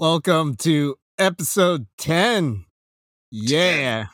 Welcome 0.00 0.54
to 0.58 0.94
episode 1.18 1.88
10. 1.98 2.66
Yeah. 3.32 4.06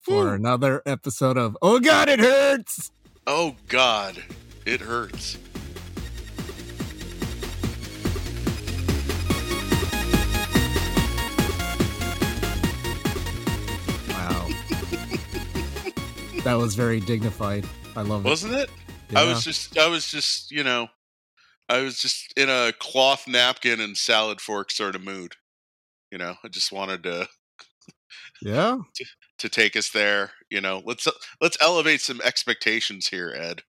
For 0.00 0.24
Woo. 0.24 0.28
another 0.30 0.82
episode 0.84 1.38
of 1.38 1.56
Oh 1.62 1.78
God, 1.78 2.08
it 2.08 2.18
hurts. 2.18 2.90
Oh 3.24 3.54
God, 3.68 4.20
it 4.66 4.80
hurts. 4.80 5.38
Wow. 14.08 14.48
that 16.42 16.54
was 16.54 16.74
very 16.74 16.98
dignified. 16.98 17.64
I 17.94 18.02
love 18.02 18.26
it. 18.26 18.28
Wasn't 18.28 18.54
it? 18.54 18.70
I 19.14 19.22
was 19.22 19.44
just, 19.44 19.78
I 19.78 19.86
was 19.86 20.10
just, 20.10 20.50
you 20.50 20.64
know, 20.64 20.88
I 21.68 21.80
was 21.80 21.98
just 21.98 22.32
in 22.36 22.48
a 22.48 22.72
cloth 22.78 23.26
napkin 23.26 23.80
and 23.80 23.96
salad 23.96 24.40
fork 24.40 24.70
sort 24.70 24.94
of 24.94 25.02
mood. 25.04 25.34
You 26.10 26.18
know, 26.18 26.36
I 26.44 26.48
just 26.48 26.72
wanted 26.72 27.02
to 27.04 27.28
Yeah. 28.42 28.78
to 29.38 29.48
take 29.48 29.76
us 29.76 29.90
there. 29.90 30.32
You 30.50 30.60
know, 30.60 30.82
let's 30.84 31.08
let's 31.40 31.56
elevate 31.60 32.00
some 32.00 32.20
expectations 32.22 33.08
here, 33.08 33.34
Ed. 33.36 33.62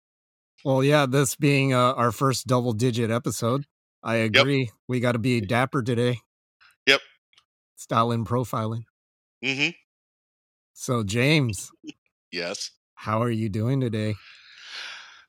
Well, 0.66 0.84
yeah, 0.84 1.06
this 1.06 1.36
being 1.36 1.74
uh, 1.74 1.94
our 1.94 2.12
first 2.12 2.48
double 2.48 2.74
digit 2.74 3.12
episode, 3.12 3.66
I 4.02 4.16
agree. 4.16 4.72
We 4.88 5.00
got 5.00 5.14
to 5.14 5.20
be 5.20 5.42
dapper 5.42 5.82
today. 5.84 6.20
Yep. 6.88 7.02
Style 7.76 8.12
and 8.12 8.26
profiling. 8.26 8.84
Mm-hmm. 9.44 9.70
So, 10.74 11.04
James, 11.04 11.72
Yes, 12.32 12.72
how 12.96 13.22
are 13.22 13.30
you 13.30 13.48
doing 13.48 13.80
today? 13.80 14.16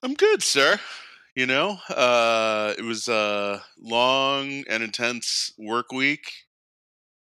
I'm 0.03 0.15
good, 0.15 0.43
sir. 0.43 0.81
You 1.35 1.47
know, 1.47 1.79
uh, 1.91 2.75
it 2.79 2.85
was 2.85 3.09
a 3.09 3.61
long 3.77 4.63
and 4.69 4.85
intense 4.85 5.53
work 5.59 5.91
week, 5.91 6.31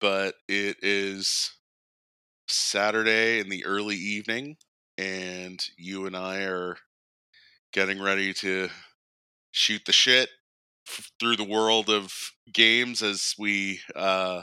but 0.02 0.35
it 0.48 0.77
is 0.83 1.52
Saturday 2.46 3.41
in 3.41 3.49
the 3.49 3.65
early 3.65 3.96
evening, 3.96 4.57
and 4.99 5.59
you 5.79 6.04
and 6.04 6.15
I 6.15 6.43
are 6.43 6.77
getting 7.73 8.02
ready 8.02 8.35
to 8.35 8.69
shoot 9.51 9.80
the 9.87 9.93
shit 9.93 10.29
through 11.19 11.37
the 11.37 11.45
world 11.45 11.88
of 11.88 12.13
games 12.52 13.02
as 13.02 13.35
we 13.38 13.80
uh, 13.97 14.43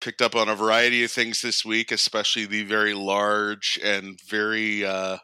picked 0.00 0.20
up 0.20 0.34
on 0.34 0.48
a 0.48 0.56
variety 0.56 1.04
of 1.04 1.12
things 1.12 1.40
this 1.40 1.64
week, 1.64 1.92
especially 1.92 2.46
the 2.46 2.64
very 2.64 2.94
large 2.94 3.78
and 3.80 4.18
very 4.26 4.84
uh, 4.84 5.18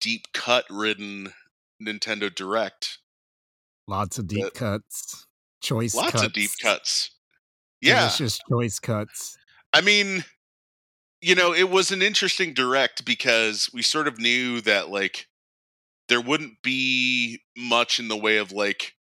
deep 0.00 0.28
cut 0.32 0.64
ridden 0.70 1.34
Nintendo 1.80 2.34
Direct. 2.34 2.98
Lots 3.86 4.18
of 4.18 4.26
deep 4.28 4.44
But- 4.44 4.54
cuts, 4.54 5.26
choice 5.62 5.94
Lots 5.94 6.12
cuts. 6.12 6.24
of 6.24 6.32
deep 6.32 6.50
cuts. 6.62 7.10
Yeah. 7.80 8.00
Delicious 8.00 8.38
choice 8.48 8.78
cuts. 8.78 9.36
I 9.72 9.80
mean, 9.80 10.24
you 11.20 11.34
know, 11.34 11.52
it 11.54 11.70
was 11.70 11.90
an 11.90 12.02
interesting 12.02 12.54
direct 12.54 13.04
because 13.04 13.70
we 13.72 13.82
sort 13.82 14.06
of 14.08 14.18
knew 14.18 14.60
that 14.62 14.90
like 14.90 15.28
there 16.08 16.20
wouldn't 16.20 16.62
be 16.62 17.42
much 17.56 17.98
in 17.98 18.08
the 18.08 18.16
way 18.16 18.36
of 18.36 18.52
like 18.52 18.94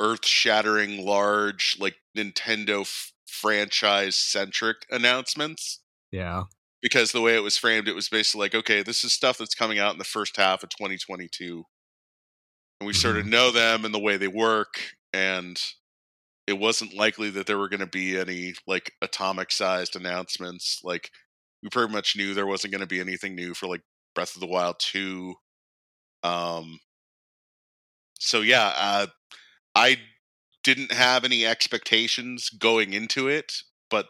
earth-shattering 0.00 1.04
large 1.04 1.76
like 1.80 1.96
Nintendo 2.16 2.82
f- 2.82 3.12
franchise 3.26 4.16
centric 4.16 4.84
announcements 4.90 5.80
Yeah. 6.10 6.44
because 6.82 7.12
the 7.12 7.20
way 7.20 7.34
it 7.36 7.42
was 7.42 7.56
framed 7.56 7.88
it 7.88 7.94
was 7.94 8.08
basically 8.08 8.40
like 8.46 8.54
okay, 8.54 8.82
this 8.82 9.04
is 9.04 9.12
stuff 9.12 9.38
that's 9.38 9.54
coming 9.54 9.78
out 9.78 9.92
in 9.92 9.98
the 9.98 10.04
first 10.04 10.36
half 10.36 10.62
of 10.62 10.68
2022. 10.70 11.64
And 12.80 12.86
we 12.86 12.92
sort 12.92 13.16
of 13.16 13.26
know 13.26 13.50
them 13.50 13.84
and 13.84 13.94
the 13.94 14.00
way 14.00 14.16
they 14.16 14.28
work 14.28 14.80
and 15.12 15.58
it 16.46 16.58
wasn't 16.58 16.92
likely 16.94 17.30
that 17.30 17.46
there 17.46 17.56
were 17.56 17.68
going 17.68 17.80
to 17.80 17.86
be 17.86 18.18
any 18.18 18.54
like 18.66 18.92
atomic 19.00 19.50
sized 19.50 19.96
announcements 19.96 20.80
like 20.84 21.10
we 21.62 21.68
pretty 21.70 21.92
much 21.92 22.14
knew 22.16 22.34
there 22.34 22.46
wasn't 22.46 22.72
going 22.72 22.80
to 22.80 22.86
be 22.86 23.00
anything 23.00 23.34
new 23.34 23.54
for 23.54 23.66
like 23.66 23.80
breath 24.14 24.34
of 24.34 24.40
the 24.40 24.46
wild 24.46 24.76
2 24.80 25.34
um 26.22 26.78
so 28.18 28.40
yeah 28.40 28.72
uh 28.76 29.06
i 29.74 29.96
didn't 30.62 30.92
have 30.92 31.24
any 31.24 31.46
expectations 31.46 32.50
going 32.50 32.92
into 32.92 33.28
it 33.28 33.52
but 33.88 34.06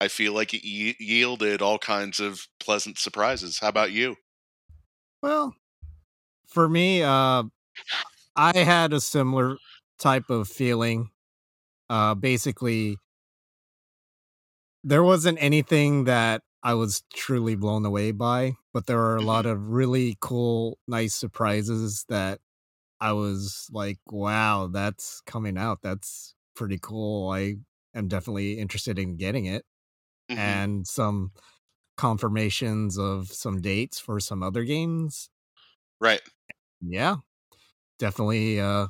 i 0.00 0.08
feel 0.08 0.32
like 0.32 0.54
it 0.54 0.64
ye- 0.64 0.96
yielded 0.98 1.60
all 1.60 1.78
kinds 1.78 2.20
of 2.20 2.46
pleasant 2.60 2.98
surprises. 2.98 3.58
How 3.58 3.68
about 3.68 3.92
you? 3.92 4.16
Well, 5.22 5.54
for 6.46 6.68
me, 6.68 7.02
uh, 7.02 7.44
I 8.36 8.58
had 8.58 8.92
a 8.92 9.00
similar 9.00 9.56
type 9.98 10.30
of 10.30 10.48
feeling. 10.48 11.10
Uh, 11.90 12.14
basically, 12.14 12.98
there 14.82 15.02
wasn't 15.02 15.38
anything 15.40 16.04
that 16.04 16.42
I 16.62 16.74
was 16.74 17.02
truly 17.14 17.54
blown 17.56 17.84
away 17.84 18.12
by, 18.12 18.54
but 18.72 18.86
there 18.86 18.98
were 18.98 19.16
a 19.16 19.22
lot 19.22 19.46
of 19.46 19.68
really 19.68 20.16
cool, 20.20 20.78
nice 20.86 21.14
surprises 21.14 22.04
that 22.08 22.40
I 23.00 23.12
was 23.12 23.68
like, 23.72 23.98
wow, 24.08 24.68
that's 24.68 25.22
coming 25.26 25.58
out. 25.58 25.80
That's 25.82 26.34
pretty 26.56 26.78
cool. 26.80 27.30
I 27.30 27.56
am 27.94 28.08
definitely 28.08 28.58
interested 28.58 28.98
in 28.98 29.16
getting 29.16 29.46
it. 29.46 29.64
Mhm. 30.28 30.38
And 30.38 30.86
some 30.86 31.32
confirmations 31.96 32.98
of 32.98 33.28
some 33.32 33.60
dates 33.62 34.00
for 34.00 34.20
some 34.20 34.42
other 34.42 34.64
games. 34.64 35.30
right 36.00 36.22
Yeah. 36.80 37.16
Definitely 38.00 38.58
a 38.58 38.88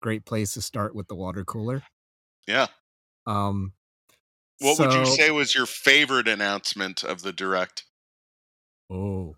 great 0.00 0.24
place 0.24 0.54
to 0.54 0.62
start 0.62 0.94
with 0.94 1.08
the 1.08 1.14
water 1.14 1.44
cooler. 1.44 1.82
yeah 2.46 2.68
Um 3.26 3.72
what 4.58 4.78
would 4.78 4.94
you 4.94 5.04
say 5.04 5.30
was 5.30 5.54
your 5.54 5.66
favorite 5.66 6.26
announcement 6.28 7.04
of 7.04 7.22
the 7.22 7.32
direct 7.32 7.84
Oh. 8.90 9.36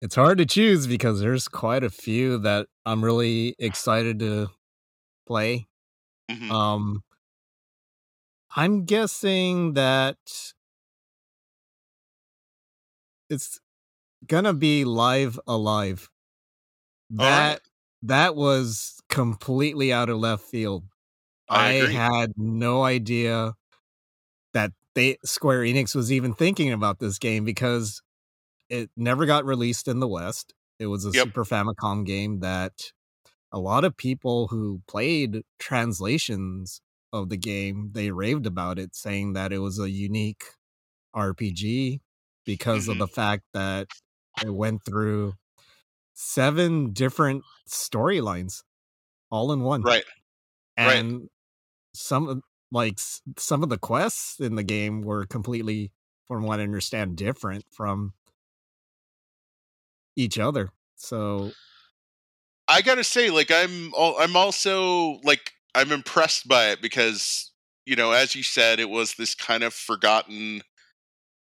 It's 0.00 0.14
hard 0.14 0.38
to 0.38 0.46
choose 0.46 0.86
because 0.86 1.20
there's 1.20 1.48
quite 1.48 1.82
a 1.82 1.90
few 1.90 2.38
that 2.38 2.68
I'm 2.86 3.04
really 3.04 3.56
excited 3.58 4.20
to 4.20 4.48
play. 5.26 5.68
Mhm. 6.28 6.50
Um 6.54 7.02
I'm 8.56 8.84
guessing 8.86 9.74
that 9.74 10.18
it's 13.30 13.60
gonna 14.26 14.54
be 14.54 14.84
Live 14.84 15.38
A 15.46 15.56
Live. 15.56 16.10
Right. 17.10 17.58
That 18.02 18.36
was 18.36 19.00
completely 19.08 19.92
out 19.92 20.08
of 20.08 20.18
left 20.18 20.44
field. 20.44 20.84
I 21.48 21.66
agree. 21.68 22.02
had 22.02 22.32
no 22.36 22.84
idea 22.84 23.54
that 24.54 24.72
they 24.94 25.18
Square 25.24 25.62
Enix 25.62 25.94
was 25.94 26.12
even 26.12 26.34
thinking 26.34 26.72
about 26.72 26.98
this 27.00 27.18
game 27.18 27.44
because 27.44 28.02
it 28.70 28.90
never 28.96 29.26
got 29.26 29.44
released 29.46 29.88
in 29.88 30.00
the 30.00 30.08
West. 30.08 30.54
It 30.78 30.86
was 30.88 31.04
a 31.04 31.12
Yep. 31.12 31.28
Super 31.28 31.44
Famicom 31.44 32.06
game 32.06 32.40
that 32.40 32.92
a 33.52 33.58
lot 33.60 33.84
of 33.84 33.96
people 33.96 34.48
who 34.48 34.82
played 34.88 35.42
translations 35.60 36.80
of 37.12 37.30
the 37.30 37.38
game 37.38 37.90
they 37.94 38.10
raved 38.12 38.46
about 38.46 38.78
it, 38.78 38.94
saying 38.96 39.34
that 39.34 39.52
it 39.52 39.58
was 39.60 39.78
a 39.80 39.90
unique 39.90 40.44
RPG 41.16 42.00
because 42.46 42.88
of 42.88 42.98
Mhm. 42.98 42.98
the 42.98 43.08
fact 43.08 43.44
that 43.54 43.88
it 44.40 44.50
went 44.54 44.84
through 44.84 45.34
seven 46.20 46.92
different 46.92 47.44
storylines 47.68 48.64
all 49.30 49.52
in 49.52 49.60
one. 49.60 49.82
Right. 49.82 50.02
Right. 50.76 50.96
and 50.96 51.28
some 51.94 52.42
like 52.72 52.98
some 53.36 53.62
of 53.62 53.68
the 53.68 53.78
quests 53.78 54.40
in 54.40 54.56
the 54.56 54.62
game 54.64 55.02
were 55.02 55.26
completely 55.26 55.92
from 56.26 56.42
what 56.42 56.60
i 56.60 56.62
understand 56.62 57.16
different 57.16 57.64
from 57.70 58.12
each 60.14 60.38
other. 60.38 60.70
So 60.96 61.52
I 62.66 62.82
gotta 62.82 63.04
say, 63.04 63.30
like 63.30 63.50
I'm, 63.52 63.92
I'm 63.96 64.36
also 64.36 65.20
like 65.22 65.52
I'm 65.74 65.92
impressed 65.92 66.48
by 66.48 66.70
it 66.70 66.82
because 66.82 67.52
you 67.86 67.94
know, 67.94 68.10
as 68.10 68.34
you 68.34 68.42
said, 68.42 68.80
it 68.80 68.90
was 68.90 69.14
this 69.14 69.36
kind 69.36 69.62
of 69.62 69.72
forgotten 69.72 70.62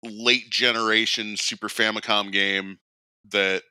late 0.04 0.50
generation 0.50 1.36
Super 1.38 1.68
Famicom 1.68 2.30
game 2.30 2.78
that 3.30 3.62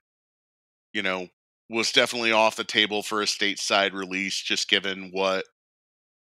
you 0.98 1.04
know 1.04 1.28
was 1.70 1.92
definitely 1.92 2.32
off 2.32 2.56
the 2.56 2.64
table 2.64 3.04
for 3.04 3.22
a 3.22 3.26
stateside 3.26 3.94
release, 3.94 4.42
just 4.42 4.68
given 4.68 5.12
what 5.14 5.46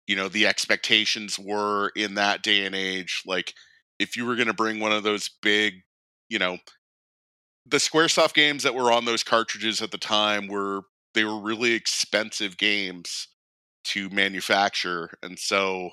you 0.07 0.15
know 0.15 0.29
the 0.29 0.45
expectations 0.45 1.39
were 1.39 1.91
in 1.95 2.13
that 2.13 2.43
day 2.43 2.65
and 2.65 2.75
age. 2.75 3.23
Like, 3.25 3.55
if 3.97 4.15
you 4.15 4.27
were 4.27 4.35
going 4.35 4.47
to 4.47 4.53
bring 4.53 4.79
one 4.79 4.91
of 4.91 5.01
those 5.01 5.31
big, 5.41 5.81
you 6.29 6.37
know, 6.37 6.59
the 7.65 7.77
SquareSoft 7.77 8.35
games 8.35 8.61
that 8.61 8.75
were 8.75 8.91
on 8.91 9.05
those 9.05 9.23
cartridges 9.23 9.81
at 9.81 9.89
the 9.89 9.97
time 9.97 10.47
were 10.47 10.83
they 11.15 11.23
were 11.23 11.41
really 11.41 11.73
expensive 11.73 12.55
games 12.57 13.27
to 13.85 14.09
manufacture 14.09 15.09
and 15.23 15.39
so 15.39 15.89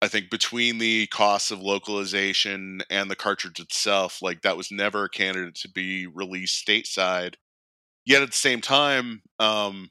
i 0.00 0.08
think 0.08 0.30
between 0.30 0.78
the 0.78 1.06
costs 1.08 1.50
of 1.50 1.60
localization 1.60 2.80
and 2.88 3.10
the 3.10 3.14
cartridge 3.14 3.60
itself 3.60 4.22
like 4.22 4.40
that 4.40 4.56
was 4.56 4.72
never 4.72 5.04
a 5.04 5.10
candidate 5.10 5.54
to 5.54 5.68
be 5.68 6.06
released 6.06 6.66
stateside 6.66 7.34
yet 8.06 8.22
at 8.22 8.30
the 8.30 8.36
same 8.36 8.60
time 8.60 9.22
um 9.38 9.90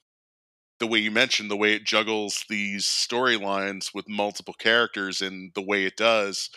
the 0.79 0.87
way 0.87 0.99
you 0.99 1.09
mentioned, 1.11 1.49
the 1.49 1.55
way 1.55 1.73
it 1.73 1.85
juggles 1.85 2.43
these 2.49 2.85
storylines 2.85 3.91
with 3.93 4.09
multiple 4.09 4.53
characters 4.59 5.21
and 5.21 5.51
the 5.55 5.61
way 5.61 5.85
it 5.85 5.95
does, 5.95 6.49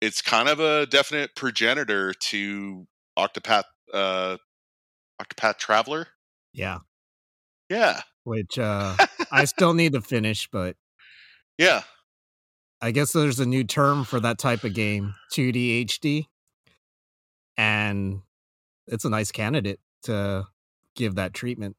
it's 0.00 0.20
kind 0.20 0.48
of 0.48 0.58
a 0.58 0.86
definite 0.86 1.36
progenitor 1.36 2.12
to 2.14 2.86
Octopath 3.18 3.64
uh 3.94 4.36
Octopath 5.20 5.58
Traveler. 5.58 6.08
Yeah. 6.52 6.78
Yeah. 7.68 8.02
Which 8.24 8.58
uh 8.58 8.96
I 9.30 9.44
still 9.46 9.74
need 9.74 9.92
to 9.92 10.00
finish, 10.00 10.48
but 10.50 10.76
Yeah. 11.58 11.82
I 12.80 12.90
guess 12.90 13.12
there's 13.12 13.38
a 13.38 13.46
new 13.46 13.62
term 13.62 14.04
for 14.04 14.18
that 14.18 14.38
type 14.38 14.64
of 14.64 14.74
game, 14.74 15.14
2D 15.32 15.86
HD. 15.86 16.24
And 17.56 18.22
it's 18.88 19.04
a 19.04 19.10
nice 19.10 19.30
candidate 19.30 19.78
to 20.04 20.46
give 20.94 21.14
that 21.16 21.34
treatment. 21.34 21.76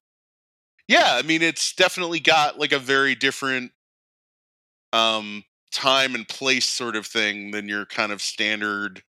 Yeah, 0.88 1.15
I 1.15 1.21
mean 1.21 1.42
it's 1.42 1.74
definitely 1.74 2.19
got 2.19 2.60
like 2.60 2.71
a 2.71 2.80
very 2.80 3.15
different 3.15 3.71
um 4.92 5.44
time 5.71 6.13
and 6.15 6.27
place 6.27 6.65
sort 6.65 6.95
of 6.95 7.06
thing 7.06 7.51
than 7.51 7.68
your 7.68 7.86
kind 7.86 8.12
of 8.12 8.21
standard 8.21 9.01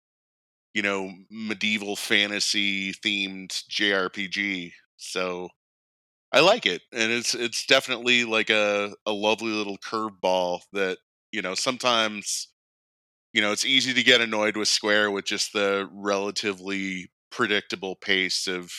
you 0.74 0.82
know 0.82 1.12
medieval 1.30 1.96
fantasy 1.96 2.92
themed 2.92 3.64
JRPG. 3.68 4.72
So 4.96 5.50
I 6.32 6.40
like 6.40 6.66
it 6.66 6.82
and 6.92 7.12
it's 7.12 7.34
it's 7.34 7.66
definitely 7.66 8.24
like 8.24 8.50
a 8.50 8.94
a 9.06 9.12
lovely 9.12 9.52
little 9.52 9.78
curveball 9.78 10.62
that 10.72 10.98
you 11.32 11.42
know 11.42 11.54
sometimes 11.54 12.48
you 13.32 13.42
know 13.42 13.52
it's 13.52 13.64
easy 13.66 13.94
to 13.94 14.02
get 14.02 14.20
annoyed 14.20 14.56
with 14.56 14.68
Square 14.68 15.12
with 15.12 15.26
just 15.26 15.52
the 15.52 15.88
relatively 15.92 17.10
predictable 17.30 17.96
pace 17.96 18.46
of 18.48 18.72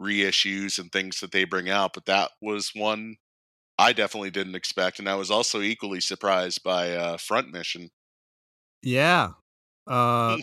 reissues 0.00 0.78
and 0.78 0.92
things 0.92 1.20
that 1.20 1.32
they 1.32 1.44
bring 1.44 1.68
out 1.68 1.92
but 1.94 2.06
that 2.06 2.30
was 2.40 2.70
one 2.74 3.16
I 3.78 3.92
definitely 3.92 4.30
didn't 4.30 4.54
expect, 4.54 4.98
and 4.98 5.08
I 5.08 5.16
was 5.16 5.30
also 5.30 5.60
equally 5.60 6.00
surprised 6.00 6.62
by 6.62 6.92
uh, 6.92 7.16
Front 7.18 7.52
Mission. 7.52 7.90
Yeah. 8.82 9.32
Uh, 9.86 10.38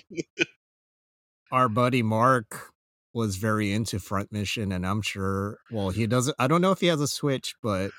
our 1.52 1.68
buddy 1.68 2.04
Mark 2.04 2.72
was 3.14 3.38
very 3.38 3.72
into 3.72 4.00
Front 4.00 4.32
Mission, 4.32 4.72
and 4.72 4.86
I'm 4.86 5.02
sure, 5.02 5.58
well, 5.72 5.90
he 5.90 6.06
doesn't, 6.06 6.36
I 6.38 6.48
don't 6.48 6.62
know 6.62 6.72
if 6.72 6.80
he 6.80 6.88
has 6.88 7.02
a 7.02 7.08
Switch, 7.08 7.56
but 7.64 7.92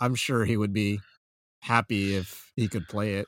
I'm 0.00 0.14
sure 0.14 0.46
he 0.46 0.56
would 0.56 0.72
be 0.72 1.00
happy 1.62 2.16
if 2.16 2.52
he 2.56 2.68
could 2.68 2.88
play 2.88 3.14
it. 3.14 3.26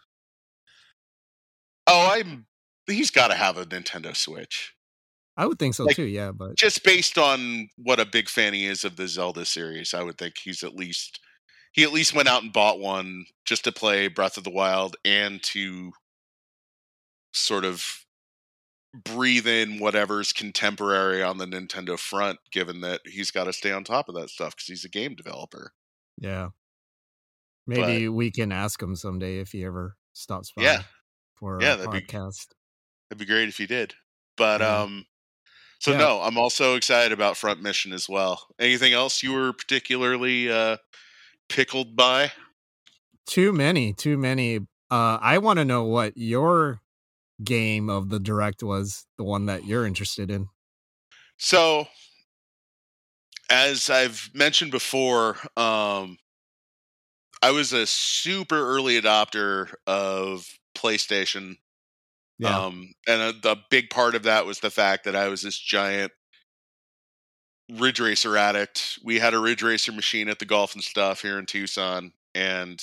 Oh, 1.86 2.12
I'm. 2.12 2.46
He's 2.86 3.10
got 3.10 3.28
to 3.28 3.34
have 3.34 3.58
a 3.58 3.66
Nintendo 3.66 4.16
Switch. 4.16 4.74
I 5.42 5.46
would 5.46 5.58
think 5.58 5.74
so 5.74 5.84
Like, 5.84 5.96
too, 5.96 6.04
yeah, 6.04 6.30
but 6.30 6.54
Just 6.56 6.84
based 6.84 7.18
on 7.18 7.68
what 7.76 7.98
a 7.98 8.04
big 8.06 8.28
fan 8.28 8.54
he 8.54 8.66
is 8.66 8.84
of 8.84 8.94
the 8.96 9.08
Zelda 9.08 9.44
series, 9.44 9.92
I 9.92 10.02
would 10.04 10.16
think 10.16 10.34
he's 10.38 10.62
at 10.62 10.74
least 10.76 11.18
he 11.72 11.82
at 11.82 11.92
least 11.92 12.14
went 12.14 12.28
out 12.28 12.42
and 12.44 12.52
bought 12.52 12.78
one 12.78 13.24
just 13.44 13.64
to 13.64 13.72
play 13.72 14.06
Breath 14.06 14.36
of 14.36 14.44
the 14.44 14.50
Wild 14.50 14.94
and 15.04 15.42
to 15.44 15.92
sort 17.32 17.64
of 17.64 18.04
breathe 18.94 19.46
in 19.46 19.78
whatever's 19.80 20.32
contemporary 20.32 21.22
on 21.22 21.38
the 21.38 21.46
Nintendo 21.46 21.98
front, 21.98 22.38
given 22.52 22.82
that 22.82 23.00
he's 23.06 23.30
got 23.30 23.44
to 23.44 23.52
stay 23.52 23.72
on 23.72 23.84
top 23.84 24.08
of 24.08 24.14
that 24.14 24.28
stuff 24.28 24.54
because 24.54 24.66
he's 24.68 24.84
a 24.84 24.88
game 24.88 25.14
developer. 25.16 25.72
yeah. 26.18 26.50
Maybe 27.66 28.08
we 28.08 28.30
can 28.32 28.52
ask 28.52 28.82
him 28.82 28.94
someday 28.96 29.38
if 29.38 29.52
he 29.52 29.64
ever 29.64 29.96
stops 30.12 30.52
by 30.54 30.62
Yeah. 30.64 30.82
for 31.36 31.58
Yeah, 31.62 31.74
a 31.74 31.76
that'd 31.78 31.92
be- 31.92 32.00
podcast. 32.02 32.48
It'd 33.10 33.18
be 33.18 33.24
great 33.24 33.48
if 33.48 33.56
he 33.56 33.66
did. 33.66 33.94
But 34.36 34.60
Yeah. 34.60 34.80
um 34.82 35.06
so 35.82 35.90
Yeah. 35.90 35.98
no, 35.98 36.20
I'm 36.22 36.38
also 36.38 36.76
excited 36.76 37.10
about 37.10 37.36
Front 37.36 37.60
Mission 37.60 37.92
as 37.92 38.08
well. 38.08 38.46
Anything 38.60 38.92
else 38.92 39.20
you 39.20 39.32
were 39.32 39.52
particularly 39.52 40.48
uh 40.48 40.76
pickled 41.48 41.96
by? 41.96 42.30
Too 43.26 43.52
many, 43.52 43.92
too 43.92 44.16
many. 44.16 44.58
Uh, 44.90 45.18
I 45.20 45.38
want 45.38 45.58
to 45.58 45.64
know 45.64 45.82
what 45.84 46.16
your 46.16 46.80
game 47.42 47.90
of 47.90 48.10
the 48.10 48.20
direct 48.20 48.62
was, 48.62 49.06
the 49.18 49.24
one 49.24 49.46
that 49.46 49.64
you're 49.66 49.84
interested 49.84 50.30
in. 50.30 50.48
So 51.36 51.88
as 53.50 53.90
I've 53.90 54.30
mentioned 54.32 54.70
before, 54.70 55.36
um 55.56 56.16
I 57.42 57.50
was 57.50 57.72
a 57.72 57.88
super 57.88 58.56
early 58.56 59.00
adopter 59.00 59.74
of 59.88 60.46
PlayStation 60.76 61.56
Yeah. 62.38 62.58
Um, 62.58 62.92
and 63.06 63.22
a, 63.22 63.32
the 63.32 63.56
big 63.70 63.90
part 63.90 64.14
of 64.14 64.24
that 64.24 64.46
was 64.46 64.60
the 64.60 64.70
fact 64.70 65.04
that 65.04 65.14
I 65.16 65.28
was 65.28 65.42
this 65.42 65.58
giant 65.58 66.12
Ridge 67.70 68.00
Racer 68.00 68.36
addict. 68.36 68.98
We 69.04 69.18
had 69.18 69.34
a 69.34 69.38
Ridge 69.38 69.62
Racer 69.62 69.92
machine 69.92 70.28
at 70.28 70.38
the 70.38 70.44
golf 70.44 70.74
and 70.74 70.82
stuff 70.82 71.22
here 71.22 71.38
in 71.38 71.46
Tucson, 71.46 72.12
and 72.34 72.82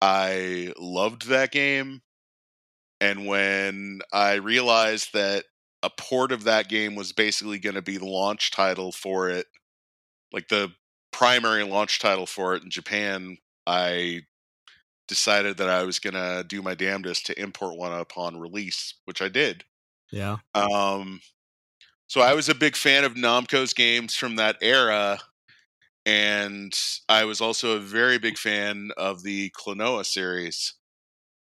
I 0.00 0.72
loved 0.78 1.28
that 1.28 1.52
game. 1.52 2.02
And 3.00 3.26
when 3.26 4.00
I 4.12 4.34
realized 4.34 5.12
that 5.12 5.44
a 5.82 5.90
port 5.90 6.32
of 6.32 6.44
that 6.44 6.68
game 6.68 6.96
was 6.96 7.12
basically 7.12 7.58
going 7.58 7.76
to 7.76 7.82
be 7.82 7.96
the 7.96 8.06
launch 8.06 8.50
title 8.50 8.90
for 8.90 9.28
it, 9.30 9.46
like 10.32 10.48
the 10.48 10.72
primary 11.12 11.64
launch 11.64 12.00
title 12.00 12.26
for 12.26 12.54
it 12.54 12.62
in 12.64 12.70
Japan, 12.70 13.38
I 13.66 14.22
decided 15.08 15.56
that 15.56 15.68
I 15.68 15.82
was 15.82 15.98
going 15.98 16.14
to 16.14 16.44
do 16.46 16.62
my 16.62 16.74
damnedest 16.74 17.26
to 17.26 17.40
import 17.40 17.76
one 17.76 17.92
upon 17.92 18.38
release, 18.38 18.94
which 19.04 19.20
I 19.20 19.28
did. 19.28 19.64
yeah. 20.12 20.38
Um, 20.54 21.20
so 22.06 22.22
I 22.22 22.34
was 22.34 22.48
a 22.48 22.54
big 22.54 22.74
fan 22.76 23.04
of 23.04 23.14
Namco's 23.14 23.74
games 23.74 24.14
from 24.14 24.36
that 24.36 24.56
era, 24.62 25.18
and 26.06 26.72
I 27.08 27.26
was 27.26 27.40
also 27.40 27.76
a 27.76 27.80
very 27.80 28.18
big 28.18 28.38
fan 28.38 28.90
of 28.96 29.22
the 29.22 29.50
Klonoa 29.50 30.06
series. 30.06 30.74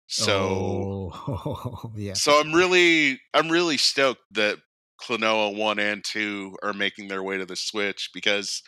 So, 0.07 1.11
oh, 1.13 1.91
yeah. 1.95 2.13
so 2.13 2.39
I'm 2.39 2.53
really, 2.53 3.19
I'm 3.33 3.49
really 3.49 3.77
stoked 3.77 4.23
that 4.31 4.57
Klonoa 4.99 5.55
one 5.55 5.77
and 5.77 6.03
two 6.03 6.55
are 6.63 6.73
making 6.73 7.09
their 7.09 7.21
way 7.21 7.37
to 7.37 7.45
the 7.45 7.55
Switch 7.55 8.09
because 8.13 8.63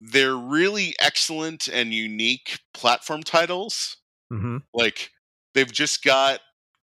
they're 0.00 0.36
really 0.36 0.94
excellent 1.00 1.68
and 1.68 1.92
unique 1.92 2.60
platform 2.74 3.22
titles. 3.22 3.96
Hmm 4.30 4.58
like 4.74 5.10
they've 5.54 5.72
just 5.72 6.04
got 6.04 6.40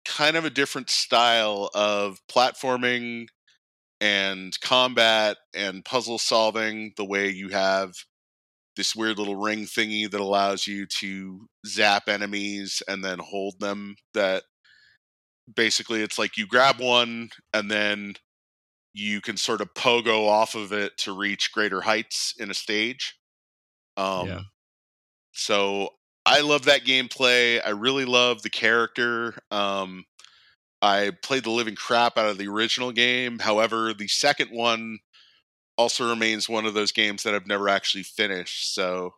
kind 0.05 0.35
of 0.35 0.45
a 0.45 0.49
different 0.49 0.89
style 0.89 1.69
of 1.73 2.19
platforming 2.31 3.27
and 4.01 4.59
combat 4.61 5.37
and 5.55 5.85
puzzle 5.85 6.17
solving 6.19 6.93
the 6.97 7.05
way 7.05 7.29
you 7.29 7.49
have 7.49 7.93
this 8.75 8.95
weird 8.95 9.17
little 9.17 9.37
ring 9.37 9.63
thingy 9.65 10.09
that 10.09 10.19
allows 10.19 10.67
you 10.67 10.85
to 10.85 11.47
zap 11.65 12.09
enemies 12.09 12.83
and 12.87 13.03
then 13.03 13.19
hold 13.19 13.59
them 13.59 13.95
that 14.13 14.43
basically 15.53 16.01
it's 16.01 16.19
like 16.19 16.37
you 16.37 16.45
grab 16.47 16.79
one 16.79 17.29
and 17.53 17.69
then 17.71 18.13
you 18.95 19.21
can 19.21 19.37
sort 19.37 19.61
of 19.61 19.73
pogo 19.75 20.27
off 20.27 20.55
of 20.55 20.73
it 20.73 20.97
to 20.99 21.17
reach 21.17 21.53
greater 21.53 21.81
heights 21.81 22.35
in 22.39 22.51
a 22.51 22.55
stage 22.55 23.19
um 23.97 24.27
Yeah. 24.27 24.43
so 25.33 25.89
I 26.25 26.41
love 26.41 26.65
that 26.65 26.83
gameplay. 26.85 27.61
I 27.65 27.69
really 27.69 28.05
love 28.05 28.41
the 28.41 28.49
character. 28.49 29.37
Um, 29.51 30.05
I 30.81 31.11
played 31.23 31.43
the 31.45 31.51
living 31.51 31.75
crap 31.75 32.17
out 32.17 32.29
of 32.29 32.37
the 32.37 32.47
original 32.47 32.91
game. 32.91 33.39
However, 33.39 33.93
the 33.93 34.07
second 34.07 34.51
one 34.51 34.99
also 35.77 36.09
remains 36.09 36.49
one 36.49 36.65
of 36.65 36.73
those 36.73 36.91
games 36.91 37.23
that 37.23 37.35
I've 37.35 37.47
never 37.47 37.69
actually 37.69 38.03
finished. 38.03 38.73
So 38.73 39.11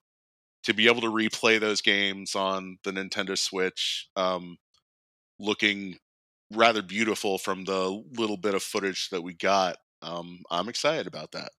to 0.64 0.74
be 0.74 0.88
able 0.88 1.02
to 1.02 1.12
replay 1.12 1.60
those 1.60 1.82
games 1.82 2.36
on 2.36 2.80
the 2.84 2.92
Nintendo 2.92 3.38
Switch, 3.38 4.10
um, 4.16 4.58
looking 5.40 6.00
rather 6.54 6.82
beautiful 6.82 7.38
from 7.38 7.66
the 7.66 8.04
little 8.18 8.38
bit 8.38 8.54
of 8.54 8.64
footage 8.64 9.10
that 9.10 9.22
we 9.22 9.34
got, 9.34 9.78
um, 10.02 10.44
I'm 10.50 10.70
excited 10.70 11.08
about 11.08 11.32
that. 11.32 11.52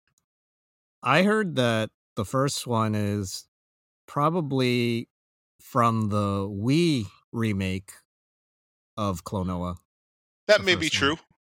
I 1.03 1.23
heard 1.23 1.57
that 1.57 1.91
the 2.17 2.25
first 2.25 2.67
one 2.67 2.95
is 2.95 3.45
probably 4.07 5.09
from 5.61 6.09
the 6.09 6.49
Wii 6.49 7.07
remake 7.33 7.93
of 8.97 9.25
Klonoa. 9.25 9.77
That 10.49 10.65
may 10.65 10.75
be 10.75 10.87
one. 10.87 10.91
true. 10.91 11.17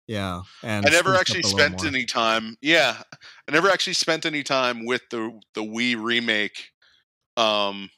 Yeah. 0.07 0.41
And 0.63 0.85
I 0.85 0.89
never 0.89 1.15
actually 1.15 1.43
spent 1.43 1.85
any 1.85 2.05
time. 2.05 2.57
Yeah, 2.61 2.97
I 3.47 3.51
never 3.51 3.69
actually 3.69 3.93
spent 3.93 4.25
any 4.25 4.41
time 4.41 4.85
with 4.85 5.03
the 5.11 5.39
the 5.53 5.61
Wii 5.61 6.01
remake. 6.01 6.69
Um, 7.37 7.91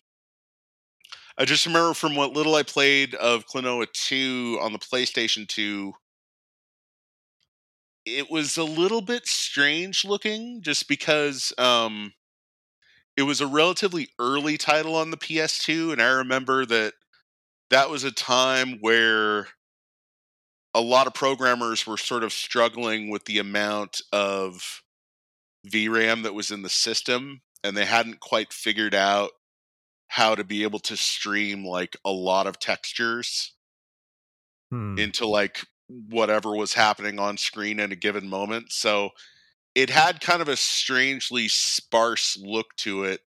I 1.42 1.46
just 1.46 1.66
remember 1.66 1.96
from 1.96 2.16
what 2.16 2.34
little 2.34 2.54
I 2.54 2.62
played 2.62 3.16
of 3.16 3.48
Klonoa 3.48 3.92
Two 3.94 4.60
on 4.62 4.74
the 4.74 4.78
PlayStation 4.78 5.48
Two. 5.48 5.94
It 8.06 8.30
was 8.30 8.58
a 8.58 8.64
little 8.64 9.02
bit 9.02 9.26
strange 9.26 10.06
looking, 10.06 10.62
just 10.62 10.88
because 10.88 11.52
um, 11.58 12.14
it 13.18 13.24
was 13.24 13.42
a 13.42 13.48
relatively 13.48 14.10
early 14.20 14.56
title 14.60 14.96
on 14.96 15.10
the 15.10 15.18
PS2, 15.18 15.94
and 15.94 16.00
I 16.00 16.12
remember 16.12 16.64
that 16.68 16.94
that 17.72 17.90
was 17.90 18.04
a 18.04 18.12
time 18.12 18.78
where 18.80 19.48
a 20.76 20.82
lot 20.82 21.08
of 21.08 21.16
programmers 21.16 21.88
were 21.88 21.98
sort 21.98 22.24
of 22.24 22.32
struggling 22.32 23.10
with 23.10 23.26
the 23.26 23.40
amount 23.40 24.00
of 24.14 24.84
VRAM 25.68 26.22
that 26.22 26.36
was 26.36 26.52
in 26.52 26.62
the 26.62 26.70
system. 26.70 27.42
and 27.64 27.76
they 27.76 27.86
hadn't 27.86 28.20
quite 28.20 28.54
figured 28.54 28.94
out 28.94 29.32
how 30.12 30.36
to 30.36 30.44
be 30.46 30.64
able 30.64 30.80
to 30.80 30.98
stream 30.98 31.66
like 31.66 31.98
a 32.06 32.12
lot 32.12 32.48
of 32.48 32.60
textures 32.60 33.56
Hmm. 34.72 34.98
into 34.98 35.26
like 35.28 35.66
whatever 35.88 36.56
was 36.56 36.74
happening 36.74 37.20
on 37.20 37.38
screen 37.38 37.80
in 37.80 37.92
a 37.92 37.96
given 37.96 38.28
moment. 38.28 38.72
So 38.72 39.12
it 39.76 39.90
had 39.90 40.22
kind 40.22 40.42
of 40.42 40.50
a 40.50 40.58
strangely 40.58 41.48
sparse 41.48 42.38
look 42.38 42.76
to 42.78 43.06
it. 43.06 43.22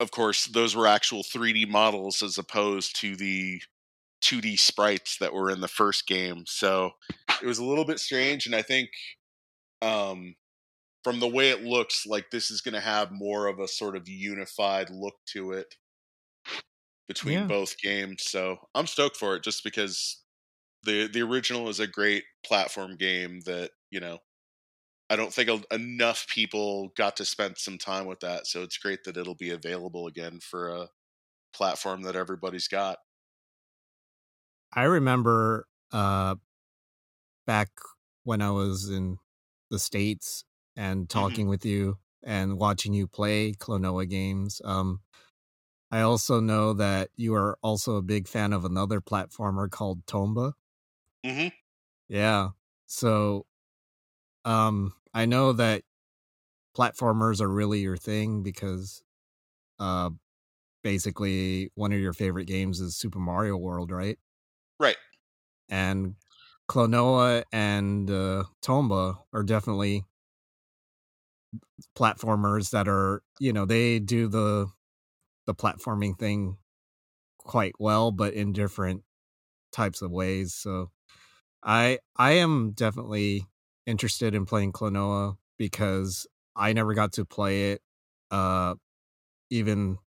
Of 0.00 0.10
course, 0.10 0.46
those 0.46 0.74
were 0.74 0.86
actual 0.86 1.22
3D 1.22 1.64
models 1.66 2.22
as 2.22 2.36
opposed 2.38 2.96
to 2.96 3.16
the 3.16 3.62
2D 4.20 4.56
sprites 4.56 5.18
that 5.18 5.32
were 5.32 5.50
in 5.50 5.60
the 5.60 5.68
first 5.68 6.06
game. 6.06 6.44
So 6.46 6.92
it 7.40 7.46
was 7.46 7.58
a 7.58 7.64
little 7.64 7.84
bit 7.84 8.00
strange 8.00 8.46
and 8.46 8.54
I 8.54 8.62
think 8.62 8.90
um 9.82 10.36
from 11.04 11.20
the 11.20 11.28
way 11.28 11.50
it 11.50 11.62
looks 11.62 12.06
like 12.06 12.30
this 12.30 12.50
is 12.50 12.60
going 12.62 12.74
to 12.74 12.80
have 12.80 13.12
more 13.12 13.46
of 13.46 13.60
a 13.60 13.68
sort 13.68 13.96
of 13.96 14.08
unified 14.08 14.90
look 14.90 15.16
to 15.26 15.52
it 15.52 15.76
between 17.08 17.44
Yeah. 17.44 17.46
both 17.46 17.78
games. 17.78 18.22
So 18.24 18.56
I'm 18.74 18.86
stoked 18.86 19.16
for 19.16 19.36
it 19.36 19.42
just 19.42 19.62
because 19.64 20.22
the 20.84 21.08
the 21.08 21.22
original 21.22 21.68
is 21.68 21.80
a 21.80 21.86
great 21.86 22.24
platform 22.46 22.96
game 22.96 23.40
that, 23.42 23.72
you 23.90 24.00
know, 24.00 24.20
I 25.10 25.16
don't 25.16 25.34
think 25.34 25.64
enough 25.72 26.26
people 26.28 26.90
got 26.96 27.16
to 27.18 27.24
spend 27.24 27.58
some 27.58 27.78
time 27.78 28.06
with 28.06 28.20
that. 28.20 28.46
So 28.46 28.62
it's 28.62 28.78
great 28.78 29.04
that 29.04 29.16
it'll 29.16 29.36
be 29.36 29.50
available 29.50 30.06
again 30.06 30.40
for 30.40 30.68
a 30.70 30.88
platform 31.54 32.02
that 32.02 32.16
everybody's 32.16 32.68
got. 32.68 32.98
I 34.72 34.84
remember 34.84 35.66
uh 35.92 36.36
back 37.46 37.70
when 38.24 38.40
I 38.40 38.50
was 38.50 38.88
in 38.90 39.18
the 39.70 39.78
States 39.78 40.44
and 40.76 41.08
talking 41.10 41.48
with 41.48 41.64
you 41.64 41.98
and 42.22 42.58
watching 42.58 42.94
you 42.94 43.06
play 43.06 43.52
Klonoa 43.52 44.08
games. 44.08 44.60
Um 44.64 45.00
I 45.90 46.02
also 46.02 46.40
know 46.40 46.74
that 46.74 47.10
you 47.16 47.34
are 47.34 47.58
also 47.62 47.96
a 47.96 48.02
big 48.02 48.28
fan 48.28 48.52
of 48.52 48.64
another 48.64 49.00
platformer 49.00 49.70
called 49.70 50.06
Tomba. 50.06 50.54
Mhm. 51.24 51.50
Yeah. 52.08 52.50
So 52.86 53.46
um 54.44 54.94
I 55.14 55.26
know 55.26 55.52
that 55.52 55.84
platformers 56.76 57.40
are 57.40 57.48
really 57.50 57.80
your 57.80 57.96
thing 57.96 58.42
because 58.42 59.04
uh 59.78 60.10
basically 60.82 61.70
one 61.76 61.92
of 61.92 62.00
your 62.00 62.14
favorite 62.14 62.46
games 62.46 62.80
is 62.80 62.96
Super 62.96 63.20
Mario 63.20 63.56
World, 63.58 63.90
right? 63.92 64.18
Right. 64.78 64.96
and 65.68 66.16
Klonoa 66.68 67.44
and 67.52 68.10
uh, 68.10 68.44
Tomba 68.62 69.22
are 69.32 69.42
definitely 69.42 70.04
platformers 71.96 72.70
that 72.70 72.88
are 72.88 73.22
you 73.38 73.52
know 73.52 73.64
they 73.64 73.98
do 73.98 74.28
the 74.28 74.66
the 75.46 75.54
platforming 75.54 76.18
thing 76.18 76.56
quite 77.38 77.74
well 77.78 78.10
but 78.10 78.32
in 78.34 78.52
different 78.52 79.02
types 79.72 80.02
of 80.02 80.10
ways 80.10 80.54
so 80.54 80.90
i 81.62 81.98
i 82.16 82.32
am 82.32 82.72
definitely 82.72 83.46
interested 83.86 84.34
in 84.34 84.46
playing 84.46 84.72
Klonoa 84.72 85.36
because 85.58 86.26
i 86.56 86.72
never 86.72 86.94
got 86.94 87.12
to 87.12 87.24
play 87.24 87.72
it 87.72 87.82
uh 88.30 88.74
even 89.50 89.98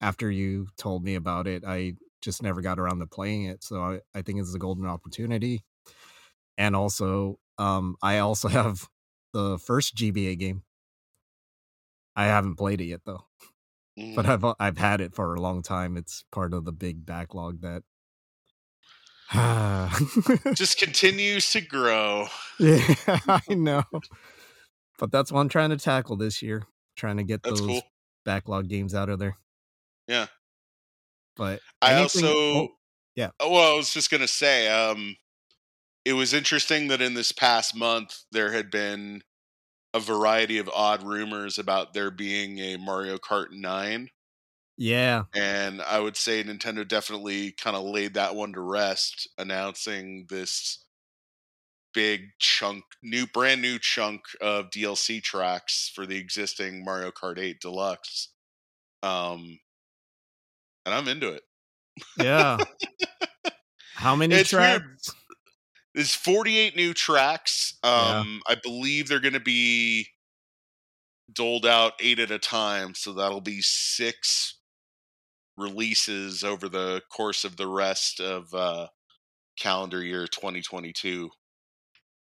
after 0.00 0.30
you 0.30 0.68
told 0.76 1.02
me 1.02 1.14
about 1.14 1.46
it 1.46 1.64
i 1.66 1.94
just 2.20 2.42
never 2.42 2.60
got 2.60 2.78
around 2.78 2.98
to 3.00 3.06
playing 3.06 3.44
it 3.44 3.64
so 3.64 3.80
i, 3.82 4.00
I 4.14 4.22
think 4.22 4.40
it's 4.40 4.54
a 4.54 4.58
golden 4.58 4.86
opportunity. 4.86 5.64
And 6.56 6.74
also 6.74 7.38
um 7.58 7.96
i 8.02 8.18
also 8.18 8.48
have 8.60 8.88
the 9.32 9.58
first 9.58 9.94
gba 9.96 10.38
game 10.38 10.62
i 12.16 12.24
haven't 12.26 12.56
played 12.56 12.80
it 12.80 12.86
yet 12.86 13.00
though 13.04 13.24
but 14.14 14.24
Mhm. 14.26 14.28
i've 14.28 14.54
i've 14.60 14.78
had 14.78 15.00
it 15.00 15.14
for 15.14 15.34
a 15.34 15.40
long 15.40 15.62
time 15.62 15.96
it's 15.96 16.24
part 16.30 16.54
of 16.54 16.64
the 16.64 16.72
big 16.72 17.04
backlog 17.06 17.60
that 17.62 17.82
just 20.54 20.78
continues 20.78 21.50
to 21.50 21.60
grow. 21.60 22.26
yeah 22.58 22.94
i 23.28 23.40
know 23.50 23.82
but 24.98 25.10
that's 25.12 25.30
what 25.30 25.40
i'm 25.40 25.48
trying 25.50 25.70
to 25.70 25.76
tackle 25.76 26.16
this 26.16 26.40
year 26.42 26.62
trying 26.96 27.18
to 27.18 27.22
get 27.24 27.42
That's 27.42 27.60
those 27.60 27.68
cool. 27.68 27.82
backlog 28.24 28.68
games 28.68 28.94
out 28.94 29.08
of 29.10 29.18
there 29.18 29.36
Yeah. 30.06 30.26
but 31.36 31.60
I 31.82 31.94
anything- 31.94 32.24
also 32.24 32.34
oh, 32.38 32.68
yeah. 33.14 33.30
Oh, 33.40 33.50
well, 33.50 33.74
I 33.74 33.76
was 33.76 33.92
just 33.92 34.10
gonna 34.12 34.28
say, 34.28 34.68
um, 34.68 35.16
it 36.08 36.14
was 36.14 36.32
interesting 36.32 36.88
that 36.88 37.02
in 37.02 37.12
this 37.12 37.32
past 37.32 37.76
month 37.76 38.24
there 38.32 38.52
had 38.52 38.70
been 38.70 39.22
a 39.92 40.00
variety 40.00 40.56
of 40.56 40.70
odd 40.74 41.02
rumors 41.02 41.58
about 41.58 41.92
there 41.92 42.10
being 42.10 42.58
a 42.60 42.78
Mario 42.78 43.18
Kart 43.18 43.48
9, 43.52 44.08
yeah 44.78 45.24
and 45.34 45.82
I 45.82 46.00
would 46.00 46.16
say 46.16 46.42
Nintendo 46.42 46.88
definitely 46.88 47.52
kind 47.52 47.76
of 47.76 47.82
laid 47.82 48.14
that 48.14 48.34
one 48.34 48.54
to 48.54 48.60
rest, 48.62 49.28
announcing 49.36 50.24
this 50.30 50.82
big 51.92 52.22
chunk, 52.38 52.84
new, 53.02 53.26
brand 53.26 53.60
new 53.60 53.78
chunk 53.78 54.22
of 54.40 54.70
DLC 54.70 55.22
tracks 55.22 55.92
for 55.94 56.06
the 56.06 56.16
existing 56.16 56.86
Mario 56.86 57.10
Kart 57.10 57.38
8 57.38 57.60
Deluxe. 57.60 58.30
Um, 59.02 59.58
and 60.86 60.94
I'm 60.94 61.06
into 61.08 61.34
it. 61.34 61.42
yeah 62.18 62.56
how 63.94 64.16
many 64.16 64.36
It's 64.36 64.54
weird. 64.54 64.82
There's 65.94 66.14
48 66.14 66.76
new 66.76 66.94
tracks. 66.94 67.78
Yeah. 67.82 68.20
Um, 68.20 68.42
I 68.46 68.56
believe 68.62 69.08
they're 69.08 69.20
going 69.20 69.34
to 69.34 69.40
be 69.40 70.08
doled 71.32 71.66
out 71.66 71.94
eight 72.00 72.18
at 72.18 72.30
a 72.30 72.38
time, 72.38 72.94
so 72.94 73.12
that'll 73.12 73.40
be 73.40 73.60
six 73.60 74.58
releases 75.56 76.44
over 76.44 76.68
the 76.68 77.02
course 77.10 77.44
of 77.44 77.56
the 77.56 77.66
rest 77.66 78.20
of 78.20 78.54
uh, 78.54 78.86
calendar 79.58 80.02
year 80.02 80.26
2022. 80.26 81.30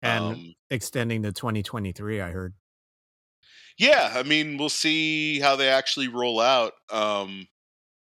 and 0.01 0.23
um, 0.23 0.53
extending 0.69 1.23
to 1.23 1.31
2023 1.31 2.21
i 2.21 2.29
heard 2.29 2.53
yeah, 3.77 4.13
I 4.15 4.23
mean, 4.23 4.57
we'll 4.57 4.69
see 4.69 5.39
how 5.39 5.55
they 5.55 5.69
actually 5.69 6.07
roll 6.07 6.39
out. 6.39 6.73
Um, 6.89 7.47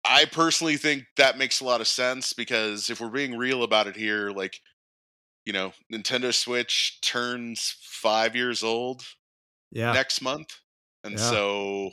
I 0.04 0.24
personally 0.24 0.76
think 0.78 1.04
that 1.16 1.36
makes 1.38 1.60
a 1.60 1.64
lot 1.64 1.82
of 1.82 1.88
sense 1.88 2.32
because 2.32 2.88
if 2.88 3.00
we're 3.00 3.10
being 3.10 3.36
real 3.36 3.62
about 3.62 3.86
it 3.86 3.96
here, 3.96 4.30
like, 4.30 4.58
you 5.44 5.52
know, 5.52 5.72
Nintendo 5.92 6.34
Switch 6.34 7.00
turns 7.02 7.76
five 7.82 8.36
years 8.36 8.62
old 8.62 9.04
yeah 9.70 9.96
next 9.96 10.22
month. 10.22 10.60
And 11.04 11.18
Yeah. 11.18 11.20
so 11.20 11.92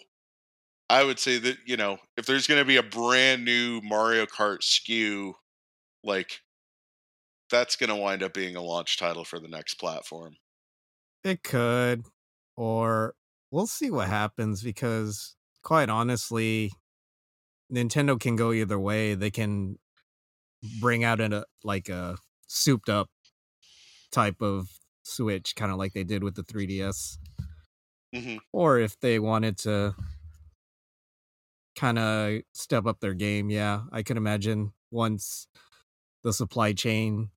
I 0.90 1.04
would 1.04 1.20
say 1.20 1.40
that, 1.40 1.58
you 1.66 1.78
know, 1.78 2.00
if 2.18 2.26
there's 2.26 2.48
going 2.48 2.62
to 2.62 2.66
be 2.66 2.78
a 2.78 2.84
brand 2.84 3.46
new 3.46 3.82
Mario 3.82 4.26
Kart 4.26 4.64
SKU, 4.64 5.36
like, 6.04 6.42
that's 7.50 7.76
going 7.76 7.90
to 7.90 7.96
wind 7.96 8.24
up 8.24 8.34
being 8.34 8.56
a 8.56 8.62
launch 8.62 8.98
title 8.98 9.24
for 9.26 9.40
the 9.40 9.48
next 9.48 9.76
platform. 9.76 10.38
It 11.24 11.44
could, 11.44 12.04
or 12.56 13.16
we'll 13.52 13.68
see 13.68 13.92
what 13.92 14.08
happens 14.08 14.64
because, 14.64 15.36
quite 15.64 15.90
honestly, 15.90 16.72
Nintendo 17.72 18.20
can 18.20 18.36
go 18.36 18.52
either 18.54 18.80
way. 18.80 19.16
They 19.16 19.32
can 19.32 19.78
bring 20.80 21.04
out 21.04 21.20
in 21.22 21.34
a 21.34 21.40
uh, 21.40 21.44
like 21.64 21.90
a 21.90 22.18
souped 22.48 22.90
up 22.90 23.10
type 24.18 24.42
of 24.42 24.80
Switch, 25.04 25.56
kind 25.56 25.72
of 25.72 25.78
like 25.78 25.94
they 25.94 26.04
did 26.04 26.24
with 26.24 26.34
the 26.34 26.44
3DS, 26.44 27.20
hmm 28.12 28.38
or 28.52 28.80
if 28.80 29.00
they 29.00 29.20
wanted 29.20 29.58
to 29.60 29.94
kind 31.76 32.00
of 32.00 32.42
step 32.54 32.88
up 32.88 33.00
their 33.00 33.14
game, 33.14 33.52
yeah, 33.52 33.82
I 33.92 34.02
can 34.02 34.18
imagine 34.18 34.74
once 34.90 35.48
the 36.24 36.34
supply 36.34 36.74
chain 36.74 37.30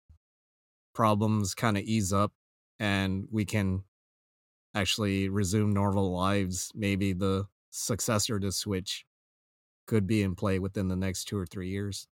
problems 0.94 1.54
kind 1.54 1.76
of 1.76 1.84
ease 1.84 2.14
up 2.14 2.32
and 2.78 3.28
we 3.30 3.44
can 3.44 3.84
actually 4.74 5.28
resume 5.28 5.70
normal 5.72 6.10
lives, 6.10 6.72
maybe 6.74 7.12
the 7.12 7.44
successor 7.70 8.40
to 8.40 8.50
Switch 8.50 9.04
could 9.86 10.06
be 10.06 10.22
in 10.22 10.34
play 10.34 10.58
within 10.58 10.88
the 10.88 10.96
next 10.96 11.24
two 11.26 11.36
or 11.36 11.44
three 11.44 11.68
years. 11.68 12.08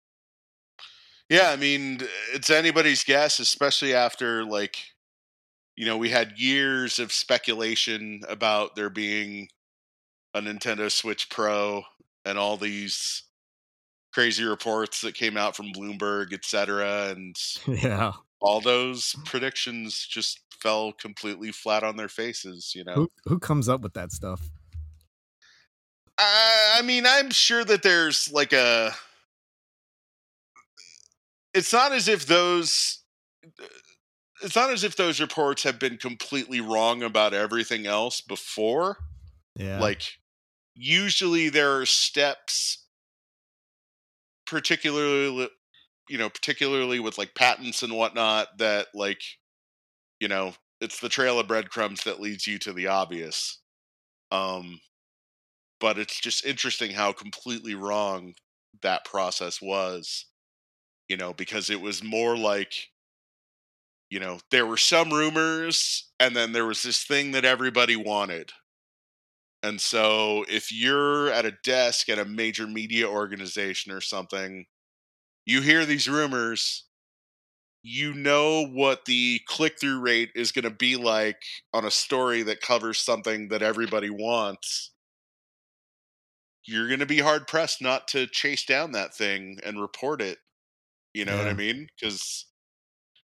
Yeah, 1.30 1.50
I 1.50 1.58
mean, 1.58 2.00
it's 2.34 2.50
anybody's 2.50 3.04
guess, 3.04 3.40
especially 3.40 3.94
after 3.94 4.46
like, 4.46 4.78
you 5.76 5.86
know, 5.86 5.98
we 5.98 6.10
had 6.10 6.40
years 6.40 7.00
of 7.00 7.12
speculation 7.12 8.22
about 8.30 8.76
there 8.76 8.90
being 8.90 9.50
a 10.34 10.42
Nintendo 10.42 10.92
Switch 10.92 11.30
Pro 11.30 11.84
and 12.26 12.38
all 12.38 12.58
these 12.58 13.24
crazy 14.14 14.44
reports 14.44 15.02
that 15.02 15.16
came 15.16 15.38
out 15.38 15.56
from 15.56 15.72
Bloomberg, 15.72 16.34
et 16.34 16.46
cetera, 16.46 17.10
and 17.10 17.36
yeah. 17.68 18.14
all 18.42 18.62
those 18.62 19.16
predictions 19.26 20.08
just 20.08 20.40
fell 20.60 20.92
completely 20.92 21.52
flat 21.52 21.84
on 21.84 21.98
their 21.98 22.10
faces. 22.10 22.74
You 22.76 22.84
know, 22.84 22.94
Who 22.94 23.12
who 23.26 23.40
comes 23.40 23.70
up 23.70 23.82
with 23.82 23.94
that 23.94 24.12
stuff? 24.12 24.50
I, 26.18 26.78
I 26.78 26.82
mean, 26.82 27.06
I'm 27.06 27.30
sure 27.30 27.64
that 27.66 27.84
there's 27.84 28.32
like 28.32 28.54
a. 28.54 28.94
It's 31.58 31.74
not 31.74 31.92
as 31.92 32.08
if 32.08 32.26
those. 32.26 33.04
It's 34.44 34.56
not 34.56 34.70
as 34.70 34.84
if 34.84 34.96
those 34.96 35.20
reports 35.20 35.64
have 35.64 35.80
been 35.80 35.98
completely 35.98 36.62
wrong 36.62 37.02
about 37.02 37.34
everything 37.34 37.88
else 37.88 38.22
before. 38.22 38.98
Yeah. 39.56 39.80
Like 39.80 40.04
usually 40.76 41.50
there 41.50 41.80
are 41.80 41.86
steps 41.86 42.86
particularly 44.46 45.50
you 46.08 46.18
know 46.18 46.30
particularly 46.30 47.00
with 47.00 47.18
like 47.18 47.34
patents 47.36 47.82
and 47.84 47.94
whatnot 47.94 48.58
that 48.60 48.88
like 48.94 49.22
you 50.20 50.28
know 50.28 50.54
it's 50.80 51.00
the 51.00 51.10
trail 51.10 51.40
of 51.40 51.48
breadcrumbs 51.48 52.04
that 52.04 52.20
leads 52.20 52.46
you 52.48 52.58
to 52.60 52.72
the 52.72 52.88
obvious 52.88 53.60
um 54.32 54.80
but 55.80 55.98
it's 55.98 56.20
just 56.20 56.46
interesting 56.46 56.92
how 56.92 57.12
completely 57.12 57.76
wrong 57.76 58.34
that 58.82 59.04
process 59.04 59.62
was 59.62 60.26
you 61.08 61.18
know 61.18 61.34
because 61.34 61.70
it 61.70 61.82
was 61.82 62.04
more 62.04 62.38
like 62.38 62.74
you 64.10 64.20
know 64.20 64.40
there 64.52 64.66
were 64.66 64.78
some 64.78 65.12
rumors 65.12 66.12
and 66.20 66.36
then 66.36 66.52
there 66.52 66.66
was 66.66 66.82
this 66.84 67.04
thing 67.04 67.32
that 67.32 67.46
everybody 67.46 67.96
wanted. 67.96 68.52
And 69.64 69.82
so 69.82 70.46
if 70.48 70.72
you're 70.72 71.30
at 71.32 71.46
a 71.46 71.58
desk 71.64 72.10
at 72.10 72.20
a 72.20 72.26
major 72.26 72.68
media 72.68 73.08
organization 73.10 73.92
or 73.92 74.02
something 74.02 74.66
you 75.46 75.62
hear 75.62 75.86
these 75.86 76.08
rumors 76.08 76.86
you 77.82 78.14
know 78.14 78.68
what 78.68 79.06
the 79.06 79.40
click 79.48 79.80
through 79.80 80.02
rate 80.02 80.30
is 80.36 80.52
going 80.52 80.64
to 80.64 80.70
be 80.70 80.98
like 80.98 81.42
on 81.74 81.86
a 81.86 81.92
story 81.92 82.44
that 82.44 82.62
covers 82.62 83.00
something 83.00 83.48
that 83.48 83.62
everybody 83.62 84.10
wants 84.10 84.92
you're 86.66 86.88
going 86.88 87.00
to 87.00 87.06
be 87.06 87.20
hard 87.20 87.48
pressed 87.48 87.82
not 87.82 88.08
to 88.10 88.28
chase 88.28 88.66
down 88.66 88.92
that 88.92 89.16
thing 89.16 89.58
and 89.64 89.80
report 89.80 90.22
it 90.22 90.38
you 91.18 91.26
know 91.26 91.38
what 91.38 91.48
i 91.48 91.54
mean? 91.54 91.90
Cuz 92.02 92.46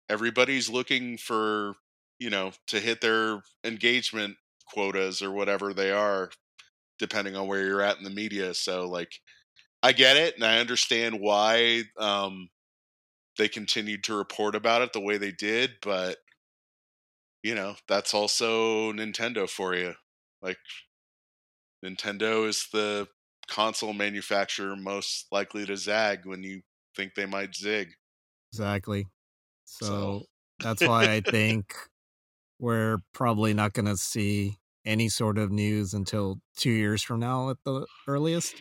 everybody's 0.10 0.70
looking 0.70 1.18
for 1.18 1.76
you 2.20 2.30
know 2.30 2.52
to 2.68 2.80
hit 2.80 3.02
their 3.02 3.44
engagement 3.64 4.38
quotas 4.68 5.22
or 5.22 5.32
whatever 5.32 5.74
they 5.74 5.92
are 5.92 6.32
depending 7.00 7.36
on 7.36 7.48
where 7.48 7.66
you're 7.66 7.82
at 7.82 7.98
in 7.98 8.04
the 8.04 8.10
media 8.10 8.54
so 8.54 8.88
like 8.90 9.22
i 9.84 9.92
get 9.92 10.18
it 10.18 10.36
and 10.36 10.44
i 10.44 10.60
understand 10.60 11.20
why 11.20 11.84
um 11.98 12.50
they 13.38 13.48
continued 13.48 14.04
to 14.04 14.16
report 14.16 14.56
about 14.56 14.82
it 14.82 14.94
the 14.94 15.00
way 15.02 15.18
they 15.18 15.32
did 15.32 15.72
but 15.82 16.18
you 17.44 17.56
know 17.56 17.76
that's 17.88 18.14
also 18.14 18.92
nintendo 18.92 19.50
for 19.50 19.76
you. 19.76 19.94
Like 20.42 20.58
nintendo 21.84 22.48
is 22.48 22.68
the 22.72 23.08
console 23.48 23.94
manufacturer 23.94 24.76
most 24.76 25.28
likely 25.32 25.66
to 25.66 25.78
zag 25.78 26.26
when 26.26 26.44
you 26.44 26.62
think 26.96 27.16
they 27.16 27.26
might 27.26 27.56
zig 27.56 27.90
Exactly. 28.52 29.08
So, 29.66 29.86
So- 29.86 30.26
that's 30.60 30.82
why 30.88 31.12
I 31.14 31.22
think 31.22 31.74
we're 32.60 33.00
probably 33.14 33.54
not 33.54 33.74
going 33.74 33.88
to 33.88 33.98
see 33.98 34.58
any 34.86 35.10
sort 35.10 35.38
of 35.38 35.52
news 35.52 35.94
until 35.94 36.40
two 36.56 36.72
years 36.72 37.02
from 37.04 37.20
now 37.20 37.50
at 37.50 37.58
the 37.66 37.86
earliest. 38.08 38.56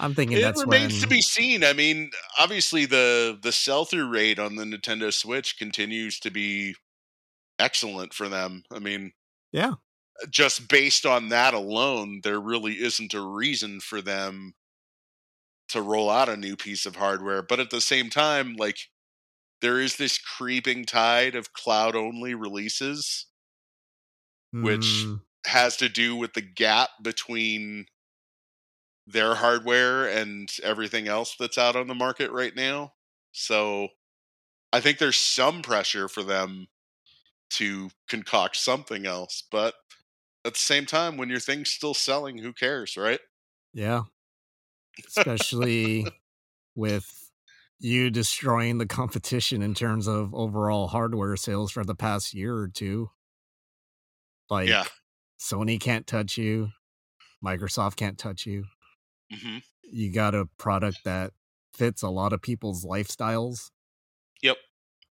I'm 0.00 0.14
thinking 0.14 0.38
it 0.38 0.56
remains 0.56 0.92
when. 0.94 1.02
to 1.02 1.06
be 1.08 1.20
seen. 1.20 1.62
I 1.64 1.72
mean, 1.74 2.10
obviously 2.38 2.86
the 2.86 3.38
the 3.42 3.52
sell 3.52 3.84
through 3.84 4.08
rate 4.08 4.38
on 4.38 4.56
the 4.56 4.64
Nintendo 4.64 5.12
Switch 5.12 5.58
continues 5.58 6.18
to 6.20 6.30
be 6.30 6.74
excellent 7.58 8.14
for 8.14 8.28
them. 8.28 8.62
I 8.72 8.78
mean, 8.78 9.12
Yeah. 9.52 9.74
just 10.30 10.68
based 10.68 11.04
on 11.04 11.28
that 11.28 11.52
alone, 11.54 12.20
there 12.24 12.40
really 12.40 12.74
isn't 12.82 13.12
a 13.12 13.20
reason 13.20 13.80
for 13.80 14.00
them 14.00 14.54
to 15.68 15.82
roll 15.82 16.10
out 16.10 16.28
a 16.28 16.36
new 16.36 16.56
piece 16.56 16.86
of 16.86 16.96
hardware. 16.96 17.42
But 17.42 17.60
at 17.60 17.70
the 17.70 17.80
same 17.80 18.10
time, 18.10 18.54
like 18.54 18.90
there 19.62 19.80
is 19.80 19.96
this 19.96 20.18
creeping 20.18 20.84
tide 20.86 21.34
of 21.36 21.52
cloud 21.54 21.96
only 21.96 22.34
releases 22.34 23.26
which 24.60 25.08
Mm, 25.08 25.22
has 25.46 25.76
to 25.76 25.88
do 25.88 26.14
with 26.16 26.34
the 26.34 26.40
gap 26.40 26.90
between 27.02 27.86
their 29.06 29.34
hardware 29.34 30.08
and 30.08 30.48
everything 30.62 31.08
else 31.08 31.34
that's 31.36 31.58
out 31.58 31.76
on 31.76 31.88
the 31.88 31.94
market 31.94 32.30
right 32.30 32.54
now. 32.54 32.94
So 33.32 33.88
I 34.72 34.80
think 34.80 34.98
there's 34.98 35.16
some 35.18 35.62
pressure 35.62 36.08
for 36.08 36.22
them 36.22 36.68
to 37.52 37.90
concoct 38.08 38.56
something 38.56 39.06
else, 39.06 39.44
but 39.50 39.74
at 40.44 40.54
the 40.54 40.60
same 40.60 40.86
time 40.86 41.16
when 41.18 41.30
your 41.30 41.40
thing's 41.40 41.72
still 41.72 41.94
selling, 41.94 42.38
who 42.38 42.52
cares, 42.52 42.96
right? 42.96 43.20
yeah. 43.72 44.04
Especially 45.06 46.06
with 46.74 47.30
you 47.78 48.10
destroying 48.10 48.78
the 48.78 48.86
competition 48.86 49.62
in 49.62 49.74
terms 49.74 50.06
of 50.06 50.34
overall 50.34 50.88
hardware 50.88 51.36
sales 51.36 51.72
for 51.72 51.84
the 51.84 51.94
past 51.94 52.34
year 52.34 52.54
or 52.56 52.68
two. 52.68 53.10
Like, 54.50 54.68
Yeah. 54.68 54.84
Sony 55.40 55.80
can't 55.80 56.06
touch 56.06 56.38
you, 56.38 56.70
Microsoft 57.44 57.96
can't 57.96 58.18
touch 58.18 58.46
you. 58.46 58.64
hmm 59.32 59.58
You 59.82 60.12
got 60.12 60.34
a 60.34 60.46
product 60.58 60.98
that 61.04 61.32
fits 61.74 62.02
a 62.02 62.08
lot 62.10 62.32
of 62.32 62.42
people's 62.42 62.84
lifestyles. 62.84 63.70
Yep. 64.42 64.56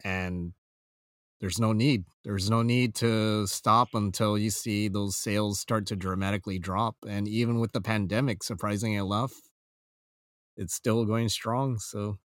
And 0.03 0.53
there's 1.41 1.59
no 1.59 1.73
need. 1.73 2.05
There's 2.23 2.49
no 2.49 2.61
need 2.63 2.95
to 2.95 3.45
stop 3.47 3.89
until 3.93 4.37
you 4.37 4.49
see 4.49 4.87
those 4.87 5.17
sales 5.17 5.59
start 5.59 5.85
to 5.87 5.95
dramatically 5.95 6.59
drop. 6.59 6.95
And 7.07 7.27
even 7.27 7.59
with 7.59 7.73
the 7.73 7.81
pandemic, 7.81 8.41
surprisingly 8.43 8.95
enough, 8.95 9.33
it's 10.57 10.73
still 10.73 11.05
going 11.05 11.29
strong. 11.29 11.77
So 11.79 12.19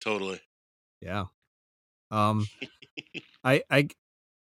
Totally. 0.00 0.40
yeah. 1.00 1.24
Um 2.10 2.46
I 3.44 3.62
I 3.70 3.88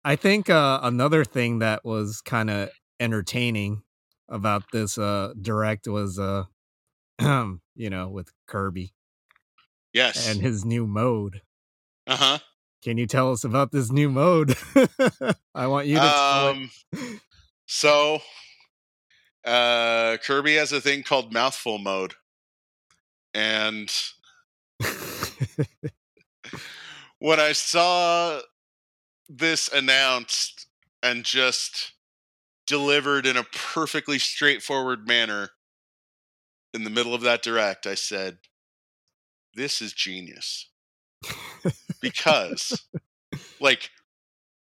I 0.04 0.16
think 0.16 0.50
uh 0.50 0.80
another 0.84 1.24
thing 1.24 1.60
that 1.60 1.84
was 1.86 2.22
kind 2.22 2.50
of 2.50 2.70
entertaining 3.00 3.84
about 4.30 4.64
this 4.72 4.98
uh 4.98 5.34
direct 5.40 5.88
was 5.88 6.18
uh 6.20 6.46
you 7.76 7.90
know 7.90 8.10
with 8.10 8.32
Kirby 8.48 8.94
Yes. 9.94 10.28
and 10.28 10.42
his 10.42 10.64
new 10.66 10.88
mode. 10.88 11.42
uh 12.08 12.16
huh. 12.16 12.38
Can 12.84 12.98
you 12.98 13.06
tell 13.06 13.32
us 13.32 13.44
about 13.44 13.72
this 13.72 13.92
new 13.92 14.10
mode? 14.10 14.56
I 15.54 15.68
want 15.68 15.86
you 15.88 15.96
to 15.96 16.02
tell. 16.02 16.48
Um, 16.50 16.72
so 17.68 18.20
uh, 19.46 20.18
Kirby 20.24 20.56
has 20.56 20.72
a 20.72 20.82
thing 20.82 21.04
called 21.04 21.32
mouthful 21.34 21.78
mode, 21.78 22.16
and 23.34 23.92
when 27.20 27.40
I 27.40 27.52
saw 27.54 28.42
this 29.30 29.70
announced 29.70 30.68
and 31.04 31.24
just 31.24 31.94
delivered 32.68 33.26
in 33.26 33.38
a 33.38 33.44
perfectly 33.44 34.20
straightforward 34.20 35.08
manner 35.08 35.50
in 36.74 36.84
the 36.84 36.90
middle 36.90 37.14
of 37.14 37.22
that 37.22 37.42
direct, 37.42 37.86
I 37.86 37.96
said, 37.96 38.38
This 39.56 39.82
is 39.82 39.94
genius. 39.94 40.70
because, 42.02 42.86
like, 43.60 43.90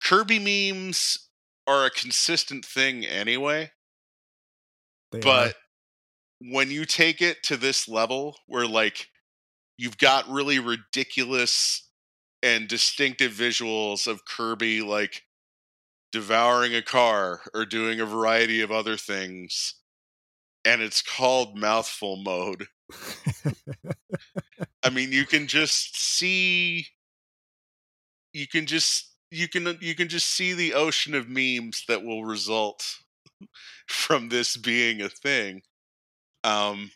Kirby 0.02 0.38
memes 0.38 1.28
are 1.66 1.84
a 1.84 1.90
consistent 1.90 2.64
thing 2.64 3.04
anyway, 3.04 3.72
They 5.12 5.20
are. 5.20 5.54
When 6.40 6.70
you 6.70 6.84
take 6.84 7.20
it 7.22 7.42
to 7.44 7.56
this 7.56 7.88
level 7.88 8.36
where, 8.46 8.66
like, 8.66 9.08
you've 9.78 9.98
got 9.98 10.28
really 10.28 10.58
ridiculous 10.58 11.88
and 12.42 12.68
distinctive 12.68 13.32
visuals 13.32 14.06
of 14.06 14.24
Kirby, 14.24 14.82
like, 14.82 15.24
devouring 16.12 16.74
a 16.74 16.82
car 16.82 17.42
or 17.54 17.66
doing 17.66 18.00
a 18.00 18.06
variety 18.06 18.60
of 18.60 18.72
other 18.72 18.96
things, 18.96 19.74
and 20.64 20.82
it's 20.82 21.02
called 21.02 21.58
mouthful 21.58 22.16
mode. 22.16 22.66
I 24.82 24.90
mean, 24.90 25.12
you 25.12 25.26
can 25.26 25.46
just 25.46 25.98
see 26.00 26.86
you 28.32 28.46
can 28.46 28.66
just 28.66 29.14
you 29.30 29.48
can 29.48 29.66
uh, 29.66 29.74
you 29.80 29.94
can 29.94 30.08
just 30.08 30.28
see 30.28 30.52
the 30.52 30.74
ocean 30.74 31.14
of 31.14 31.28
memes 31.28 31.84
that 31.88 32.02
will 32.04 32.24
result 32.24 32.98
from 33.88 34.28
this 34.28 34.56
being 34.56 35.00
a 35.00 35.08
thing. 35.08 35.62
Um 36.44 36.90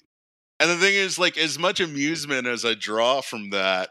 and 0.60 0.70
the 0.70 0.76
thing 0.76 0.94
is 0.94 1.18
like 1.18 1.36
as 1.36 1.58
much 1.58 1.80
amusement 1.80 2.46
as 2.46 2.64
I 2.64 2.74
draw 2.74 3.20
from 3.20 3.50
that, 3.50 3.90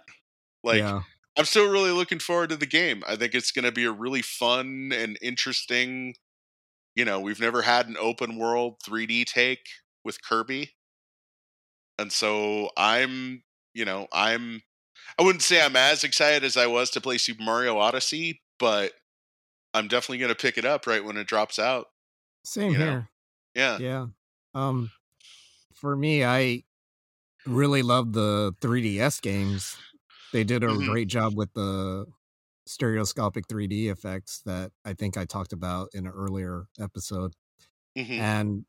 like 0.63 0.79
yeah. 0.79 1.01
I'm 1.37 1.45
still 1.45 1.69
really 1.69 1.91
looking 1.91 2.19
forward 2.19 2.49
to 2.49 2.57
the 2.57 2.65
game. 2.65 3.03
I 3.07 3.15
think 3.15 3.33
it's 3.33 3.51
going 3.51 3.65
to 3.65 3.71
be 3.71 3.85
a 3.85 3.91
really 3.91 4.21
fun 4.21 4.91
and 4.93 5.17
interesting. 5.21 6.15
You 6.95 7.05
know, 7.05 7.19
we've 7.19 7.39
never 7.39 7.61
had 7.61 7.87
an 7.87 7.95
open 7.99 8.37
world 8.37 8.77
3D 8.85 9.25
take 9.25 9.65
with 10.03 10.21
Kirby. 10.23 10.71
And 11.97 12.11
so 12.11 12.69
I'm, 12.77 13.43
you 13.73 13.85
know, 13.85 14.07
I'm 14.11 14.61
I 15.19 15.23
wouldn't 15.23 15.41
say 15.41 15.63
I'm 15.63 15.75
as 15.75 16.03
excited 16.03 16.43
as 16.43 16.57
I 16.57 16.67
was 16.67 16.89
to 16.91 17.01
play 17.01 17.17
Super 17.17 17.43
Mario 17.43 17.77
Odyssey, 17.77 18.41
but 18.59 18.93
I'm 19.73 19.87
definitely 19.87 20.19
going 20.19 20.33
to 20.33 20.35
pick 20.35 20.57
it 20.57 20.65
up 20.65 20.87
right 20.87 21.03
when 21.03 21.17
it 21.17 21.27
drops 21.27 21.59
out. 21.59 21.87
Same 22.43 22.73
you 22.73 22.77
know, 22.77 22.85
here. 22.85 23.09
Yeah. 23.55 23.77
Yeah. 23.77 24.05
Um 24.53 24.91
for 25.81 25.97
me, 25.97 26.25
I 26.25 26.63
really 27.45 27.83
love 27.83 28.13
the 28.13 28.55
3DS 28.61 29.21
games. 29.21 29.79
They 30.33 30.43
did 30.45 30.63
a 30.63 30.67
Mhm. 30.67 30.83
great 30.83 31.09
job 31.09 31.37
with 31.37 31.53
the 31.53 32.07
stereoscopic 32.67 33.47
3D 33.49 33.89
effects 33.89 34.41
that 34.45 34.71
I 34.85 34.93
think 34.93 35.17
I 35.17 35.25
talked 35.25 35.53
about 35.53 35.89
in 35.93 36.07
an 36.07 36.13
earlier 36.13 36.67
episode. 36.79 37.35
Mhm. 37.95 38.21
and 38.21 38.65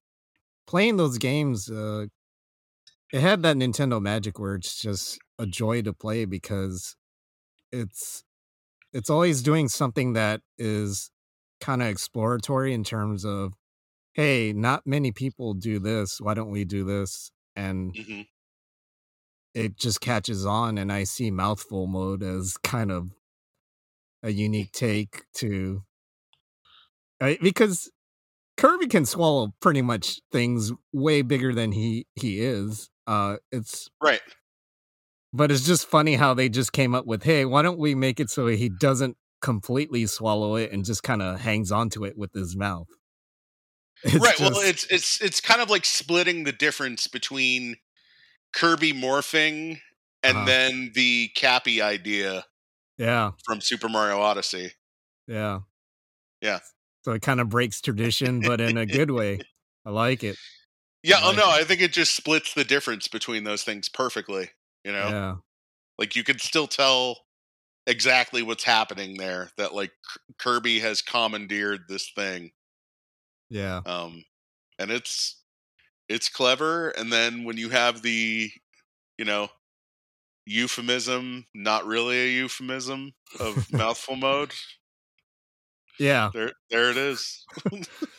playing 0.66 0.96
those 0.98 1.18
games, 1.18 1.70
uh, 1.70 2.07
it 3.12 3.20
had 3.20 3.42
that 3.42 3.57
Nintendo 3.57 4.01
magic 4.01 4.38
where 4.38 4.55
it's 4.55 4.81
just 4.81 5.18
a 5.38 5.46
joy 5.46 5.83
to 5.83 5.92
play 5.92 6.25
because 6.25 6.96
it's 7.72 8.25
it's 8.92 9.11
always 9.11 9.42
doing 9.42 9.68
something 9.68 10.14
that 10.14 10.42
is 10.59 11.11
kind 11.61 11.83
of 11.83 11.88
exploratory 11.88 12.75
in 12.75 12.85
terms 12.85 13.25
of 13.25 13.55
hey, 14.14 14.53
not 14.53 14.87
many 14.87 15.12
people 15.12 15.55
do 15.55 15.79
this. 15.79 16.20
Why 16.20 16.35
don't 16.35 16.51
we 16.51 16.64
do 16.64 16.85
this? 16.85 17.31
And 17.57 17.94
Mhm. 17.94 18.27
it 19.55 19.77
just 19.77 20.01
catches 20.01 20.46
on. 20.46 20.79
And 20.79 20.92
I 20.92 21.05
see 21.05 21.31
mouthful 21.31 21.87
mode 21.87 22.22
as 22.22 22.57
kind 22.59 22.90
of 22.90 23.11
a 24.22 24.31
unique 24.31 24.72
take 24.72 25.25
to 25.35 25.83
uh, 27.20 27.35
because 27.40 27.90
Kirby 28.57 28.87
can 28.88 29.07
swallow 29.07 29.53
pretty 29.61 29.83
much 29.83 30.20
things 30.31 30.72
way 30.92 31.22
bigger 31.22 31.55
than 31.55 31.72
he 31.72 32.07
he 32.14 32.40
is. 32.40 32.90
Uh, 33.07 33.37
it's 33.51 33.90
Right. 34.01 34.20
but 35.33 35.51
it's 35.51 35.64
just 35.66 35.87
funny 35.87 36.14
how 36.14 36.35
they 36.35 36.48
just 36.48 36.72
came 36.72 36.94
up 36.94 37.07
with, 37.07 37.22
hey, 37.22 37.44
why 37.44 37.62
don't 37.62 37.79
we 37.79 37.94
make 37.94 38.20
it 38.20 38.31
so 38.31 38.46
he 38.46 38.68
doesn't 38.68 39.16
completely 39.40 40.07
swallow 40.07 40.57
it 40.57 40.70
and 40.72 40.85
just 40.85 41.03
kind 41.03 41.22
of 41.22 41.40
hangs 41.40 41.72
onto 41.72 42.05
it 42.05 42.16
with 42.16 42.33
his 42.33 42.55
mouth. 42.57 42.87
It's 44.05 44.15
right. 44.25 44.38
Well, 44.41 44.61
it's 44.61 44.85
it's 44.91 45.21
it's 45.21 45.41
kind 45.41 45.61
of 45.61 45.71
like 45.71 45.85
splitting 45.85 46.45
the 46.45 46.53
difference 46.53 47.07
between 47.07 47.77
Kirby 48.55 48.93
morphing 48.93 49.81
and 50.23 50.37
Uh-huh. 50.37 50.47
then 50.47 50.93
the 50.95 51.31
Cappy 51.37 51.83
idea 51.83 52.47
yeah, 52.99 53.33
from 53.45 53.61
Super 53.61 53.88
Mario 53.88 54.21
Odyssey. 54.21 54.73
yeah, 55.27 55.61
Yeah. 56.41 56.61
So 57.05 57.12
it 57.12 57.23
kind 57.23 57.41
of 57.41 57.49
breaks 57.49 57.81
tradition, 57.81 58.43
but 58.43 58.61
in 58.61 58.77
a 58.77 58.87
good 58.87 59.11
way. 59.11 59.45
I 59.85 59.91
like 59.91 60.23
it. 60.23 60.38
Yeah. 61.03 61.19
I 61.21 61.29
Oh 61.29 61.33
no, 61.33 61.49
it. 61.49 61.49
I 61.51 61.65
think 61.65 61.81
it 61.81 61.93
just 61.93 62.15
splits 62.15 62.55
the 62.55 62.65
difference 62.65 63.09
between 63.09 63.45
those 63.45 63.65
things 63.65 63.88
perfectly. 63.88 64.51
You 64.85 64.93
know, 64.93 65.09
Yeah, 65.09 65.37
like 65.99 66.17
you 66.17 66.25
can 66.25 66.38
still 66.38 66.69
tell 66.69 67.21
exactly 67.87 68.43
what's 68.43 68.65
happening 68.65 69.19
there. 69.19 69.51
That 69.59 69.75
like 69.75 69.93
Kirby 70.38 70.81
has 70.81 71.03
commandeered 71.03 71.83
this 71.88 72.11
thing. 72.15 72.53
Yeah, 73.53 73.83
um 73.85 74.25
and 74.79 74.91
it's 74.91 75.43
it's 76.09 76.29
clever 76.29 76.91
and 76.91 77.12
then 77.12 77.45
when 77.45 77.57
you 77.59 77.71
have 77.71 78.03
the 78.03 78.51
you 79.19 79.25
know 79.25 79.49
euphemism 80.47 81.47
not 81.55 81.87
really 81.87 82.17
a 82.19 82.29
euphemism 82.29 83.12
of 83.41 83.67
mouthful 83.73 84.17
mode 84.17 84.53
yeah. 85.99 86.33
there 86.33 86.53
there 86.71 86.91
it 86.91 86.97
is 86.97 87.47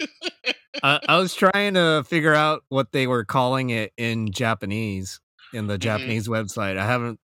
I, 0.82 1.00
I 1.08 1.17
was 1.17 1.34
trying 1.34 1.76
to 1.76 2.04
figure 2.06 2.34
out 2.34 2.63
what 2.69 2.91
they 2.91 3.08
were 3.08 3.26
calling 3.26 3.69
it 3.69 3.93
in 3.98 4.32
Japanese 4.32 5.19
in 5.52 5.67
the 5.67 5.78
Mhm. 5.80 5.84
Japanese 5.84 6.28
website. 6.28 6.78
I 6.78 6.86
haven't 6.86 7.19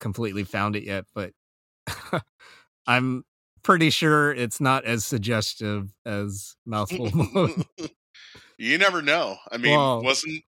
completely 0.00 0.44
found 0.44 0.76
it 0.76 0.84
yet, 0.84 1.06
but 1.14 1.32
I'm 2.86 3.24
pretty 3.66 3.90
sure 3.90 4.32
it's 4.32 4.60
not 4.60 4.84
as 4.84 5.04
suggestive 5.04 5.92
as 6.06 6.54
mouthful 6.64 7.10
mode. 7.12 7.64
you 8.58 8.78
never 8.78 9.02
know 9.02 9.36
i 9.50 9.56
mean 9.56 9.76
wasn't 10.00 10.40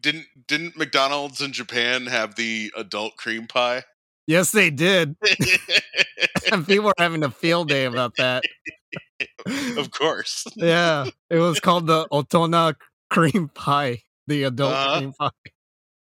didn't 0.00 0.26
didn't 0.46 0.76
mcdonald's 0.76 1.40
in 1.40 1.52
japan 1.52 2.06
have 2.06 2.36
the 2.36 2.72
adult 2.76 3.16
cream 3.16 3.48
pie 3.48 3.82
yes, 4.28 4.52
they 4.52 4.70
did. 4.70 5.16
And 6.52 6.64
people 6.66 6.84
were 6.84 6.94
having 6.98 7.24
a 7.24 7.30
field 7.30 7.68
day 7.68 7.84
about 7.84 8.16
that. 8.18 8.44
of 9.76 9.90
course 9.90 10.46
Yeah, 10.54 11.08
it 11.30 11.38
was 11.38 11.58
called 11.58 11.88
the 11.88 12.06
Otona 12.12 12.76
cream 13.10 13.48
pie, 13.48 14.02
the 14.28 14.44
adult 14.44 14.72
Uh-huh. 14.74 14.98
cream 14.98 15.12
pie. 15.18 15.30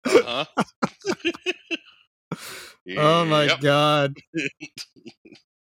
uh-huh. 0.07 0.45
Oh 2.97 3.25
my 3.27 3.47
Yep. 3.47 3.61
god. 3.61 4.17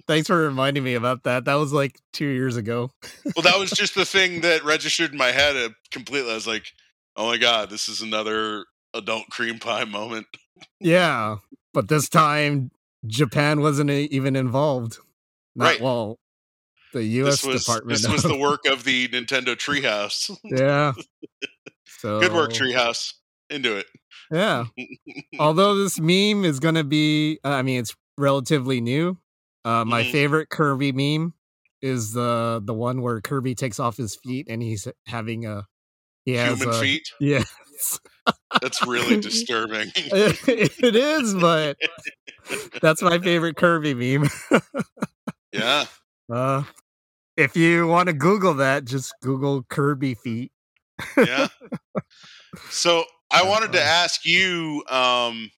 Thanks 0.07 0.27
for 0.27 0.37
reminding 0.37 0.83
me 0.83 0.93
about 0.95 1.23
that. 1.23 1.45
That 1.45 1.55
was 1.55 1.71
like 1.73 1.99
2 2.13 2.25
years 2.25 2.57
ago. 2.57 2.91
well, 3.35 3.43
that 3.43 3.57
was 3.59 3.71
just 3.75 3.95
the 3.95 4.05
thing 4.05 4.41
that 4.41 4.63
registered 4.63 5.11
in 5.11 5.17
my 5.17 5.31
head 5.31 5.55
uh, 5.55 5.69
completely. 5.91 6.31
I 6.31 6.35
was 6.35 6.47
like, 6.47 6.65
"Oh 7.15 7.27
my 7.27 7.37
god, 7.37 7.69
this 7.69 7.87
is 7.89 8.01
another 8.01 8.65
adult 8.93 9.27
cream 9.29 9.59
pie 9.59 9.85
moment." 9.85 10.27
Yeah, 10.79 11.37
but 11.73 11.87
this 11.87 12.07
time 12.09 12.71
Japan 13.07 13.61
wasn't 13.61 13.89
even 13.89 14.35
involved. 14.35 14.97
Not 15.55 15.65
Right. 15.65 15.81
well. 15.81 16.17
The 16.93 17.03
U.S. 17.03 17.41
This 17.41 17.45
was 17.45 17.65
Department. 17.65 18.01
this 18.01 18.11
was 18.11 18.23
the 18.23 18.37
work 18.37 18.65
of 18.65 18.83
the 18.83 19.07
Nintendo 19.07 19.55
Treehouse. 19.55 20.29
yeah. 20.43 20.91
So 21.99 22.19
Good 22.19 22.33
work, 22.33 22.51
Treehouse. 22.51 23.13
Into 23.49 23.77
it. 23.77 23.85
Yeah. 24.31 24.65
Although 25.39 25.75
this 25.75 25.99
meme 25.99 26.43
is 26.45 26.59
gonna 26.59 26.83
be, 26.83 27.39
uh, 27.45 27.49
I 27.49 27.61
mean, 27.61 27.79
it's 27.79 27.95
relatively 28.17 28.81
new. 28.81 29.17
Uh, 29.63 29.85
my 29.85 30.03
Mhm. 30.03 30.11
favorite 30.11 30.49
Kirby 30.49 30.91
meme 30.91 31.33
is 31.81 32.13
the 32.13 32.61
the 32.63 32.73
one 32.73 33.01
where 33.01 33.21
Kirby 33.21 33.55
takes 33.55 33.79
off 33.79 33.97
his 33.97 34.15
feet 34.15 34.47
and 34.49 34.61
he's 34.61 34.87
having 35.07 35.45
a 35.45 35.67
he 36.25 36.33
has 36.33 36.59
Human 36.59 36.75
a, 36.75 36.79
feet. 36.81 37.07
Yes, 37.19 37.99
That's 38.61 38.85
really 38.85 39.17
disturbing. 39.21 39.91
it 39.95 40.95
is, 40.95 41.33
but 41.35 41.77
that's 42.81 43.01
my 43.01 43.19
favorite 43.19 43.55
Kirby 43.57 43.93
meme. 43.93 44.29
yeah. 45.51 45.85
Uh, 46.31 46.63
if 47.37 47.55
you 47.57 47.87
want 47.87 48.07
to 48.07 48.13
Google 48.13 48.53
that, 48.55 48.85
just 48.85 49.13
Google 49.21 49.63
Kirby 49.63 50.15
feet. 50.15 50.51
Yeah. 51.17 51.47
So 52.69 53.05
I 53.31 53.43
wanted 53.43 53.71
to 53.73 53.81
ask 53.81 54.25
you, 54.25 54.83
um, 54.89 55.49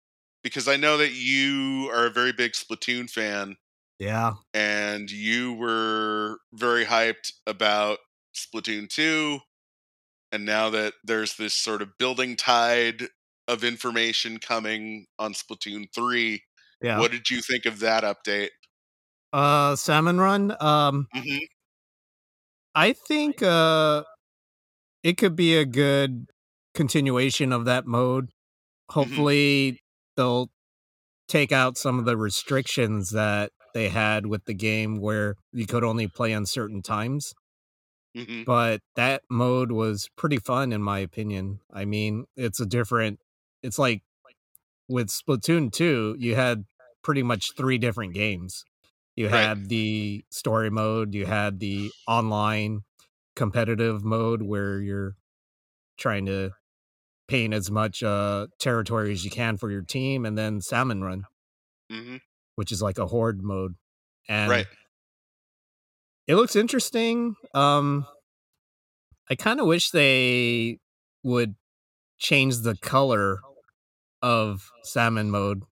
because 0.44 0.68
I 0.68 0.78
know 0.78 0.98
that 0.98 1.12
you 1.14 1.90
are 1.94 2.06
a 2.06 2.10
very 2.12 2.32
big 2.32 2.52
Splatoon 2.54 3.10
fan. 3.10 3.56
Yeah, 4.04 4.34
and 4.54 5.10
you 5.10 5.54
were 5.54 6.40
very 6.54 6.86
hyped 6.86 7.32
about 7.48 8.00
Splatoon 8.36 8.90
2 8.90 9.40
and 10.34 10.46
now 10.46 10.72
that 10.72 10.94
there's 11.04 11.36
this 11.38 11.54
sort 11.54 11.82
of 11.82 11.98
building 11.98 12.36
tide 12.36 13.04
of 13.48 13.64
information 13.64 14.40
coming 14.40 15.06
on 15.20 15.34
Splatoon 15.34 15.86
3 15.94 16.42
yeah. 16.82 17.00
what 17.00 17.12
did 17.12 17.30
you 17.30 17.42
think 17.42 17.66
of 17.66 17.80
that 17.80 18.04
update 18.04 18.50
Uh, 19.32 19.76
Salmon 19.76 20.20
Run. 20.20 20.56
Um, 20.60 21.08
hmm 21.14 21.38
I 22.76 22.94
think 22.94 23.44
uh, 23.44 24.02
it 25.04 25.18
could 25.18 25.36
be 25.36 25.56
a 25.56 25.64
good 25.64 26.32
continuation 26.74 27.54
of 27.54 27.66
that 27.66 27.86
mode. 27.86 28.30
Hopefully, 28.90 29.84
they'll 30.18 30.50
take 31.28 31.52
out 31.52 31.78
some 31.78 32.00
of 32.00 32.06
the 32.06 32.18
restrictions 32.18 33.12
that 33.12 33.52
they 33.74 33.90
had 33.90 34.26
with 34.28 34.46
the 34.46 34.54
game, 34.54 34.98
where 35.02 35.36
you 35.52 35.66
could 35.68 35.84
only 35.84 36.08
play 36.08 36.34
on 36.34 36.46
certain 36.46 36.82
times. 36.82 37.34
hmm 38.16 38.44
but 38.46 38.82
that 38.96 39.24
mode 39.30 39.72
was 39.72 40.10
pretty 40.18 40.38
fun 40.38 40.72
in 40.74 40.82
my 40.82 41.00
opinion. 41.00 41.60
I 41.72 41.86
mean, 41.86 42.26
it's 42.36 42.60
a 42.60 42.66
different 42.66 43.20
it's 43.62 43.80
like 43.80 44.04
with 44.90 45.10
Splatoon 45.10 45.72
2, 45.72 46.16
you 46.20 46.36
had 46.36 46.66
pretty 47.04 47.24
much 47.24 47.56
three 47.58 47.78
different 47.78 48.14
games. 48.14 48.66
You 49.16 49.30
Right. 49.30 49.50
had 49.50 49.70
the 49.70 50.26
story 50.32 50.72
mode, 50.72 51.16
you 51.16 51.26
had 51.28 51.60
the 51.60 51.92
online 52.08 52.84
competitive 53.36 54.04
mode 54.06 54.44
where 54.44 54.80
you're 54.82 55.16
trying 55.98 56.26
to 56.28 56.52
paint 57.28 57.54
as 57.54 57.72
much 57.72 58.04
uh 58.04 58.48
territory 58.60 59.12
as 59.14 59.26
you 59.26 59.32
can 59.32 59.58
for 59.58 59.72
your 59.72 59.84
team 59.84 60.26
and 60.26 60.38
then 60.38 60.62
Salmon 60.62 61.04
Run, 61.04 61.26
hmm 61.90 62.18
which 62.56 62.72
is 62.72 62.82
like 62.82 62.98
a 62.98 63.08
horde 63.08 63.42
mode. 63.42 63.76
And 64.30 64.50
right 64.50 64.68
it 66.28 66.36
looks 66.36 66.56
interesting. 66.56 67.36
Um, 67.54 68.06
I 69.30 69.36
kind 69.36 69.60
of 69.60 69.68
wish 69.68 69.92
they 69.92 70.80
would 71.24 71.56
change 72.20 72.60
the 72.60 72.76
color 72.76 73.40
of 74.22 74.70
salmon 74.84 75.30
mode 75.30 75.64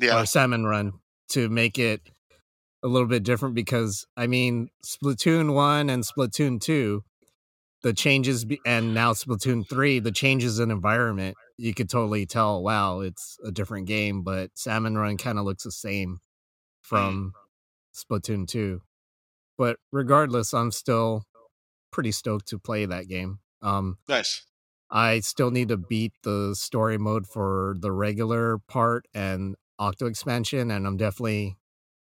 yeah 0.00 0.20
or 0.20 0.26
salmon 0.26 0.64
run 0.64 0.92
to 1.28 1.48
make 1.48 1.78
it 1.78 2.00
a 2.82 2.88
little 2.88 3.06
bit 3.06 3.22
different 3.22 3.54
because 3.54 4.04
I 4.16 4.26
mean 4.26 4.70
Splatoon 4.84 5.54
1 5.54 5.88
and 5.88 6.02
Splatoon 6.02 6.60
2 6.60 7.04
the 7.82 7.92
changes 7.92 8.44
and 8.66 8.92
now 8.92 9.12
Splatoon 9.12 9.68
3 9.68 10.00
the 10.00 10.10
changes 10.10 10.58
in 10.58 10.72
environment 10.72 11.36
you 11.60 11.74
could 11.74 11.88
totally 11.90 12.26
tell 12.26 12.62
wow 12.62 13.00
it's 13.00 13.38
a 13.44 13.50
different 13.52 13.86
game 13.86 14.22
but 14.22 14.50
salmon 14.54 14.96
run 14.96 15.16
kind 15.16 15.38
of 15.38 15.44
looks 15.44 15.64
the 15.64 15.70
same 15.70 16.18
from 16.82 17.32
Splatoon 17.94 18.46
2 18.46 18.80
but 19.58 19.76
regardless 19.92 20.54
I'm 20.54 20.70
still 20.70 21.24
pretty 21.90 22.12
stoked 22.12 22.48
to 22.48 22.58
play 22.58 22.86
that 22.86 23.08
game 23.08 23.40
um 23.62 23.98
nice 24.08 24.44
I 24.90 25.20
still 25.20 25.50
need 25.50 25.68
to 25.68 25.76
beat 25.76 26.12
the 26.24 26.54
story 26.54 26.98
mode 26.98 27.26
for 27.26 27.76
the 27.78 27.92
regular 27.92 28.58
part 28.58 29.06
and 29.14 29.54
Octo 29.78 30.06
expansion, 30.06 30.70
and 30.70 30.86
I'm 30.86 30.96
definitely 30.96 31.56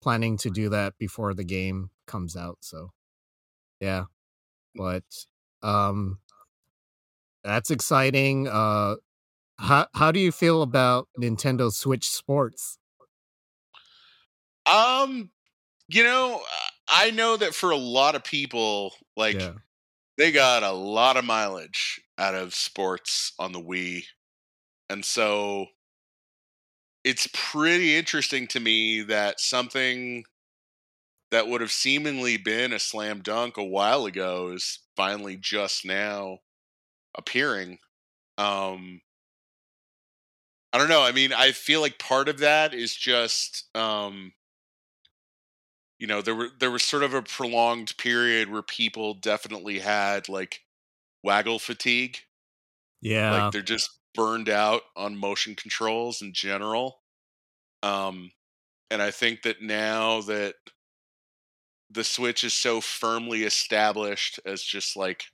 planning 0.01 0.38
to 0.38 0.49
do 0.49 0.69
that 0.69 0.97
before 0.97 1.34
the 1.34 1.43
game 1.43 1.91
comes 2.08 2.36
out. 2.36 2.58
So, 2.62 2.89
yeah, 3.79 4.06
but 4.75 5.03
Um, 5.62 6.19
that's 7.43 7.71
exciting. 7.71 8.47
Uh, 8.47 8.95
how 9.59 9.87
how 9.93 10.11
do 10.11 10.19
you 10.19 10.31
feel 10.31 10.61
about 10.61 11.07
Nintendo 11.19 11.71
Switch 11.71 12.09
Sports? 12.09 12.77
Um, 14.65 15.31
you 15.89 16.03
know, 16.03 16.43
I 16.89 17.11
know 17.11 17.37
that 17.37 17.55
for 17.55 17.71
a 17.71 17.77
lot 17.77 18.15
of 18.15 18.23
people, 18.23 18.95
like 19.17 19.39
Yeah. 19.39 19.53
they 20.17 20.31
got 20.31 20.63
a 20.63 20.71
lot 20.71 21.17
of 21.17 21.25
mileage 21.25 22.01
out 22.17 22.35
of 22.35 22.55
sports 22.55 23.33
on 23.39 23.51
the 23.53 23.61
Wii. 23.61 24.05
And 24.89 25.05
so 25.05 25.67
it's 27.03 27.27
pretty 27.33 27.95
interesting 27.95 28.47
to 28.47 28.59
me 28.59 29.01
that 29.03 29.39
something 29.39 30.23
that 31.31 31.47
would 31.47 31.61
have 31.61 31.71
seemingly 31.71 32.37
been 32.37 32.73
a 32.73 32.79
slam 32.79 33.21
dunk 33.21 33.57
a 33.57 33.63
while 33.63 34.05
ago 34.05 34.51
is 34.51 34.79
finally 34.95 35.35
just 35.37 35.85
now 35.85 36.39
appearing. 37.15 37.79
Um 38.37 39.01
I 40.73 40.77
don't 40.79 40.89
know. 40.89 41.03
I 41.03 41.12
mean, 41.12 41.33
I 41.33 41.51
feel 41.51 41.81
like 41.81 41.99
part 41.99 42.27
of 42.27 42.39
that 42.39 42.73
is 42.73 42.95
just 42.95 43.75
um 43.75 44.33
you 45.99 46.07
know, 46.07 46.21
there 46.21 46.36
were 46.36 46.49
there 46.59 46.71
was 46.71 46.83
sort 46.83 47.03
of 47.03 47.13
a 47.13 47.21
prolonged 47.21 47.95
period 47.97 48.49
where 48.49 48.62
people 48.63 49.13
definitely 49.13 49.79
had 49.79 50.27
like 50.27 50.62
waggle 51.23 51.59
fatigue 51.59 52.19
Yeah. 53.01 53.29
like 53.29 53.51
they're 53.51 53.62
just 53.62 53.99
burned 54.13 54.49
out 54.49 54.83
on 54.95 55.17
motion 55.17 55.55
controls 55.55 56.21
in 56.21 56.33
general 56.33 57.01
um 57.83 58.31
and 58.91 59.01
i 59.01 59.12
think 59.12 59.43
that 59.43 59.62
now 59.62 60.21
that 60.21 60.55
the 61.89 62.03
switch 62.03 62.43
is 62.43 62.53
so 62.53 62.81
firmly 62.81 63.43
established 63.43 64.39
as 64.45 64.62
just 64.63 64.95
like 64.97 65.25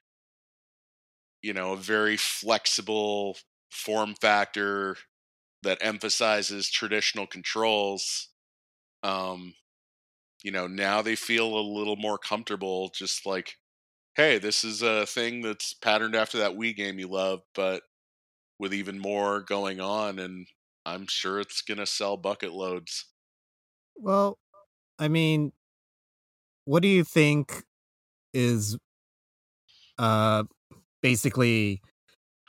you 1.42 1.54
know 1.54 1.74
a 1.74 1.78
very 1.78 2.18
flexible 2.18 3.38
form 3.72 4.16
factor 4.16 4.98
that 5.64 5.80
emphasizes 5.82 6.70
traditional 6.70 7.28
controls 7.28 8.30
um 9.04 9.54
you 10.44 10.52
know 10.52 10.68
now 10.68 11.02
they 11.02 11.16
feel 11.16 11.58
a 11.58 11.62
little 11.62 11.96
more 11.96 12.18
comfortable 12.18 12.90
just 12.90 13.26
like 13.26 13.56
hey 14.16 14.40
this 14.40 14.64
is 14.64 14.82
a 14.84 15.06
thing 15.06 15.42
that's 15.42 15.74
patterned 15.74 16.16
after 16.16 16.40
that 16.40 16.54
wii 16.54 16.76
game 16.76 17.00
you 17.00 17.08
love 17.08 17.42
but 17.56 17.84
with 18.60 18.74
even 18.74 19.00
more 19.00 19.42
going 19.42 19.80
on 19.82 20.20
and 20.20 20.48
i'm 20.86 21.08
sure 21.08 21.40
it's 21.40 21.62
gonna 21.64 21.86
sell 21.88 22.18
bucket 22.18 22.54
loads. 22.54 23.06
Well, 23.96 24.40
I 25.00 25.08
mean, 25.10 25.54
what 26.66 26.82
do 26.82 26.88
you 26.88 27.04
think 27.04 27.64
is 28.34 28.78
uh 29.98 30.44
basically 31.02 31.82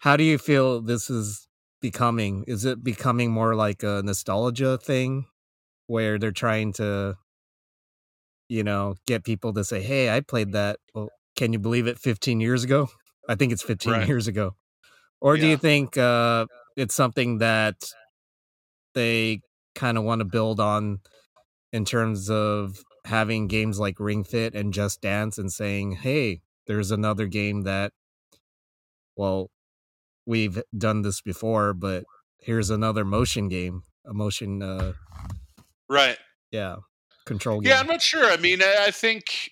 how 0.03 0.16
do 0.16 0.25
you 0.25 0.38
feel 0.38 0.83
this 0.83 1.11
is 1.11 1.49
becoming? 1.81 2.45
Is 2.47 2.64
it 2.64 2.83
becoming 2.85 3.31
more 3.31 3.55
like 3.55 3.83
a 3.83 4.03
nostalgia 4.05 4.79
thing 4.79 5.27
where 5.87 6.19
they're 6.19 6.33
trying 6.33 6.73
to 6.75 7.16
you 8.49 8.64
know, 8.64 8.97
get 9.07 9.25
people 9.25 9.53
to 9.55 9.64
say, 9.64 9.81
"Hey, 9.81 10.11
I 10.11 10.21
played 10.21 10.53
that." 10.53 10.79
Well, 10.95 11.09
can 11.37 11.53
you 11.53 11.59
believe 11.59 11.87
it 11.87 11.99
15 11.99 12.40
years 12.40 12.64
ago? 12.64 12.88
I 13.29 13.37
think 13.37 13.53
it's 13.53 13.62
15 13.62 13.93
Right. 13.93 14.09
years 14.09 14.27
ago. 14.27 14.57
Or 15.21 15.37
do 15.37 15.47
you 15.47 15.57
think 15.57 15.97
uh 15.97 16.47
it's 16.77 16.95
something 16.95 17.38
that 17.38 17.77
they 18.95 19.40
kind 19.75 19.97
of 19.99 20.05
want 20.05 20.21
to 20.21 20.25
build 20.25 20.61
on 20.61 21.01
in 21.73 21.85
terms 21.85 22.31
of 22.31 22.79
having 23.05 23.47
games 23.47 23.79
like 23.79 24.01
Ring 24.01 24.25
Fit 24.25 24.55
and 24.55 24.73
Just 24.75 25.01
Dance 25.01 25.38
and 25.38 25.53
saying, 25.53 25.93
"Hey, 25.93 26.43
there's 26.66 26.90
another 26.90 27.27
game 27.27 27.62
that 27.62 27.93
well, 29.16 29.51
we've 30.31 30.62
done 30.77 31.03
this 31.03 31.21
before, 31.21 31.75
but 31.75 32.05
here's 32.38 32.71
another 32.71 33.05
motion 33.05 33.49
game, 33.49 33.83
a 34.07 34.14
motion 34.14 34.62
uh 34.62 34.93
right 35.88 36.16
yeah, 36.51 36.77
control 37.27 37.61
game." 37.61 37.71
yeah 37.71 37.81
i'm 37.81 37.87
not 37.87 38.01
sure 38.01 38.25
i 38.25 38.37
mean 38.37 38.62
I, 38.62 38.87
I 38.87 38.90
think 38.90 39.51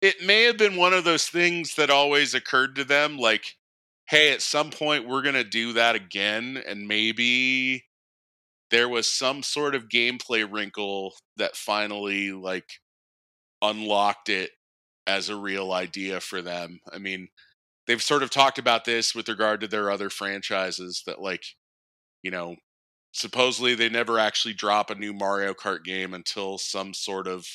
it 0.00 0.24
may 0.24 0.42
have 0.44 0.58
been 0.58 0.76
one 0.76 0.92
of 0.92 1.04
those 1.04 1.26
things 1.26 1.76
that 1.76 1.88
always 1.88 2.34
occurred 2.34 2.74
to 2.76 2.84
them 2.84 3.16
like 3.16 3.56
hey 4.08 4.32
at 4.32 4.42
some 4.42 4.70
point 4.70 5.06
we're 5.06 5.22
gonna 5.22 5.44
do 5.44 5.74
that 5.74 5.94
again 5.94 6.60
and 6.66 6.88
maybe 6.88 7.84
there 8.70 8.88
was 8.88 9.06
some 9.06 9.42
sort 9.42 9.74
of 9.74 9.88
gameplay 9.88 10.50
wrinkle 10.50 11.14
that 11.36 11.56
finally 11.56 12.32
like 12.32 12.68
unlocked 13.62 14.28
it 14.28 14.50
as 15.06 15.28
a 15.28 15.36
real 15.36 15.72
idea 15.72 16.20
for 16.20 16.42
them. 16.42 16.80
I 16.92 16.98
mean, 16.98 17.28
they've 17.86 18.02
sort 18.02 18.22
of 18.22 18.30
talked 18.30 18.58
about 18.58 18.84
this 18.84 19.14
with 19.14 19.28
regard 19.28 19.60
to 19.60 19.68
their 19.68 19.90
other 19.90 20.10
franchises 20.10 21.02
that 21.06 21.20
like, 21.20 21.44
you 22.22 22.30
know, 22.30 22.56
supposedly 23.12 23.74
they 23.74 23.88
never 23.88 24.18
actually 24.18 24.54
drop 24.54 24.90
a 24.90 24.94
new 24.94 25.12
Mario 25.12 25.54
Kart 25.54 25.84
game 25.84 26.14
until 26.14 26.58
some 26.58 26.94
sort 26.94 27.26
of 27.26 27.46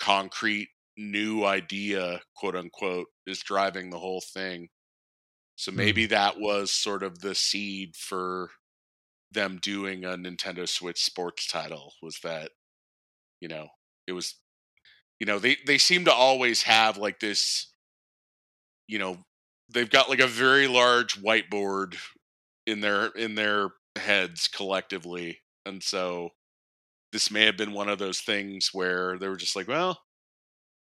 concrete 0.00 0.68
new 0.96 1.44
idea, 1.44 2.20
quote 2.34 2.56
unquote, 2.56 3.06
is 3.26 3.40
driving 3.40 3.90
the 3.90 3.98
whole 3.98 4.20
thing. 4.20 4.68
So 5.56 5.72
maybe 5.72 6.06
mm. 6.06 6.10
that 6.10 6.38
was 6.38 6.70
sort 6.70 7.02
of 7.02 7.20
the 7.20 7.34
seed 7.34 7.96
for 7.96 8.50
them 9.32 9.58
doing 9.60 10.04
a 10.04 10.10
Nintendo 10.10 10.68
Switch 10.68 11.02
sports 11.02 11.46
title 11.46 11.92
was 12.02 12.18
that 12.22 12.50
you 13.40 13.48
know, 13.48 13.68
it 14.06 14.12
was 14.12 14.34
you 15.20 15.26
know, 15.26 15.38
they 15.38 15.56
they 15.66 15.78
seem 15.78 16.04
to 16.04 16.12
always 16.12 16.62
have 16.62 16.96
like 16.96 17.20
this 17.20 17.72
you 18.88 18.98
know, 18.98 19.18
they've 19.68 19.90
got 19.90 20.08
like 20.08 20.20
a 20.20 20.26
very 20.26 20.66
large 20.66 21.20
whiteboard 21.20 21.96
in 22.66 22.80
their 22.80 23.06
in 23.06 23.34
their 23.34 23.70
heads 23.96 24.48
collectively. 24.48 25.40
And 25.66 25.82
so 25.82 26.30
this 27.12 27.30
may 27.30 27.46
have 27.46 27.56
been 27.56 27.72
one 27.72 27.88
of 27.88 27.98
those 27.98 28.20
things 28.20 28.70
where 28.72 29.18
they 29.18 29.28
were 29.28 29.36
just 29.36 29.56
like, 29.56 29.68
well, 29.68 30.00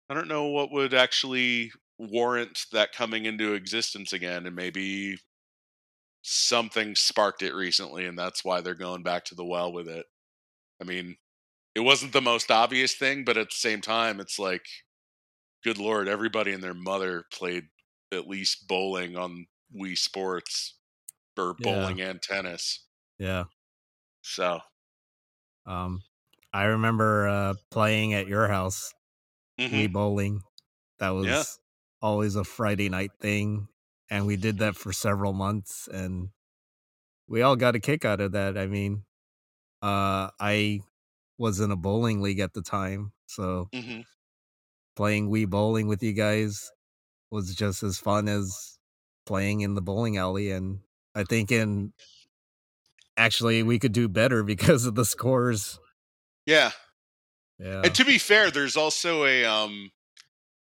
I 0.08 0.14
don't 0.14 0.28
know 0.28 0.46
what 0.46 0.72
would 0.72 0.94
actually 0.94 1.70
warrant 1.98 2.66
that 2.72 2.92
coming 2.92 3.26
into 3.26 3.54
existence 3.54 4.12
again 4.12 4.46
and 4.46 4.56
maybe 4.56 5.18
something 6.22 6.94
sparked 6.94 7.42
it 7.42 7.54
recently 7.54 8.04
and 8.04 8.18
that's 8.18 8.44
why 8.44 8.60
they're 8.60 8.74
going 8.74 9.02
back 9.02 9.24
to 9.26 9.34
the 9.34 9.44
well 9.44 9.72
with 9.72 9.88
it. 9.88 10.06
I 10.80 10.84
mean, 10.84 11.16
it 11.74 11.80
wasn't 11.80 12.12
the 12.12 12.20
most 12.22 12.50
obvious 12.50 12.94
thing, 12.94 13.24
but 13.24 13.36
at 13.36 13.48
the 13.48 13.56
same 13.56 13.80
time, 13.80 14.20
it's 14.20 14.38
like, 14.38 14.64
good 15.64 15.78
lord, 15.78 16.08
everybody 16.08 16.52
and 16.52 16.62
their 16.62 16.74
mother 16.74 17.24
played 17.32 17.64
at 18.12 18.28
least 18.28 18.68
bowling 18.68 19.16
on 19.16 19.46
Wii 19.74 19.98
Sports 19.98 20.78
or 21.38 21.54
Yeah. 21.58 21.94
bowling 21.94 22.00
and 22.00 22.22
tennis. 22.22 22.86
Yeah. 23.18 23.44
So, 24.22 24.60
Um 25.66 26.02
I 26.52 26.64
remember 26.64 27.28
uh 27.28 27.54
playing 27.70 28.14
at 28.14 28.26
your 28.26 28.48
house, 28.48 28.94
mhm. 29.58 29.72
Wii 29.72 29.92
bowling. 29.92 30.42
That 30.98 31.10
was 31.10 31.44
Yeah. 31.44 31.44
always 32.02 32.36
a 32.36 32.44
Friday 32.44 32.88
night 32.90 33.12
thing 33.20 33.68
and 34.10 34.26
we 34.26 34.36
did 34.36 34.58
that 34.58 34.76
for 34.76 34.92
several 34.92 35.32
months 35.34 35.88
and 35.88 36.30
we 37.28 37.42
all 37.42 37.56
got 37.56 37.76
a 37.76 37.80
kick 37.80 38.04
out 38.04 38.20
of 38.20 38.32
that. 38.32 38.58
I 38.58 38.66
mean, 38.66 39.04
uh 39.82 40.30
I 40.40 40.82
was 41.38 41.60
in 41.60 41.70
a 41.72 41.76
bowling 41.76 42.22
league 42.22 42.40
at 42.40 42.54
the 42.54 42.62
time, 42.62 43.12
so 43.26 43.70
Mhm. 43.72 44.02
playing 44.96 45.30
Wii 45.30 45.48
bowling 45.48 45.86
with 45.86 46.02
you 46.02 46.12
guys 46.12 46.70
was 47.30 47.54
just 47.54 47.82
as 47.82 47.98
fun 47.98 48.28
as 48.28 48.78
playing 49.26 49.60
in 49.60 49.74
the 49.74 49.82
bowling 49.82 50.16
alley 50.16 50.50
and 50.50 50.80
I 51.14 51.24
think 51.24 51.50
in 51.52 51.92
actually 53.16 53.62
we 53.62 53.78
could 53.78 53.92
do 53.92 54.08
better 54.08 54.42
because 54.44 54.86
of 54.86 54.94
the 54.94 55.04
scores. 55.04 55.78
yeah. 56.46 56.70
Yeah. 57.58 57.82
And 57.82 57.92
to 57.96 58.04
be 58.04 58.18
fair, 58.18 58.52
there's 58.52 58.76
also 58.76 59.24
a 59.24 59.44
um 59.44 59.90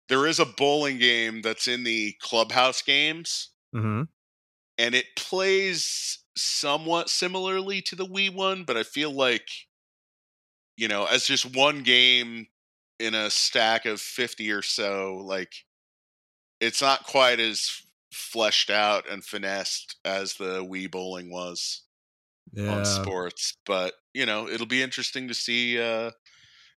there 0.07 0.25
is 0.25 0.39
a 0.39 0.45
bowling 0.45 0.97
game 0.97 1.41
that's 1.43 1.67
in 1.67 1.83
the 1.83 2.15
clubhouse 2.19 2.81
games 2.81 3.51
hmm 3.71 4.03
and 4.79 4.95
it 4.95 5.05
plays 5.17 6.19
somewhat 6.37 7.09
similarly 7.09 7.81
to 7.81 7.95
the 7.97 8.05
Wii 8.05 8.33
one, 8.33 8.63
but 8.63 8.77
I 8.77 8.83
feel 8.83 9.11
like 9.11 9.47
you 10.77 10.87
know, 10.87 11.05
as 11.05 11.25
just 11.25 11.55
one 11.55 11.83
game 11.83 12.47
in 12.99 13.13
a 13.13 13.29
stack 13.29 13.85
of 13.85 13.99
50 13.99 14.49
or 14.51 14.61
so, 14.61 15.17
like 15.25 15.53
it's 16.59 16.81
not 16.81 17.05
quite 17.05 17.39
as 17.39 17.81
fleshed 18.13 18.69
out 18.69 19.09
and 19.09 19.23
finessed 19.23 19.97
as 20.05 20.35
the 20.35 20.63
Wii 20.63 20.89
bowling 20.91 21.31
was 21.31 21.83
Yeah. 22.51 22.63
on 22.67 22.85
sports, 22.85 23.57
but 23.65 23.95
you 24.13 24.25
know, 24.25 24.47
it'll 24.49 24.67
be 24.67 24.83
interesting 24.83 25.27
to 25.29 25.33
see 25.35 25.79
uh 25.81 26.11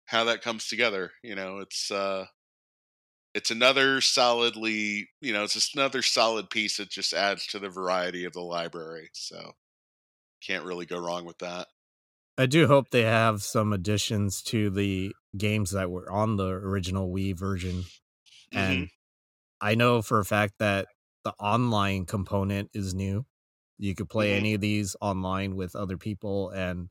how 0.05 0.25
that 0.25 0.41
comes 0.43 0.67
together. 0.67 1.11
You 1.23 1.35
know, 1.35 1.59
it's 1.59 1.91
uh 1.91 2.27
it's 3.33 3.49
another 3.51 3.99
solidly, 4.01 5.09
you 5.21 5.33
know, 5.33 5.43
it's 5.43 5.53
just 5.53 5.75
another 5.75 6.01
solid 6.01 6.49
piece 6.49 6.77
that 6.77 6.89
just 6.89 7.13
adds 7.13 7.47
to 7.47 7.59
the 7.59 7.69
variety 7.69 8.25
of 8.25 8.33
the 8.33 8.41
library. 8.41 9.09
So 9.13 9.53
can't 10.41 10.65
really 10.65 10.85
go 10.87 10.99
wrong 10.99 11.25
with 11.25 11.39
that. 11.39 11.67
I 12.37 12.45
do 12.47 12.67
hope 12.67 12.89
they 12.89 13.03
have 13.03 13.43
some 13.43 13.73
additions 13.73 14.41
to 14.43 14.69
the 14.69 15.15
games 15.37 15.71
that 15.71 15.91
were 15.91 16.11
on 16.11 16.35
the 16.37 16.47
original 16.47 17.11
Wii 17.11 17.37
version. 17.37 17.83
Mhm. 18.51 18.83
And 18.83 18.89
I 19.63 19.75
know 19.75 20.03
for 20.03 20.19
a 20.19 20.25
fact 20.25 20.55
that 20.59 20.89
the 21.25 21.33
online 21.39 22.05
component 22.07 22.71
is 22.75 22.95
new. 22.95 23.27
You 23.79 23.95
could 23.95 24.09
play 24.09 24.33
Mhm. 24.33 24.37
any 24.37 24.55
of 24.55 24.61
these 24.61 24.95
online 25.01 25.57
with 25.57 25.75
other 25.75 25.97
people, 25.97 26.51
and 26.51 26.89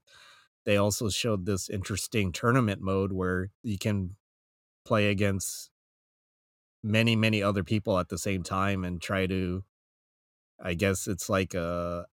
they 0.64 0.76
also 0.78 1.10
showed 1.10 1.46
this 1.46 1.70
interesting 1.70 2.32
tournament 2.32 2.82
mode 2.82 3.12
where 3.12 3.50
you 3.62 3.78
can 3.78 4.16
play 4.86 5.10
against 5.10 5.70
many, 6.82 7.16
many 7.16 7.42
other 7.42 7.64
people 7.64 7.98
at 7.98 8.08
the 8.08 8.18
same 8.18 8.42
time 8.42 8.84
and 8.84 9.00
try 9.00 9.26
to. 9.26 9.64
I 10.60 10.74
guess 10.74 11.08
it's 11.08 11.28
like 11.28 11.54
uh 11.54 12.04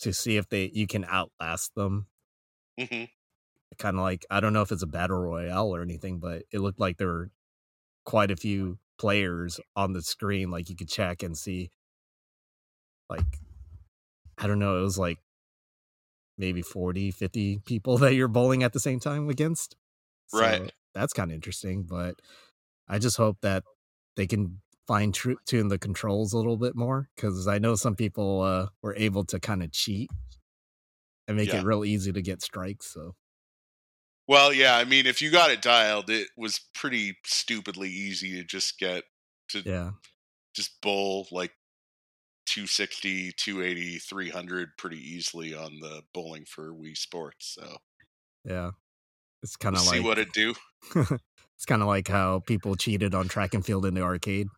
to 0.00 0.12
see 0.14 0.36
if 0.38 0.48
they 0.48 0.70
you 0.74 0.86
can 0.86 1.04
outlast 1.06 1.74
them. 1.76 2.08
hmm 2.78 3.04
Kind 3.78 3.96
of 3.98 4.02
like 4.02 4.24
I 4.30 4.40
don't 4.40 4.52
know 4.54 4.62
if 4.62 4.72
it's 4.72 4.82
a 4.82 4.86
battle 4.86 5.18
royale 5.18 5.68
or 5.74 5.82
anything, 5.82 6.18
but 6.20 6.44
it 6.50 6.60
looked 6.60 6.80
like 6.80 6.96
there 6.96 7.06
were 7.08 7.30
quite 8.04 8.30
a 8.30 8.36
few 8.36 8.78
players 8.98 9.60
on 9.76 9.92
the 9.92 10.02
screen. 10.02 10.50
Like 10.50 10.68
you 10.70 10.76
could 10.76 10.88
check 10.88 11.22
and 11.22 11.36
see, 11.36 11.70
like 13.10 13.38
I 14.38 14.46
don't 14.46 14.58
know, 14.58 14.78
it 14.78 14.82
was 14.82 14.98
like 14.98 15.18
maybe 16.36 16.62
40, 16.62 17.10
50 17.10 17.60
people 17.66 17.98
that 17.98 18.14
you're 18.14 18.28
bowling 18.28 18.62
at 18.62 18.72
the 18.72 18.80
same 18.80 19.00
time 19.00 19.28
against. 19.28 19.76
Right. 20.32 20.72
That's 20.94 21.12
kind 21.12 21.30
of 21.30 21.34
interesting, 21.34 21.84
but 21.84 22.20
I 22.88 22.98
just 22.98 23.16
hope 23.16 23.38
that 23.42 23.64
they 24.16 24.26
can 24.26 24.62
fine 24.86 25.12
tune 25.12 25.68
the 25.68 25.78
controls 25.78 26.32
a 26.32 26.36
little 26.38 26.56
bit 26.56 26.74
more 26.74 27.08
because 27.14 27.46
I 27.46 27.58
know 27.58 27.74
some 27.76 27.94
people 27.94 28.42
uh, 28.42 28.68
were 28.82 28.96
able 28.96 29.24
to 29.26 29.40
kind 29.40 29.62
of 29.62 29.72
cheat 29.72 30.10
and 31.26 31.36
make 31.36 31.48
Yeah. 31.48 31.60
it 31.60 31.62
real 31.62 31.84
easy 31.84 32.12
to 32.12 32.22
get 32.22 32.42
strikes. 32.42 32.86
So 32.86 33.14
Well, 34.28 34.52
yeah, 34.52 34.76
I 34.76 34.84
mean, 34.84 35.06
if 35.06 35.22
you 35.22 35.30
got 35.30 35.50
it 35.50 35.62
dialed, 35.62 36.10
it 36.10 36.28
was 36.36 36.60
pretty 36.74 37.16
stupidly 37.24 37.88
easy 37.90 38.32
to 38.36 38.44
just 38.44 38.78
get 38.78 39.04
to 39.48 39.64
yeah, 39.64 39.92
just 40.54 40.80
bowl 40.82 41.28
like 41.32 41.52
260, 42.46 43.32
280, 43.32 43.98
300 43.98 44.76
pretty 44.78 44.98
easily 44.98 45.54
on 45.54 45.80
the 45.80 46.02
bowling 46.14 46.44
for 46.46 46.72
Wii 46.74 46.96
Sports. 46.96 47.54
So 47.54 47.78
yeah, 48.44 48.72
it's 49.42 49.56
kind 49.56 49.74
we'll 49.74 49.78
of 49.78 49.82
see 49.82 50.00
like 50.00 50.04
what 50.04 50.18
it 50.18 50.32
do. 50.32 50.54
it's 50.94 51.66
kind 51.66 51.82
of 51.82 51.88
like 51.88 52.08
how 52.08 52.40
people 52.40 52.76
cheated 52.76 53.14
on 53.14 53.28
track 53.28 53.54
and 53.54 53.64
field 53.64 53.86
in 53.86 53.94
the 53.94 54.02
arcade 54.02 54.48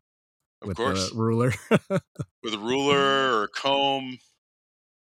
Of 0.63 0.69
with 0.69 0.77
course, 0.77 1.11
the 1.11 1.15
ruler. 1.15 1.53
with 2.43 2.55
a 2.55 2.59
ruler 2.59 2.99
or 3.39 3.45
a 3.45 3.49
comb, 3.49 4.19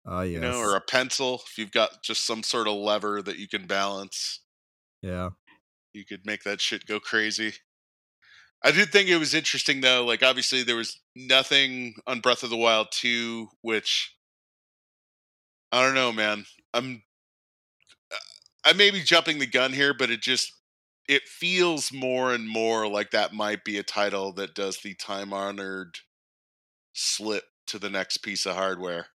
Oh 0.05 0.21
yes, 0.21 0.31
you 0.31 0.39
know, 0.39 0.59
or 0.59 0.75
a 0.75 0.81
pencil. 0.81 1.41
If 1.45 1.57
you've 1.57 1.71
got 1.71 2.03
just 2.03 2.25
some 2.25 2.43
sort 2.43 2.67
of 2.67 2.75
lever 2.75 3.21
that 3.21 3.37
you 3.37 3.47
can 3.47 3.67
balance, 3.67 4.39
yeah, 5.03 5.29
you 5.93 6.05
could 6.05 6.25
make 6.25 6.43
that 6.43 6.61
shit 6.61 6.87
go 6.87 6.99
crazy. 6.99 7.53
I 8.63 8.71
did 8.71 8.91
think 8.91 9.09
it 9.09 9.17
was 9.17 9.33
interesting 9.33 9.81
though. 9.81 10.05
Like 10.05 10.23
obviously 10.23 10.63
there 10.63 10.77
was 10.77 10.99
nothing 11.15 11.95
on 12.07 12.21
Breath 12.21 12.43
of 12.43 12.49
the 12.49 12.57
Wild 12.57 12.87
2 12.91 13.49
which 13.61 14.15
I 15.71 15.83
don't 15.83 15.95
know, 15.95 16.13
man. 16.13 16.45
I'm 16.73 17.03
uh, 18.11 18.17
I 18.65 18.73
may 18.73 18.89
be 18.91 19.01
jumping 19.01 19.39
the 19.39 19.45
gun 19.47 19.73
here, 19.73 19.93
but 19.93 20.09
it 20.09 20.21
just 20.21 20.53
it 21.09 21.23
feels 21.27 21.91
more 21.91 22.33
and 22.33 22.47
more 22.47 22.87
like 22.87 23.11
that 23.11 23.33
might 23.33 23.65
be 23.65 23.77
a 23.77 23.83
title 23.83 24.31
that 24.33 24.55
does 24.55 24.77
the 24.77 24.93
time-honored 24.95 25.97
slip 26.93 27.43
to 27.67 27.77
the 27.77 27.89
next 27.89 28.17
piece 28.17 28.45
of 28.45 28.55
hardware. 28.55 29.07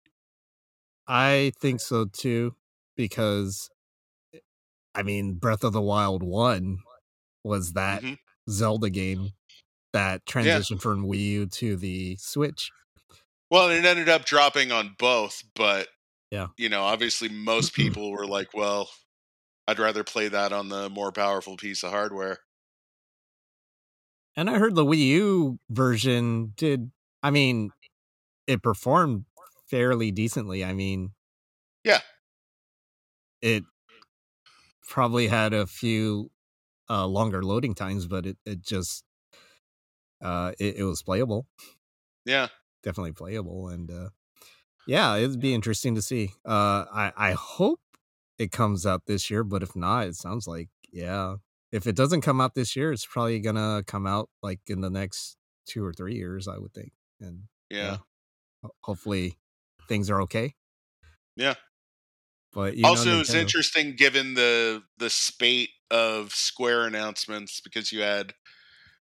I 1.07 1.53
think 1.61 1.79
so 1.79 2.03
too 2.05 2.55
because 2.97 3.69
I 4.97 5.03
mean 5.03 5.35
Breath 5.35 5.63
of 5.63 5.73
the 5.73 5.81
Wild 5.81 6.23
one 6.23 6.79
was 7.43 7.73
that 7.73 8.03
Mhm. 8.03 8.17
Zelda 8.49 8.89
game 8.89 9.31
that 9.93 10.25
transitioned 10.25 10.81
from 10.81 11.05
Wii 11.07 11.19
U 11.31 11.47
to 11.47 11.77
the 11.77 12.17
Switch. 12.17 12.71
Well, 13.51 13.69
it 13.69 13.85
ended 13.85 14.09
up 14.09 14.25
dropping 14.25 14.71
on 14.71 14.95
both, 14.99 15.43
but 15.55 15.87
Yeah. 16.31 16.47
you 16.57 16.69
know, 16.69 16.83
obviously 16.83 17.29
most 17.29 17.73
people 17.75 18.11
were 18.11 18.27
like, 18.27 18.53
"Well, 18.53 18.91
I'd 19.67 19.79
rather 19.79 20.03
play 20.05 20.29
that 20.29 20.53
on 20.53 20.69
the 20.69 20.89
more 20.89 21.11
powerful 21.13 21.57
piece 21.57 21.83
of 21.83 21.91
hardware." 21.91 22.41
And 24.35 24.49
I 24.49 24.57
heard 24.59 24.75
the 24.75 24.85
Wii 24.85 24.97
U 25.07 25.59
version 25.69 26.53
did 26.55 26.91
I 27.23 27.31
mean 27.31 27.71
it 28.47 28.63
performed 28.63 29.25
fairly 29.69 30.11
decently. 30.11 30.65
I 30.65 30.73
mean 30.73 31.13
Yeah. 31.85 32.01
It 33.41 33.63
probably 34.87 35.27
had 35.27 35.53
a 35.53 35.67
few 35.67 36.31
uh 36.89 37.05
longer 37.07 37.43
loading 37.43 37.75
times, 37.75 38.07
but 38.07 38.25
it, 38.25 38.37
it 38.45 38.61
just 38.61 39.03
uh 40.21 40.51
it, 40.59 40.77
it 40.77 40.83
was 40.83 41.01
playable. 41.03 41.47
Yeah. 42.25 42.47
Definitely 42.83 43.13
playable 43.13 43.67
and 43.69 43.89
uh 43.91 44.09
yeah, 44.87 45.15
it'd 45.17 45.39
be 45.41 45.53
interesting 45.53 45.95
to 45.95 46.01
see. 46.01 46.31
Uh 46.45 46.85
I 46.91 47.13
I 47.17 47.31
hope 47.33 47.79
it 48.37 48.51
comes 48.51 48.85
out 48.85 49.05
this 49.05 49.29
year, 49.29 49.43
but 49.43 49.63
if 49.63 49.75
not, 49.75 50.07
it 50.07 50.15
sounds 50.15 50.47
like 50.47 50.69
yeah. 50.91 51.35
If 51.71 51.85
it 51.85 51.95
doesn't 51.97 52.21
come 52.21 52.39
out 52.39 52.55
this 52.55 52.75
year, 52.75 52.93
it's 52.93 53.05
probably 53.05 53.39
gonna 53.39 53.83
come 53.85 54.07
out 54.07 54.29
like 54.41 54.61
in 54.67 54.81
the 54.81 54.89
next 54.89 55.37
two 55.65 55.83
or 55.83 55.93
three 55.93 56.15
years, 56.15 56.47
I 56.47 56.57
would 56.57 56.73
think. 56.73 56.93
And 57.19 57.43
Yeah. 57.69 57.97
ho- 58.63 58.75
hopefully 58.83 59.37
things 59.87 60.09
are 60.09 60.21
okay. 60.23 60.55
Yeah. 61.35 61.55
But 62.57 62.73
also, 62.83 63.13
it 63.13 63.17
was 63.19 63.35
interesting 63.35 63.95
given 63.95 64.33
the 64.33 64.81
the 64.97 65.11
spate 65.11 65.69
of 65.91 66.31
Square 66.31 66.87
announcements 66.87 67.61
because 67.61 67.91
you 67.91 68.01
had 68.01 68.33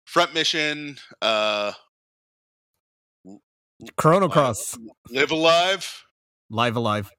Front 0.03 0.33
Mission, 0.33 0.97
uh, 1.21 1.71
Chrono 3.95 4.27
Cross, 4.27 4.77
Live 5.09 5.31
Alive, 5.31 6.03
Live 6.49 6.75
Alive, 6.75 7.09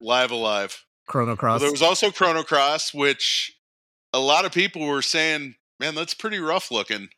Live 0.00 0.32
A 0.32 0.34
Live. 0.34 0.84
Chrono 1.06 1.28
Well, 1.28 1.36
Cross. 1.36 1.60
there 1.60 1.70
was 1.70 1.80
also 1.80 2.10
Chrono 2.10 2.42
Cross, 2.42 2.92
which 2.92 3.56
a 4.12 4.18
lot 4.18 4.44
of 4.44 4.50
people 4.50 4.84
were 4.84 5.00
saying, 5.00 5.54
"Man, 5.78 5.94
that's 5.94 6.14
pretty 6.14 6.40
rough 6.40 6.72
looking." 6.72 7.08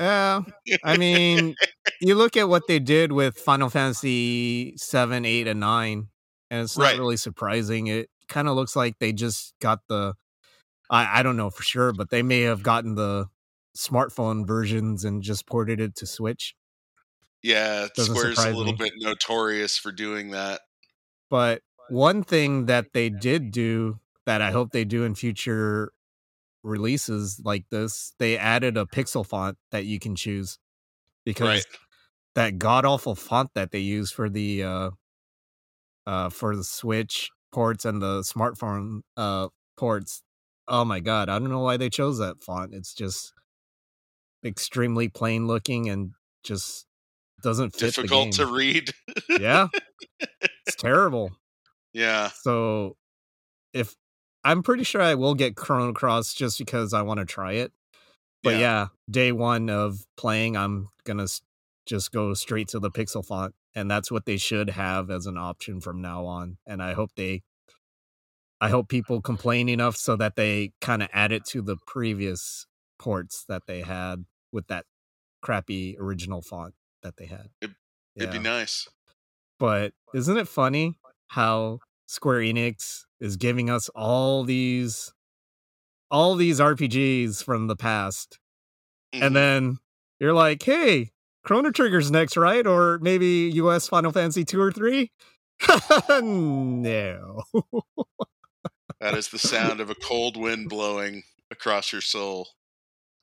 Yeah, 0.00 0.40
I 0.82 0.96
mean, 0.96 1.54
you 2.00 2.14
look 2.14 2.34
at 2.38 2.48
what 2.48 2.66
they 2.66 2.78
did 2.78 3.12
with 3.12 3.36
Final 3.36 3.68
Fantasy 3.68 4.72
seven, 4.78 5.26
eight, 5.26 5.46
and 5.46 5.60
nine, 5.60 6.08
and 6.50 6.62
it's 6.62 6.78
not 6.78 6.84
Right. 6.84 6.98
really 6.98 7.16
surprising. 7.16 7.86
It 7.88 8.10
kind 8.28 8.48
of 8.48 8.56
looks 8.56 8.76
like 8.76 8.98
they 8.98 9.12
just 9.12 9.54
got 9.60 9.80
the. 9.88 10.14
I 10.90 11.20
I 11.20 11.22
don't 11.22 11.36
know 11.36 11.50
for 11.50 11.62
sure, 11.62 11.92
but 11.92 12.10
they 12.10 12.22
may 12.22 12.42
have 12.42 12.62
gotten 12.62 12.94
the 12.96 13.28
smartphone 13.76 14.46
versions 14.46 15.04
and 15.04 15.22
just 15.22 15.46
ported 15.46 15.80
it 15.80 15.96
to 15.96 16.06
Switch. 16.06 16.54
Yeah, 17.42 17.88
Doesn't 17.96 18.14
Square's 18.16 18.38
a 18.38 18.50
little 18.52 18.72
me. 18.72 18.78
bit 18.78 18.92
notorious 18.98 19.78
for 19.78 19.92
doing 19.92 20.30
that. 20.32 20.60
But 21.30 21.62
one 21.88 22.22
thing 22.22 22.66
that 22.66 22.92
they 22.92 23.08
did 23.08 23.50
do 23.50 24.00
that 24.26 24.42
I 24.42 24.50
hope 24.50 24.72
they 24.72 24.84
do 24.84 25.04
in 25.04 25.14
future 25.14 25.92
releases 26.62 27.40
like 27.44 27.68
this, 27.70 28.14
they 28.18 28.38
added 28.38 28.76
a 28.76 28.86
pixel 28.86 29.26
font 29.26 29.58
that 29.70 29.86
you 29.86 29.98
can 30.00 30.16
choose 30.16 30.58
because 31.24 31.48
Right. 31.48 31.64
that 32.34 32.58
god 32.58 32.84
awful 32.84 33.14
font 33.14 33.50
that 33.54 33.72
they 33.72 33.80
use 33.80 34.12
for 34.12 34.28
the 34.30 34.62
uh 34.64 34.90
uh 36.10 36.28
for 36.30 36.56
the 36.56 36.64
Switch 36.64 37.30
ports 37.52 37.84
and 37.84 38.00
the 38.02 38.20
smartphone 38.22 39.00
uh 39.16 39.48
ports. 39.76 40.22
Oh 40.68 40.84
my 40.84 41.00
god, 41.00 41.28
I 41.28 41.38
don't 41.38 41.50
know 41.50 41.60
why 41.60 41.76
they 41.76 41.90
chose 41.90 42.18
that 42.18 42.42
font. 42.42 42.74
It's 42.74 42.94
just 42.94 43.32
extremely 44.44 45.08
plain 45.08 45.46
looking 45.46 45.88
and 45.88 46.12
just 46.44 46.86
doesn't 47.42 47.70
fit 47.74 47.94
Difficult 47.94 48.32
to 48.32 48.46
read. 48.46 48.90
yeah. 49.38 49.68
It's 50.66 50.76
terrible. 50.78 51.32
yeah. 51.92 52.30
So 52.42 52.96
if 53.72 53.94
I'm 54.44 54.62
pretty 54.62 54.84
sure 54.84 55.02
I 55.02 55.14
will 55.14 55.34
get 55.34 55.56
Chrono 55.56 55.92
Cross 55.92 56.34
just 56.34 56.58
because 56.58 56.92
I 56.94 57.02
want 57.02 57.20
to 57.20 57.26
try 57.26 57.52
it. 57.54 57.72
But 58.42 58.54
Yeah. 58.54 58.58
yeah. 58.60 58.86
day 59.10 59.32
one 59.32 59.68
of 59.70 59.98
playing, 60.16 60.56
I'm 60.56 60.88
gonna 61.04 61.26
just 61.86 62.12
go 62.12 62.32
straight 62.34 62.68
to 62.68 62.78
the 62.78 62.90
pixel 62.90 63.24
font, 63.24 63.54
and 63.74 63.90
that's 63.90 64.10
what 64.10 64.24
they 64.26 64.36
should 64.36 64.70
have 64.70 65.10
as 65.10 65.26
an 65.26 65.36
option 65.38 65.80
from 65.80 66.00
now 66.00 66.24
on. 66.26 66.58
And 66.66 66.82
I 66.82 66.92
hope 66.94 67.10
they, 67.16 67.42
I 68.60 68.68
hope 68.68 68.88
people 68.88 69.20
complain 69.22 69.68
enough 69.68 69.96
so 69.96 70.16
that 70.16 70.36
they 70.36 70.72
kind 70.80 71.02
of 71.02 71.08
add 71.12 71.32
it 71.32 71.44
to 71.46 71.62
the 71.62 71.76
previous 71.86 72.66
ports 72.98 73.44
that 73.48 73.62
they 73.66 73.80
had 73.82 74.24
with 74.52 74.66
that 74.66 74.84
crappy 75.42 75.96
original 75.98 76.42
font 76.42 76.74
that 77.02 77.16
they 77.16 77.26
had. 77.26 77.48
It- 77.60 77.70
It'd 78.16 78.32
be 78.32 78.38
nice. 78.40 78.88
But 79.58 79.94
isn't 80.12 80.36
it 80.36 80.48
funny 80.48 80.96
how 81.28 81.78
Square 82.06 82.40
Enix 82.40 83.04
is 83.20 83.36
giving 83.36 83.70
us 83.70 83.88
all 83.90 84.42
these 84.44 85.12
all 86.10 86.34
these 86.34 86.58
RPGs 86.58 87.42
from 87.44 87.68
the 87.68 87.76
past 87.76 88.40
Mhm. 89.14 89.22
and 89.22 89.36
then 89.36 89.78
you're 90.18 90.32
like, 90.34 90.60
"Hey, 90.62 91.12
Chrono 91.44 91.70
Trigger's 91.70 92.10
next, 92.10 92.36
right? 92.36 92.66
Or 92.66 92.98
maybe 93.00 93.50
US 93.54 93.88
Final 93.88 94.12
Fantasy 94.12 94.44
2 94.44 94.60
or 94.60 94.72
3?" 94.72 95.10
no. 96.20 97.42
that 99.00 99.14
is 99.14 99.28
the 99.28 99.38
sound 99.38 99.80
of 99.80 99.90
a 99.90 99.94
cold 100.02 100.36
wind 100.36 100.68
blowing 100.68 101.22
across 101.50 101.92
your 101.92 102.00
soul 102.02 102.48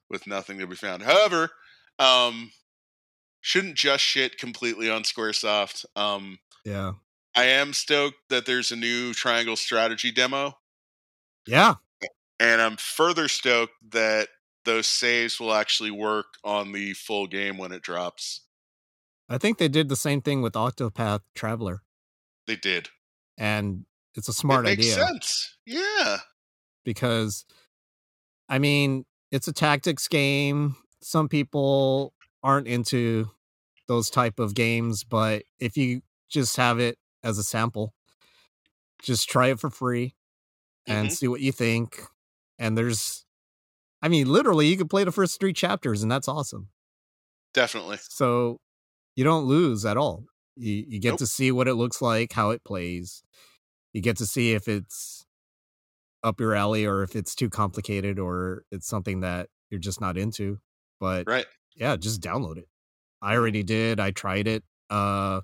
with 0.09 0.27
nothing 0.27 0.59
to 0.59 0.67
be 0.67 0.75
found. 0.75 1.03
However, 1.03 1.49
um, 1.99 2.51
shouldn't 3.41 3.75
just 3.75 4.03
shit 4.03 4.37
completely 4.37 4.89
on 4.89 5.03
SquareSoft. 5.03 5.85
Um, 5.95 6.39
Yeah. 6.65 6.93
I 7.35 7.45
am 7.45 7.73
stoked 7.73 8.17
that 8.29 8.45
there's 8.47 8.71
a 8.71 8.75
new 8.75 9.13
Triangle 9.13 9.55
Strategy 9.55 10.11
demo, 10.11 10.57
Yeah. 11.45 11.75
and 12.39 12.61
I'm 12.61 12.77
further 12.77 13.27
stoked 13.27 13.73
that 13.91 14.29
those 14.67 14.85
saves 14.87 15.39
will 15.39 15.53
actually 15.53 15.89
work 15.91 16.25
on 16.43 16.71
the 16.73 16.93
full 16.93 17.25
game 17.25 17.57
when 17.57 17.71
it 17.71 17.81
drops. 17.81 18.41
I 19.29 19.37
think 19.39 19.57
they 19.57 19.67
did 19.67 19.89
the 19.89 19.95
same 19.95 20.21
thing 20.21 20.41
with 20.41 20.53
Octopath 20.53 21.21
Traveler, 21.35 21.81
They 22.45 22.55
did. 22.55 22.89
and 23.37 23.85
it's 24.15 24.27
a 24.29 24.33
smart 24.33 24.65
it 24.65 24.69
makes 24.69 24.83
idea 24.93 25.05
sense. 25.07 25.57
Yeah. 25.65 26.17
because, 26.85 27.45
I 28.47 28.59
mean, 28.59 29.05
it's 29.31 29.47
a 29.47 29.53
tactics 29.53 30.07
game. 30.07 30.75
Some 31.01 31.27
people 31.27 32.13
aren't 32.43 32.67
into 32.67 33.29
those 33.87 34.09
type 34.09 34.39
of 34.39 34.53
games, 34.55 35.03
but 35.03 35.43
if 35.59 35.75
you 35.77 36.01
just 36.29 36.55
have 36.57 36.79
it 36.79 36.97
as 37.23 37.37
a 37.37 37.43
sample, 37.43 37.93
just 39.01 39.29
try 39.29 39.47
it 39.47 39.59
for 39.59 39.69
free 39.69 40.15
and 40.87 41.09
Mhm. 41.09 41.13
see 41.13 41.27
what 41.27 41.41
you 41.41 41.51
think. 41.51 42.01
And 42.57 42.77
there's, 42.77 43.25
I 44.01 44.07
mean, 44.09 44.27
literally, 44.27 44.67
you 44.67 44.77
could 44.77 44.89
play 44.89 45.03
the 45.03 45.11
first 45.11 45.39
three 45.39 45.53
chapters, 45.53 46.03
and 46.03 46.11
that's 46.11 46.27
awesome. 46.27 46.69
Definitely. 47.53 47.97
So 48.01 48.59
you 49.15 49.23
don't 49.23 49.45
lose 49.45 49.85
at 49.85 49.97
all. 49.97 50.25
You 50.55 50.85
you 50.87 50.99
get 50.99 51.11
Nope. 51.11 51.19
to 51.19 51.27
see 51.27 51.51
what 51.51 51.67
it 51.67 51.75
looks 51.75 52.01
like, 52.01 52.33
how 52.33 52.51
it 52.51 52.63
plays. 52.63 53.23
You 53.93 54.01
get 54.01 54.17
to 54.17 54.25
see 54.25 54.53
if 54.53 54.67
it's 54.67 55.25
up 56.23 56.39
your 56.39 56.53
alley 56.53 56.85
or 56.85 57.03
if 57.03 57.15
it's 57.15 57.33
too 57.35 57.49
complicated 57.49 58.19
or 58.19 58.63
it's 58.71 58.87
something 58.87 59.21
that 59.21 59.49
you're 59.69 59.79
just 59.79 60.01
not 60.01 60.17
into. 60.17 60.59
But 60.99 61.27
Right. 61.27 61.45
yeah, 61.75 61.95
just 61.95 62.21
download 62.21 62.57
it. 62.57 62.67
I 63.21 63.35
already 63.35 63.63
did. 63.63 63.99
I 63.99 64.11
tried 64.11 64.47
it. 64.47 64.63
Uh 64.89 65.41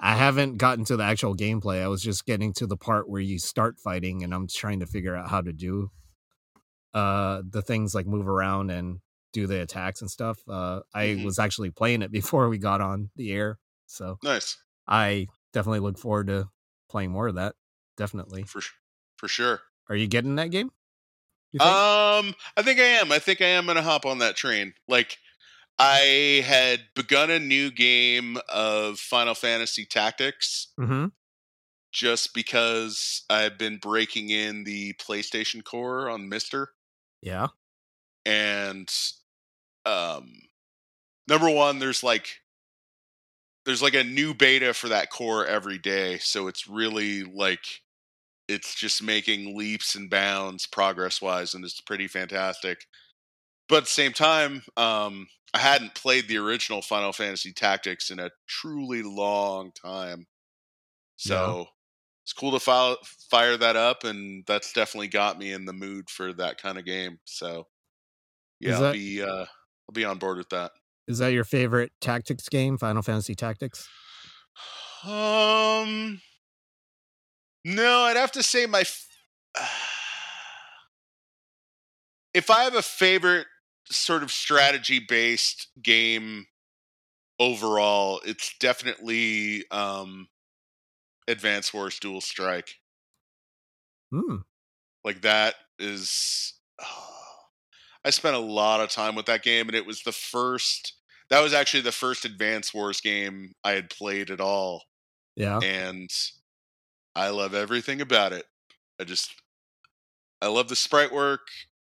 I 0.00 0.14
haven't 0.16 0.58
gotten 0.58 0.84
to 0.86 0.96
the 0.96 1.02
actual 1.04 1.36
gameplay. 1.36 1.82
I 1.82 1.88
was 1.88 2.02
just 2.02 2.24
getting 2.24 2.52
to 2.54 2.66
the 2.66 2.76
part 2.76 3.08
where 3.08 3.20
you 3.20 3.38
start 3.40 3.78
fighting 3.80 4.22
and 4.22 4.32
I'm 4.32 4.46
trying 4.46 4.80
to 4.80 4.86
figure 4.86 5.16
out 5.16 5.28
how 5.28 5.40
to 5.40 5.52
do 5.52 5.90
uh 6.94 7.42
the 7.48 7.62
things 7.62 7.94
like 7.94 8.06
move 8.06 8.28
around 8.28 8.70
and 8.70 9.00
do 9.32 9.46
the 9.46 9.60
attacks 9.62 10.00
and 10.00 10.10
stuff. 10.10 10.38
Uh 10.48 10.80
I 10.94 11.06
Mhm. 11.08 11.24
was 11.24 11.38
actually 11.38 11.70
playing 11.70 12.02
it 12.02 12.10
before 12.20 12.48
we 12.48 12.58
got 12.58 12.80
on 12.80 13.10
the 13.16 13.32
air. 13.32 13.58
So 13.86 14.18
Nice. 14.22 14.56
I 14.86 15.28
definitely 15.52 15.80
look 15.80 15.98
forward 15.98 16.28
to 16.28 16.48
playing 16.88 17.10
more 17.10 17.28
of 17.28 17.34
that. 17.36 17.54
Definitely. 17.96 18.44
For 18.44 18.62
for 19.16 19.28
sure. 19.28 19.60
Are 19.88 19.96
you 19.96 20.06
getting 20.06 20.36
that 20.36 20.50
game? 20.50 20.70
Um, 21.60 22.34
I 22.56 22.62
think 22.62 22.78
I 22.78 22.84
am. 22.84 23.10
I 23.10 23.18
think 23.18 23.40
I 23.40 23.46
am 23.46 23.66
gonna 23.66 23.82
hop 23.82 24.04
on 24.04 24.18
that 24.18 24.36
train. 24.36 24.74
Like, 24.86 25.16
I 25.78 26.44
had 26.46 26.82
begun 26.94 27.30
a 27.30 27.38
new 27.38 27.70
game 27.70 28.36
of 28.50 28.98
Final 28.98 29.34
Fantasy 29.34 29.86
Tactics 29.86 30.68
mm-hmm. 30.78 31.06
just 31.90 32.34
because 32.34 33.24
I've 33.30 33.56
been 33.58 33.78
breaking 33.78 34.28
in 34.30 34.64
the 34.64 34.92
PlayStation 34.94 35.64
Core 35.64 36.10
on 36.10 36.28
MiSTer, 36.30 36.66
Yeah. 37.22 37.48
and 38.24 38.92
um, 39.86 40.32
number 41.28 41.50
one, 41.50 41.78
there's 41.78 42.02
like 42.02 42.40
there's 43.64 43.82
like 43.82 43.94
a 43.94 44.04
new 44.04 44.34
beta 44.34 44.72
for 44.74 44.88
that 44.88 45.10
core 45.10 45.46
every 45.46 45.78
day, 45.78 46.18
so 46.18 46.48
it's 46.48 46.66
really 46.68 47.24
like 47.24 47.82
it's 48.48 48.74
just 48.74 49.02
making 49.02 49.56
leaps 49.56 49.94
and 49.94 50.10
bounds 50.10 50.66
progress 50.66 51.20
wise 51.22 51.54
and 51.54 51.64
it's 51.64 51.80
pretty 51.80 52.08
fantastic. 52.08 52.86
But 53.68 53.78
at 53.78 53.84
the 53.84 53.90
same 53.90 54.12
time 54.12 54.62
um 54.76 55.28
i 55.54 55.58
hadn't 55.58 55.94
played 55.94 56.28
the 56.28 56.38
original 56.38 56.82
final 56.82 57.12
fantasy 57.12 57.52
tactics 57.52 58.10
in 58.10 58.18
a 58.20 58.30
truly 58.46 59.02
long 59.02 59.72
time. 59.72 60.26
So 61.16 61.68
it's 62.28 62.34
cool 62.34 62.50
to 62.52 62.60
file, 62.60 62.98
fire 63.30 63.56
that 63.56 63.74
up 63.74 64.04
and 64.04 64.44
that's 64.46 64.74
definitely 64.74 65.08
got 65.08 65.38
me 65.38 65.50
in 65.50 65.64
the 65.64 65.72
mood 65.72 66.10
for 66.10 66.34
that 66.34 66.60
kind 66.60 66.76
of 66.76 66.84
game 66.84 67.18
so 67.24 67.66
yeah 68.60 68.74
Is 68.74 68.80
i'll 68.82 68.92
be 68.92 69.22
uh 69.22 69.46
i'll 69.46 69.94
be 69.94 70.04
on 70.04 70.18
board 70.18 70.36
with 70.36 70.50
that 70.50 70.72
Is 71.06 71.16
that 71.20 71.32
your 71.32 71.44
favorite 71.44 71.90
tactics 72.02 72.50
game, 72.50 72.76
Final 72.76 73.00
Fantasy 73.00 73.34
Tactics? 73.34 73.88
Um, 75.04 76.20
no, 77.64 78.00
I'd 78.00 78.16
have 78.16 78.32
to 78.32 78.42
say 78.42 78.66
my. 78.66 78.80
F- 78.80 79.06
if 82.34 82.50
I 82.50 82.64
have 82.64 82.74
a 82.74 82.82
favorite 82.82 83.46
sort 83.84 84.24
of 84.24 84.32
strategy 84.32 84.98
based 84.98 85.68
game 85.80 86.46
overall, 87.38 88.20
it's 88.26 88.56
definitely 88.58 89.64
um, 89.70 90.26
Advance 91.28 91.72
Wars 91.74 92.00
Dual 92.00 92.20
Strike. 92.22 92.76
Hmm. 94.10 94.38
Like 95.04 95.22
that 95.22 95.54
is. 95.78 96.54
I 98.04 98.10
spent 98.10 98.36
a 98.36 98.40
lot 98.40 98.80
of 98.80 98.90
time 98.90 99.14
with 99.14 99.26
that 99.26 99.42
game, 99.42 99.66
and 99.68 99.76
it 99.76 99.86
was 99.86 100.02
the 100.02 100.12
first. 100.12 100.94
That 101.30 101.40
was 101.40 101.52
actually 101.52 101.82
the 101.82 101.92
first 101.92 102.24
Advance 102.24 102.72
Wars 102.72 103.00
game 103.00 103.52
I 103.64 103.72
had 103.72 103.90
played 103.90 104.30
at 104.30 104.40
all. 104.40 104.84
Yeah. 105.36 105.62
and 105.62 106.10
I 107.14 107.30
love 107.30 107.54
everything 107.54 108.00
about 108.00 108.32
it. 108.32 108.46
I 109.00 109.04
just 109.04 109.34
I 110.40 110.48
love 110.48 110.68
the 110.68 110.76
sprite 110.76 111.12
work. 111.12 111.48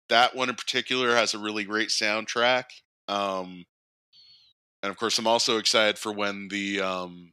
That 0.09 0.35
one 0.35 0.49
in 0.49 0.55
particular 0.55 1.15
has 1.15 1.33
a 1.33 1.39
really 1.39 1.63
great 1.63 1.89
soundtrack. 1.89 2.65
Um 3.07 3.65
and 4.81 4.89
of 4.89 4.97
course 4.97 5.17
I'm 5.17 5.27
also 5.27 5.57
excited 5.57 5.97
for 5.97 6.11
when 6.11 6.47
the 6.49 6.81
um 6.81 7.32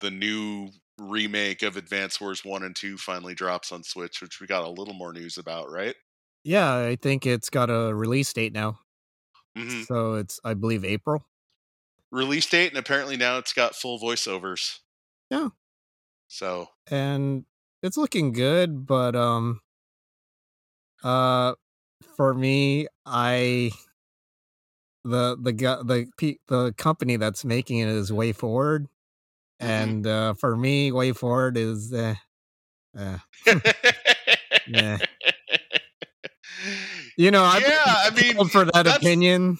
the 0.00 0.10
new 0.10 0.70
remake 0.98 1.62
of 1.62 1.76
Advance 1.76 2.20
Wars 2.20 2.44
1 2.44 2.62
and 2.62 2.76
2 2.76 2.98
finally 2.98 3.34
drops 3.34 3.72
on 3.72 3.82
Switch, 3.84 4.20
which 4.20 4.40
we 4.40 4.46
got 4.46 4.64
a 4.64 4.70
little 4.70 4.94
more 4.94 5.12
news 5.12 5.38
about, 5.38 5.70
right? 5.70 5.96
Yeah, 6.44 6.76
I 6.76 6.96
think 6.96 7.26
it's 7.26 7.50
got 7.50 7.68
a 7.70 7.94
release 7.94 8.32
date 8.32 8.52
now. 8.52 8.80
hmm 9.56 9.82
So 9.88 10.14
it's 10.14 10.40
I 10.44 10.54
believe 10.54 10.84
April. 10.84 11.24
Release 12.12 12.48
date 12.48 12.68
and 12.68 12.78
apparently 12.78 13.16
now 13.16 13.38
it's 13.38 13.52
got 13.52 13.74
full 13.74 13.98
voiceovers. 13.98 14.78
Yeah. 15.30 15.50
So, 16.28 16.70
and 16.90 17.44
it's 17.82 17.96
looking 17.96 18.32
good 18.32 18.86
but 18.86 19.14
um 19.16 19.60
uh 21.02 21.54
for 22.16 22.34
me 22.34 22.86
i 23.06 23.70
the 25.04 25.36
the 25.40 25.52
the 25.84 26.10
pe- 26.16 26.38
the 26.48 26.74
company 26.76 27.16
that's 27.16 27.44
making 27.44 27.78
it 27.78 27.88
is 27.88 28.10
WayForward. 28.10 28.86
And 29.60 30.06
uh 30.06 30.34
for 30.34 30.56
me 30.56 30.90
WayForward 30.90 31.56
is 31.56 31.92
uh, 31.92 32.14
uh 32.98 33.18
Yeah. 34.66 34.98
you 37.16 37.30
know 37.30 37.42
i've 37.44 37.62
yeah, 37.62 37.82
I 37.86 38.10
mean, 38.14 38.48
for 38.48 38.64
that 38.64 38.72
that's- 38.74 38.96
opinion 38.96 39.58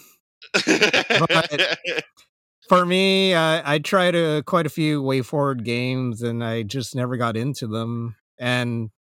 for 2.69 2.87
me 2.87 3.35
I, 3.35 3.75
I 3.75 3.79
tried 3.79 4.15
a, 4.15 4.43
quite 4.43 4.67
a 4.67 4.71
few 4.71 5.03
WayForward 5.03 5.65
games 5.65 6.23
and 6.23 6.43
i 6.45 6.63
just 6.63 6.95
never 6.95 7.17
got 7.17 7.37
into 7.37 7.67
them 7.67 8.17
and 8.39 8.91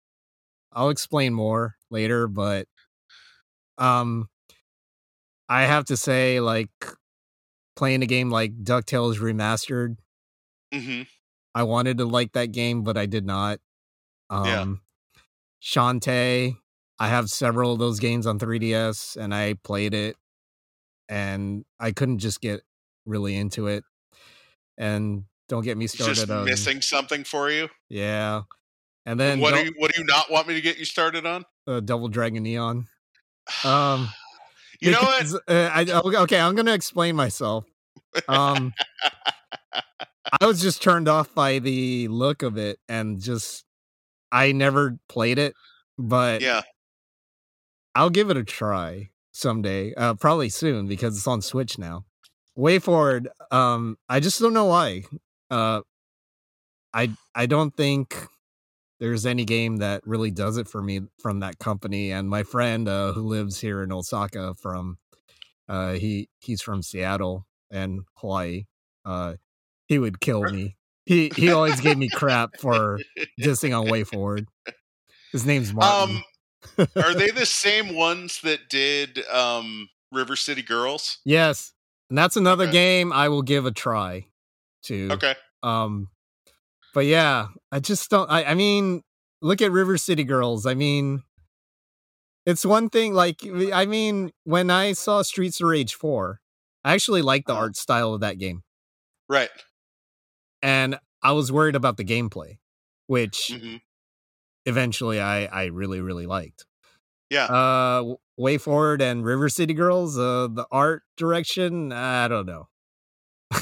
i'll 0.72 0.90
explain 0.90 1.32
more 1.32 1.76
later 1.90 2.26
but 2.28 2.66
um 3.78 4.28
i 5.48 5.62
have 5.62 5.84
to 5.86 5.96
say 5.96 6.40
like 6.40 6.70
playing 7.76 8.02
a 8.02 8.06
game 8.06 8.30
like 8.30 8.52
ducktales 8.62 9.18
remastered 9.18 9.96
Mhm. 10.72 11.06
i 11.54 11.62
wanted 11.62 11.98
to 11.98 12.04
like 12.04 12.32
that 12.32 12.52
game 12.52 12.82
but 12.82 12.96
i 12.96 13.06
did 13.06 13.24
not 13.26 13.58
um 14.30 14.46
Yeah. 14.46 14.74
shantae 15.62 16.56
i 16.98 17.08
have 17.08 17.28
several 17.30 17.72
of 17.72 17.78
those 17.78 17.98
games 18.00 18.26
on 18.26 18.38
3ds 18.38 19.16
and 19.16 19.34
i 19.34 19.54
played 19.64 19.94
it 19.94 20.16
and 21.08 21.64
i 21.80 21.90
couldn't 21.92 22.18
just 22.18 22.40
get 22.40 22.62
really 23.06 23.34
into 23.34 23.66
it 23.66 23.84
and 24.78 25.24
don't 25.48 25.64
get 25.64 25.76
me 25.76 25.86
It's 25.86 25.94
just 25.94 26.20
started 26.22 26.32
on 26.32 26.44
missing 26.44 26.80
something 26.80 27.24
for 27.24 27.50
you. 27.50 27.68
yeah 27.88 28.42
and 29.06 29.18
then 29.18 29.40
what 29.40 29.54
do 29.54 29.64
you 29.64 29.74
what 29.76 29.92
do 29.92 30.00
you 30.00 30.06
not 30.06 30.30
want 30.30 30.46
me 30.46 30.54
to 30.54 30.60
get 30.60 30.78
you 30.78 30.84
started 30.84 31.26
on? 31.26 31.44
uh, 31.66 31.80
double 31.80 32.08
dragon 32.08 32.42
neon 32.44 32.86
um 33.64 34.08
you 34.80 34.92
know 34.92 35.00
what? 35.02 35.26
uh, 35.48 35.70
I, 35.74 35.84
okay 36.22 36.38
i'm 36.40 36.54
gonna 36.54 36.72
explain 36.74 37.16
myself 37.16 37.64
um 38.28 38.72
i 40.40 40.46
was 40.46 40.60
just 40.60 40.82
turned 40.82 41.08
off 41.08 41.34
by 41.34 41.58
the 41.58 42.08
look 42.08 42.42
of 42.42 42.56
it 42.56 42.78
and 42.88 43.20
just 43.20 43.64
i 44.32 44.52
never 44.52 44.98
played 45.08 45.38
it 45.38 45.54
but 45.98 46.40
Yeah, 46.40 46.62
i'll 47.94 48.10
give 48.10 48.30
it 48.30 48.36
a 48.36 48.44
try 48.44 49.10
someday 49.32 49.94
uh 49.94 50.14
probably 50.14 50.48
soon 50.48 50.86
because 50.86 51.16
it's 51.16 51.26
on 51.26 51.40
switch 51.40 51.78
now 51.78 52.04
WayForward 52.58 53.26
um 53.50 53.96
i 54.08 54.20
just 54.20 54.40
don't 54.40 54.52
know 54.52 54.66
why 54.66 55.04
uh 55.50 55.80
i 56.92 57.10
i 57.34 57.46
don't 57.46 57.74
think 57.76 58.26
there's 58.98 59.24
any 59.24 59.44
game 59.44 59.78
that 59.78 60.06
really 60.06 60.30
does 60.30 60.58
it 60.58 60.68
for 60.68 60.82
me 60.82 61.00
from 61.18 61.40
that 61.40 61.58
company 61.58 62.10
and 62.10 62.28
my 62.28 62.42
friend 62.42 62.88
uh 62.88 63.12
who 63.12 63.22
lives 63.22 63.60
here 63.60 63.82
in 63.82 63.92
osaka 63.92 64.52
from 64.54 64.98
uh 65.68 65.92
he 65.92 66.28
he's 66.40 66.60
from 66.60 66.82
seattle 66.82 67.46
and 67.70 68.02
Hawaii. 68.14 68.64
Uh, 69.04 69.34
he 69.90 69.98
would 69.98 70.20
kill 70.20 70.46
me. 70.46 70.76
He 71.04 71.30
he 71.36 71.52
always 71.52 71.80
gave 71.80 71.98
me 71.98 72.08
crap 72.08 72.52
for 72.60 72.98
dissing 73.40 73.78
on 73.78 73.88
WayForward. 73.88 74.46
His 75.32 75.44
name's 75.44 75.74
Martin. 75.74 76.22
Um, 76.78 76.88
are 76.96 77.12
they 77.14 77.30
the 77.30 77.44
same 77.46 77.94
ones 77.94 78.40
that 78.42 78.68
did 78.70 79.26
um, 79.26 79.88
River 80.12 80.36
City 80.36 80.62
Girls? 80.62 81.18
yes, 81.24 81.72
and 82.08 82.16
that's 82.16 82.36
another 82.36 82.64
Okay. 82.64 82.72
game 82.72 83.12
I 83.12 83.28
will 83.28 83.42
give 83.42 83.66
a 83.66 83.72
try 83.72 84.26
to. 84.84 85.10
Okay. 85.10 85.34
Um, 85.62 86.08
but 86.94 87.06
yeah, 87.06 87.48
I 87.72 87.80
just 87.80 88.08
don't. 88.10 88.30
I, 88.30 88.44
I 88.44 88.54
mean, 88.54 89.02
look 89.42 89.60
at 89.60 89.72
River 89.72 89.98
City 89.98 90.24
Girls. 90.24 90.66
I 90.66 90.74
mean, 90.74 91.22
it's 92.46 92.64
one 92.64 92.88
thing. 92.90 93.14
Like, 93.14 93.40
I 93.72 93.86
mean, 93.86 94.30
when 94.44 94.70
I 94.70 94.92
saw 94.92 95.22
Streets 95.22 95.60
of 95.60 95.68
Rage 95.68 95.94
four, 95.94 96.40
I 96.84 96.94
actually 96.94 97.22
liked 97.22 97.46
the 97.46 97.52
Uh-huh. 97.52 97.62
art 97.64 97.76
style 97.76 98.14
of 98.14 98.20
that 98.20 98.38
game, 98.38 98.62
Right. 99.28 99.50
And 100.62 100.98
I 101.22 101.32
was 101.32 101.52
worried 101.52 101.76
about 101.76 101.96
the 101.96 102.04
gameplay, 102.04 102.58
which 103.06 103.50
hmm 103.50 103.76
eventually 104.66 105.20
I 105.20 105.44
I 105.46 105.64
really 105.66 106.00
really 106.00 106.26
liked. 106.26 106.66
Yeah. 107.30 107.50
Uh, 107.50 108.16
WayForward 108.40 109.02
and 109.02 109.24
River 109.24 109.48
City 109.48 109.74
Girls. 109.74 110.18
Uh, 110.18 110.48
the 110.52 110.66
art 110.72 111.04
direction, 111.16 111.92
I 111.92 112.28
don't 112.28 112.46
know. 112.46 112.68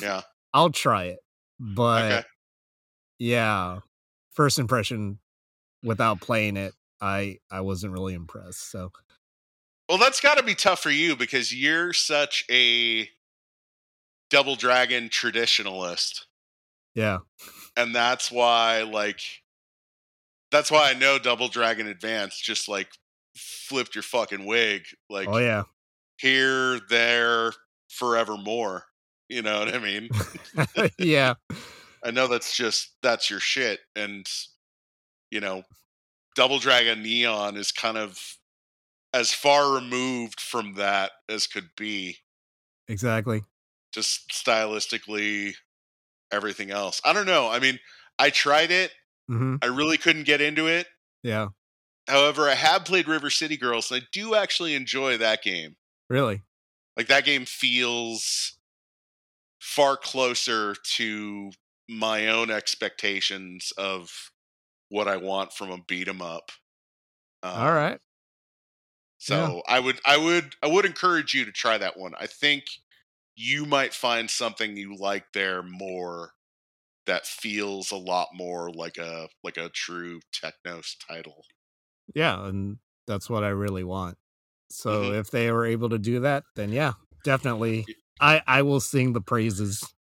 Yeah. 0.00 0.22
I'll 0.54 0.70
try 0.70 1.04
it, 1.04 1.20
but 1.58 2.20
Okay. 2.20 2.24
yeah, 3.18 3.80
first 4.32 4.58
impression 4.58 5.20
without 5.82 6.20
playing 6.20 6.58
it, 6.58 6.74
I 7.00 7.38
I 7.50 7.62
wasn't 7.62 7.94
really 7.94 8.14
impressed. 8.14 8.70
So 8.70 8.92
Well, 9.88 9.98
that's 9.98 10.20
got 10.20 10.36
to 10.36 10.42
be 10.42 10.54
tough 10.54 10.80
for 10.82 10.90
you 10.90 11.16
because 11.16 11.54
you're 11.54 11.92
such 11.92 12.44
a 12.50 13.10
Double 14.30 14.56
Dragon 14.56 15.10
traditionalist. 15.10 16.24
Yeah, 16.98 17.18
and 17.76 17.94
that's 17.94 18.30
why 18.30 18.82
like 18.82 19.20
that's 20.50 20.70
why 20.70 20.90
I 20.90 20.98
know 20.98 21.18
Double 21.18 21.48
Dragon 21.48 21.86
Advance 21.86 22.40
just 22.40 22.68
like 22.68 22.88
flipped 23.36 23.94
your 23.94 24.02
fucking 24.02 24.44
wig 24.46 24.82
like 25.08 25.28
oh 25.28 25.38
yeah, 25.38 25.64
here 26.18 26.80
there 26.88 27.52
forevermore 27.88 28.84
you 29.28 29.42
know 29.42 29.60
what 29.60 29.74
I 29.74 29.78
mean? 29.78 30.08
Yeah, 30.98 31.34
I 32.04 32.10
know 32.10 32.26
that's 32.26 32.56
just 32.56 32.94
that's 33.02 33.30
your 33.30 33.40
shit 33.40 33.80
and 33.94 34.26
you 35.30 35.40
know 35.40 35.62
Double 36.34 36.58
Dragon 36.58 37.02
Neon 37.02 37.56
is 37.56 37.70
kind 37.72 37.96
of 37.96 38.20
as 39.12 39.32
far 39.32 39.74
removed 39.74 40.40
from 40.40 40.74
that 40.74 41.12
as 41.28 41.46
could 41.46 41.70
be. 41.76 42.18
Exactly. 42.88 43.44
just 43.92 44.30
stylistically 44.30 45.54
everything 46.32 46.70
else 46.70 47.00
I 47.04 47.12
don't 47.12 47.26
know 47.26 47.48
I 47.48 47.58
mean 47.58 47.78
I 48.18 48.30
tried 48.30 48.70
it 48.70 48.92
hmm 49.28 49.62
I 49.62 49.66
really 49.66 49.98
couldn't 49.98 50.24
get 50.24 50.40
into 50.42 50.68
it 50.68 50.88
Yeah, 51.22 51.48
However, 52.08 52.48
I 52.48 52.54
have 52.54 52.84
played 52.84 53.06
River 53.06 53.30
City 53.30 53.56
Girls, 53.56 53.90
and 53.92 54.02
I 54.02 54.06
do 54.10 54.34
actually 54.34 54.74
enjoy 54.74 55.16
that 55.18 55.42
game. 55.44 55.76
really. 56.08 56.42
Like 56.96 57.06
that 57.08 57.24
game 57.24 57.44
feels 57.46 58.58
far 59.60 59.96
closer 59.96 60.74
to 60.74 61.52
my 61.88 62.28
own 62.28 62.50
expectations 62.50 63.72
of 63.76 64.30
what 64.90 65.08
I 65.08 65.16
want 65.18 65.52
from 65.52 65.70
a 65.70 65.82
beat 65.82 66.08
'em 66.08 66.22
up. 66.22 66.52
Um, 67.42 67.52
All 67.58 67.72
right. 67.74 68.00
So 69.18 69.62
I 69.66 69.80
would, 69.80 70.00
I 70.04 70.16
would, 70.16 70.54
I 70.62 70.66
would 70.68 70.84
encourage 70.84 71.34
you 71.34 71.44
to 71.44 71.52
try 71.52 71.78
that 71.78 71.96
one. 71.96 72.14
I 72.18 72.26
think 72.26 72.64
you 73.40 73.64
might 73.64 73.94
find 73.94 74.28
something 74.28 74.76
you 74.76 74.96
like 74.96 75.32
there 75.32 75.62
more 75.62 76.32
that 77.06 77.24
feels 77.24 77.92
a 77.92 77.96
lot 77.96 78.28
more 78.34 78.70
like 78.70 78.98
a 78.98 79.28
like 79.44 79.56
a 79.56 79.68
true 79.70 80.20
Technos 80.32 80.96
title. 81.08 81.44
Yeah, 82.14 82.46
and 82.46 82.78
that's 83.06 83.30
what 83.30 83.44
I 83.44 83.48
really 83.50 83.84
want. 83.84 84.18
So 84.70 85.12
Mhm. 85.12 85.20
if 85.20 85.30
they 85.30 85.50
were 85.52 85.64
able 85.64 85.88
to 85.90 85.98
do 85.98 86.20
that, 86.20 86.42
then 86.56 86.72
yeah, 86.72 86.94
definitely. 87.24 87.86
I 88.20 88.42
I 88.46 88.62
will 88.62 88.80
sing 88.80 89.12
the 89.12 89.20
praises. 89.20 89.94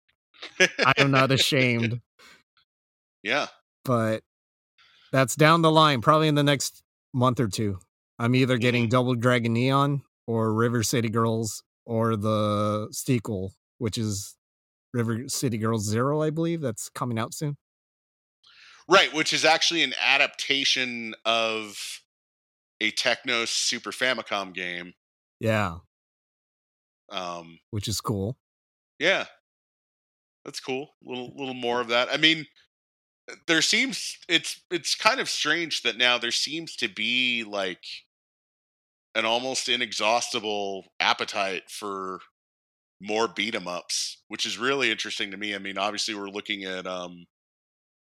I 0.60 0.94
am 0.98 1.12
not 1.12 1.32
ashamed. 1.32 2.02
yeah. 3.24 3.48
but 3.84 4.24
that's 5.12 5.36
down 5.36 5.62
the 5.62 5.72
line, 5.72 6.02
probably 6.02 6.28
in 6.28 6.36
the 6.36 6.44
next 6.44 6.82
month 7.14 7.40
or 7.40 7.48
two. 7.48 7.80
I'm 8.18 8.34
either 8.36 8.58
getting 8.58 8.88
Mhm. 8.88 8.90
Double 8.92 9.16
Dragon 9.16 9.54
Neon 9.54 10.04
or 10.28 10.54
River 10.54 10.82
City 10.84 11.10
Girls 11.10 11.62
or 11.86 12.16
the 12.16 12.88
sequel, 12.92 13.54
which 13.78 13.98
is 13.98 14.36
River 14.94 15.28
City 15.30 15.58
Girls 15.58 15.86
Zero, 15.86 16.22
I 16.22 16.30
believe. 16.30 16.62
That's 16.62 16.90
coming 16.90 17.20
out 17.20 17.34
soon. 17.34 17.58
Right, 18.88 19.12
which 19.14 19.34
is 19.34 19.46
actually 19.46 19.84
an 19.84 19.94
adaptation 20.00 21.16
of 21.26 22.02
a 22.80 22.92
Technos 22.92 23.50
Super 23.50 23.92
Famicom 23.92 24.54
game. 24.54 24.94
Yeah, 25.40 25.78
Um, 27.10 27.60
which 27.72 27.88
is 27.88 28.02
cool. 28.02 28.38
yeah, 29.00 29.26
that's 30.44 30.60
cool. 30.60 30.90
A 31.06 31.10
little 31.10 31.34
little 31.36 31.54
more 31.54 31.82
of 31.82 31.88
that. 31.90 32.10
I 32.12 32.18
mean, 32.18 32.46
there 33.48 33.62
seems 33.62 34.18
it's 34.30 34.62
it's 34.72 34.96
kind 34.96 35.20
of 35.20 35.30
strange 35.30 35.82
that 35.84 35.98
now 35.98 36.18
there 36.18 36.32
seems 36.32 36.76
to 36.78 36.88
be 36.88 37.44
like 37.44 37.84
an 39.16 39.26
almost 39.26 39.70
inexhaustible 39.70 40.86
appetite 41.00 41.64
for 41.70 42.20
more 43.02 43.28
beat 43.28 43.56
'em 43.56 43.68
ups, 43.68 44.18
which 44.28 44.46
is 44.46 44.58
really 44.58 44.92
interesting 44.92 45.32
to 45.32 45.38
me. 45.38 45.56
I 45.56 45.58
mean, 45.60 45.78
obviously 45.78 46.16
we're 46.16 46.30
looking 46.30 46.64
at 46.64 46.86
um 46.88 47.26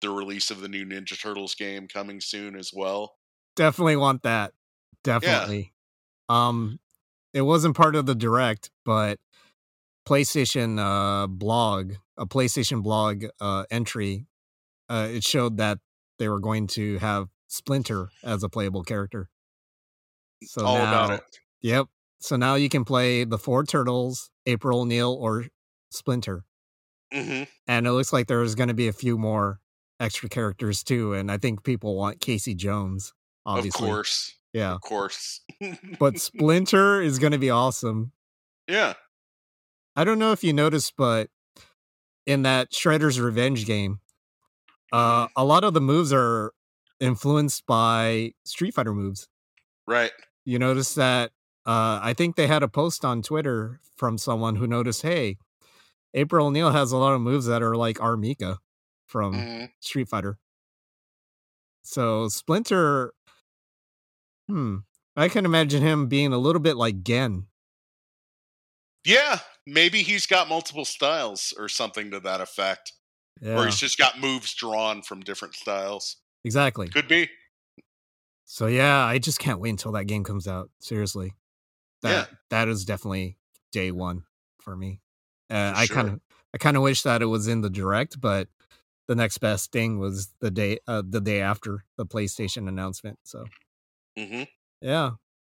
the 0.01 0.11
release 0.11 0.51
of 0.51 0.61
the 0.61 0.69
new 0.69 0.85
Ninja 0.85 1.21
Turtles 1.21 1.55
game 1.55 1.87
coming 1.89 2.21
soon 2.21 2.57
as 2.57 2.73
well. 2.75 3.17
Definitely 3.57 3.97
want 3.97 4.23
that. 4.23 4.53
Definitely. 5.05 5.73
Um 6.29 6.81
it 7.35 7.43
wasn't 7.43 7.77
part 7.77 7.97
of 7.97 8.07
the 8.07 8.15
direct, 8.15 8.71
but 8.85 9.19
PlayStation 10.07 10.79
uh 10.79 11.27
blog, 11.27 11.95
a 12.17 12.27
PlayStation 12.27 12.83
blog 12.83 13.25
uh 13.41 13.65
entry, 13.71 14.27
uh 14.89 15.09
it 15.11 15.25
showed 15.25 15.57
that 15.59 15.79
they 16.19 16.29
were 16.29 16.41
going 16.41 16.67
to 16.69 16.99
have 16.99 17.29
Splinter 17.49 18.09
as 18.23 18.43
a 18.43 18.49
playable 18.49 18.83
character. 18.83 19.29
So 20.47 20.65
All 20.65 20.79
now, 20.79 21.05
about 21.05 21.11
it. 21.19 21.23
Yep. 21.63 21.87
So 22.21 22.37
now 22.37 22.55
you 22.55 22.69
can 22.69 22.85
play 22.85 23.25
the 23.25 23.39
four 23.39 23.65
turtles, 23.65 24.31
April 24.47 24.81
O'Neil 24.83 25.13
or 25.13 25.47
Splinter. 25.91 26.45
hmm 27.13 27.43
And 27.67 27.87
it 27.87 27.93
looks 27.93 28.13
like 28.13 28.27
there's 28.27 28.55
going 28.55 28.69
to 28.69 28.75
be 28.75 28.89
a 28.89 28.93
few 28.93 29.19
more 29.19 29.61
extra 30.01 30.29
characters 30.29 30.83
too 30.83 31.13
and 31.15 31.31
I 31.31 31.39
think 31.39 31.63
people 31.63 31.95
want 31.97 32.21
Casey 32.21 32.55
Jones 32.55 33.13
obviously. 33.47 33.87
Of 33.89 33.93
course. 33.95 34.37
Yeah. 34.53 34.73
Of 34.75 34.81
course. 34.83 35.41
But 35.99 36.19
Splinter 36.21 37.01
is 37.01 37.19
going 37.19 37.33
to 37.33 37.39
be 37.39 37.51
awesome. 37.51 38.13
yeah. 38.69 38.95
I 39.95 40.05
don't 40.05 40.19
know 40.19 40.33
if 40.33 40.43
you 40.43 40.53
noticed, 40.55 40.95
but 40.97 41.29
in 42.27 42.43
that 42.43 42.73
Shredder's 42.73 43.21
Revenge 43.21 43.67
game, 43.67 44.01
uh, 44.93 45.25
Mm-hmm. 45.27 45.33
a 45.37 45.45
lot 45.45 45.65
of 45.65 45.75
the 45.75 45.81
moves 45.83 46.13
are 46.15 46.53
influenced 47.01 47.67
by 47.67 48.33
Street 48.45 48.73
Fighter 48.75 48.95
moves. 48.95 49.29
Right. 49.87 50.13
You 50.45 50.59
notice 50.59 50.95
that? 50.95 51.31
Uh, 51.65 52.01
I 52.03 52.15
think 52.15 52.37
they 52.37 52.47
had 52.49 52.63
a 52.63 52.69
post 52.69 53.05
on 53.05 53.23
Twitter 53.23 53.81
from 53.97 54.19
someone 54.19 54.57
who 54.57 54.67
noticed, 54.67 55.03
hey, 55.03 55.39
April 56.15 56.49
O'Neil 56.49 56.71
has 56.73 56.91
a 56.93 56.97
lot 56.97 57.15
of 57.15 57.21
moves 57.21 57.47
that 57.47 57.63
are 57.63 57.77
like 57.77 58.01
R. 58.03 58.17
Mika 58.17 58.59
from 59.07 59.35
Mhm. 59.35 59.71
Street 59.81 60.09
Fighter. 60.09 60.39
So 61.83 62.29
Splinter, 62.29 63.13
hmm, 64.49 64.79
I 65.17 65.29
can 65.29 65.45
imagine 65.45 65.83
him 65.83 66.09
being 66.09 66.33
a 66.33 66.39
little 66.39 66.61
bit 66.61 66.77
like 66.77 67.03
Gen. 67.03 67.47
Yeah. 69.05 69.41
Maybe 69.67 70.03
he's 70.03 70.27
got 70.27 70.49
multiple 70.49 70.85
styles 70.85 71.53
or 71.57 71.69
something 71.69 72.11
to 72.11 72.21
that 72.21 72.41
effect. 72.41 72.93
Or 73.45 73.65
he's 73.65 73.79
just 73.79 73.99
got 73.99 74.21
moves 74.21 74.55
drawn 74.55 75.03
from 75.03 75.21
different 75.21 75.55
styles. 75.55 76.17
exactly. 76.45 76.89
Could 76.89 77.09
be. 77.09 77.29
So 78.45 78.67
yeah, 78.67 79.05
I 79.05 79.19
just 79.19 79.39
can't 79.39 79.61
wait 79.61 79.71
until 79.71 79.93
that 79.93 80.05
game 80.07 80.25
comes 80.25 80.47
out. 80.49 80.71
Seriously, 80.81 81.35
that 82.03 82.23
that 82.51 82.69
is 82.69 82.85
definitely 82.85 83.39
day 83.73 83.91
one 83.93 84.25
for 84.61 84.77
me. 84.77 85.03
Uh, 85.51 85.73
For 85.73 85.75
I 85.77 85.87
sure. 85.87 85.97
kind 85.97 86.09
of 86.09 86.21
I 86.55 86.59
kind 86.59 86.77
of 86.77 86.83
wish 86.83 87.03
that 87.03 87.23
it 87.23 87.27
was 87.27 87.49
in 87.49 87.63
the 87.63 87.71
direct, 87.71 88.21
but 88.21 88.49
the 89.09 89.17
next 89.17 89.39
best 89.39 89.73
thing 89.73 89.99
was 89.99 90.35
the 90.41 90.51
day 90.51 90.79
uh, 90.89 91.03
the 91.07 91.21
day 91.21 91.41
after 91.43 91.85
the 91.97 92.07
PlayStation 92.07 92.69
announcement. 92.69 93.21
So 93.25 93.47
hmm 94.17 94.45
yeah, 94.81 95.13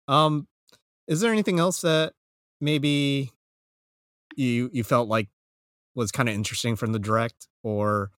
um, 0.08 0.48
is 1.08 1.20
there 1.20 1.32
anything 1.32 1.60
else 1.60 1.82
that 1.82 2.14
maybe 2.60 3.30
you 4.36 4.70
you 4.72 4.84
felt 4.84 5.08
like 5.08 5.28
was 5.94 6.12
kind 6.12 6.28
of 6.28 6.34
interesting 6.34 6.76
from 6.76 6.92
the 6.92 6.98
direct, 6.98 7.48
or 7.62 8.10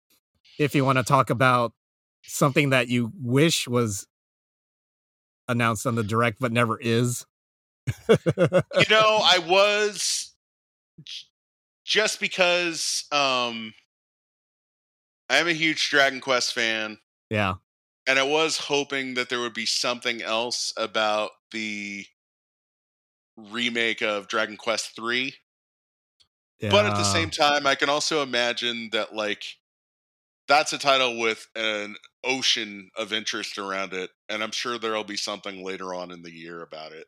if 0.59 0.75
you 0.75 0.85
want 0.85 0.99
to 0.99 1.05
talk 1.05 1.31
about 1.31 1.75
something 2.27 2.71
that 2.71 2.89
you 2.89 3.13
wish 3.21 3.69
was 3.69 4.07
announced 5.49 5.87
on 5.87 5.95
the 5.95 6.05
direct 6.05 6.39
but 6.41 6.53
never 6.53 6.79
is? 6.81 7.27
You 8.79 8.87
know, 8.89 9.21
I 9.25 9.39
was 9.39 10.35
just 11.85 12.21
because 12.21 13.05
um 13.13 13.75
I 15.31 15.37
am 15.37 15.47
a 15.47 15.53
huge 15.53 15.89
Dragon 15.89 16.21
Quest 16.21 16.53
fan, 16.53 16.99
Yeah. 17.31 17.57
and 18.07 18.19
I 18.19 18.23
was 18.23 18.57
hoping 18.59 19.15
that 19.15 19.29
there 19.29 19.41
would 19.41 19.55
be 19.55 19.67
something 19.67 20.23
else 20.23 20.73
about 20.77 21.31
the 21.51 22.07
remake 23.37 24.03
of 24.03 24.29
Dragon 24.29 24.57
Quest 24.57 24.95
3. 24.97 25.35
yeah. 26.61 26.71
But 26.71 26.87
at 26.87 26.97
the 26.97 27.05
same 27.05 27.31
time, 27.31 27.67
I 27.67 27.75
can 27.75 27.89
also 27.89 28.23
imagine 28.23 28.91
that 28.91 29.15
like 29.15 29.59
that's 30.49 30.73
a 30.73 30.79
title 30.79 31.19
with 31.19 31.47
an 31.55 31.97
ocean 32.25 32.91
of 32.97 33.13
interest 33.13 33.59
around 33.59 33.93
it, 33.93 34.11
and 34.29 34.43
I'm 34.43 34.53
sure 34.53 34.79
there'll 34.79 35.05
be 35.05 35.17
something 35.17 35.65
later 35.65 35.95
on 35.95 36.11
in 36.11 36.23
the 36.23 36.33
year 36.33 36.63
about 36.63 36.93
it. 36.93 37.07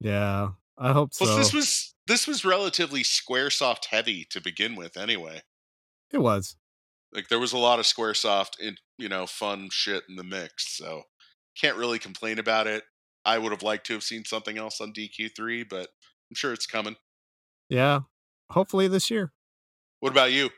Yeah. 0.00 0.50
I 0.76 0.92
hope 0.92 1.12
Plus, 1.12 1.30
so. 1.30 1.36
this 1.36 1.52
was 1.52 1.94
this 2.06 2.26
was 2.26 2.44
relatively 2.44 3.02
SquareSoft 3.02 3.86
heavy 3.86 4.26
to 4.30 4.40
begin 4.40 4.76
with, 4.76 4.96
anyway. 4.96 5.42
it 6.12 6.18
was. 6.18 6.56
Like 7.12 7.28
there 7.28 7.40
was 7.40 7.52
a 7.52 7.58
lot 7.58 7.78
of 7.78 7.84
SquareSoft 7.84 8.60
in 8.60 8.76
you 8.96 9.08
know 9.08 9.26
fun 9.26 9.68
shit 9.72 10.04
in 10.08 10.16
the 10.16 10.24
mix, 10.24 10.76
so 10.76 11.02
can't 11.60 11.76
really 11.76 11.98
complain 11.98 12.38
about 12.38 12.66
it. 12.66 12.84
I 13.24 13.38
would 13.38 13.52
have 13.52 13.62
liked 13.62 13.86
to 13.86 13.94
have 13.94 14.02
seen 14.04 14.24
something 14.24 14.56
else 14.56 14.80
on 14.80 14.92
DQ3, 14.92 15.68
but 15.68 15.88
I'm 16.30 16.34
sure 16.34 16.52
it's 16.52 16.66
coming. 16.66 16.96
Yeah. 17.68 18.00
Hopefully 18.50 18.88
this 18.88 19.10
year. 19.10 19.32
What 20.00 20.12
about 20.12 20.32
you? 20.32 20.50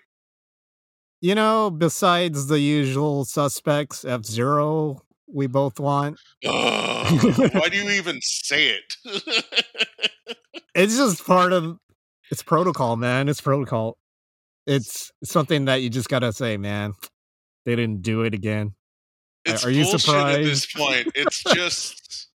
You 1.20 1.34
know, 1.34 1.70
besides 1.70 2.46
the 2.46 2.60
usual 2.60 3.24
suspects, 3.24 4.04
F 4.04 4.24
Zero, 4.24 5.02
we 5.26 5.46
both 5.46 5.78
want. 5.78 6.18
Ugh, 6.46 7.52
why 7.52 7.68
do 7.68 7.76
you 7.82 7.90
even 7.90 8.20
say 8.22 8.76
it? 8.78 9.44
It's 10.74 10.96
just 10.96 11.26
part 11.26 11.52
of 11.52 11.78
it's 12.30 12.42
protocol, 12.42 12.96
man. 12.96 13.28
It's 13.28 13.40
protocol. 13.40 13.98
It's 14.66 15.10
something 15.24 15.64
that 15.64 15.82
you 15.82 15.90
just 15.90 16.08
gotta 16.08 16.32
say, 16.32 16.56
man. 16.56 16.94
They 17.66 17.74
didn't 17.74 18.02
do 18.02 18.22
it 18.22 18.34
again. 18.34 18.74
it's 19.44 19.64
Are 19.64 19.70
you 19.70 19.84
bullshit 19.84 20.14
at 20.14 20.44
this 20.44 20.66
point. 20.72 21.08
It's 21.14 21.42
just 21.54 22.28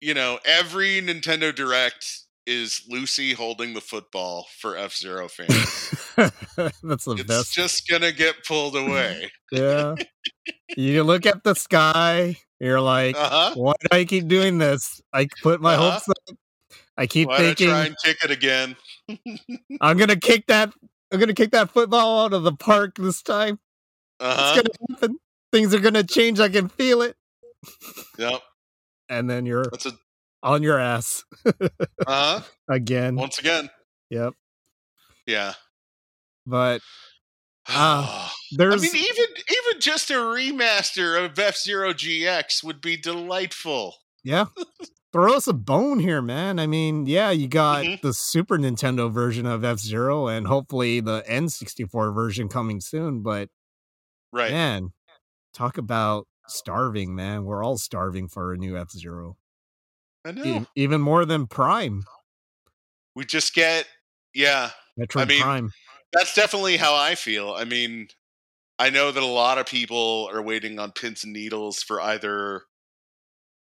you 0.00 0.12
know, 0.12 0.38
every 0.44 1.00
Nintendo 1.00 1.54
Direct 1.54 2.25
is 2.46 2.82
Lucy 2.88 3.32
holding 3.32 3.74
the 3.74 3.80
football 3.80 4.46
for 4.60 4.76
F 4.76 4.94
Zero 4.94 5.28
fans. 5.28 5.90
That's 6.16 7.04
the 7.04 7.14
best. 7.16 7.20
it's 7.20 7.24
best. 7.24 7.54
just 7.54 7.88
gonna 7.88 8.12
get 8.12 8.44
pulled 8.46 8.76
away. 8.76 9.30
yeah. 9.52 9.94
You 10.76 11.02
look 11.04 11.26
at 11.26 11.42
the 11.44 11.54
sky, 11.54 12.36
you're 12.60 12.80
like, 12.80 13.16
Uh 13.16 13.28
huh. 13.28 13.54
why 13.56 13.74
do 13.80 13.88
I 13.96 14.04
keep 14.04 14.28
doing 14.28 14.58
this? 14.58 15.00
I 15.12 15.28
put 15.42 15.60
my 15.60 15.74
Uh-huh. 15.74 15.90
hopes 15.92 16.08
up. 16.08 16.36
I 16.96 17.06
keep 17.06 17.28
Why 17.28 17.38
thinking 17.38 17.68
try 17.68 17.86
and 17.86 17.96
kick 18.02 18.24
it 18.24 18.30
again? 18.30 18.76
I'm 19.80 19.96
gonna 19.98 20.16
kick 20.16 20.46
that 20.46 20.72
I'm 21.12 21.20
gonna 21.20 21.34
kick 21.34 21.50
that 21.52 21.70
football 21.70 22.24
out 22.24 22.32
of 22.32 22.42
the 22.42 22.52
park 22.52 22.96
this 22.96 23.22
time. 23.22 23.58
Uh 24.20 24.36
It's 24.56 24.62
gonna 24.62 24.90
happen. 24.90 25.18
Things 25.52 25.74
are 25.74 25.80
gonna 25.80 26.02
change. 26.04 26.40
I 26.40 26.48
can 26.48 26.68
feel 26.68 27.02
it. 27.02 27.16
Yep. 28.18 28.40
And 29.08 29.28
then 29.30 29.46
you're 29.46 29.64
That's 29.70 29.86
a 29.86 29.92
on 30.46 30.62
your 30.62 30.78
ass 30.78 31.24
uh 32.06 32.40
again. 32.68 33.16
Once 33.16 33.38
again. 33.38 33.68
Yep. 34.10 34.32
Yeah. 35.26 35.54
But 36.46 36.80
Ah, 37.68 38.32
I 38.60 38.64
mean, 38.64 38.84
even 38.84 38.94
even 38.94 39.80
just 39.80 40.08
a 40.10 40.14
remaster 40.14 41.22
of 41.22 41.36
F 41.38 41.56
Zero 41.56 41.92
GX 41.92 42.62
would 42.62 42.80
be 42.80 42.96
delightful. 42.96 43.96
yeah. 44.22 44.46
Throw 45.12 45.34
us 45.34 45.46
a 45.46 45.52
bone 45.54 45.98
here, 45.98 46.20
man. 46.20 46.58
I 46.58 46.66
mean, 46.66 47.06
yeah, 47.06 47.30
you 47.30 47.48
got 47.48 47.84
Mhm. 47.84 48.00
the 48.02 48.12
Super 48.12 48.58
Nintendo 48.58 49.10
version 49.10 49.46
of 49.46 49.64
F 49.64 49.78
Zero 49.78 50.26
and 50.28 50.46
hopefully 50.46 51.00
the 51.00 51.24
N64 51.26 52.14
version 52.14 52.48
coming 52.48 52.80
soon. 52.80 53.22
But 53.22 53.48
Right. 54.32 54.50
man, 54.52 54.92
talk 55.54 55.78
about 55.78 56.28
starving, 56.48 57.14
man. 57.14 57.44
We're 57.44 57.64
all 57.64 57.78
starving 57.78 58.28
for 58.28 58.52
a 58.52 58.58
new 58.58 58.76
F 58.76 58.90
Zero. 58.90 59.38
I 60.26 60.32
know. 60.32 60.44
E- 60.44 60.66
even 60.74 61.00
more 61.00 61.24
than 61.24 61.46
Prime. 61.46 62.04
We 63.14 63.24
just 63.24 63.54
get 63.54 63.86
yeah. 64.34 64.70
Metroid 64.98 65.28
mean, 65.28 65.42
Prime. 65.42 65.72
That's 66.12 66.34
definitely 66.34 66.76
how 66.76 66.94
I 66.94 67.14
feel. 67.14 67.52
I 67.52 67.64
mean, 67.64 68.08
I 68.78 68.90
know 68.90 69.12
that 69.12 69.22
a 69.22 69.26
lot 69.26 69.58
of 69.58 69.66
people 69.66 70.28
are 70.32 70.42
waiting 70.42 70.78
on 70.78 70.92
pins 70.92 71.24
and 71.24 71.32
needles 71.32 71.82
for 71.82 72.00
either 72.00 72.62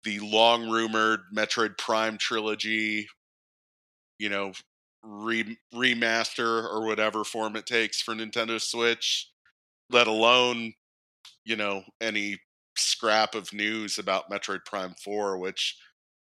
the 0.05 0.21
long 0.21 0.71
rumored 0.71 1.21
Metroid 1.35 1.77
Prime 1.77 2.19
trilogy, 2.19 3.09
you 4.19 4.29
know, 4.29 4.53
re- 5.03 5.59
remaster 5.75 6.65
or 6.65 6.87
whatever 6.87 7.25
form 7.25 7.57
it 7.57 7.67
takes 7.67 8.01
for 8.01 8.15
Nintendo 8.15 8.61
Switch, 8.61 9.31
let 9.91 10.07
alone, 10.07 10.75
you 11.45 11.57
know, 11.57 11.83
any 12.01 12.39
scrap 12.77 13.35
of 13.35 13.53
news 13.53 13.99
about 13.99 14.31
Metroid 14.31 14.65
Prime 14.65 14.95
4, 15.03 15.39
which 15.39 15.77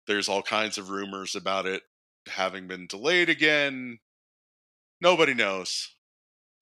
there's 0.07 0.29
all 0.29 0.43
kinds 0.43 0.79
of 0.79 0.91
rumors 0.91 1.35
about 1.35 1.67
it 1.67 1.83
having 2.29 2.67
been 2.67 2.87
delayed 2.87 3.29
again. 3.29 3.99
Nobody 5.01 5.35
knows. 5.35 5.89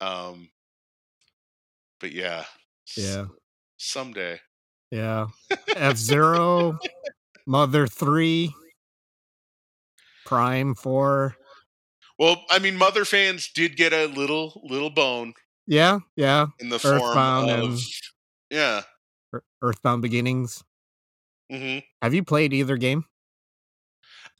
Um, 0.01 0.51
but 2.01 2.12
yeah, 2.12 2.45
s- 2.88 2.97
Yeah. 2.99 3.26
someday. 3.76 4.40
Yeah. 4.90 5.26
F 5.76 5.97
Zero, 5.97 6.78
Mother 7.47 7.86
3, 7.86 8.55
Prime 10.24 10.74
4. 10.74 11.36
Well, 12.18 12.45
I 12.51 12.59
mean, 12.61 12.76
Mother 12.76 13.05
fans 13.05 13.51
did 13.55 13.76
get 13.76 13.92
a 13.92 14.07
little 14.07 14.61
little 14.64 14.90
bone 14.90 15.34
Yeah, 15.66 15.99
yeah. 16.16 16.47
in 16.61 16.68
the 16.68 16.76
Earthbound 16.76 17.49
form 17.51 17.72
of 17.72 17.80
yeah. 18.51 18.82
Earthbound 19.62 20.03
Beginnings. 20.03 20.62
hmm 21.51 21.78
Have 22.03 22.14
you 22.14 22.22
played 22.22 22.53
either 22.53 22.76
game? 22.76 23.05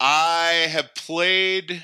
I 0.01 0.67
have 0.71 0.95
played. 0.95 1.83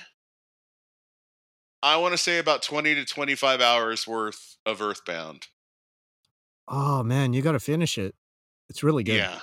I 1.83 1.97
want 1.97 2.13
to 2.13 2.19
say 2.19 2.39
about 2.39 2.63
twenty 2.63 2.95
to 2.95 3.05
twenty 3.05 3.35
five 3.35 3.61
hours 3.61 4.07
worth 4.07 4.57
of 4.67 4.83
Earthbound. 4.83 5.47
Oh 6.69 7.03
man, 7.03 7.33
you 7.33 7.43
got 7.43 7.53
to 7.53 7.61
finish 7.61 7.99
it. 7.99 8.15
It's 8.69 8.83
really 8.83 9.03
good. 9.03 9.17
Yeah, 9.17 9.41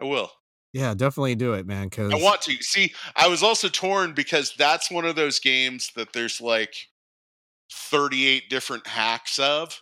I 0.00 0.04
will. 0.04 0.30
Yeah, 0.72 0.92
definitely 0.94 1.36
do 1.36 1.52
it, 1.52 1.66
man. 1.66 1.88
Because 1.88 2.12
I 2.12 2.16
want 2.16 2.42
to 2.42 2.56
see. 2.60 2.92
I 3.14 3.28
was 3.28 3.42
also 3.42 3.68
torn 3.68 4.12
because 4.12 4.54
that's 4.58 4.90
one 4.90 5.04
of 5.04 5.14
those 5.14 5.38
games 5.38 5.92
that 5.94 6.12
there's 6.12 6.40
like 6.40 6.74
thirty 7.72 8.26
eight 8.26 8.50
different 8.50 8.86
hacks 8.86 9.38
of. 9.38 9.80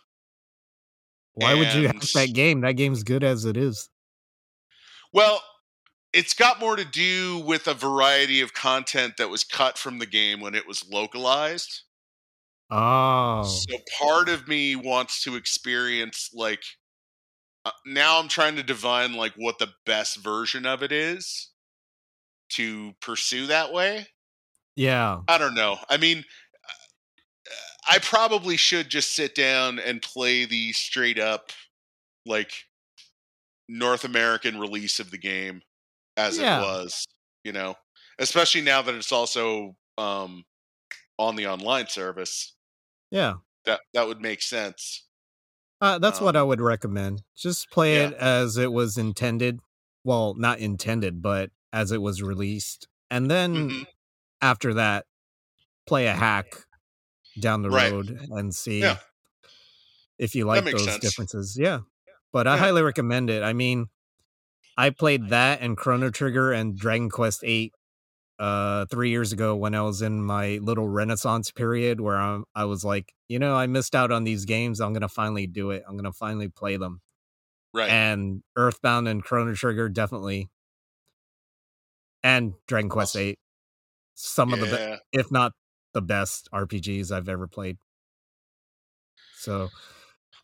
why 1.34 1.54
would 1.54 1.72
you 1.72 1.86
hack 1.86 2.02
that 2.14 2.34
game? 2.34 2.60
That 2.60 2.72
game's 2.72 3.04
good 3.04 3.24
as 3.24 3.44
it 3.44 3.56
is. 3.56 3.88
Well, 5.14 5.42
it's 6.12 6.34
got 6.34 6.60
more 6.60 6.76
to 6.76 6.84
do 6.84 7.38
with 7.38 7.66
a 7.66 7.74
variety 7.74 8.40
of 8.40 8.52
content 8.52 9.16
that 9.16 9.30
was 9.30 9.44
cut 9.44 9.78
from 9.78 9.98
the 9.98 10.06
game 10.06 10.40
when 10.40 10.54
it 10.54 10.66
was 10.66 10.88
localized. 10.88 11.82
Oh, 12.70 13.42
So 13.42 13.76
part 13.98 14.28
of 14.28 14.48
me 14.48 14.76
wants 14.76 15.22
to 15.24 15.36
experience 15.36 16.30
like 16.32 16.62
uh, 17.64 17.70
now 17.86 18.18
I'm 18.18 18.28
trying 18.28 18.56
to 18.56 18.62
divine 18.62 19.14
like 19.14 19.34
what 19.36 19.58
the 19.58 19.72
best 19.86 20.16
version 20.16 20.66
of 20.66 20.82
it 20.82 20.92
is 20.92 21.50
to 22.50 22.92
pursue 23.00 23.46
that 23.46 23.72
way. 23.72 24.06
yeah, 24.76 25.22
I 25.28 25.38
don't 25.38 25.54
know. 25.54 25.78
I 25.88 25.96
mean, 25.96 26.24
I 27.88 27.98
probably 27.98 28.56
should 28.56 28.88
just 28.88 29.12
sit 29.12 29.34
down 29.34 29.78
and 29.78 30.00
play 30.00 30.44
the 30.44 30.72
straight 30.72 31.18
up 31.18 31.50
like 32.26 32.64
North 33.68 34.04
American 34.04 34.60
release 34.60 35.00
of 35.00 35.10
the 35.10 35.18
game 35.18 35.62
as 36.16 36.38
Yeah. 36.38 36.58
it 36.60 36.62
was, 36.62 37.06
you 37.44 37.52
know, 37.52 37.76
especially 38.18 38.60
now 38.62 38.82
that 38.82 38.94
it's 38.94 39.12
also 39.12 39.76
um 39.98 40.44
on 41.18 41.36
the 41.36 41.46
online 41.46 41.88
service. 41.88 42.54
yeah. 43.10 43.34
That 43.64 43.80
that 43.94 44.08
would 44.08 44.20
make 44.20 44.42
sense. 44.42 45.06
Uh, 45.80 45.98
that's 45.98 46.20
what 46.20 46.36
I 46.36 46.40
Um, 46.40 46.48
would 46.48 46.60
recommend. 46.60 47.22
Just 47.36 47.70
play 47.70 47.96
yeah. 47.96 48.08
it 48.08 48.14
as 48.14 48.56
it 48.56 48.72
was 48.72 48.96
intended. 48.98 49.60
Well, 50.04 50.34
not 50.34 50.58
intended, 50.58 51.22
but 51.22 51.50
as 51.72 51.92
it 51.92 52.00
was 52.02 52.22
released. 52.22 52.88
And 53.10 53.30
then 53.30 53.54
Mhm. 53.70 53.86
after 54.40 54.74
that, 54.74 55.06
play 55.86 56.06
a 56.06 56.14
hack 56.14 56.66
down 57.40 57.62
the 57.62 57.70
Right. 57.70 57.92
road 57.92 58.10
and 58.30 58.54
see 58.54 58.80
Yeah. 58.80 58.98
if 60.18 60.34
you 60.34 60.44
like 60.44 60.64
those 60.64 60.84
sense. 60.84 60.98
differences. 61.00 61.56
Yeah. 61.58 61.80
But 62.32 62.46
I 62.46 62.56
highly 62.56 62.82
recommend 62.82 63.28
it. 63.30 63.42
I 63.42 63.52
mean, 63.52 63.86
I 64.76 64.90
played 64.90 65.28
that 65.28 65.60
and 65.60 65.76
Chrono 65.76 66.10
Trigger 66.10 66.52
and 66.52 66.76
Dragon 66.76 67.10
Quest 67.10 67.40
8 67.44 67.74
uh 68.38 68.86
3 68.86 69.10
years 69.10 69.32
ago 69.32 69.54
when 69.54 69.74
I 69.74 69.82
was 69.82 70.02
in 70.02 70.24
my 70.24 70.58
little 70.62 70.88
renaissance 70.88 71.50
period 71.50 72.00
where 72.00 72.16
I 72.16 72.40
I 72.54 72.64
was 72.64 72.84
like, 72.84 73.12
you 73.28 73.38
know, 73.38 73.54
I 73.56 73.66
missed 73.66 73.94
out 73.94 74.10
on 74.10 74.24
these 74.24 74.44
games. 74.44 74.80
I'm 74.80 74.92
going 74.92 75.02
to 75.02 75.08
finally 75.08 75.46
do 75.46 75.70
it. 75.70 75.82
I'm 75.86 75.94
going 75.94 76.04
to 76.04 76.12
finally 76.12 76.48
play 76.48 76.76
them. 76.76 77.00
Right. 77.74 77.90
And 77.90 78.42
Earthbound 78.56 79.08
and 79.08 79.22
Chrono 79.22 79.54
Trigger 79.54 79.88
definitely 79.88 80.50
and 82.22 82.54
Dragon 82.66 82.88
Quest. 82.88 83.16
8 83.16 83.38
some 84.14 84.52
of 84.52 84.60
the 84.60 84.66
be- 85.12 85.18
if 85.18 85.30
not 85.30 85.52
the 85.94 86.02
best 86.02 86.48
RPGs 86.52 87.10
I've 87.10 87.28
ever 87.28 87.46
played. 87.46 87.78
So, 89.36 89.68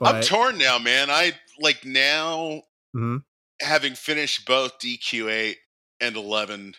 I'm 0.00 0.22
torn 0.22 0.58
now, 0.58 0.78
man. 0.78 1.10
I 1.10 1.32
like 1.60 1.84
now 1.84 2.62
Mhm. 2.94 3.22
Having 3.60 3.94
finished 3.94 4.46
both 4.46 4.78
DQ8 4.78 5.54
and 6.00 6.16
11. 6.16 6.74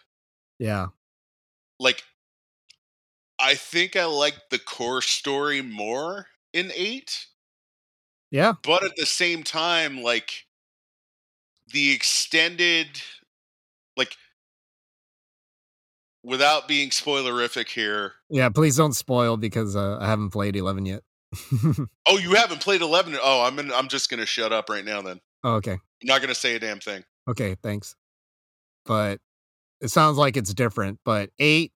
yeah, 0.60 0.88
Like, 1.80 2.04
I 3.40 3.56
think 3.56 3.96
I 3.96 4.06
like 4.06 4.36
the 4.50 4.60
core 4.60 5.02
story 5.02 5.62
more 5.62 6.28
in 6.54 6.72
8, 6.76 7.28
yeah, 8.32 8.54
but 8.64 8.84
at 8.84 8.96
the 8.96 9.06
same 9.06 9.44
time, 9.44 10.02
like, 10.02 10.46
the 11.72 11.92
extended, 11.92 13.02
like, 13.98 14.16
without 16.24 16.68
being 16.68 16.90
spoilerific 16.90 17.70
here. 17.70 18.14
yeah. 18.30 18.50
Please 18.50 18.76
don't 18.78 18.94
spoil 18.94 19.38
because 19.38 19.76
uh, 19.76 19.98
I 20.00 20.08
haven't 20.08 20.32
played 20.32 20.56
eleven 20.56 20.86
yet. 20.86 21.04
Oh, 22.08 22.18
you 22.18 22.34
haven't 22.34 22.62
played 22.62 22.82
11? 22.82 23.16
Oh, 23.22 23.44
I'm 23.46 23.60
in, 23.60 23.72
I'm 23.72 23.88
just 23.88 24.10
gonna 24.10 24.26
shut 24.26 24.52
up 24.52 24.68
right 24.68 24.84
now. 24.84 25.02
Then 25.04 25.22
oh, 25.44 25.56
okay, 25.56 25.78
I'm 26.02 26.08
not 26.08 26.22
gonna 26.22 26.36
say 26.36 26.56
a 26.56 26.60
damn 26.60 26.80
thing. 26.80 27.04
okay, 27.30 27.56
thanks. 27.62 27.96
But 28.86 29.20
it 29.82 29.90
sounds 29.90 30.18
like 30.18 30.36
it's 30.38 30.54
different. 30.54 31.00
But 31.06 31.30
eight, 31.40 31.72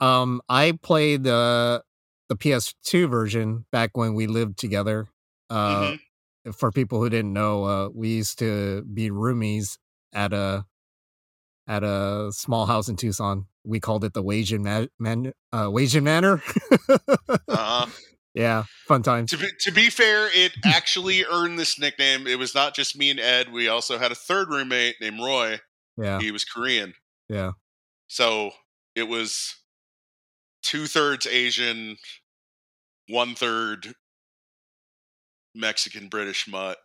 um, 0.00 0.40
I 0.48 0.78
played 0.82 1.24
the 1.24 1.82
the 2.28 2.36
PS2 2.36 3.08
version 3.10 3.66
back 3.72 3.96
when 3.96 4.14
we 4.14 4.26
lived 4.26 4.58
together. 4.58 5.08
Uh, 5.50 5.92
Mhm. 6.46 6.54
for 6.54 6.70
people 6.72 7.00
who 7.00 7.10
didn't 7.10 7.32
know, 7.32 7.64
uh, 7.64 7.88
we 7.92 8.08
used 8.08 8.38
to 8.38 8.82
be 8.82 9.10
roomies 9.10 9.76
at 10.12 10.32
a 10.32 10.64
at 11.68 11.82
a 11.84 12.30
small 12.32 12.66
house 12.66 12.88
in 12.88 12.96
Tucson. 12.96 13.46
We 13.64 13.78
called 13.80 14.02
it 14.04 14.14
the 14.14 14.22
Wajan 14.22 14.64
Ma- 14.64 14.86
Man- 14.98 15.32
uh, 15.52 15.66
Wajan 15.66 16.02
Manor. 16.04 16.42
Uh-huh. 17.48 17.86
yeah, 18.34 18.64
fun 18.88 19.02
time. 19.02 19.26
To 19.26 19.36
be, 19.36 19.48
to 19.60 19.70
be 19.72 19.90
fair, 19.90 20.28
it 20.34 20.52
actually 20.64 21.24
earned 21.24 21.58
this 21.58 21.78
nickname. 21.78 22.26
It 22.26 22.38
was 22.38 22.54
not 22.54 22.74
just 22.74 22.96
me 22.96 23.10
and 23.10 23.20
Ed. 23.20 23.52
We 23.52 23.68
also 23.68 23.98
had 23.98 24.10
a 24.12 24.14
third 24.14 24.48
roommate 24.48 24.96
named 25.00 25.20
Roy. 25.20 25.60
Yeah, 25.98 26.20
He 26.20 26.30
was 26.30 26.44
Korean. 26.44 26.94
yeah, 27.28 27.52
So 28.08 28.52
it 28.94 29.04
was 29.08 29.54
two 30.62 30.86
thirds 30.86 31.26
Asian, 31.26 31.96
one 33.08 33.34
third 33.34 33.94
Mexican 35.54 36.08
British 36.08 36.48
mutt. 36.48 36.78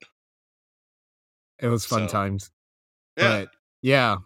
it 1.60 1.68
was 1.68 1.86
fun 1.86 2.08
So, 2.08 2.12
times. 2.12 2.52
Yeah. 3.18 3.40
But 3.40 3.50
yeah, 3.82 4.18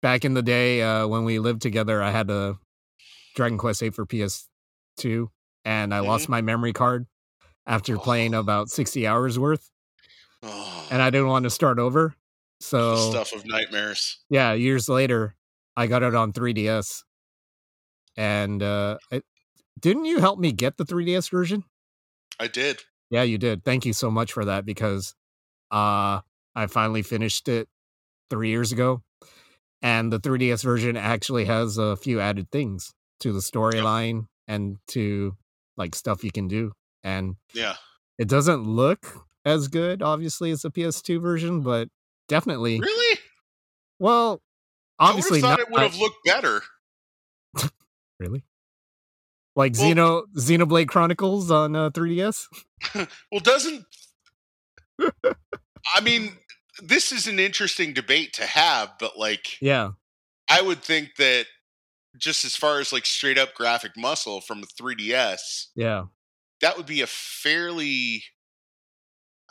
back 0.00 0.24
in 0.24 0.34
the 0.34 0.42
day 0.42 0.80
uh, 0.82 1.06
when 1.08 1.24
we 1.24 1.38
lived 1.38 1.60
together, 1.62 2.02
I 2.02 2.10
had 2.10 2.30
a 2.30 2.56
Dragon 3.34 3.58
Quest 3.58 3.80
VIII 3.80 3.90
for 3.90 4.06
PS2, 4.06 5.28
and 5.64 5.94
I 5.94 6.00
lost 6.00 6.24
Mm-hmm. 6.24 6.32
my 6.32 6.40
memory 6.42 6.72
card 6.72 7.06
after 7.66 7.98
playing 7.98 8.34
Oh. 8.34 8.40
about 8.40 8.68
sixty 8.70 9.06
hours 9.06 9.38
worth, 9.38 9.70
oh, 10.42 10.88
and 10.90 11.00
I 11.02 11.10
didn't 11.10 11.28
want 11.28 11.44
to 11.44 11.50
start 11.50 11.78
over. 11.78 12.14
the 12.60 12.64
So 12.66 13.10
stuff 13.10 13.32
of 13.32 13.44
nightmares. 13.46 14.18
yeah, 14.30 14.52
years 14.52 14.88
later, 14.88 15.36
I 15.76 15.86
got 15.86 16.02
it 16.02 16.14
on 16.14 16.32
3DS, 16.32 17.02
and 18.16 18.62
uh, 18.62 18.98
it, 19.10 19.24
didn't 19.78 20.04
you 20.06 20.20
help 20.20 20.38
me 20.38 20.52
get 20.52 20.76
the 20.76 20.84
3DS 20.84 21.30
version? 21.30 21.64
I 22.38 22.46
did. 22.48 22.82
Yeah, 23.10 23.22
you 23.22 23.38
did. 23.38 23.64
Thank 23.64 23.84
you 23.86 23.92
so 23.92 24.10
much 24.10 24.32
for 24.32 24.44
that 24.44 24.64
because 24.64 25.14
uh 25.70 26.20
I 26.54 26.66
finally 26.68 27.02
finished 27.02 27.48
it 27.48 27.68
3 28.30 28.48
years 28.48 28.72
ago 28.72 29.02
and 29.82 30.12
the 30.12 30.18
3DS 30.20 30.62
version 30.64 30.96
actually 30.96 31.44
has 31.46 31.78
a 31.78 31.96
few 31.96 32.20
added 32.20 32.50
things 32.50 32.92
to 33.20 33.32
the 33.32 33.38
storyline 33.40 34.26
and 34.48 34.78
to 34.88 35.36
like 35.80 35.96
stuff 35.96 36.22
you 36.22 36.30
can 36.30 36.46
do 36.46 36.70
and 37.02 37.34
Yeah. 37.54 37.74
it 38.18 38.28
doesn't 38.28 38.62
look 38.62 39.04
as 39.44 39.66
good 39.68 40.02
obviously 40.02 40.52
as 40.52 40.62
the 40.62 40.70
PS2 40.70 41.20
version 41.20 41.62
but 41.62 41.88
definitely 42.28 42.78
Really? 42.78 43.18
well 43.98 44.40
I 45.00 45.08
obviously 45.08 45.40
would 45.42 45.48
have 45.48 45.58
thought 45.58 45.58
not 45.58 45.68
it 45.68 45.72
would 45.72 45.82
have 45.90 45.98
looked 45.98 46.18
better. 46.24 46.62
really 48.20 48.44
like 49.56 49.74
Well- 49.78 49.90
Xeno 49.90 50.22
Xenoblade 50.36 50.88
Chronicles 50.88 51.50
on 51.50 51.74
uh, 51.74 51.90
3DS 51.90 52.44
Well, 53.32 53.40
doesn't. 53.40 53.84
I 55.94 56.00
mean, 56.02 56.32
this 56.82 57.10
is 57.12 57.26
an 57.26 57.38
interesting 57.38 57.92
debate 57.94 58.34
to 58.34 58.44
have, 58.44 58.90
but 59.00 59.18
like, 59.18 59.56
yeah 59.60 59.90
I 60.50 60.60
would 60.62 60.82
think 60.82 61.10
that 61.18 61.46
just 62.18 62.44
as 62.44 62.56
far 62.56 62.80
as 62.80 62.92
like 62.92 63.06
straight 63.06 63.38
up 63.38 63.54
graphic 63.54 63.92
muscle 63.96 64.40
from 64.40 64.62
a 64.62 64.66
3DS, 64.82 65.66
yeah 65.74 66.04
that 66.60 66.76
would 66.76 66.86
be 66.86 67.00
a 67.00 67.06
fairly. 67.06 68.22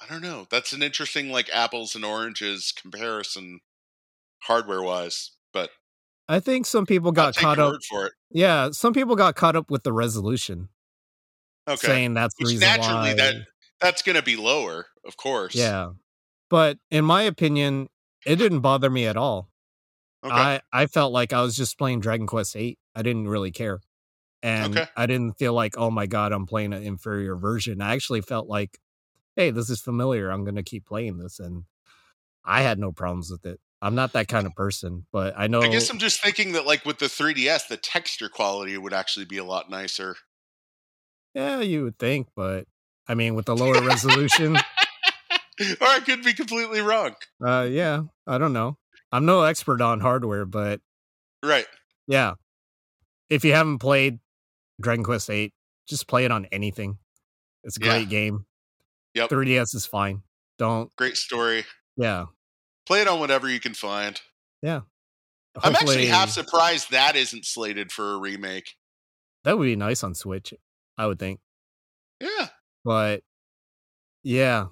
I 0.01 0.11
don't 0.11 0.21
know. 0.21 0.47
That's 0.49 0.71
an 0.71 0.81
interesting 0.81 1.29
like 1.29 1.49
apples 1.53 1.95
and 1.95 2.05
oranges 2.05 2.71
comparison, 2.79 3.59
hardware 4.43 4.81
wise. 4.81 5.31
But 5.51 5.71
I 6.27 6.39
think 6.39 6.65
some 6.65 6.85
people 6.85 7.11
got 7.11 7.35
caught 7.35 7.59
up 7.59 7.75
for 7.89 8.07
it. 8.07 8.13
Yeah, 8.31 8.71
some 8.71 8.93
people 8.93 9.15
got 9.15 9.35
caught 9.35 9.55
up 9.55 9.69
with 9.69 9.83
the 9.83 9.91
resolution, 9.91 10.69
Okay, 11.67 11.87
saying 11.87 12.13
that's 12.13 12.35
the 12.39 12.45
reason 12.45 12.59
naturally 12.61 13.09
why. 13.09 13.13
that 13.15 13.35
that's 13.81 14.01
going 14.01 14.15
to 14.15 14.23
be 14.23 14.35
lower, 14.35 14.85
of 15.05 15.17
course. 15.17 15.55
yeah, 15.55 15.89
but 16.49 16.77
in 16.91 17.03
my 17.03 17.23
opinion, 17.23 17.89
it 18.25 18.37
didn't 18.37 18.61
bother 18.61 18.89
me 18.89 19.05
at 19.05 19.17
all. 19.17 19.48
Okay. 20.23 20.33
I 20.33 20.61
I 20.73 20.85
felt 20.87 21.13
like 21.13 21.33
I 21.33 21.41
was 21.41 21.55
just 21.55 21.77
playing 21.77 22.01
Dragon 22.01 22.27
Quest 22.27 22.55
Eight. 22.55 22.77
I 22.95 23.01
didn't 23.01 23.27
really 23.27 23.51
care, 23.51 23.79
and 24.43 24.77
Okay. 24.77 24.87
I 24.95 25.05
didn't 25.05 25.37
feel 25.37 25.53
like, 25.53 25.77
oh 25.77 25.89
my 25.91 26.07
god, 26.07 26.31
I'm 26.31 26.45
playing 26.45 26.73
an 26.73 26.83
inferior 26.83 27.35
version. 27.35 27.81
I 27.81 27.93
actually 27.93 28.21
felt 28.21 28.47
like, 28.47 28.79
hey, 29.35 29.51
this 29.51 29.69
is 29.69 29.79
familiar. 29.79 30.29
I'm 30.29 30.43
gonna 30.43 30.63
keep 30.63 30.85
playing 30.85 31.17
this, 31.17 31.39
and 31.39 31.63
I 32.43 32.61
had 32.61 32.79
no 32.79 32.91
problems 32.91 33.31
with 33.31 33.45
it. 33.45 33.59
I'm 33.81 33.95
not 33.95 34.11
that 34.13 34.27
kind 34.27 34.45
of 34.45 34.53
person, 34.55 35.05
but 35.13 35.33
I 35.37 35.47
know. 35.47 35.61
I 35.61 35.67
guess 35.69 35.89
I'm 35.89 35.99
just 35.99 36.21
thinking 36.21 36.51
that 36.51 36.65
like 36.65 36.85
with 36.85 36.99
the 36.99 37.05
3DS, 37.05 37.69
the 37.69 37.77
texture 37.77 38.27
quality 38.27 38.77
would 38.77 38.93
actually 38.93 39.25
be 39.25 39.37
a 39.37 39.45
lot 39.45 39.69
nicer. 39.69 40.17
yeah, 41.33 41.61
you 41.61 41.83
would 41.83 41.97
think, 41.97 42.27
but 42.35 42.65
I 43.07 43.13
mean, 43.15 43.35
with 43.35 43.45
the 43.45 43.55
lower 43.55 43.81
resolution, 43.81 44.57
or 45.59 45.87
I 45.87 45.99
could 46.01 46.23
be 46.23 46.33
completely 46.33 46.81
wrong. 46.81 47.15
Uh, 47.43 47.67
yeah, 47.69 48.03
I 48.27 48.37
don't 48.37 48.53
know. 48.53 48.77
I'm 49.11 49.25
no 49.25 49.41
expert 49.43 49.81
on 49.81 49.99
hardware, 50.01 50.45
but 50.45 50.81
Right. 51.43 51.67
yeah, 52.07 52.35
if 53.29 53.43
you 53.43 53.53
haven't 53.53 53.79
played 53.79 54.19
Dragon 54.81 55.03
Quest 55.03 55.27
VIII, 55.27 55.53
just 55.87 56.07
play 56.07 56.25
it 56.25 56.31
on 56.31 56.45
anything. 56.47 56.99
It's 57.63 57.77
a 57.77 57.81
Yeah. 57.81 57.89
great 57.91 58.09
game. 58.09 58.45
Yep. 59.15 59.29
3DS 59.29 59.73
is 59.73 59.85
fine. 59.85 60.23
Don't. 60.57 60.95
Great 60.95 61.17
story. 61.17 61.65
Yeah, 61.97 62.27
Play 62.85 63.01
it 63.01 63.07
on 63.07 63.19
whatever 63.19 63.49
you 63.49 63.59
can 63.59 63.73
find. 63.73 64.19
yeah. 64.61 64.81
I'm 65.61 65.75
actually 65.75 66.05
half 66.05 66.29
surprised 66.29 66.91
that 66.91 67.15
isn't 67.15 67.45
slated 67.45 67.91
for 67.91 68.13
a 68.13 68.17
remake. 68.17 68.75
That 69.43 69.57
would 69.57 69.65
be 69.65 69.75
nice 69.75 70.03
on 70.03 70.13
Switch. 70.15 70.53
I 70.97 71.07
would 71.07 71.17
think, 71.19 71.41
Yeah. 72.21 72.49
but 72.85 73.23
yeah, 74.23 74.67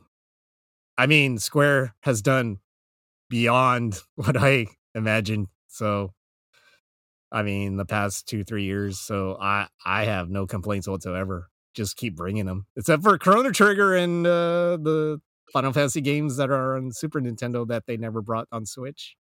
I 0.97 1.07
mean, 1.07 1.39
Square 1.39 1.95
has 2.03 2.21
done 2.21 2.59
beyond 3.29 4.01
what 4.15 4.37
I 4.37 4.67
imagined. 4.95 5.47
So, 5.67 6.13
I 7.31 7.43
mean, 7.43 7.77
the 7.77 7.85
past 7.85 8.27
two 8.27 8.43
three 8.43 8.63
years. 8.63 8.99
So 8.99 9.37
I 9.39 9.67
I 9.85 10.05
have 10.05 10.29
no 10.29 10.45
complaints 10.47 10.87
whatsoever. 10.87 11.49
Just 11.73 11.97
keep 11.97 12.15
bringing 12.15 12.45
them, 12.45 12.65
except 12.75 13.03
for 13.03 13.17
Chrono 13.19 13.51
Trigger 13.51 13.95
and 13.95 14.25
uh, 14.25 14.77
the 14.77 15.21
Final 15.53 15.71
Fantasy 15.73 16.01
games 16.01 16.37
that 16.37 16.49
are 16.49 16.75
on 16.75 16.91
Super 16.91 17.21
Nintendo 17.21 17.67
that 17.67 17.85
they 17.85 17.97
never 17.97 18.21
brought 18.21 18.47
on 18.51 18.65
Switch. 18.65 19.15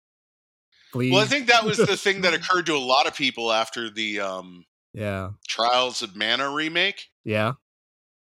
Please, 0.91 1.12
Well, 1.12 1.22
I 1.22 1.26
think 1.26 1.47
that 1.47 1.66
was 1.66 1.78
the 1.78 1.97
thing 1.97 2.22
that 2.22 2.34
occurred 2.36 2.68
to 2.68 2.76
a 2.76 2.78
lot 2.78 3.08
of 3.08 3.16
people 3.16 3.51
after 3.51 3.89
the 3.89 4.20
um, 4.20 4.66
yeah, 4.93 5.32
Trials 5.47 6.04
of 6.04 6.16
Mana 6.16 6.51
remake. 6.51 7.08
yeah, 7.24 7.54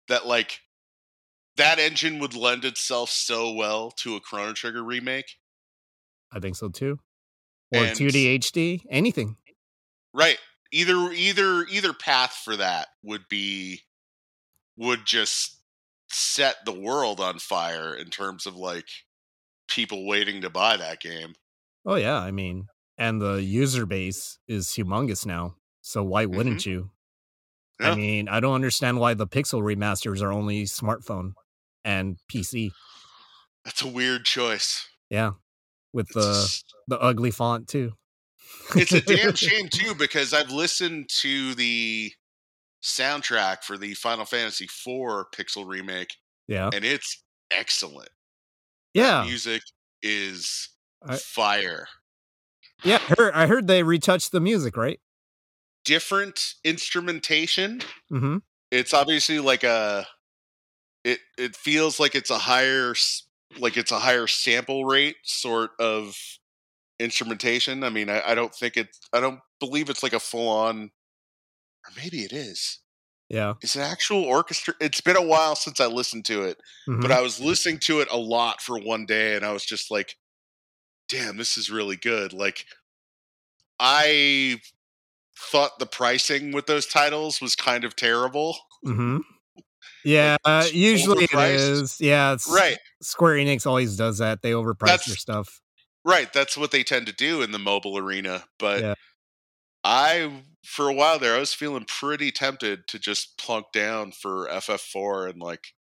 That 0.09 0.27
like 0.27 0.61
that 1.57 1.79
engine 1.79 2.19
would 2.19 2.35
lend 2.35 2.65
itself 2.65 3.11
so 3.11 3.53
well 3.53 3.91
to 3.93 4.17
a 4.17 4.21
Chrono 4.21 4.53
Trigger 4.53 4.85
remake. 4.85 5.37
I 6.33 6.41
think 6.41 6.57
so 6.57 6.69
too. 6.69 6.99
Or 7.75 7.85
And- 7.85 7.97
2D 7.97 8.35
HD, 8.39 8.85
anything. 8.91 9.37
Right. 10.15 10.39
Either 10.73 11.11
either 11.13 11.65
either 11.71 11.93
path 11.95 12.41
for 12.45 12.57
that 12.57 12.89
would 13.03 13.29
be 13.29 13.83
would 14.77 15.07
just 15.07 15.57
set 16.11 16.65
the 16.65 16.73
world 16.73 17.21
on 17.21 17.39
fire 17.39 17.95
in 17.95 18.11
terms 18.11 18.47
of 18.47 18.55
like 18.55 18.87
people 19.69 20.07
waiting 20.07 20.43
to 20.43 20.51
buy 20.51 20.77
that 20.77 21.01
game. 21.01 21.35
Oh 21.87 21.95
yeah, 21.95 22.19
I 22.19 22.31
mean, 22.31 22.67
and 22.99 23.21
the 23.21 23.43
user 23.43 23.87
base 23.87 24.39
is 24.47 24.69
humongous 24.69 25.25
now. 25.25 25.55
So 25.81 26.03
why 26.03 26.27
wouldn't 26.27 26.67
you? 26.67 26.91
Mm-hmm. 27.81 27.85
Yeah. 27.85 27.93
I 27.93 27.95
mean, 27.95 28.29
I 28.29 28.41
don't 28.41 28.55
understand 28.55 28.99
why 28.99 29.15
the 29.15 29.27
Pixel 29.27 29.63
remasters 29.63 30.21
are 30.21 30.33
only 30.33 30.65
smartphone 30.65 31.33
and 31.85 32.19
PC. 32.31 32.73
That's 33.65 33.83
a 33.83 33.89
weird 33.89 34.25
choice. 34.25 34.87
Yeah, 35.09 35.33
with 35.93 36.09
the 36.09 36.63
the 36.89 36.99
ugly 37.01 37.31
font 37.31 37.69
too. 37.69 37.93
it's 38.77 38.93
a 38.93 39.01
damn 39.01 39.35
shame 39.37 39.69
too 39.73 39.95
because 39.95 40.33
I've 40.35 40.51
listened 40.51 41.09
to 41.21 41.55
the 41.55 42.13
soundtrack 42.83 43.63
for 43.65 43.77
the 43.79 43.95
Final 43.95 44.25
Fantasy 44.25 44.65
IV 44.65 45.27
Pixel 45.35 45.67
remake, 45.67 46.15
Yeah. 46.47 46.71
and 46.73 46.85
it's 46.85 47.23
excellent. 47.51 48.11
Yeah. 48.95 49.25
Music 49.25 49.63
is 50.03 50.69
I- 51.07 51.17
fire. 51.17 51.89
Yeah. 52.85 53.01
I 53.09 53.15
heard, 53.19 53.35
I 53.35 53.47
heard 53.47 53.67
they 53.67 53.83
retouched 53.83 54.31
the 54.33 54.41
music, 54.41 54.77
right? 54.77 55.01
Different 55.85 56.55
instrumentation. 56.65 57.81
Mm-hmm. 58.13 58.37
It's 58.71 58.93
obviously 58.95 59.41
like 59.41 59.65
a. 59.65 60.07
It 61.05 61.21
it 61.39 61.57
feels 61.57 61.99
like 61.99 62.15
it's 62.15 62.31
a 62.31 62.39
higher 62.39 62.91
s- 62.91 63.23
like 63.61 63.77
it's 63.77 63.93
a 63.93 63.99
higher 63.99 64.27
sample 64.27 64.85
rate 64.85 65.17
sort 65.25 65.71
of 65.79 66.17
instrumentation. 67.01 67.85
I 67.85 67.91
mean, 67.91 68.09
I, 68.11 68.23
I 68.29 68.35
don't 68.35 68.55
think 68.55 68.77
it. 68.77 68.89
I 69.13 69.21
don't 69.21 69.41
believe 69.61 69.89
it's 69.91 70.03
like 70.03 70.13
a 70.13 70.21
full 70.21 70.49
on. 70.49 70.91
Or 71.87 71.93
maybe 71.97 72.19
it 72.25 72.33
is. 72.33 72.81
Yeah. 73.29 73.55
It's 73.63 73.77
an 73.77 73.83
actual 73.83 74.25
orchestra. 74.25 74.75
It's 74.81 75.01
been 75.01 75.17
a 75.17 75.23
while 75.23 75.55
since 75.55 75.81
I 75.81 75.87
listened 75.87 76.25
to 76.27 76.43
it, 76.43 76.59
Mhm. 76.89 77.03
but 77.03 77.13
I 77.13 77.21
was 77.21 77.41
listening 77.41 77.79
to 77.81 78.01
it 78.01 78.09
a 78.11 78.17
lot 78.17 78.61
for 78.63 78.79
one 78.79 79.07
day, 79.07 79.37
and 79.37 79.45
I 79.45 79.53
was 79.53 79.65
just 79.65 79.91
like, 79.91 80.17
"Damn, 81.09 81.37
this 81.37 81.57
is 81.59 81.71
really 81.71 81.97
good." 81.97 82.33
Like, 82.33 82.65
I 83.79 84.61
thought 85.39 85.79
the 85.79 85.87
pricing 85.87 86.53
with 86.53 86.67
those 86.67 86.87
titles 86.87 87.41
was 87.41 87.55
kind 87.55 87.85
of 87.85 87.95
terrible. 87.97 88.59
Mm-hmm. 88.85 89.19
Yeah, 90.09 90.37
uh, 90.45 90.67
usually 90.73 91.27
overpriced. 91.27 91.55
is. 91.83 92.01
Yeah, 92.01 92.33
it's 92.33 92.49
Right, 92.51 92.79
Square 93.03 93.37
Enix 93.37 93.67
always 93.67 93.97
does 93.97 94.19
that. 94.19 94.41
They 94.43 94.53
overprice 94.53 94.79
their 94.87 94.97
That's- 94.97 95.21
stuff. 95.21 95.61
right. 96.05 96.33
That's 96.33 96.57
what 96.57 96.71
they 96.71 96.83
tend 96.83 97.07
to 97.09 97.13
do 97.13 97.43
in 97.43 97.53
the 97.53 97.59
mobile 97.59 97.99
arena. 97.99 98.45
But 98.59 98.81
Yeah. 98.81 98.95
I, 99.85 100.43
for 100.65 100.89
a 100.89 100.95
while 100.95 101.19
there, 101.19 101.35
I 101.37 101.39
was 101.41 101.53
feeling 101.55 101.85
pretty 101.85 102.31
tempted 102.33 102.89
to 102.89 102.99
just 102.99 103.37
plunk 103.39 103.67
down 103.73 104.13
for 104.13 104.49
FF4 104.51 105.29
and 105.31 105.41
like 105.41 105.75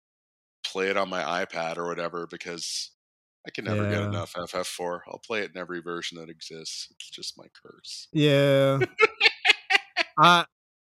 play 0.63 0.89
it 0.89 0.97
on 0.97 1.09
my 1.09 1.45
iPad 1.45 1.77
or 1.77 1.85
whatever 1.87 2.25
because 2.27 2.91
I 3.47 3.51
can 3.51 3.65
never 3.65 3.87
get 3.89 4.01
enough 4.01 4.33
FF4. 4.33 5.01
I'll 5.07 5.19
play 5.19 5.41
it 5.41 5.51
in 5.53 5.57
every 5.61 5.79
version 5.81 6.17
that 6.17 6.29
exists. 6.29 6.87
It's 6.91 7.09
just 7.11 7.37
my 7.37 7.45
curse. 7.63 8.07
Yeah. 8.11 8.79
I 10.17 10.45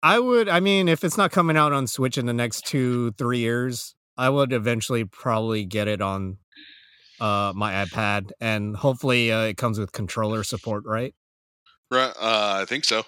I 0.02 0.18
would. 0.18 0.48
I 0.48 0.60
mean, 0.60 0.88
if 0.88 1.02
it's 1.04 1.16
not 1.16 1.32
coming 1.32 1.56
out 1.56 1.72
on 1.72 1.86
Switch 1.86 2.18
in 2.18 2.26
the 2.26 2.32
next 2.32 2.66
two 2.66 3.12
three 3.12 3.38
years, 3.38 3.94
I 4.16 4.28
would 4.28 4.52
eventually 4.52 5.04
probably 5.04 5.64
get 5.64 5.88
it 5.88 6.00
on 6.00 6.38
uh 7.20 7.52
my 7.54 7.84
iPad, 7.84 8.30
and 8.40 8.76
hopefully 8.76 9.32
uh, 9.32 9.42
it 9.42 9.56
comes 9.56 9.78
with 9.78 9.92
controller 9.92 10.44
support, 10.44 10.84
right? 10.86 11.14
Right, 11.90 12.10
uh, 12.10 12.58
I 12.60 12.64
think 12.66 12.84
so. 12.84 13.04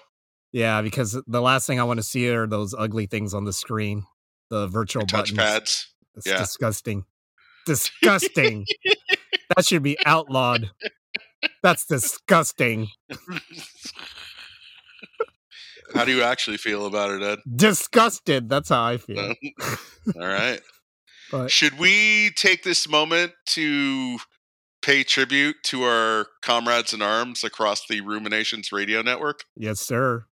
Yeah, 0.51 0.81
because 0.81 1.21
the 1.27 1.41
last 1.41 1.67
thing 1.67 1.79
I 1.79 1.83
want 1.83 1.99
to 1.99 2.03
see 2.03 2.27
are 2.29 2.47
those 2.47 2.73
ugly 2.77 3.05
things 3.05 3.33
on 3.33 3.45
the 3.45 3.53
screen, 3.53 4.03
the 4.49 4.67
virtual 4.67 5.05
buttons. 5.05 5.37
Touchpads. 5.37 5.85
It's 6.15 6.25
Yeah. 6.25 6.37
disgusting. 6.39 7.05
Disgusting. 7.67 8.65
that 9.55 9.65
should 9.65 9.83
be 9.83 9.95
outlawed. 10.05 10.71
That's 11.61 11.85
disgusting. 11.85 12.87
How 15.93 16.05
do 16.05 16.11
you 16.11 16.23
actually 16.23 16.57
feel 16.57 16.85
about 16.85 17.11
it, 17.11 17.21
Ed? 17.21 17.39
Disgusted. 17.55 18.49
That's 18.49 18.69
how 18.69 18.83
I 18.83 18.97
feel. 18.97 19.19
Um, 19.19 19.35
all 20.15 20.27
right. 20.27 20.61
But 21.31 21.51
Should 21.51 21.77
we 21.77 22.31
take 22.35 22.63
this 22.63 22.89
moment 22.89 23.33
to 23.49 24.17
pay 24.81 25.03
tribute 25.03 25.57
to 25.65 25.83
our 25.83 26.25
comrades 26.41 26.91
in 26.91 27.03
arms 27.03 27.43
across 27.43 27.85
the 27.87 28.01
Ruminations 28.01 28.71
radio 28.71 29.03
network? 29.03 29.43
yes, 29.55 29.79
sir. 29.79 30.25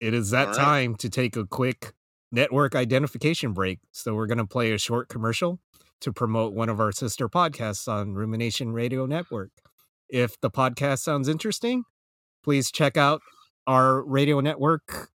It 0.00 0.12
is 0.12 0.30
that 0.30 0.48
right. 0.48 0.56
time 0.56 0.94
to 0.96 1.08
take 1.08 1.36
a 1.36 1.46
quick 1.46 1.92
network 2.32 2.74
identification 2.74 3.52
break. 3.52 3.78
So 3.92 4.14
we're 4.14 4.26
going 4.26 4.38
to 4.38 4.46
play 4.46 4.72
a 4.72 4.78
short 4.78 5.08
commercial 5.08 5.60
to 6.00 6.12
promote 6.12 6.54
one 6.54 6.68
of 6.68 6.80
our 6.80 6.92
sister 6.92 7.28
podcasts 7.28 7.86
on 7.86 8.14
Rumination 8.14 8.72
Radio 8.72 9.06
Network. 9.06 9.50
If 10.08 10.40
the 10.40 10.50
podcast 10.50 11.00
sounds 11.00 11.28
interesting, 11.28 11.84
please 12.42 12.70
check 12.70 12.96
out 12.96 13.20
our 13.66 14.02
radio 14.02 14.40
network 14.40 15.10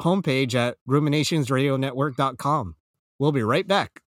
homepage 0.00 0.54
at 0.54 0.76
ruminationsradionetwork.com. 0.88 2.76
We'll 3.18 3.32
be 3.32 3.42
right 3.42 3.66
back. 3.66 4.02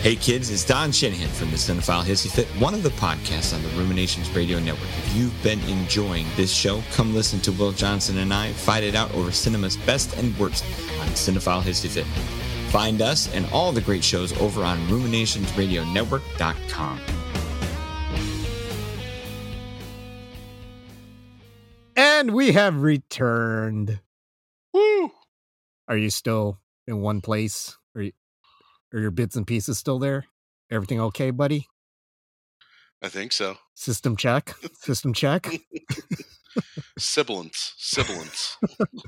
Hey 0.00 0.16
kids, 0.16 0.48
it's 0.48 0.64
Don 0.64 0.92
Shanahan 0.92 1.28
from 1.28 1.50
the 1.50 1.56
Cinephile 1.56 2.02
Hissy 2.02 2.30
Fit, 2.30 2.46
one 2.58 2.72
of 2.72 2.82
the 2.82 2.88
podcasts 2.88 3.54
on 3.54 3.62
the 3.62 3.68
Ruminations 3.70 4.34
Radio 4.34 4.58
Network. 4.58 4.88
If 4.88 5.14
you've 5.14 5.42
been 5.42 5.60
enjoying 5.64 6.24
this 6.36 6.50
show, 6.50 6.82
come 6.92 7.14
listen 7.14 7.38
to 7.40 7.52
Will 7.52 7.72
Johnson 7.72 8.16
and 8.16 8.32
I 8.32 8.52
fight 8.52 8.82
it 8.82 8.94
out 8.94 9.14
over 9.14 9.30
cinema's 9.30 9.76
best 9.76 10.16
and 10.16 10.34
worst 10.38 10.64
on 11.00 11.08
Cinephile 11.08 11.60
Hissy 11.60 11.88
Fit. 11.88 12.06
Find 12.70 13.02
us 13.02 13.30
and 13.34 13.44
all 13.52 13.72
the 13.72 13.82
great 13.82 14.02
shows 14.02 14.32
over 14.40 14.64
on 14.64 14.78
ruminationsradionetwork.com. 14.86 17.19
And 22.00 22.30
we 22.32 22.52
have 22.52 22.80
returned. 22.80 24.00
Woo! 24.72 25.10
Are 25.86 25.98
you 25.98 26.08
still 26.08 26.58
in 26.86 27.02
one 27.02 27.20
place? 27.20 27.76
Are, 27.94 28.00
you, 28.00 28.12
are 28.94 29.00
your 29.00 29.10
bits 29.10 29.36
and 29.36 29.46
pieces 29.46 29.76
still 29.76 29.98
there? 29.98 30.24
Everything 30.70 30.98
okay, 30.98 31.30
buddy? 31.30 31.66
I 33.02 33.08
think 33.10 33.32
so. 33.32 33.58
System 33.74 34.16
check. 34.16 34.54
System 34.78 35.12
check. 35.12 35.46
Sibilance. 36.98 37.74
Sibilance. 37.76 38.56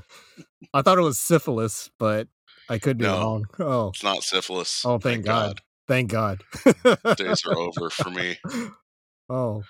I 0.75 0.83
thought 0.83 0.99
it 0.99 1.01
was 1.01 1.17
syphilis, 1.17 1.89
but 1.97 2.27
I 2.69 2.77
could 2.77 2.99
be 2.99 3.05
No. 3.05 3.13
wrong. 3.15 3.45
Oh, 3.57 3.87
It's 3.89 4.03
not 4.03 4.21
syphilis. 4.21 4.83
oh, 4.85 4.99
thank, 4.99 5.25
God. 5.25 5.61
Thank 5.87 6.11
God. 6.11 6.43
God. 6.83 7.17
Days 7.17 7.41
are 7.47 7.57
over 7.57 7.89
for 7.89 8.11
me. 8.11 8.37
oh, 9.29 9.63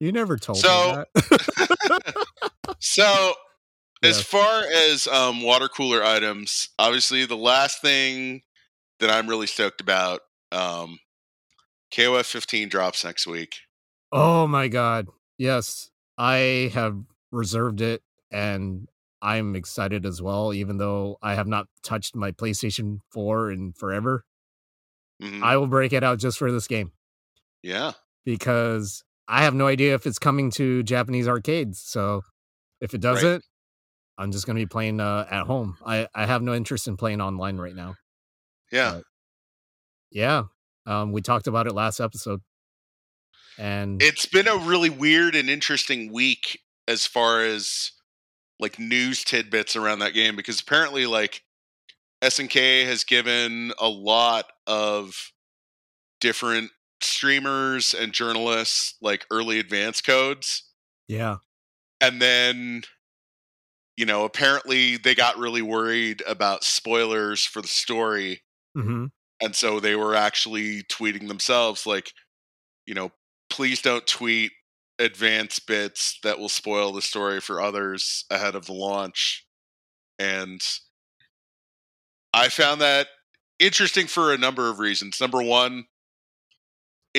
you 0.00 0.12
never 0.12 0.36
told 0.36 0.58
So- 0.58 1.04
me 1.14 1.22
that. 1.22 2.14
So, 2.80 3.34
as 4.04 4.22
far 4.22 4.62
as 4.62 5.08
um, 5.08 5.42
water 5.42 5.68
cooler 5.68 6.04
items, 6.04 6.68
obviously 6.78 7.24
the 7.26 7.36
last 7.36 7.80
thing 7.82 8.42
that 9.00 9.10
I'm 9.10 9.26
really 9.26 9.48
stoked 9.48 9.80
about, 9.80 10.20
um, 10.52 10.98
KOF 11.92 12.26
15 12.26 12.68
drops 12.68 13.04
next 13.04 13.26
week. 13.26 13.56
oh 14.12 14.46
my 14.46 14.68
God. 14.68 15.08
Yes, 15.38 15.90
I 16.16 16.70
have 16.74 16.98
reserved 17.32 17.80
it 17.80 18.02
and 18.30 18.86
I'm 19.20 19.56
excited 19.56 20.06
as 20.06 20.22
well, 20.22 20.54
even 20.54 20.78
though 20.78 21.16
I 21.20 21.34
have 21.34 21.48
not 21.48 21.66
touched 21.82 22.14
my 22.14 22.30
PlayStation 22.30 22.98
4 23.12 23.50
in 23.50 23.72
forever. 23.72 24.24
Mhm. 25.20 25.42
I 25.42 25.56
will 25.56 25.66
break 25.66 25.92
it 25.92 26.04
out 26.04 26.18
just 26.20 26.38
for 26.38 26.52
this 26.52 26.68
game 26.68 26.92
yeah. 27.64 27.92
because 28.24 29.02
I 29.28 29.44
have 29.44 29.54
no 29.54 29.66
idea 29.66 29.94
if 29.94 30.06
it's 30.06 30.18
coming 30.18 30.50
to 30.52 30.82
Japanese 30.82 31.28
arcades. 31.28 31.80
So 31.80 32.22
if 32.80 32.94
it 32.94 33.00
doesn't, 33.00 33.44
I'm 34.16 34.32
just 34.32 34.46
going 34.46 34.56
to 34.56 34.62
be 34.62 34.66
playing 34.66 35.00
uh, 35.00 35.26
at 35.30 35.46
home. 35.46 35.76
I, 35.84 36.08
I 36.14 36.26
have 36.26 36.42
no 36.42 36.54
interest 36.54 36.88
in 36.88 36.96
playing 36.96 37.20
online 37.20 37.58
right 37.58 37.74
now. 37.74 37.94
Yeah. 38.72 38.94
Right. 38.94 39.04
Yeah. 40.10 40.42
Um, 40.86 41.12
we 41.12 41.20
talked 41.20 41.46
about 41.46 41.66
it 41.66 41.74
last 41.74 42.00
episode. 42.00 42.40
And 43.58 44.02
It's 44.02 44.26
been 44.26 44.48
a 44.48 44.56
really 44.56 44.90
weird 44.90 45.34
and 45.34 45.50
interesting 45.50 46.12
week 46.12 46.60
as 46.86 47.06
far 47.06 47.42
as 47.42 47.92
like 48.58 48.78
news 48.78 49.22
tidbits 49.24 49.76
around 49.76 49.98
that 49.98 50.14
game 50.14 50.36
because 50.36 50.60
apparently 50.60 51.06
like 51.06 51.42
SNK 52.22 52.86
has 52.86 53.04
given 53.04 53.72
a 53.78 53.88
lot 53.88 54.46
of 54.66 55.32
different 56.20 56.70
streamers 57.00 57.94
and 57.94 58.12
journalists 58.12 58.94
like 59.00 59.26
early 59.30 59.58
advance 59.58 60.00
codes. 60.00 60.64
Yeah. 61.08 61.36
and 62.00 62.20
then 62.20 62.82
you 63.96 64.06
know 64.06 64.24
apparently 64.24 64.96
they 64.96 65.14
got 65.14 65.38
really 65.38 65.62
worried 65.62 66.22
about 66.26 66.64
spoilers 66.64 67.44
for 67.44 67.60
the 67.62 67.68
story 67.68 68.42
hmm 68.74 69.06
and 69.40 69.54
so 69.54 69.78
they 69.80 69.94
were 69.96 70.14
actually 70.14 70.82
tweeting 70.84 71.28
themselves 71.28 71.86
like 71.86 72.12
you 72.86 72.94
know 72.94 73.10
please 73.50 73.80
don't 73.82 74.06
tweet 74.06 74.52
advance 74.98 75.58
bits 75.60 76.18
that 76.24 76.38
will 76.38 76.48
spoil 76.48 76.92
the 76.92 77.02
story 77.02 77.40
for 77.40 77.60
others 77.60 78.24
ahead 78.30 78.54
of 78.56 78.66
the 78.66 78.72
launch. 78.72 79.46
And 80.18 80.60
i 82.34 82.48
found 82.48 82.80
that 82.80 83.08
interesting 83.58 84.06
for 84.06 84.32
a 84.32 84.38
number 84.38 84.68
of 84.70 84.78
reasons. 84.78 85.20
Number 85.20 85.42
one 85.42 85.86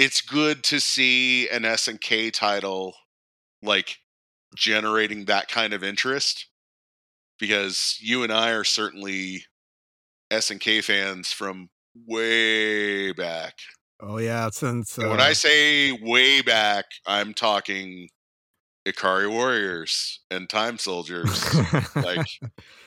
it's 0.02 0.22
good 0.22 0.64
to 0.64 0.80
see 0.80 1.50
an 1.50 1.64
snk 1.64 2.32
title 2.32 2.94
like 3.62 3.98
generating 4.56 5.26
that 5.26 5.48
kind 5.50 5.74
of 5.74 5.84
interest 5.84 6.48
because 7.40 7.98
you 8.00 8.24
and 8.24 8.32
i 8.32 8.52
are 8.52 8.64
certainly 8.64 9.44
snk 10.32 10.84
fans 10.84 11.32
from 11.32 11.70
way 12.08 13.12
back 13.12 13.56
Oh, 14.02 14.18
yeah. 14.18 14.50
Since 14.50 14.98
uh, 14.98 15.10
when 15.10 15.20
I 15.20 15.34
say 15.34 15.92
way 15.92 16.42
back, 16.42 16.86
I'm 17.06 17.34
talking 17.34 18.08
Ikari 18.88 19.30
Warriors 19.30 20.22
and 20.32 20.50
Time 20.50 20.78
Soldiers. 20.78 21.44
like 21.98 22.26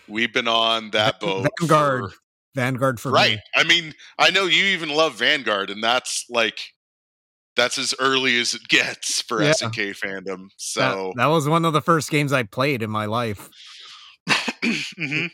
we've 0.09 0.33
been 0.33 0.49
on 0.49 0.91
that 0.93 1.21
boat. 1.21 1.49
Vanguard. 1.61 2.13
for- 2.13 2.19
Vanguard 2.55 2.99
for 2.99 3.11
right. 3.13 3.33
me. 3.37 3.43
I 3.55 3.65
mean, 3.65 3.93
I 4.19 4.31
know 4.31 4.45
you 4.47 4.65
even 4.65 4.89
love 4.89 5.15
Vanguard, 5.17 5.69
and 5.69 5.85
that's 5.85 6.25
like 6.31 6.72
that's 7.57 7.79
as 7.79 7.95
early 7.99 8.41
as 8.41 8.55
it 8.55 8.67
gets 8.69 9.21
for 9.23 9.43
Yeah. 9.43 9.53
SNK 9.53 9.97
fandom. 9.99 10.49
So 10.57 10.81
that, 10.81 11.23
that 11.23 11.27
was 11.27 11.49
one 11.49 11.65
of 11.65 11.73
the 11.73 11.83
first 11.83 12.11
games 12.11 12.33
I 12.33 12.43
played 12.45 12.83
in 12.83 12.91
my 12.91 13.07
life. 13.07 13.49
Mhm. 14.63 15.31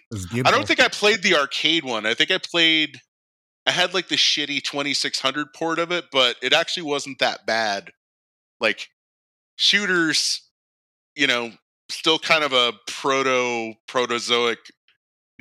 I 0.46 0.50
don't 0.50 0.66
think 0.66 0.80
I 0.80 0.88
played 0.88 1.22
the 1.22 1.36
arcade 1.36 1.84
one. 1.84 2.06
I 2.06 2.14
think 2.14 2.30
I 2.30 2.38
played. 2.38 3.00
I 3.66 3.70
had 3.72 3.92
like 3.92 4.08
the 4.08 4.16
shitty 4.16 4.62
2600 4.62 5.52
port 5.52 5.78
of 5.78 5.92
it, 5.92 6.06
but 6.10 6.36
it 6.42 6.54
actually 6.54 6.84
wasn't 6.84 7.18
that 7.18 7.44
bad. 7.44 7.90
Like 8.60 8.88
shooters, 9.56 10.40
you 11.14 11.26
know, 11.26 11.52
still 11.90 12.18
kind 12.18 12.42
of 12.42 12.54
a 12.54 12.72
proto 12.86 13.74
protozoic 13.86 14.56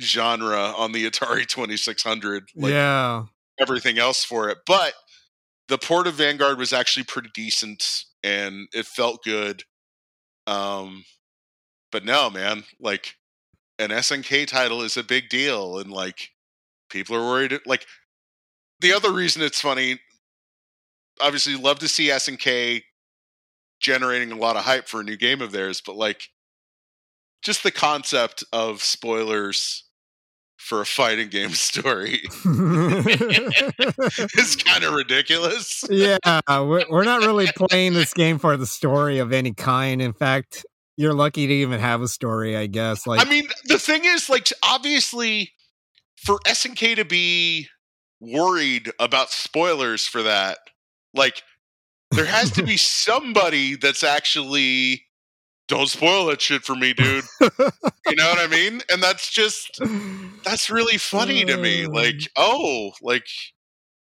genre 0.02 0.74
on 0.76 0.92
the 0.92 1.08
Atari 1.10 1.46
2600. 1.46 2.50
Like 2.54 2.72
yeah. 2.72 3.24
everything 3.58 3.98
else 3.98 4.22
for 4.24 4.50
it. 4.50 4.58
But 4.66 4.92
the 5.68 5.78
port 5.78 6.06
of 6.06 6.14
Vanguard 6.14 6.58
was 6.58 6.72
actually 6.72 7.04
pretty 7.04 7.30
decent 7.34 8.04
and 8.22 8.68
it 8.72 8.86
felt 8.86 9.22
good. 9.22 9.64
Um 10.46 11.04
but 11.90 12.04
no, 12.04 12.28
man, 12.28 12.64
like 12.80 13.14
an 13.78 13.90
SNK 13.90 14.46
title 14.46 14.82
is 14.82 14.96
a 14.96 15.04
big 15.04 15.28
deal 15.28 15.78
and 15.78 15.90
like 15.90 16.30
people 16.90 17.16
are 17.16 17.22
worried 17.22 17.58
like 17.66 17.86
the 18.80 18.92
other 18.92 19.12
reason 19.12 19.42
it's 19.42 19.60
funny 19.60 19.98
obviously 21.20 21.56
love 21.56 21.78
to 21.80 21.88
see 21.88 22.08
SNK 22.08 22.82
generating 23.80 24.32
a 24.32 24.36
lot 24.36 24.56
of 24.56 24.64
hype 24.64 24.88
for 24.88 25.00
a 25.00 25.04
new 25.04 25.16
game 25.16 25.40
of 25.40 25.52
theirs, 25.52 25.80
but 25.84 25.96
like 25.96 26.28
just 27.42 27.62
the 27.62 27.70
concept 27.70 28.44
of 28.52 28.82
spoilers 28.82 29.84
for 30.58 30.80
a 30.80 30.86
fighting 30.86 31.28
game 31.28 31.50
story 31.54 32.20
it's 34.34 34.56
kind 34.56 34.84
of 34.84 34.92
ridiculous. 34.92 35.84
yeah, 35.88 36.18
we're, 36.48 36.84
we're 36.90 37.04
not 37.04 37.20
really 37.20 37.46
playing 37.56 37.94
this 37.94 38.12
game 38.12 38.38
for 38.38 38.56
the 38.56 38.66
story 38.66 39.18
of 39.18 39.32
any 39.32 39.54
kind. 39.54 40.02
In 40.02 40.12
fact, 40.12 40.66
you're 40.98 41.14
lucky 41.14 41.46
to 41.46 41.52
even 41.52 41.78
have 41.80 42.02
a 42.02 42.08
story, 42.08 42.56
I 42.56 42.66
guess. 42.66 43.06
Like, 43.06 43.24
I 43.24 43.30
mean, 43.30 43.46
the 43.66 43.78
thing 43.78 44.04
is, 44.04 44.28
like, 44.28 44.48
obviously, 44.64 45.52
for 46.16 46.40
SNK 46.40 46.96
to 46.96 47.04
be 47.04 47.68
worried 48.20 48.90
about 48.98 49.30
spoilers 49.30 50.06
for 50.06 50.24
that, 50.24 50.58
like, 51.14 51.42
there 52.10 52.26
has 52.26 52.50
to 52.52 52.64
be 52.64 52.76
somebody 52.76 53.76
that's 53.76 54.02
actually 54.02 55.04
don't 55.68 55.88
spoil 55.88 56.26
that 56.26 56.40
shit 56.40 56.64
for 56.64 56.74
me, 56.74 56.94
dude. 56.94 57.24
you 57.40 58.16
know 58.16 58.28
what 58.28 58.38
I 58.38 58.48
mean? 58.48 58.80
And 58.90 59.02
that's 59.02 59.30
just 59.30 59.80
that's 60.44 60.70
really 60.70 60.98
funny 60.98 61.44
to 61.44 61.56
me. 61.56 61.86
Like, 61.86 62.16
oh, 62.36 62.92
like 63.02 63.26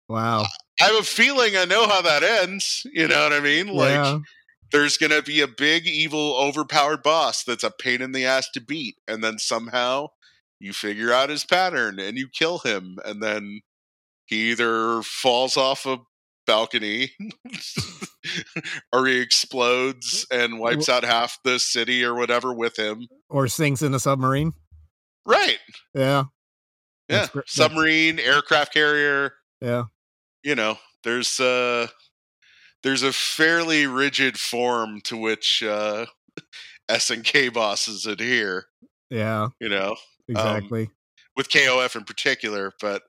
wow. 0.08 0.44
I 0.80 0.84
have 0.84 0.96
a 0.96 1.04
feeling 1.04 1.56
I 1.56 1.64
know 1.64 1.86
how 1.86 2.02
that 2.02 2.22
ends. 2.22 2.84
You 2.92 3.08
know 3.08 3.22
what 3.22 3.32
I 3.32 3.40
mean? 3.40 3.68
Like, 3.68 3.92
yeah. 3.92 4.18
there's 4.72 4.98
going 4.98 5.12
to 5.12 5.22
be 5.22 5.40
a 5.40 5.48
big, 5.48 5.86
evil, 5.86 6.36
overpowered 6.36 7.02
boss 7.02 7.44
that's 7.44 7.64
a 7.64 7.70
pain 7.70 8.02
in 8.02 8.12
the 8.12 8.26
ass 8.26 8.50
to 8.54 8.60
beat. 8.60 8.96
And 9.06 9.22
then 9.22 9.38
somehow 9.38 10.08
you 10.58 10.72
figure 10.72 11.12
out 11.12 11.30
his 11.30 11.44
pattern 11.44 12.00
and 12.00 12.18
you 12.18 12.28
kill 12.28 12.58
him. 12.58 12.98
And 13.04 13.22
then 13.22 13.60
he 14.26 14.50
either 14.50 15.02
falls 15.02 15.56
off 15.56 15.86
a 15.86 15.98
balcony 16.46 17.12
or 18.92 19.06
he 19.06 19.20
explodes 19.20 20.26
and 20.30 20.58
wipes 20.58 20.88
out 20.88 21.04
half 21.04 21.38
the 21.44 21.58
city 21.58 22.04
or 22.04 22.14
whatever 22.14 22.52
with 22.54 22.78
him. 22.78 23.06
Or 23.28 23.48
sinks 23.48 23.82
in 23.82 23.94
a 23.94 24.00
submarine. 24.00 24.52
Right. 25.26 25.58
Yeah. 25.94 26.24
Yeah. 27.08 27.16
That's 27.18 27.30
gr- 27.30 27.38
that's- 27.40 27.52
Submarine, 27.54 28.18
aircraft 28.18 28.72
carrier. 28.74 29.34
Yeah. 29.60 29.84
you 30.42 30.54
know 30.54 30.78
there's 31.04 31.40
uh 31.40 31.86
there's 32.82 33.02
a 33.02 33.12
fairly 33.12 33.86
rigid 33.86 34.38
form 34.38 35.00
to 35.04 35.16
which 35.16 35.62
uh 35.62 36.06
S 36.88 37.08
and 37.10 37.24
K 37.24 37.48
bosses 37.48 38.04
adhere, 38.06 38.66
Yeah. 39.10 39.48
you 39.60 39.68
know, 39.70 39.96
Exactly. 40.28 40.90
with 41.36 41.48
KOF 41.48 41.96
in 41.96 42.04
particular, 42.04 42.72
but 42.80 43.02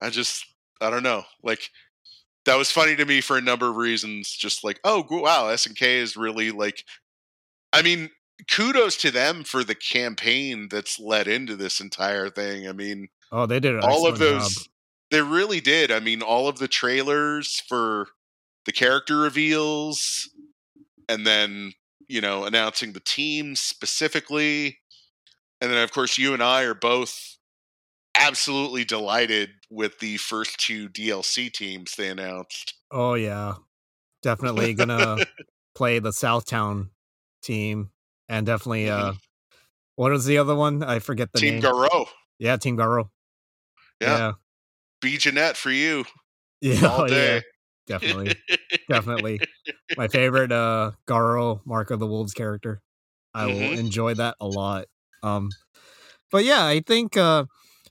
I 0.00 0.10
just 0.10 0.44
I 0.80 0.90
don't 0.90 1.02
know. 1.04 1.22
Like 1.42 1.70
that 2.46 2.56
was 2.56 2.70
funny 2.70 2.96
to 2.96 3.04
me 3.04 3.20
for 3.20 3.36
a 3.36 3.42
number 3.42 3.68
of 3.70 3.76
reasons 3.76 4.30
just 4.30 4.64
like, 4.64 4.80
oh 4.84 5.04
wow, 5.10 5.48
S 5.48 5.66
and 5.66 5.76
K 5.76 5.98
is 5.98 6.16
really 6.16 6.50
like 6.50 6.84
I 7.72 7.82
mean, 7.82 8.10
kudos 8.50 8.96
to 8.98 9.10
them 9.10 9.42
for 9.44 9.64
the 9.64 9.74
campaign 9.74 10.68
that's 10.70 11.00
led 11.00 11.26
into 11.26 11.56
this 11.56 11.80
entire 11.80 12.30
thing. 12.30 12.68
I 12.68 12.72
mean, 12.72 13.08
oh, 13.32 13.46
they 13.46 13.60
did 13.60 13.80
all 13.80 14.06
of 14.06 14.18
those 14.18 14.54
job. 14.54 14.66
they 15.10 15.20
really 15.20 15.60
did 15.60 15.90
i 15.90 16.00
mean 16.00 16.22
all 16.22 16.48
of 16.48 16.58
the 16.58 16.68
trailers 16.68 17.62
for 17.68 18.06
the 18.66 18.72
character 18.72 19.18
reveals 19.18 20.30
and 21.08 21.26
then 21.26 21.72
you 22.08 22.20
know 22.20 22.44
announcing 22.44 22.92
the 22.92 23.00
team 23.00 23.56
specifically 23.56 24.78
and 25.60 25.70
then 25.70 25.82
of 25.82 25.92
course 25.92 26.16
you 26.16 26.32
and 26.32 26.42
i 26.42 26.62
are 26.62 26.74
both 26.74 27.33
absolutely 28.16 28.84
delighted 28.84 29.50
with 29.70 29.98
the 29.98 30.16
first 30.18 30.58
two 30.58 30.88
dlc 30.88 31.52
teams 31.52 31.94
they 31.96 32.08
announced 32.08 32.74
Oh 32.90 33.14
yeah, 33.14 33.54
definitely 34.22 34.74
gonna 34.74 35.24
play 35.74 35.98
the 35.98 36.10
Southtown 36.10 36.90
team, 37.42 37.90
and 38.28 38.46
definitely 38.46 38.88
uh, 38.88 39.14
Mhm. 39.14 39.18
what 39.96 40.12
was 40.12 40.26
the 40.26 40.38
other 40.38 40.54
one? 40.54 40.82
I 40.82 40.98
forget 41.00 41.32
the 41.32 41.40
team 41.40 41.54
name. 41.54 41.62
garou 41.62 42.06
yeah, 42.38 42.56
Team 42.56 42.76
Garou. 42.76 43.10
Yeah. 44.00 44.32
b 45.00 45.16
Jenet 45.18 45.56
for 45.56 45.70
you 45.70 46.04
yeah, 46.60 46.74
yeah, 46.82 46.88
all 46.88 47.02
oh, 47.02 47.06
yeah, 47.06 47.40
definitely, 47.86 48.36
definitely. 48.88 49.40
My 49.96 50.08
favorite 50.08 50.52
uh 50.52 50.92
Garou, 51.06 51.60
Mark 51.64 51.90
of 51.90 52.00
the 52.00 52.06
Wolves 52.06 52.34
character. 52.34 52.82
I 53.34 53.46
will 53.48 53.72
Mhm. 53.72 53.78
enjoy 53.78 54.14
that 54.14 54.36
a 54.40 54.46
lot. 54.46 54.86
Um, 55.22 55.50
but 56.30 56.44
yeah, 56.44 56.64
I 56.66 56.80
think 56.80 57.16
uh, 57.16 57.46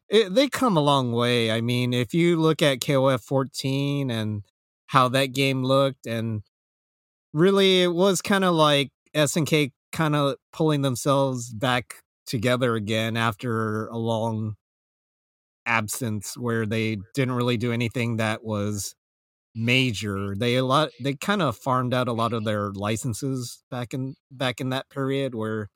it, 0.09 0.33
they 0.33 0.47
come 0.49 0.77
a 0.77 0.81
long 0.81 1.11
way. 1.11 1.51
I 1.51 1.61
mean, 1.61 1.93
if 1.93 2.13
you 2.13 2.37
look 2.39 2.61
at 2.61 2.79
KOF 2.81 3.23
14 3.23 4.11
and 4.11 4.43
how 4.87 5.09
that 5.09 5.27
game 5.27 5.63
looked, 5.63 6.05
and 6.07 6.43
really 7.33 7.83
it 7.83 7.93
was 7.93 8.21
kind 8.21 8.43
of 8.45 8.55
like 8.55 8.91
SNK 9.15 9.71
kind 9.93 10.15
of 10.15 10.37
pulling 10.53 10.81
themselves 10.83 11.53
back 11.53 12.03
together 12.27 12.75
again 12.75 13.17
after 13.17 13.87
a 13.87 13.97
long 13.97 14.55
absence 15.65 16.37
where 16.37 16.65
they 16.65 16.97
didn't 17.13 17.33
really 17.35 17.57
do 17.57 17.71
anything 17.71 18.17
that 18.17 18.43
was 18.43 18.95
major. 19.55 20.35
They 20.35 20.57
a 20.57 20.65
lot 20.65 20.91
they 20.99 21.15
kind 21.15 21.41
of 21.41 21.57
farmed 21.57 21.93
out 21.93 22.07
a 22.09 22.13
lot 22.13 22.33
of 22.33 22.45
their 22.45 22.71
licenses 22.73 23.63
back 23.71 23.93
in 23.93 24.15
back 24.31 24.61
in 24.61 24.69
that 24.69 24.89
period 24.89 25.35
where 25.35 25.69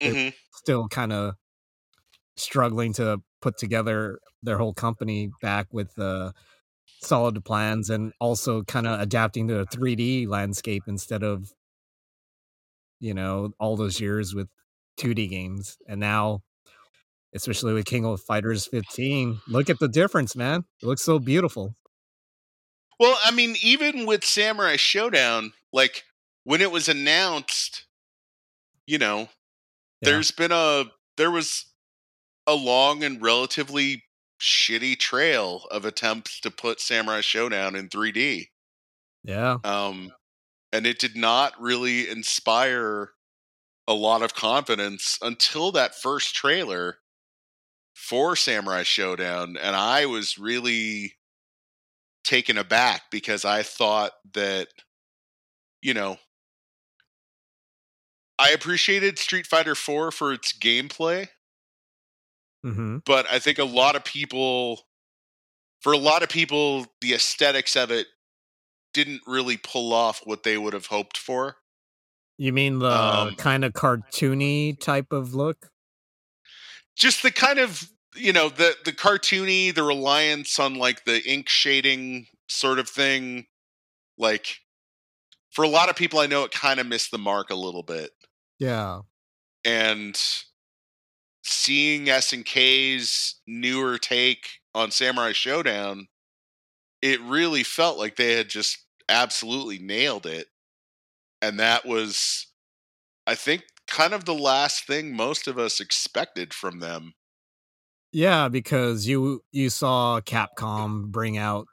Mhm. 0.00 0.32
still 0.52 0.88
kind 0.88 1.12
of 1.12 1.34
struggling 2.36 2.92
to 2.94 3.18
put 3.40 3.58
together 3.58 4.18
their 4.42 4.58
whole 4.58 4.74
company 4.74 5.30
back 5.40 5.66
with 5.72 5.98
uh, 5.98 6.32
solid 7.02 7.44
plans 7.44 7.90
and 7.90 8.12
also 8.20 8.62
kind 8.62 8.86
of 8.86 9.00
adapting 9.00 9.48
to 9.48 9.60
a 9.60 9.66
3D 9.66 10.26
landscape 10.28 10.84
instead 10.86 11.22
of 11.22 11.52
you 13.00 13.14
know 13.14 13.52
all 13.58 13.76
those 13.76 14.00
years 14.00 14.34
with 14.34 14.48
2D 14.98 15.28
games. 15.28 15.76
And 15.88 16.00
now 16.00 16.42
especially 17.34 17.72
with 17.72 17.86
King 17.86 18.04
of 18.04 18.20
Fighters 18.20 18.66
15 18.66 19.40
look 19.48 19.70
at 19.70 19.78
the 19.78 19.88
difference 19.88 20.36
man. 20.36 20.64
It 20.82 20.86
looks 20.86 21.02
so 21.02 21.18
beautiful. 21.18 21.74
Well, 23.00 23.18
I 23.24 23.30
mean, 23.32 23.56
even 23.62 24.06
with 24.06 24.24
Samurai 24.24 24.76
Shodown, 24.76 25.52
like 25.72 26.04
when 26.44 26.60
it 26.60 26.70
was 26.70 26.88
announced, 26.88 27.86
you 28.86 28.98
know, 28.98 29.20
Yeah. 30.00 30.10
there's 30.10 30.30
been 30.30 30.52
a 30.52 30.84
there 31.16 31.30
was 31.30 31.66
a 32.46 32.54
long 32.54 33.04
and 33.04 33.22
relatively 33.22 34.04
shitty 34.40 34.98
trail 34.98 35.66
of 35.70 35.84
attempts 35.84 36.40
to 36.40 36.50
put 36.50 36.80
Samurai 36.80 37.20
Shodown 37.20 37.78
in 37.78 37.88
3D. 37.88 38.46
yeah 39.22 39.58
Um 39.64 40.10
and 40.72 40.86
it 40.86 40.98
did 40.98 41.16
not 41.16 41.60
really 41.60 42.08
inspire 42.08 43.10
a 43.86 43.94
lot 43.94 44.22
of 44.22 44.34
confidence 44.34 45.18
until 45.22 45.70
that 45.72 45.94
first 45.94 46.34
trailer 46.34 46.98
for 47.94 48.34
Samurai 48.34 48.82
Shodown 48.82 49.56
and 49.60 49.76
I 49.76 50.06
was 50.06 50.38
really 50.38 51.14
taken 52.24 52.56
aback 52.58 53.10
because 53.10 53.44
I 53.44 53.62
thought 53.62 54.12
that 54.34 54.68
you 55.82 55.94
know 55.94 56.18
I 58.38 58.50
appreciated 58.50 59.18
Street 59.18 59.46
Fighter 59.46 59.74
4 59.74 60.10
for 60.10 60.32
its 60.32 60.52
gameplay 60.52 61.28
hmm 62.62 62.98
but 63.04 63.26
I 63.30 63.38
think 63.38 63.58
a 63.58 63.64
lot 63.64 63.96
of 63.96 64.04
people, 64.04 64.82
for 65.80 65.92
a 65.92 65.98
lot 65.98 66.22
of 66.22 66.28
people, 66.28 66.86
the 67.00 67.14
aesthetics 67.14 67.76
of 67.76 67.90
it 67.90 68.06
didn't 68.94 69.22
really 69.26 69.56
pull 69.56 69.92
off 69.92 70.20
what 70.24 70.42
they 70.44 70.58
would 70.58 70.74
have 70.74 70.86
hoped 70.86 71.16
for. 71.18 71.56
You 72.38 72.52
mean 72.52 72.78
the 72.80 72.88
Um, 73.28 73.36
kind 73.36 73.64
of 73.64 73.72
cartoony 73.72 74.78
type 74.78 75.12
of 75.12 75.34
look? 75.34 75.70
just 76.96 77.22
the 77.22 77.30
kind 77.30 77.58
of 77.58 77.90
you 78.14 78.32
know 78.32 78.48
the 78.48 78.76
the 78.84 78.92
cartoony 78.92 79.74
the 79.74 79.82
reliance 79.82 80.58
on 80.58 80.74
like 80.74 81.04
the 81.04 81.22
ink 81.28 81.48
shading 81.48 82.26
sort 82.48 82.78
of 82.78 82.88
thing 82.88 83.46
like 84.18 84.56
for 85.50 85.64
a 85.64 85.68
lot 85.68 85.90
of 85.90 85.96
people 85.96 86.18
i 86.18 86.26
know 86.26 86.44
it 86.44 86.52
kind 86.52 86.80
of 86.80 86.86
missed 86.86 87.10
the 87.10 87.18
mark 87.18 87.50
a 87.50 87.54
little 87.54 87.82
bit 87.82 88.10
Yeah. 88.58 89.02
and 89.64 90.18
seeing 91.42 92.08
s&k's 92.08 93.40
newer 93.46 93.98
take 93.98 94.48
on 94.74 94.90
samurai 94.90 95.32
shodown 95.32 96.06
it 97.02 97.20
really 97.20 97.64
felt 97.64 97.98
like 97.98 98.16
they 98.16 98.34
had 98.34 98.48
just 98.48 98.78
absolutely 99.08 99.78
nailed 99.78 100.24
it. 100.24 100.48
And 101.42 101.58
that 101.60 101.84
was 101.84 102.46
i 103.26 103.34
think 103.34 103.64
kind 103.88 104.14
of 104.14 104.24
the 104.24 104.34
last 104.34 104.86
thing 104.86 105.14
most 105.16 105.48
of 105.48 105.58
us 105.58 105.80
expected 105.80 106.54
from 106.54 106.80
them. 106.80 107.14
Yeah, 108.12 108.48
because 108.48 109.06
you 109.06 109.42
you 109.52 109.70
saw 109.70 110.20
Capcom 110.20 111.10
bring 111.10 111.38
out 111.38 111.66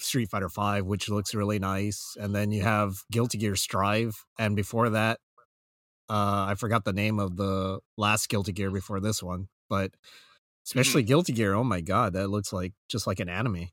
Street 0.00 0.30
Fighter 0.30 0.48
Five, 0.48 0.86
which 0.86 1.08
looks 1.08 1.34
really 1.34 1.58
nice, 1.58 2.16
and 2.20 2.34
then 2.34 2.52
you 2.52 2.62
have 2.62 3.02
Guilty 3.10 3.38
Gear 3.38 3.56
Strive, 3.56 4.24
and 4.38 4.54
before 4.54 4.90
that, 4.90 5.18
uh, 6.08 6.46
I 6.48 6.54
forgot 6.56 6.84
the 6.84 6.92
name 6.92 7.18
of 7.18 7.36
the 7.36 7.80
last 7.96 8.28
Guilty 8.28 8.52
Gear 8.52 8.70
before 8.70 9.00
this 9.00 9.22
one, 9.22 9.48
but 9.68 9.92
especially 10.66 11.02
Guilty 11.02 11.32
Gear. 11.32 11.54
Oh 11.54 11.64
my 11.64 11.80
god, 11.80 12.14
that 12.14 12.28
looks 12.28 12.52
like 12.52 12.72
just 12.88 13.06
like 13.06 13.20
an 13.20 13.28
anime. 13.28 13.68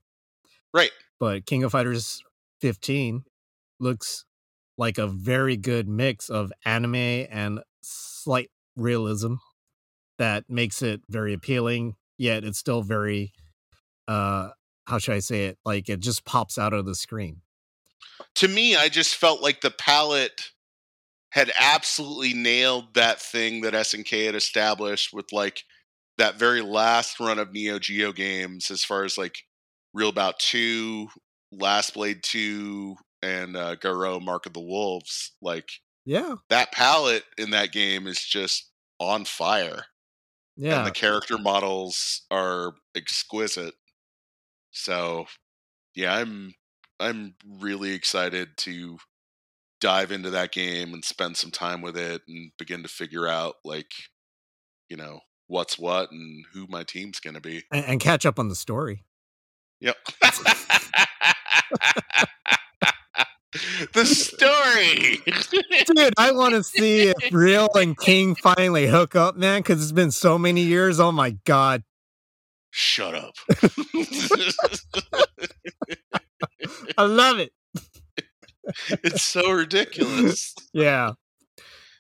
right 0.74 0.92
But 1.20 1.46
King 1.46 1.64
of 1.64 1.72
Fighters 1.72 2.22
15 2.62 3.24
looks 3.80 4.26
like 4.78 4.98
a 4.98 5.08
very 5.08 5.56
good 5.58 5.88
mix 5.88 6.30
of 6.30 6.52
anime 6.66 6.96
and 6.96 7.62
slight 7.82 8.50
realism 8.76 9.36
that 10.18 10.46
makes 10.50 10.82
it 10.82 11.02
very 11.10 11.34
appealing, 11.34 11.96
yet 12.18 12.44
it's 12.44 12.58
still 12.58 12.82
very 12.82 13.32
uh 14.08 14.50
how 14.88 15.00
should 15.00 15.16
I 15.16 15.20
say 15.20 15.46
it? 15.46 15.58
Like 15.66 15.90
it 15.90 16.00
just 16.00 16.26
pops 16.26 16.58
out 16.58 16.74
of 16.74 16.86
the 16.86 16.96
screen. 16.96 17.42
to 18.36 18.48
me, 18.48 18.76
I 18.76 18.88
just 18.90 19.16
felt 19.16 19.42
like 19.42 19.62
the 19.62 19.72
palette 19.72 20.52
had 21.36 21.52
absolutely 21.60 22.34
nailed 22.34 22.96
that 22.96 23.22
thing 23.22 23.62
that 23.62 23.76
SNK 23.76 24.28
had 24.28 24.36
established 24.36 25.14
with 25.14 25.34
like 25.34 25.64
that 26.18 26.38
very 26.40 26.62
last 26.62 27.20
run 27.20 27.40
of 27.40 27.54
Neo 27.54 27.80
Geo 27.80 28.14
games, 28.14 28.72
as 28.72 28.86
far 28.86 29.06
as 29.06 29.18
like 29.20 29.40
Real 29.94 30.14
Bout 30.14 30.40
Two, 30.40 31.10
Last 31.52 31.94
Blade 31.96 32.24
Two, 32.24 32.98
and 33.24 33.58
uh, 33.58 33.76
Garou 33.76 34.22
Mark 34.22 34.48
of 34.48 34.54
the 34.54 34.62
Wolves. 34.62 35.34
Like 35.42 35.70
Yeah. 36.06 36.38
that 36.50 36.72
palette 36.72 37.26
in 37.38 37.52
that 37.52 37.72
game 37.72 38.08
is 38.08 38.20
just 38.24 38.72
on 39.00 39.26
fire, 39.26 39.86
and 40.70 40.86
Yeah. 40.86 40.86
the 40.86 40.92
character 40.92 41.38
models 41.38 42.24
are 42.32 42.76
exquisite. 42.96 43.76
So, 44.72 45.28
yeah, 45.96 46.16
I'm 46.16 46.54
I'm 47.00 47.36
really 47.48 47.94
excited 47.94 48.58
to 48.60 49.00
dive 49.86 50.12
into 50.12 50.32
that 50.32 50.52
game 50.52 50.96
and 50.96 51.06
spend 51.06 51.38
some 51.38 51.52
time 51.52 51.80
with 51.80 51.96
it 51.96 52.24
and 52.28 52.50
begin 52.58 52.82
to 52.82 52.90
figure 52.90 53.28
out 53.28 53.58
like 53.64 53.92
you 54.90 54.98
know 54.98 55.20
what's 55.46 55.78
what 55.78 56.12
and 56.12 56.44
who 56.54 56.66
my 56.68 56.82
team's 56.82 57.20
going 57.20 57.36
to 57.36 57.42
be. 57.42 57.62
And, 57.72 57.86
and 57.86 58.00
catch 58.00 58.26
up 58.26 58.40
on 58.40 58.50
the 58.50 58.56
story. 58.56 59.04
Yep. 59.82 59.96
the 63.94 64.06
story. 64.06 65.20
Dude, 65.86 66.14
I 66.18 66.32
want 66.36 66.56
to 66.56 66.64
see 66.64 67.10
if 67.10 67.32
Ryo 67.32 67.68
and 67.76 67.96
King 67.96 68.34
finally 68.34 68.88
hook 68.88 69.16
up, 69.16 69.38
man, 69.38 69.60
because 69.60 69.84
it's 69.84 69.92
been 69.92 70.10
so 70.10 70.40
many 70.40 70.62
years. 70.62 71.00
Oh 71.00 71.12
my 71.12 71.38
god. 71.46 71.84
Shut 72.72 73.14
up. 73.14 73.36
I 76.98 77.04
love 77.04 77.38
it. 77.38 77.52
It's 79.04 79.24
so 79.24 79.52
ridiculous. 79.52 80.54
Yeah. 80.74 81.12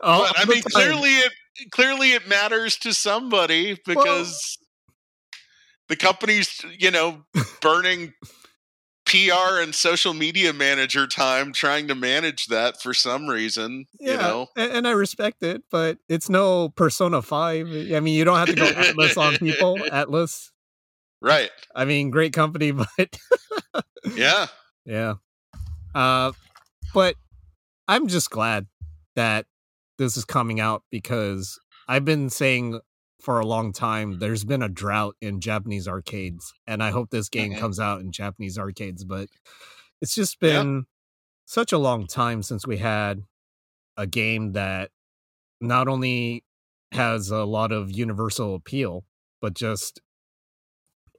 All 0.01 0.23
but 0.23 0.33
I 0.37 0.45
mean, 0.45 0.61
clearly 0.63 1.11
it 1.11 1.31
clearly 1.71 2.11
it 2.11 2.27
matters 2.27 2.75
to 2.79 2.93
somebody 2.93 3.79
because 3.85 4.57
the 5.87 5.95
company's 5.95 6.59
you 6.77 6.91
know 6.91 7.23
burning 7.61 8.13
PR 9.05 9.61
and 9.61 9.73
social 9.73 10.13
media 10.13 10.51
manager 10.51 11.07
time 11.07 11.53
trying 11.53 11.87
to 11.87 11.95
manage 11.95 12.47
that 12.47 12.81
for 12.81 12.93
some 12.93 13.27
reason. 13.27 13.85
Yeah, 13.99 14.11
You 14.11 14.17
know, 14.17 14.47
and, 14.57 14.71
and 14.73 14.87
I 14.87 14.91
respect 14.91 15.43
it, 15.43 15.63
but 15.71 15.99
it's 16.09 16.27
no 16.27 16.69
Persona 16.69 17.21
Five. 17.21 17.67
I 17.67 17.99
mean, 17.99 18.15
you 18.15 18.25
don't 18.25 18.37
have 18.37 18.49
to 18.49 18.55
go 18.55 18.65
Atlus 18.65 19.17
on 19.17 19.37
people. 19.37 19.77
Atlus. 19.91 20.49
right? 21.21 21.51
I 21.73 21.85
mean, 21.85 22.09
great 22.09 22.33
company, 22.33 22.71
but 22.97 23.17
Yeah, 24.15 24.47
yeah. 24.85 25.15
Uh, 25.93 26.33
but 26.95 27.15
I'm 27.87 28.07
just 28.07 28.31
glad 28.31 28.65
that 29.15 29.45
this 29.99 30.17
is 30.17 30.25
coming 30.25 30.59
out 30.59 30.83
because 30.89 31.59
I've 31.87 32.03
been 32.05 32.29
saying 32.31 32.79
for 33.21 33.39
a 33.39 33.45
long 33.45 33.71
time 33.71 34.19
there's 34.19 34.43
been 34.43 34.63
a 34.63 34.69
drought 34.69 35.15
in 35.21 35.39
Japanese 35.39 35.87
arcades, 35.87 36.53
and 36.65 36.81
I 36.83 36.89
hope 36.91 37.11
this 37.11 37.29
game 37.29 37.53
Mhm. 37.53 37.59
comes 37.59 37.79
out 37.79 38.01
in 38.01 38.11
Japanese 38.11 38.57
arcades. 38.57 39.03
But 39.03 39.29
it's 40.01 40.15
just 40.15 40.37
Yeah. 40.41 40.61
been 40.63 40.85
such 41.45 41.71
a 41.71 41.77
long 41.77 42.07
time 42.07 42.41
since 42.43 42.65
we 42.65 42.77
had 42.77 43.23
a 43.97 44.07
game 44.07 44.53
that 44.53 44.91
not 45.61 45.87
only 45.87 46.43
has 46.91 47.29
a 47.29 47.45
lot 47.45 47.71
of 47.71 47.91
universal 47.91 48.55
appeal, 48.55 49.05
but 49.41 49.53
just 49.53 50.01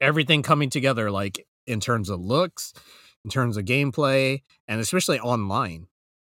everything 0.01 0.43
coming 0.43 0.69
together, 0.71 1.11
like 1.11 1.47
in 1.67 1.81
terms 1.81 2.11
of 2.11 2.21
looks, 2.21 2.73
in 3.27 3.31
terms 3.31 3.57
of 3.57 3.65
gameplay, 3.65 4.41
and 4.69 4.81
especially 4.81 5.19
online. 5.19 5.89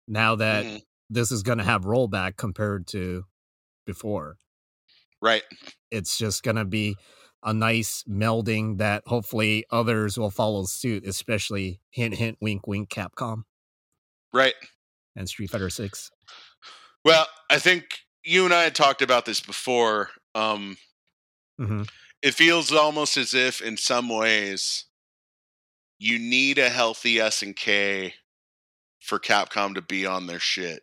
Now 0.09 0.35
that 0.37 0.65
Mhm. 0.65 0.83
this 1.11 1.31
is 1.31 1.43
going 1.43 1.59
to 1.59 1.65
have 1.65 1.83
rollback 1.85 2.37
compared 2.39 2.87
to 2.89 3.27
before, 3.85 4.39
right. 5.21 5.45
it's 5.91 6.17
just 6.17 6.43
going 6.43 6.57
to 6.57 6.65
be 6.65 6.97
a 7.43 7.53
nice 7.53 8.03
melding 8.09 8.79
that 8.79 9.03
hopefully 9.07 9.67
others 9.71 10.17
will 10.19 10.31
follow 10.31 10.65
suit, 10.65 11.07
especially 11.07 11.81
hint, 11.91 12.15
hint, 12.15 12.39
wink, 12.41 12.67
wink, 12.67 12.89
Capcom 12.89 13.43
Right. 14.33 14.55
and 15.15 15.29
Street 15.29 15.51
Fighter 15.51 15.69
Six. 15.71 16.11
Well, 17.05 17.27
I 17.51 17.59
think 17.59 17.85
you 18.25 18.47
and 18.47 18.55
I 18.55 18.63
had 18.65 18.75
talked 18.75 19.03
about 19.03 19.27
this 19.27 19.41
before. 19.41 20.11
Um, 20.35 20.79
Mm-hmm. 21.61 21.83
it 22.23 22.35
feels 22.35 22.73
almost 22.73 23.17
as 23.17 23.33
if, 23.35 23.61
in 23.61 23.77
some 23.77 24.09
ways, 24.09 24.86
you 25.99 26.19
need 26.19 26.59
a 26.59 26.69
healthy 26.69 27.21
S 27.21 27.43
and 27.43 27.55
K 27.57 28.15
for 29.01 29.19
Capcom 29.19 29.75
to 29.75 29.83
be 29.83 30.05
on 30.07 30.27
their 30.27 30.39
shit. 30.39 30.83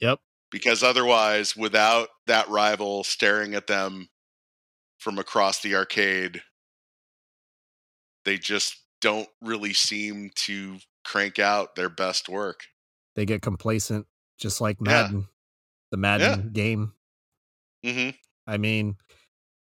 Yep. 0.00 0.20
Because 0.50 0.82
otherwise, 0.82 1.56
without 1.56 2.08
that 2.26 2.48
rival 2.48 3.04
staring 3.04 3.54
at 3.54 3.66
them 3.66 4.08
from 4.98 5.18
across 5.18 5.60
the 5.62 5.74
arcade, 5.74 6.42
they 8.24 8.38
just 8.38 8.76
don't 9.00 9.28
really 9.42 9.72
seem 9.74 10.30
to 10.34 10.78
crank 11.04 11.38
out 11.38 11.74
their 11.74 11.88
best 11.88 12.28
work. 12.28 12.60
They 13.14 13.26
get 13.26 13.42
complacent, 13.42 14.06
just 14.38 14.60
like 14.60 14.78
Yeah. 14.80 15.02
Madden, 15.02 15.28
the 15.90 15.96
Madden 15.96 16.50
game. 16.52 16.94
hmm 17.84 18.10
I 18.46 18.58
mean, 18.58 18.96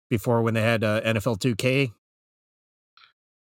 before 0.08 0.42
when 0.42 0.54
they 0.54 0.62
had 0.62 0.82
uh, 0.84 1.00
NFL 1.02 1.38
2K, 1.38 1.92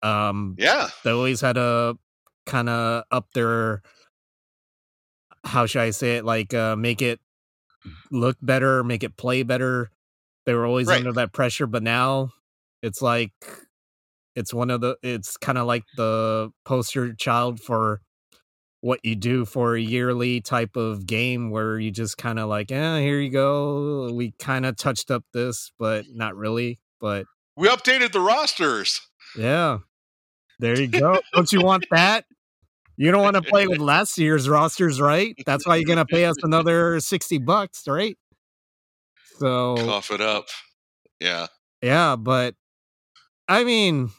um, 0.03 0.55
Yeah. 0.57 0.89
they 1.03 1.11
always 1.11 1.41
had 1.41 1.57
a 1.57 1.97
kind 2.45 2.69
of 2.69 3.03
up 3.11 3.27
their 3.33 3.81
how 5.45 5.65
should 5.65 5.81
I 5.81 5.91
say 5.91 6.17
it 6.17 6.25
like 6.25 6.53
uh 6.53 6.75
make 6.75 7.01
it 7.01 7.19
look 8.11 8.37
better, 8.41 8.83
make 8.83 9.03
it 9.03 9.15
play 9.17 9.43
better. 9.43 9.89
They 10.45 10.53
were 10.53 10.65
always 10.65 10.87
Right. 10.87 10.97
under 10.99 11.13
that 11.13 11.31
pressure, 11.33 11.67
but 11.67 11.83
now 11.83 12.31
it's 12.81 13.01
like 13.01 13.31
it's 14.35 14.53
one 14.53 14.69
of 14.69 14.81
the 14.81 14.97
it's 15.03 15.37
kind 15.37 15.57
of 15.57 15.67
like 15.67 15.83
the 15.95 16.51
poster 16.65 17.13
child 17.13 17.59
for 17.61 18.01
what 18.81 18.99
you 19.03 19.15
do 19.15 19.43
for 19.45 19.75
a 19.75 19.81
yearly 19.81 20.39
type 20.39 20.75
of 20.77 21.05
game 21.05 21.49
where 21.51 21.77
you 21.79 21.91
just 21.91 22.17
kind 22.17 22.39
of 22.39 22.47
like, 22.47 22.71
eh, 22.71 22.99
here 23.01 23.19
you 23.19 23.29
go. 23.29 24.09
We 24.13 24.31
kind 24.39 24.65
of 24.65 24.77
touched 24.77 25.11
up 25.11 25.25
this, 25.33 25.71
but 25.77 26.05
not 26.13 26.35
really. 26.37 26.79
But 27.01 27.25
We 27.57 27.67
updated 27.67 28.13
the 28.13 28.21
rosters. 28.21 29.01
yeah. 29.37 29.79
There 30.59 30.79
you 30.79 30.87
go. 30.87 31.19
Don't 31.33 31.51
you 31.51 31.61
want 31.61 31.85
that? 31.91 32.25
You 32.97 33.11
don't 33.11 33.21
want 33.23 33.37
to 33.37 33.41
play 33.41 33.65
with 33.65 33.77
last 33.79 34.17
year's 34.17 34.49
rosters, 34.49 34.99
right? 34.99 35.33
That's 35.45 35.65
why 35.65 35.77
you're 35.77 35.85
gonna 35.87 36.05
pay 36.05 36.25
us 36.25 36.35
another 36.43 36.99
sixty 36.99 37.37
bucks, 37.37 37.87
right? 37.87 38.17
So 39.37 39.77
Cough 39.77 40.11
it 40.11 40.19
up. 40.19 40.47
Yeah. 41.21 41.47
yeah, 41.81 42.17
but 42.17 42.55
I 43.47 43.63
mean, 43.63 44.09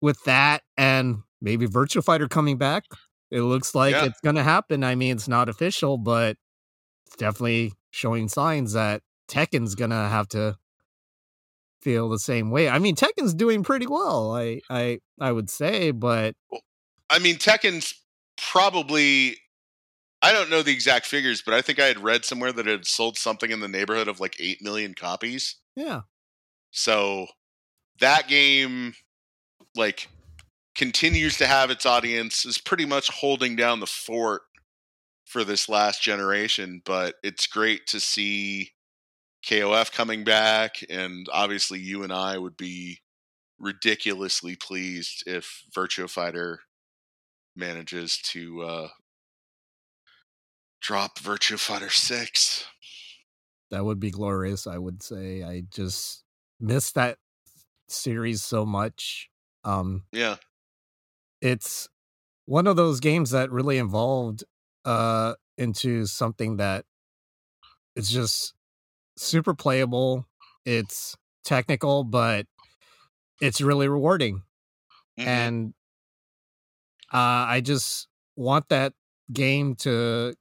with 0.00 0.22
that 0.24 0.62
and 0.78 1.18
maybe 1.42 1.66
Virtua 1.66 2.02
Fighter 2.02 2.28
coming 2.28 2.56
back, 2.56 2.84
it 3.30 3.42
looks 3.42 3.74
like 3.74 3.92
Yeah. 3.92 4.06
it's 4.06 4.20
gonna 4.22 4.42
happen. 4.42 4.84
I 4.84 4.94
mean, 4.94 5.16
it's 5.16 5.28
not 5.28 5.50
official, 5.50 5.98
but 5.98 6.38
it's 7.06 7.16
definitely 7.16 7.74
showing 7.90 8.28
signs 8.28 8.72
that 8.72 9.02
Tekken's 9.28 9.74
gonna 9.74 10.08
have 10.08 10.28
to 10.28 10.56
feel 11.82 12.08
the 12.08 12.18
same 12.18 12.50
way. 12.50 12.68
I 12.68 12.78
mean, 12.78 12.96
Tekken's 12.96 13.34
doing 13.34 13.62
pretty 13.62 13.86
well. 13.86 14.34
I 14.34 14.60
I 14.70 14.98
I 15.20 15.32
would 15.32 15.50
say, 15.50 15.90
but 15.90 16.34
I 17.08 17.18
mean, 17.18 17.36
Tekken's 17.36 17.94
probably. 18.36 19.36
I 20.22 20.32
don't 20.32 20.50
know 20.50 20.60
the 20.62 20.72
exact 20.72 21.06
figures, 21.06 21.40
but 21.40 21.54
I 21.54 21.62
think 21.62 21.80
I 21.80 21.86
had 21.86 22.04
read 22.04 22.26
somewhere 22.26 22.52
that 22.52 22.66
it 22.66 22.70
had 22.70 22.86
sold 22.86 23.16
something 23.16 23.50
in 23.50 23.60
the 23.60 23.68
neighborhood 23.68 24.06
of 24.06 24.20
like 24.20 24.36
8 24.38 24.60
million 24.60 24.92
copies. 24.92 25.56
yeah, 25.74 26.02
So 26.72 27.26
that 28.00 28.28
game, 28.28 28.92
like, 29.74 30.08
continues 30.74 31.38
to 31.38 31.46
have 31.46 31.70
its 31.70 31.86
audience, 31.86 32.44
is 32.44 32.58
pretty 32.58 32.84
much 32.84 33.08
holding 33.08 33.56
down 33.56 33.80
the 33.80 33.86
fort 33.86 34.42
for 35.24 35.42
this 35.42 35.70
last 35.70 36.02
generation. 36.02 36.82
But 36.84 37.14
it's 37.22 37.46
great 37.46 37.86
to 37.86 37.98
see 37.98 38.72
KOF 39.46 39.92
coming 39.92 40.24
back, 40.24 40.76
and 40.88 41.26
obviously, 41.32 41.78
you 41.78 42.02
and 42.02 42.12
I 42.12 42.38
would 42.38 42.56
be 42.56 43.00
ridiculously 43.58 44.56
pleased 44.56 45.24
if 45.26 45.62
Virtua 45.74 46.08
Fighter 46.10 46.60
manages 47.56 48.18
to 48.18 48.62
uh, 48.62 48.88
drop 50.80 51.18
Virtua 51.18 51.58
Fighter 51.58 51.90
6. 51.90 52.66
that 53.70 53.84
would 53.84 54.00
be 54.00 54.10
glorious. 54.10 54.66
I 54.66 54.78
would 54.78 55.02
say. 55.02 55.42
I 55.42 55.62
just 55.70 56.24
miss 56.58 56.92
that 56.92 57.18
series 57.88 58.42
so 58.42 58.64
much. 58.66 59.28
Um, 59.64 60.04
Yeah. 60.12 60.36
it's 61.40 61.88
one 62.46 62.66
of 62.66 62.76
those 62.76 63.00
games 63.00 63.30
that 63.30 63.50
really 63.50 63.78
evolved 63.78 64.44
uh 64.84 65.34
into 65.58 66.06
something 66.06 66.56
that 66.56 66.84
it's 67.96 68.10
just 68.10 68.54
super 69.20 69.52
playable 69.54 70.26
it's 70.64 71.16
technical 71.44 72.04
but 72.04 72.46
it's 73.40 73.60
really 73.60 73.86
rewarding 73.88 74.42
Mhm. 75.18 75.26
and 75.26 75.74
uh 77.12 77.44
i 77.48 77.60
just 77.62 78.08
want 78.36 78.68
that 78.70 78.94
game 79.32 79.74
to 79.74 80.34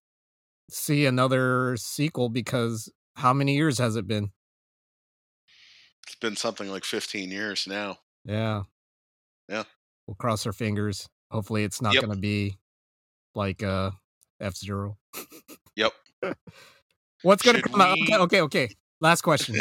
see 0.70 1.06
another 1.06 1.76
sequel 1.78 2.30
because 2.30 2.90
how 3.16 3.34
many 3.34 3.56
years 3.56 3.78
has 3.80 3.96
it 3.98 4.08
been 4.08 4.32
it's 6.06 6.16
been 6.16 6.36
something 6.36 6.70
like 6.70 6.86
15 6.86 7.30
years 7.32 7.68
now. 7.68 7.98
yeah 8.26 8.64
Yeah. 9.50 9.64
we'll 10.08 10.16
cross 10.16 10.46
our 10.46 10.54
fingers 10.54 11.10
hopefully 11.32 11.64
it's 11.64 11.82
not 11.82 11.96
Yep. 11.96 12.02
gonna 12.04 12.16
be 12.16 12.58
like 13.36 13.62
uh 13.62 13.92
f-zero 14.40 14.98
Yep. 15.76 15.94
what's 17.24 17.42
gonna 17.44 17.60
Should 17.60 17.72
come 17.72 17.82
out? 17.82 17.98
okay 18.02 18.18
okay 18.18 18.42
okay. 18.42 18.70
Last 19.02 19.22
question. 19.22 19.56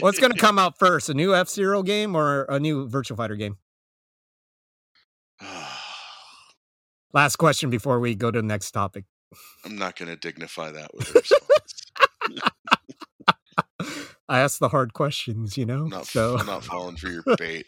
What's 0.00 0.18
gonna 0.20 0.34
come 0.38 0.58
out 0.58 0.78
first 0.78 1.08
a 1.08 1.14
new 1.14 1.34
f-zero 1.34 1.82
game 1.82 2.14
or 2.14 2.44
a 2.44 2.60
new 2.60 2.88
virtua 2.88 3.16
fighter 3.16 3.36
game? 3.36 3.56
Last 7.12 7.36
question 7.36 7.70
before 7.70 8.00
we 8.00 8.14
go 8.14 8.30
to 8.30 8.40
the 8.40 8.46
next 8.46 8.72
topic. 8.72 9.04
I'm 9.64 9.76
not 9.76 9.96
going 9.96 10.08
to 10.08 10.16
dignify 10.16 10.70
that 10.72 10.94
with 10.94 11.10
a 11.10 11.12
response. 11.18 11.40
i 14.28 14.38
ask 14.40 14.58
the 14.58 14.68
hard 14.68 14.92
questions 14.94 15.56
you 15.58 15.66
know 15.66 15.86
not, 15.86 16.06
so 16.06 16.36
I'm 16.38 16.46
not 16.46 16.64
falling 16.64 16.96
for 16.96 17.08
your 17.08 17.22
bait. 17.36 17.66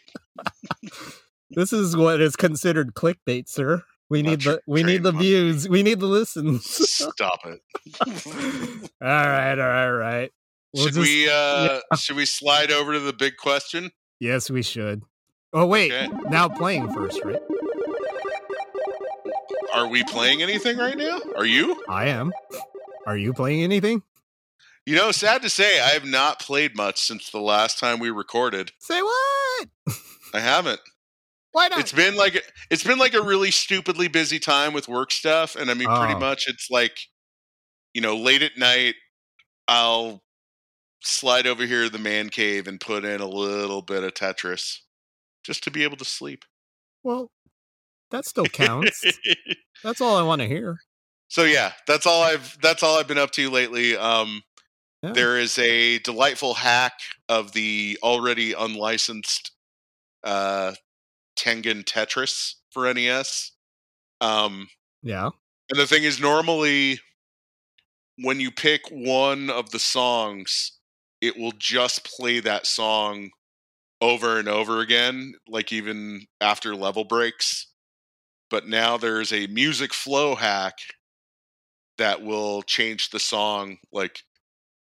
this 1.51 1.71
is 1.73 1.95
what 1.95 2.21
is 2.21 2.35
considered 2.35 2.93
clickbait 2.93 3.47
sir 3.49 3.83
we 4.09 4.21
need 4.21 4.41
the 4.41 4.61
we 4.67 4.83
need 4.83 5.03
the 5.03 5.11
trademark. 5.11 5.23
views 5.23 5.69
we 5.69 5.83
need 5.83 5.99
the 5.99 6.05
listens 6.05 6.65
Stop 6.89 7.39
it. 7.45 7.59
all 8.01 9.07
right 9.07 9.57
all 9.59 9.67
right 9.67 9.85
all 9.87 9.91
right 9.93 10.31
We'll 10.73 10.85
should 10.85 10.93
just- 10.95 11.07
we 11.07 11.29
uh 11.29 11.79
should 11.97 12.15
we 12.15 12.25
slide 12.25 12.71
over 12.71 12.93
to 12.93 12.99
the 12.99 13.13
big 13.13 13.37
question? 13.37 13.91
yes 14.19 14.49
we 14.49 14.61
should 14.63 15.03
oh 15.53 15.65
wait 15.65 15.91
Okay. 15.91 16.07
now 16.29 16.47
playing 16.49 16.91
first 16.93 17.19
right 17.23 17.41
Are 19.73 19.87
we 19.87 20.03
playing 20.05 20.41
anything 20.41 20.77
right 20.77 20.97
now? 20.97 21.19
Are 21.35 21.45
you? 21.45 21.83
i 21.89 22.07
am 22.07 22.31
are 23.05 23.17
you 23.17 23.33
playing 23.33 23.61
anything 23.63 24.03
You 24.85 24.95
know, 24.95 25.11
sad 25.11 25.41
to 25.41 25.49
say, 25.49 25.81
I 25.81 25.89
have 25.89 26.05
not 26.05 26.39
played 26.39 26.75
much 26.75 26.97
since 27.01 27.29
the 27.29 27.39
last 27.41 27.77
time 27.77 27.99
we 27.99 28.09
recorded. 28.09 28.71
say 28.79 29.01
what 29.01 29.67
I 30.33 30.39
haven't. 30.39 30.79
Why 31.57 31.67
not 31.69 31.79
It's 31.79 31.91
been 31.91 32.15
like 32.15 32.43
it's 32.69 32.83
been 32.83 32.99
like 32.99 33.13
a 33.15 33.21
really 33.21 33.49
stupidly 33.51 34.07
busy 34.07 34.39
time 34.39 34.73
with 34.73 34.87
work 34.87 35.11
stuff, 35.11 35.55
and 35.55 35.71
I 35.71 35.73
mean, 35.73 35.87
pretty 35.87 36.13
Oh. 36.13 36.19
much 36.19 36.45
it's 36.47 36.69
like, 36.69 36.97
you 37.93 38.01
know, 38.01 38.15
late 38.15 38.43
at 38.43 38.57
night, 38.57 38.95
I'll 39.67 40.23
slide 41.03 41.47
over 41.47 41.65
here 41.65 41.83
to 41.85 41.89
the 41.89 41.97
man 41.99 42.29
cave 42.29 42.67
and 42.67 42.79
put 42.79 43.05
in 43.05 43.21
a 43.21 43.27
little 43.27 43.81
bit 43.81 44.03
of 44.03 44.13
Tetris, 44.13 44.79
just 45.43 45.63
to 45.63 45.71
be 45.71 45.83
able 45.83 45.97
to 45.97 46.05
sleep. 46.05 46.45
well 47.03 47.31
that 48.11 48.25
still 48.25 48.45
counts 48.45 49.03
that's 49.83 49.99
all 49.99 50.15
i 50.15 50.21
want 50.21 50.39
to 50.41 50.47
hear 50.47 50.77
so 51.29 51.43
yeah, 51.43 51.73
that's 51.85 52.05
all 52.05 52.23
I've 52.23 52.57
that's 52.61 52.83
all 52.83 52.97
I've 52.97 53.07
been 53.07 53.17
up 53.17 53.31
to 53.31 53.49
lately. 53.49 53.97
Um, 53.97 54.43
Yeah. 55.03 55.11
There 55.11 55.37
is 55.37 55.57
a 55.57 55.99
delightful 55.99 56.53
hack 56.53 56.93
of 57.27 57.51
the 57.51 57.99
already 58.01 58.53
unlicensed 58.53 59.51
uh, 60.23 60.73
Tengen 61.37 61.83
Tetris 61.83 62.55
for 62.71 62.91
NES. 62.93 63.51
Um, 64.21 64.67
yeah 65.03 65.29
and 65.69 65.79
the 65.79 65.87
thing 65.87 66.03
is, 66.03 66.19
normally 66.19 66.99
when 68.19 68.39
you 68.39 68.51
pick 68.51 68.81
one 68.89 69.49
of 69.49 69.69
the 69.71 69.79
songs, 69.79 70.71
it 71.21 71.37
will 71.37 71.51
just 71.57 72.03
play 72.05 72.39
that 72.39 72.65
song 72.65 73.29
over 74.01 74.39
and 74.39 74.47
over 74.47 74.79
again, 74.81 75.33
like 75.47 75.71
even 75.71 76.25
after 76.41 76.75
level 76.75 77.03
breaks. 77.03 77.67
But 78.49 78.67
now 78.67 78.97
there's 78.97 79.33
a 79.33 79.47
music 79.47 79.93
flow 79.93 80.35
hack 80.35 80.75
that 81.97 82.21
will 82.21 82.61
change 82.61 83.09
the 83.09 83.19
song 83.19 83.77
like 83.91 84.21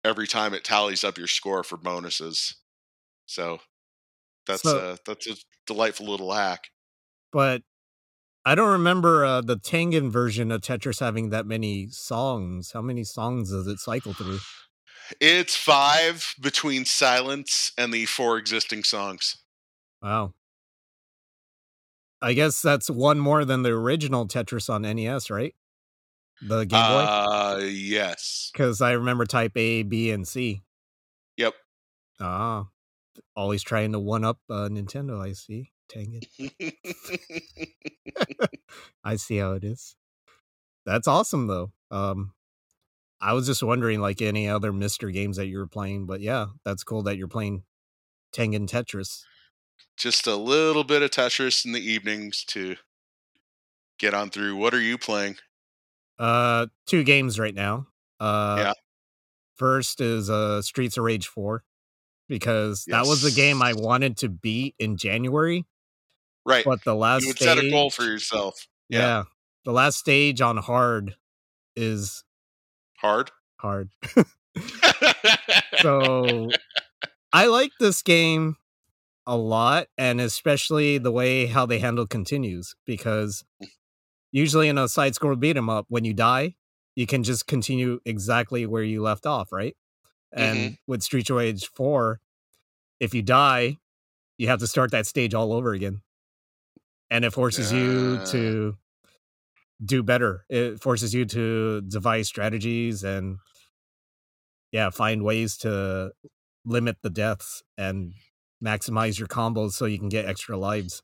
every 0.04 0.26
time 0.26 0.54
it 0.54 0.64
tallies 0.64 1.04
up 1.04 1.18
your 1.18 1.26
score 1.26 1.62
for 1.62 1.76
bonuses. 1.76 2.56
So 3.26 3.58
that's 4.46 4.62
So- 4.62 4.78
uh 4.78 4.96
that's 5.04 5.26
a 5.26 5.36
delightful 5.72 6.06
little 6.06 6.32
hack. 6.32 6.68
but 7.32 7.62
I 8.44 8.54
don't 8.54 8.72
remember 8.72 9.24
uh, 9.24 9.40
the 9.42 9.56
Tengen 9.56 10.10
version 10.10 10.50
of 10.50 10.62
Tetris 10.62 10.98
having 11.00 11.28
that 11.30 11.46
many 11.46 11.88
songs. 11.90 12.72
How 12.72 12.80
many 12.80 13.04
songs 13.04 13.50
does 13.50 13.66
it 13.66 13.78
cycle 13.78 14.14
through? 14.14 14.38
It's 15.20 15.56
five 15.56 16.34
between 16.40 16.84
silence 16.84 17.72
and 17.76 17.92
the 17.92 18.06
four 18.06 18.38
existing 18.38 18.84
songs. 18.84 19.36
Wow. 20.02 20.32
I 22.22 22.32
guess 22.32 22.62
that's 22.62 22.88
one 22.90 23.18
more 23.18 23.44
than 23.44 23.62
the 23.62 23.70
original 23.70 24.26
Tetris 24.26 24.70
on 24.70 24.82
NES, 24.82 25.30
right? 25.30 25.54
The 26.40 26.64
Game 26.64 26.80
Boy? 26.80 27.04
Uh, 27.04 27.60
yes. 27.70 28.50
Because 28.52 28.80
I 28.80 28.92
remember 28.92 29.26
type 29.26 29.52
A, 29.56 29.82
B, 29.82 30.10
and 30.10 30.26
C. 30.26 30.62
Yep. 31.36 31.54
Ah, 32.20 32.66
always 33.36 33.62
trying 33.62 33.92
to 33.92 33.98
one 33.98 34.24
up 34.24 34.38
uh, 34.48 34.68
Nintendo. 34.70 35.20
I 35.20 35.32
see. 35.32 35.72
Tengen. 35.90 36.22
I 39.04 39.16
see 39.16 39.38
how 39.38 39.52
it 39.52 39.64
is. 39.64 39.96
That's 40.86 41.08
awesome 41.08 41.46
though. 41.46 41.72
Um 41.90 42.32
I 43.20 43.34
was 43.34 43.46
just 43.46 43.62
wondering 43.62 44.00
like 44.00 44.22
any 44.22 44.48
other 44.48 44.72
MiSTer 44.72 45.12
games 45.12 45.36
that 45.36 45.46
you 45.46 45.58
were 45.58 45.66
playing, 45.66 46.06
but 46.06 46.20
yeah, 46.20 46.46
that's 46.64 46.84
cool 46.84 47.02
that 47.02 47.18
you're 47.18 47.28
playing 47.28 47.64
Tengen 48.34 48.66
Tetris. 48.66 49.24
Just 49.96 50.26
a 50.26 50.36
little 50.36 50.84
bit 50.84 51.02
of 51.02 51.10
Tetris 51.10 51.66
in 51.66 51.72
the 51.72 51.80
evenings 51.80 52.44
to 52.48 52.76
get 53.98 54.14
on 54.14 54.30
through. 54.30 54.56
What 54.56 54.72
are 54.72 54.80
you 54.80 54.96
playing? 54.96 55.36
Uh 56.18 56.66
two 56.86 57.02
games 57.04 57.38
right 57.38 57.54
now. 57.54 57.88
Uh 58.18 58.56
Yeah. 58.58 58.72
First 59.56 60.00
is 60.00 60.30
uh 60.30 60.62
Streets 60.62 60.96
of 60.96 61.04
Rage 61.04 61.26
4 61.26 61.64
because 62.30 62.86
that 62.86 63.04
was 63.06 63.20
the 63.20 63.30
game 63.30 63.60
I 63.60 63.74
wanted 63.74 64.16
to 64.18 64.30
beat 64.30 64.74
in 64.78 64.96
January, 64.96 65.66
Right. 66.46 66.64
but 66.64 66.82
the 66.84 66.94
last 66.94 67.22
you 67.22 67.28
would 67.28 67.36
stage 67.36 67.48
set 67.48 67.58
a 67.58 67.68
goal 67.68 67.90
for 67.90 68.04
yourself. 68.04 68.66
yeah. 68.88 68.98
Yeah. 69.00 69.22
The 69.66 69.72
last 69.72 69.98
stage 69.98 70.40
on 70.40 70.56
hard 70.56 71.16
is 71.76 72.24
Hard. 72.96 73.30
hard. 73.58 73.90
so 75.78 76.48
I 77.32 77.46
like 77.46 77.72
this 77.78 78.00
game 78.02 78.56
a 79.26 79.36
lot, 79.36 79.88
and 79.98 80.20
especially 80.20 80.96
the 80.98 81.12
way 81.12 81.46
how 81.46 81.66
they 81.66 81.78
handle 81.78 82.06
continues 82.06 82.74
because 82.86 83.44
mm. 83.62 83.68
usually 84.32 84.68
in 84.68 84.78
a 84.78 84.88
side 84.88 85.14
scroll 85.14 85.36
beat 85.36 85.56
'em 85.58 85.68
up, 85.68 85.86
when 85.88 86.04
you 86.04 86.14
die, 86.14 86.54
you 86.96 87.06
can 87.06 87.22
just 87.22 87.46
continue 87.46 88.00
exactly 88.04 88.64
where 88.66 88.82
you 88.82 89.02
left 89.02 89.26
off, 89.26 89.52
right? 89.52 89.76
And 90.32 90.78
with 90.86 91.02
Street 91.02 91.28
of 91.30 91.36
Rage 91.36 91.66
4, 91.74 92.20
if 93.00 93.14
you 93.14 93.22
die, 93.22 93.76
you 94.38 94.48
have 94.48 94.60
to 94.60 94.66
start 94.66 94.90
that 94.92 95.06
stage 95.06 95.34
all 95.34 95.52
over 95.52 95.72
again. 95.72 96.02
And 97.10 97.24
it 97.24 97.32
forces 97.32 97.72
you 97.72 98.18
Ah. 98.20 98.24
to 98.26 98.76
do 99.84 100.02
better. 100.02 100.44
It 100.48 100.80
forces 100.80 101.14
you 101.14 101.24
to 101.26 101.80
devise 101.80 102.28
strategies 102.28 103.02
and 103.02 103.38
yeah, 104.72 104.90
find 104.90 105.24
ways 105.24 105.56
to 105.58 106.12
limit 106.64 106.98
the 107.02 107.10
deaths 107.10 107.62
and 107.76 108.12
maximize 108.62 109.18
your 109.18 109.26
combos 109.26 109.72
so 109.72 109.86
you 109.86 109.98
can 109.98 110.08
get 110.10 110.26
extra 110.26 110.56
lives. 110.56 111.02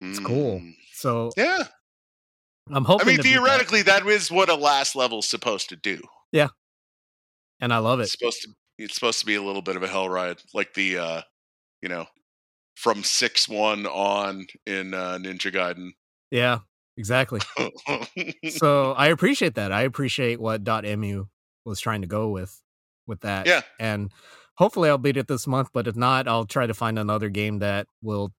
It's 0.00 0.18
cool. 0.18 0.60
Mm. 0.60 0.74
So 0.94 1.30
Yeah. 1.36 1.64
I'm 2.72 2.84
hoping. 2.84 3.08
I 3.08 3.12
mean, 3.12 3.22
theoretically, 3.22 3.82
that 3.82 4.06
is 4.06 4.30
what 4.30 4.48
a 4.48 4.54
last 4.54 4.94
level's 4.96 5.28
supposed 5.28 5.68
to 5.70 5.76
do. 5.76 6.00
And 7.60 7.72
I 7.72 7.78
love 7.78 8.00
it. 8.00 8.04
It's 8.04 8.12
supposed 8.12 8.42
to. 8.42 8.48
It's 8.78 8.94
supposed 8.94 9.20
to 9.20 9.26
be 9.26 9.34
a 9.34 9.42
little 9.42 9.60
bit 9.60 9.76
of 9.76 9.82
a 9.82 9.88
hell 9.88 10.08
ride, 10.08 10.38
like 10.54 10.72
the, 10.72 10.96
uh, 10.96 11.22
you 11.82 11.90
know, 11.90 12.06
from 12.76 13.04
six 13.04 13.46
one 13.46 13.86
on 13.86 14.46
in 14.66 14.94
uh, 14.94 15.18
Ninja 15.20 15.52
Gaiden. 15.52 15.90
Yeah, 16.30 16.60
exactly. 16.96 17.40
so 18.48 18.92
I 18.92 19.08
appreciate 19.08 19.56
that. 19.56 19.70
I 19.70 19.82
appreciate 19.82 20.40
what 20.40 20.64
Dotemu 20.64 21.26
was 21.66 21.78
trying 21.78 22.00
to 22.00 22.06
go 22.06 22.30
with 22.30 22.58
with 23.06 23.20
that. 23.20 23.46
Yeah. 23.46 23.62
and 23.78 24.10
hopefully 24.54 24.88
I'll 24.88 24.98
beat 24.98 25.16
it 25.16 25.28
this 25.28 25.46
month. 25.46 25.70
But 25.72 25.86
if 25.86 25.96
not, 25.96 26.28
I'll 26.28 26.46
try 26.46 26.66
to 26.66 26.74
find 26.74 26.98
another 26.98 27.28
game 27.28 27.58
that 27.58 27.86
will 28.02 28.32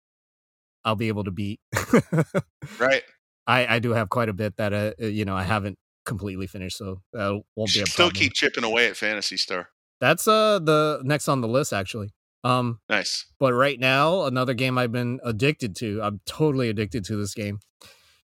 I'll 0.83 0.95
be 0.95 1.09
able 1.09 1.25
to 1.25 1.31
beat. 1.31 1.59
right. 2.79 3.03
I 3.45 3.75
I 3.75 3.79
do 3.79 3.91
have 3.91 4.09
quite 4.09 4.29
a 4.29 4.33
bit 4.33 4.57
that 4.57 4.73
uh 4.73 4.93
uh, 5.01 5.05
you 5.05 5.25
know 5.25 5.35
I 5.35 5.43
haven't 5.43 5.77
completely 6.11 6.47
finished, 6.47 6.77
so 6.77 7.01
that 7.13 7.41
won't 7.55 7.73
be 7.73 7.81
a 7.81 7.85
still 7.85 8.07
problem. 8.07 8.13
keep 8.21 8.33
chipping 8.33 8.63
away 8.63 8.87
at 8.89 8.97
Phantasy 8.97 9.37
Star. 9.37 9.69
That's 10.01 10.27
uh 10.27 10.59
the 10.59 10.99
next 11.03 11.27
on 11.27 11.41
the 11.41 11.47
list 11.47 11.71
actually. 11.73 12.09
Um, 12.43 12.79
Nice. 12.89 13.25
but 13.39 13.53
right 13.53 13.79
now 13.79 14.23
another 14.23 14.53
game 14.55 14.77
I've 14.77 14.91
been 14.91 15.19
addicted 15.23 15.75
to. 15.77 16.01
I'm 16.01 16.21
totally 16.25 16.69
addicted 16.69 17.05
to 17.05 17.15
this 17.15 17.33
game. 17.35 17.59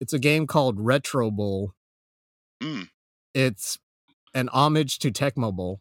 It's 0.00 0.12
a 0.12 0.18
game 0.18 0.46
called 0.46 0.80
Retro 0.80 1.30
Bowl. 1.30 1.72
Mm. 2.62 2.88
it's 3.34 3.78
an 4.34 4.48
homage 4.50 4.98
to 5.00 5.10
Tecmo 5.10 5.52
Bowl, 5.54 5.80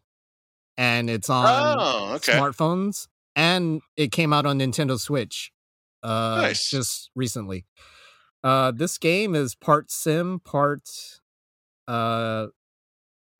and 0.76 1.08
it's 1.08 1.30
on 1.30 1.76
Oh, 1.80 2.14
okay. 2.16 2.32
smartphones, 2.32 3.06
and 3.34 3.80
it 3.96 4.10
came 4.12 4.32
out 4.32 4.44
on 4.46 4.58
Nintendo 4.58 4.98
Switch, 4.98 5.52
uh, 6.02 6.38
Nice. 6.42 6.68
just 6.70 7.10
recently. 7.14 7.64
Uh, 8.44 8.70
this 8.72 8.98
game 8.98 9.34
is 9.34 9.54
part 9.54 9.90
sim, 9.90 10.40
part, 10.40 10.82
uh, 11.88 12.48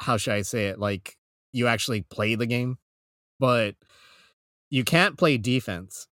how 0.01 0.17
should 0.17 0.35
I 0.35 0.43
say 0.43 0.69
it? 0.69 0.79
Like 0.79 1.17
you 1.53 1.67
actually 1.67 2.03
play 2.03 2.35
the 2.35 2.47
game, 2.47 2.79
but 3.41 3.77
you 4.71 4.85
can't 4.85 5.17
play 5.19 5.39
defense. 5.39 6.09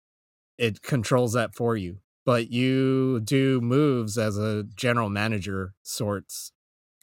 It 0.58 0.82
controls 0.82 1.32
that 1.32 1.54
for 1.54 1.76
you, 1.76 1.98
but 2.24 2.50
you 2.50 3.20
do 3.20 3.60
moves 3.60 4.18
as 4.18 4.38
a 4.38 4.64
general 4.76 5.10
manager 5.10 5.74
sorts 5.82 6.52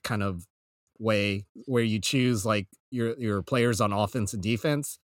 kind 0.03 0.24
of 0.24 0.48
way 0.99 1.45
where 1.66 1.84
you 1.84 1.99
choose 1.99 2.45
like 2.45 2.68
your 2.91 3.18
your 3.20 3.41
players 3.41 3.82
on 3.82 3.91
offense 3.94 4.34
and 4.34 4.44
defense 4.44 4.99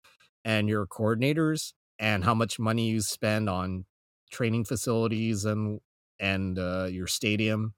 and 0.44 0.68
your 0.68 0.86
coordinators 0.86 1.72
and 1.98 2.24
how 2.24 2.34
much 2.34 2.58
money 2.58 2.88
you 2.88 3.00
spend 3.00 3.48
on 3.48 3.86
training 4.30 4.64
facilities 4.64 5.44
and 5.44 5.80
and 6.20 6.58
uh, 6.58 6.88
your 6.90 7.06
stadium 7.06 7.74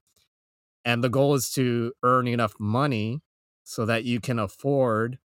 and 0.87 1.03
the 1.03 1.09
goal 1.09 1.35
is 1.35 1.49
to 1.51 1.91
earn 2.01 2.29
enough 2.29 2.53
money 2.61 3.19
so 3.65 3.85
that 3.85 4.05
you 4.05 4.21
can 4.21 4.39
afford 4.39 5.19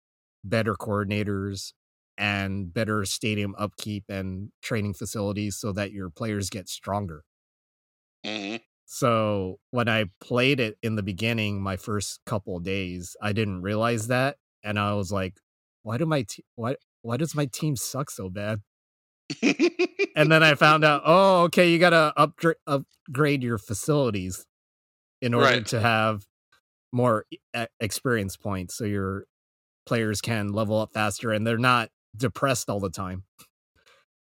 better 0.43 0.73
coordinators 0.73 1.73
and 2.17 2.73
better 2.73 3.05
stadium 3.05 3.53
upkeep 3.59 4.05
and 4.09 4.49
training 4.63 4.95
facilities 4.95 5.55
so 5.55 5.71
that 5.71 5.91
your 5.91 6.09
players 6.09 6.49
get 6.49 6.67
stronger. 6.67 7.23
Hmm 8.25 8.55
so 8.93 9.59
when 9.69 9.87
I 9.87 10.05
played 10.19 10.59
it 10.59 10.77
in 10.83 10.95
the 10.95 11.03
beginning, 11.03 11.61
my 11.61 11.77
first 11.77 12.19
couple 12.25 12.57
of 12.57 12.63
days, 12.63 13.15
I 13.21 13.31
didn't 13.31 13.61
realize 13.61 14.07
that, 14.07 14.35
and 14.65 14.77
I 14.77 14.95
was 14.95 15.13
like, 15.13 15.37
"Why 15.83 15.97
do 15.97 16.05
my 16.05 16.23
te- 16.23 16.43
why 16.55 16.75
why 17.01 17.15
does 17.15 17.33
my 17.33 17.45
team 17.45 17.77
suck 17.77 18.09
so 18.11 18.29
bad?" 18.29 18.59
And 20.15 20.31
then 20.31 20.43
I 20.43 20.55
found 20.55 20.83
out, 20.83 21.03
oh, 21.05 21.43
okay, 21.43 21.69
you 21.71 21.79
gotta 21.79 22.13
upgra- 22.17 22.55
upgrade 22.67 23.43
your 23.43 23.57
facilities 23.57 24.45
in 25.21 25.33
order 25.33 25.45
Right. 25.57 25.65
to 25.67 25.79
have 25.79 26.25
more 26.91 27.25
experience 27.79 28.35
points, 28.37 28.75
so 28.75 28.85
your 28.85 29.25
players 29.85 30.21
can 30.21 30.49
level 30.53 30.79
up 30.79 30.93
faster 30.93 31.31
and 31.31 31.45
they're 31.45 31.57
not 31.57 31.89
depressed 32.15 32.69
all 32.69 32.79
the 32.79 32.89
time 32.89 33.23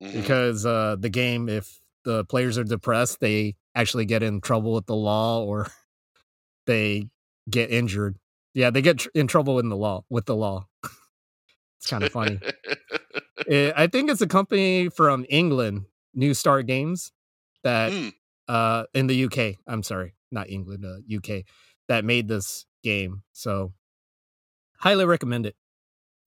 Mhm. 0.02 0.14
because 0.14 0.66
uh, 0.66 0.96
the 1.00 1.10
game, 1.10 1.48
if 1.50 1.80
the 2.04 2.26
players 2.26 2.58
are 2.58 2.64
depressed, 2.64 3.20
they 3.20 3.56
actually 3.76 4.06
get 4.06 4.24
in 4.24 4.42
trouble 4.42 4.74
with 4.74 4.86
the 4.86 4.96
law 4.96 5.44
or 5.44 5.68
they 6.66 7.10
get 7.50 7.70
injured. 7.72 8.18
Yeah, 8.54 8.70
they 8.70 8.82
get 8.82 9.00
tr- 9.00 9.10
in 9.14 9.28
trouble 9.28 9.60
in 9.60 9.70
the 9.70 9.76
law 9.78 10.04
with 10.10 10.26
the 10.26 10.36
law. 10.36 10.68
it's 10.84 11.88
kind 11.90 12.04
of 12.04 12.12
funny. 12.12 12.40
Eh, 13.48 13.72
I 13.76 13.86
think 13.86 14.10
it's 14.10 14.22
a 14.22 14.28
company 14.28 14.90
from 14.90 15.24
England, 15.30 15.86
New 16.16 16.34
Star 16.34 16.64
Games, 16.64 17.12
that 17.64 17.92
Mm, 17.92 18.14
uh 18.48 18.86
in 18.96 19.06
the 19.06 19.14
UK. 19.28 19.60
I'm 19.68 19.84
sorry, 19.84 20.15
not 20.36 20.50
England, 20.50 20.86
uh, 20.86 20.98
UK, 21.14 21.44
that 21.88 22.06
made 22.06 22.28
this 22.28 22.66
game. 22.84 23.24
So 23.32 23.74
highly 24.78 25.06
recommend 25.06 25.48
it. 25.48 25.56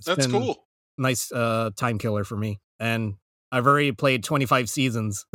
It's 0.00 0.06
that's 0.06 0.26
cool. 0.26 0.66
Nice 0.96 1.30
uh 1.30 1.70
time 1.76 1.98
killer 1.98 2.24
for 2.24 2.36
me, 2.36 2.60
and 2.80 3.14
I've 3.52 3.66
already 3.66 3.92
played 3.92 4.24
25 4.24 4.68
seasons 4.68 5.26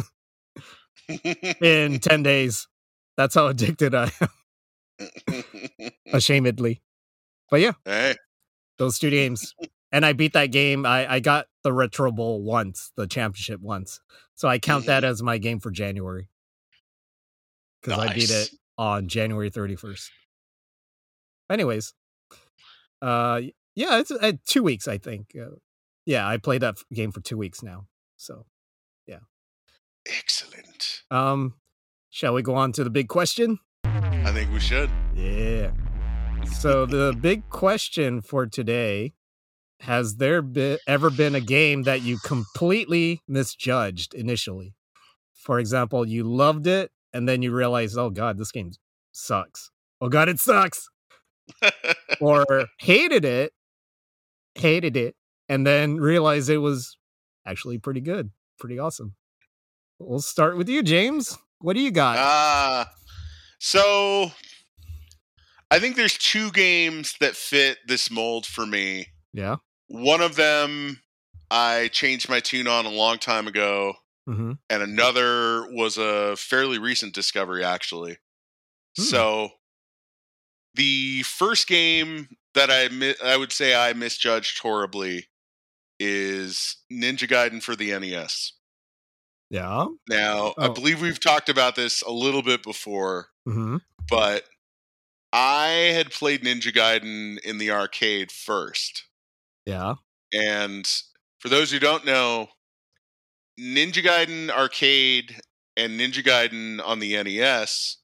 in 1.62 2.00
10 2.02 2.24
days. 2.24 2.68
That's 3.16 3.36
how 3.36 3.48
addicted 3.48 3.96
I 3.96 4.12
am, 4.20 5.04
ashamedly. 6.12 6.82
But 7.50 7.62
yeah, 7.62 7.74
hey, 7.86 8.16
those 8.78 9.00
two 9.00 9.10
games. 9.10 9.56
And 9.92 10.04
I 10.04 10.14
beat 10.14 10.34
that 10.34 10.48
game. 10.48 10.88
I, 10.88 11.14
I 11.14 11.20
got 11.20 11.46
the 11.62 11.72
Retro 11.72 12.12
Bowl 12.12 12.42
once, 12.42 12.92
the 12.96 13.06
championship 13.06 13.62
once. 13.62 14.02
So 14.34 14.48
I 14.48 14.58
count 14.58 14.88
that 14.88 15.04
as 15.04 15.22
my 15.22 15.38
game 15.38 15.60
for 15.60 15.70
January. 15.70 16.30
Because 17.80 18.00
I 18.00 18.14
beat 18.16 18.32
it 18.32 18.50
on 18.78 19.08
January 19.08 19.52
31st. 19.52 20.10
Anyways, 21.50 21.94
uh, 23.02 23.42
yeah, 23.76 24.00
it's 24.00 24.12
uh, 24.12 24.34
two 24.48 24.64
weeks, 24.64 24.88
I 24.88 24.98
think. 24.98 25.36
Uh, 25.40 25.56
yeah, 26.06 26.28
I 26.28 26.38
played 26.38 26.62
that 26.62 26.76
game 26.94 27.12
for 27.12 27.22
two 27.22 27.38
weeks 27.38 27.62
now. 27.64 27.88
So, 28.18 28.46
yeah. 29.08 29.20
excellent. 30.08 31.04
um, 31.12 31.56
shall 32.10 32.34
we 32.34 32.42
go 32.42 32.56
on 32.56 32.72
to 32.74 32.84
the 32.84 32.90
big 32.90 33.08
question? 33.08 33.60
I 33.84 34.32
think 34.32 34.52
we 34.52 34.60
should. 34.60 34.90
Yeah. 35.14 35.72
So 36.60 36.86
the 36.86 37.14
big 37.22 37.50
question 37.50 38.22
for 38.22 38.46
today 38.46 39.14
has 39.82 40.16
there 40.16 40.42
be, 40.42 40.78
ever 40.88 41.10
been 41.10 41.36
a 41.36 41.42
game 41.42 41.84
that 41.84 42.02
you 42.02 42.18
completely 42.20 43.22
misjudged 43.28 44.14
initially? 44.14 44.76
For 45.34 45.60
example, 45.60 46.08
you 46.08 46.24
loved 46.24 46.68
it 46.68 46.92
and 47.14 47.28
then 47.28 47.42
you 47.42 47.52
realize, 47.52 47.96
"Oh 47.98 48.10
god, 48.10 48.38
this 48.38 48.52
game 48.52 48.72
sucks." 49.12 49.72
Oh 50.02 50.10
god, 50.10 50.30
it 50.30 50.40
sucks. 50.40 50.90
Or 52.20 52.46
hated 52.80 53.26
it, 53.26 53.54
hated 54.56 54.96
it 54.98 55.16
and 55.50 55.66
then 55.68 55.98
realized 55.98 56.50
it 56.50 56.58
was 56.60 56.98
actually 57.46 57.78
pretty 57.78 58.02
good, 58.02 58.32
pretty 58.60 58.80
awesome. 58.80 59.16
We'll 60.00 60.20
start 60.20 60.58
with 60.58 60.70
you, 60.70 60.84
James. 60.84 61.38
What 61.60 61.74
do 61.76 61.82
you 61.82 61.92
got? 61.92 62.18
Ah, 62.18 62.90
so 63.60 64.32
I 65.72 65.80
think 65.80 65.96
there's 65.96 66.18
two 66.18 66.52
games 66.52 67.16
that 67.20 67.36
fit 67.36 67.78
this 67.88 68.12
mold 68.12 68.46
for 68.46 68.66
me. 68.66 69.08
yeah. 69.34 69.58
One 69.88 70.22
of 70.22 70.36
them 70.36 71.02
I 71.52 71.90
changed 71.90 72.28
my 72.30 72.40
tune 72.40 72.68
on 72.68 72.86
a 72.86 72.90
long 72.90 73.20
time 73.20 73.48
ago, 73.48 73.94
Mhm. 74.28 74.58
and 74.70 74.84
another 74.84 75.68
was 75.74 75.98
a 75.98 76.36
fairly 76.38 76.78
recent 76.80 77.14
discovery, 77.14 77.64
actually. 77.64 78.18
Hmm. 78.98 79.04
So 79.04 79.52
the 80.76 81.24
first 81.24 81.68
game 81.68 82.30
that 82.54 82.72
I 82.72 82.88
mi- 82.90 83.16
I 83.24 83.38
would 83.38 83.52
say 83.52 83.76
I 83.76 83.94
misjudged 83.94 84.60
horribly 84.60 85.30
is 86.00 86.78
Ninja 86.92 87.28
Gaiden 87.28 87.62
for 87.62 87.76
the 87.76 87.92
NES. 87.92 88.54
Yeah. 89.50 89.86
Now, 90.10 90.50
I 90.58 90.68
Oh. 90.68 90.74
believe 90.74 91.02
we've 91.02 91.20
talked 91.20 91.50
about 91.50 91.76
this 91.76 92.02
a 92.02 92.12
little 92.12 92.42
bit 92.42 92.64
before, 92.64 93.30
Mhm. 93.48 93.82
but 94.10 94.48
I 95.32 95.68
had 95.94 96.12
played 96.12 96.44
Ninja 96.44 96.72
Gaiden 96.74 97.40
in 97.40 97.58
the 97.60 97.72
arcade 97.72 98.32
first. 98.32 99.06
Yeah. 99.66 99.96
And 100.34 100.88
for 101.40 101.50
those 101.50 101.72
who 101.72 101.80
don't 101.80 102.06
know, 102.06 102.52
Ninja 103.60 104.04
Gaiden 104.04 104.50
arcade 104.50 105.42
and 105.78 106.00
Ninja 106.00 106.24
Gaiden 106.24 106.82
on 106.84 107.00
the 107.00 107.22
NES 107.22 107.98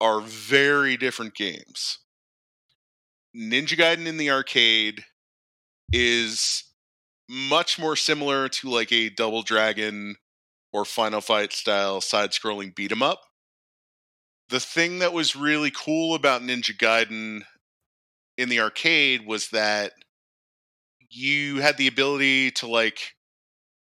are 0.00 0.20
very 0.20 0.96
different 0.96 1.34
games. 1.34 1.98
Ninja 3.36 3.76
Gaiden 3.76 4.06
in 4.06 4.18
the 4.18 4.30
arcade 4.30 5.04
is 5.92 6.64
much 7.28 7.78
more 7.78 7.96
similar 7.96 8.48
to 8.48 8.68
like 8.68 8.92
a 8.92 9.10
Double 9.10 9.42
Dragon 9.42 10.16
or 10.72 10.84
Final 10.84 11.20
Fight 11.20 11.52
style 11.52 12.00
side 12.00 12.30
scrolling 12.30 12.74
beat 12.74 12.92
'em 12.92 13.02
up. 13.02 13.20
The 14.48 14.60
thing 14.60 14.98
that 15.00 15.12
was 15.12 15.34
really 15.34 15.70
cool 15.70 16.14
about 16.14 16.42
Ninja 16.42 16.76
Gaiden 16.76 17.46
in 18.36 18.48
the 18.48 18.60
arcade 18.60 19.26
was 19.26 19.48
that 19.48 19.92
you 21.08 21.60
had 21.60 21.78
the 21.78 21.86
ability 21.88 22.50
to 22.52 22.66
like 22.66 23.14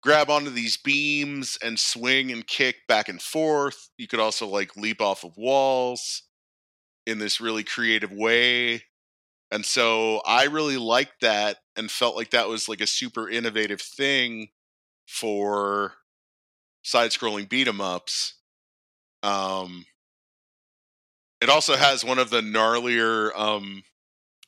grab 0.06 0.30
onto 0.32 0.52
these 0.52 0.78
beams 0.78 1.58
and 1.64 1.80
swing 1.80 2.32
and 2.32 2.48
kick 2.48 2.88
back 2.88 3.10
and 3.10 3.22
forth. 3.22 3.90
You 3.98 4.08
could 4.08 4.22
also 4.22 4.48
like 4.48 4.78
leap 4.78 5.02
off 5.02 5.26
of 5.26 5.38
walls 5.38 6.24
in 7.08 7.20
this 7.20 7.42
really 7.42 7.64
creative 7.64 8.12
way. 8.12 8.84
And 9.52 9.66
so 9.66 10.22
I 10.26 10.46
really 10.46 10.78
liked 10.78 11.22
that 11.22 11.58
and 11.78 11.92
felt 11.92 12.16
like 12.16 12.32
that 12.32 12.50
was 12.50 12.70
like 12.70 12.82
a 12.82 12.88
super 12.88 13.30
innovative 13.30 13.82
thing 13.82 14.50
for 15.08 15.94
side 16.84 17.12
scrolling 17.12 17.50
beat 17.50 17.68
'em 17.68 17.82
ups. 17.82 18.36
Um 19.24 19.86
it 21.42 21.50
also 21.50 21.76
has 21.76 22.04
one 22.04 22.20
of 22.20 22.30
the 22.30 22.42
gnarlier 22.42 23.32
um 23.38 23.84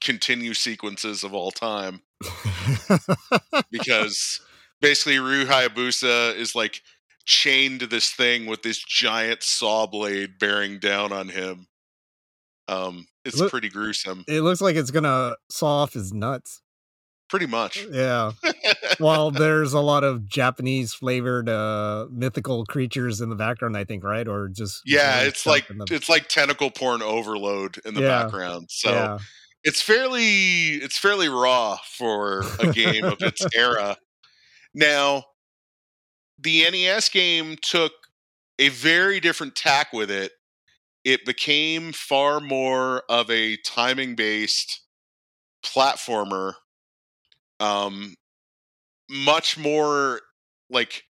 continue 0.02 0.54
sequences 0.54 1.24
of 1.24 1.34
all 1.34 1.52
time 1.52 2.02
because 3.72 4.42
basically 4.82 5.20
Ryu 5.20 5.46
Hayabusa 5.46 6.36
is 6.36 6.56
like 6.56 6.82
chained 7.26 7.82
to 7.82 7.88
this 7.88 8.10
thing 8.12 8.46
with 8.46 8.62
this 8.64 8.78
giant 8.84 9.44
saw 9.44 9.86
blade 9.86 10.40
bearing 10.40 10.80
down 10.80 11.12
on 11.12 11.30
him. 11.30 11.68
Um, 12.68 13.08
it's 13.26 13.38
Look- 13.38 13.52
pretty 13.52 13.70
gruesome. 13.70 14.24
it 14.28 14.42
looks 14.42 14.62
like 14.62 14.76
it's 14.76 14.92
gonna 14.92 15.36
saw 15.50 15.84
off 15.84 15.94
his 15.94 16.12
nuts. 16.14 16.62
Pretty 17.30 17.46
much. 17.46 17.86
Yeah. 17.92 18.32
Well, 19.02 19.32
there's 19.32 19.74
a 19.74 19.82
lot 19.82 20.06
of 20.06 20.26
Japanese 20.30 20.94
flavored 20.94 21.50
uh 21.50 22.08
mythical 22.10 22.66
creatures 22.66 23.20
in 23.20 23.30
the 23.30 23.36
background, 23.36 23.76
I 23.76 23.84
think, 23.84 24.04
right? 24.06 24.26
Or 24.28 24.48
just 24.48 24.82
yeah, 24.86 25.24
it's 25.24 25.46
like 25.46 25.68
the- 25.68 25.88
it's 25.92 26.08
like 26.08 26.30
tentacle 26.30 26.72
porn 26.72 27.02
overload 27.02 27.80
in 27.86 27.94
the 27.96 28.02
Yeah. 28.02 28.24
background. 28.24 28.68
So 28.72 28.92
yeah. 28.92 29.18
it's 29.66 29.82
fairly 29.82 30.76
it's 30.76 30.98
fairly 30.98 31.28
raw 31.28 31.78
for 31.98 32.44
a 32.60 32.72
game 32.72 33.04
of 33.04 33.22
its 33.22 33.46
era. 33.54 33.98
Now, 34.78 35.24
the 36.38 36.70
NES 36.70 37.10
game 37.10 37.56
took 37.64 37.94
a 38.60 38.70
very 38.70 39.20
different 39.20 39.56
tack 39.56 39.92
with 39.92 40.12
it. 40.12 40.34
It 41.04 41.26
became 41.26 41.94
far 41.94 42.40
more 42.40 43.02
of 43.10 43.32
a 43.32 43.58
timing 43.58 44.16
based 44.16 44.82
platformer, 45.66 46.54
um, 47.60 48.14
much 49.10 49.58
more 49.58 50.22
like 50.70 51.06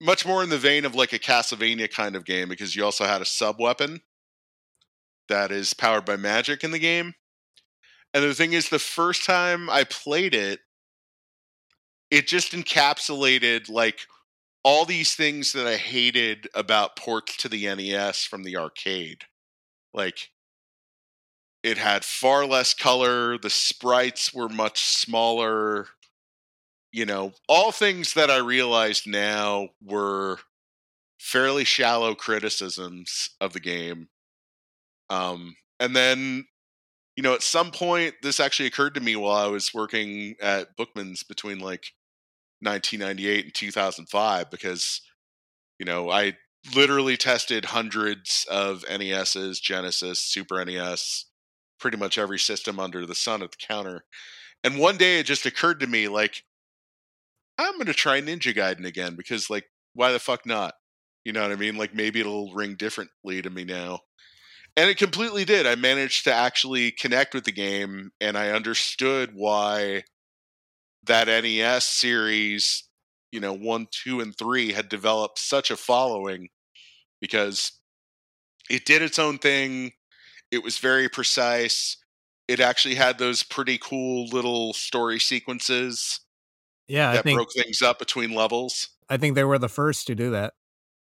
much 0.00 0.26
more 0.26 0.42
in 0.42 0.48
the 0.48 0.58
vein 0.58 0.84
of 0.84 0.96
like 0.96 1.12
a 1.12 1.20
Castlevania 1.20 1.88
kind 1.88 2.16
of 2.16 2.24
game 2.24 2.48
because 2.48 2.74
you 2.74 2.84
also 2.84 3.04
had 3.04 3.22
a 3.22 3.26
sub 3.26 3.60
weapon 3.60 4.00
that 5.28 5.52
is 5.52 5.72
powered 5.72 6.04
by 6.04 6.16
magic 6.16 6.64
in 6.64 6.72
the 6.72 6.80
game. 6.80 7.14
And 8.12 8.24
the 8.24 8.34
thing 8.34 8.54
is, 8.54 8.70
the 8.70 8.80
first 8.80 9.24
time 9.24 9.70
I 9.70 9.84
played 9.84 10.34
it, 10.34 10.60
it 12.10 12.26
just 12.26 12.52
encapsulated 12.52 13.68
like 13.68 14.00
all 14.64 14.84
these 14.84 15.14
things 15.14 15.52
that 15.52 15.66
I 15.66 15.76
hated 15.76 16.48
about 16.54 16.96
ports 16.96 17.36
to 17.38 17.48
the 17.48 17.66
NES 17.72 18.24
from 18.24 18.42
the 18.42 18.56
arcade. 18.56 19.22
Like, 19.94 20.30
it 21.62 21.78
had 21.78 22.04
far 22.04 22.46
less 22.46 22.74
color, 22.74 23.38
the 23.38 23.50
sprites 23.50 24.34
were 24.34 24.48
much 24.48 24.80
smaller. 24.80 25.88
You 26.92 27.06
know, 27.06 27.32
all 27.48 27.72
things 27.72 28.14
that 28.14 28.30
I 28.30 28.38
realized 28.38 29.06
now 29.06 29.68
were 29.82 30.38
fairly 31.18 31.64
shallow 31.64 32.14
criticisms 32.14 33.30
of 33.40 33.52
the 33.52 33.60
game. 33.60 34.08
Um, 35.10 35.56
and 35.78 35.94
then, 35.94 36.46
you 37.16 37.22
know, 37.22 37.34
at 37.34 37.42
some 37.42 37.70
point, 37.70 38.14
this 38.22 38.40
actually 38.40 38.66
occurred 38.66 38.94
to 38.94 39.00
me 39.00 39.16
while 39.16 39.36
I 39.36 39.48
was 39.48 39.72
working 39.72 40.34
at 40.40 40.76
Bookman's 40.76 41.22
between 41.22 41.58
like 41.58 41.92
1998 42.60 43.44
and 43.46 43.54
2005 43.54 44.50
because, 44.50 45.00
you 45.78 45.86
know, 45.86 46.10
I 46.10 46.34
literally 46.74 47.16
tested 47.16 47.66
hundreds 47.66 48.46
of 48.50 48.84
NESs, 48.88 49.60
Genesis, 49.60 50.20
Super 50.20 50.62
NES, 50.62 51.24
pretty 51.80 51.96
much 51.96 52.18
every 52.18 52.38
system 52.38 52.78
under 52.78 53.06
the 53.06 53.14
sun 53.14 53.42
at 53.42 53.52
the 53.52 53.66
counter. 53.66 54.04
And 54.62 54.78
one 54.78 54.96
day 54.96 55.18
it 55.18 55.26
just 55.26 55.46
occurred 55.46 55.80
to 55.80 55.86
me, 55.86 56.08
like, 56.08 56.42
I'm 57.58 57.74
going 57.74 57.86
to 57.86 57.94
try 57.94 58.20
Ninja 58.20 58.54
Gaiden 58.54 58.84
again 58.84 59.16
because, 59.16 59.48
like, 59.48 59.64
why 59.94 60.12
the 60.12 60.18
fuck 60.18 60.44
not? 60.44 60.74
You 61.24 61.32
know 61.32 61.42
what 61.42 61.52
I 61.52 61.56
mean? 61.56 61.76
Like, 61.76 61.94
maybe 61.94 62.20
it'll 62.20 62.52
ring 62.52 62.74
differently 62.74 63.40
to 63.40 63.48
me 63.48 63.64
now. 63.64 64.00
And 64.76 64.90
it 64.90 64.98
completely 64.98 65.44
did. 65.44 65.66
I 65.66 65.74
managed 65.74 66.24
to 66.24 66.32
actually 66.34 66.90
connect 66.90 67.34
with 67.34 67.44
the 67.44 67.52
game 67.52 68.10
and 68.20 68.36
I 68.36 68.50
understood 68.50 69.30
why 69.34 70.04
that 71.04 71.28
NES 71.28 71.84
series, 71.84 72.84
you 73.32 73.40
know, 73.40 73.52
one, 73.54 73.86
two, 73.90 74.20
and 74.20 74.36
three 74.36 74.72
had 74.72 74.88
developed 74.88 75.38
such 75.38 75.70
a 75.70 75.76
following 75.76 76.48
because 77.20 77.72
it 78.70 78.84
did 78.84 79.02
its 79.02 79.18
own 79.18 79.38
thing. 79.38 79.92
It 80.50 80.62
was 80.62 80.78
very 80.78 81.08
precise. 81.08 81.96
It 82.48 82.60
actually 82.60 82.94
had 82.96 83.18
those 83.18 83.42
pretty 83.42 83.78
cool 83.78 84.28
little 84.28 84.72
story 84.72 85.18
sequences 85.18 86.20
Yeah, 86.88 87.10
I 87.10 87.14
that 87.14 87.24
think 87.24 87.36
broke 87.36 87.52
things 87.52 87.82
up 87.82 87.98
between 87.98 88.34
levels. 88.34 88.88
I 89.08 89.16
think 89.16 89.34
they 89.34 89.44
were 89.44 89.58
the 89.58 89.68
first 89.68 90.06
to 90.08 90.14
do 90.14 90.30
that. 90.30 90.54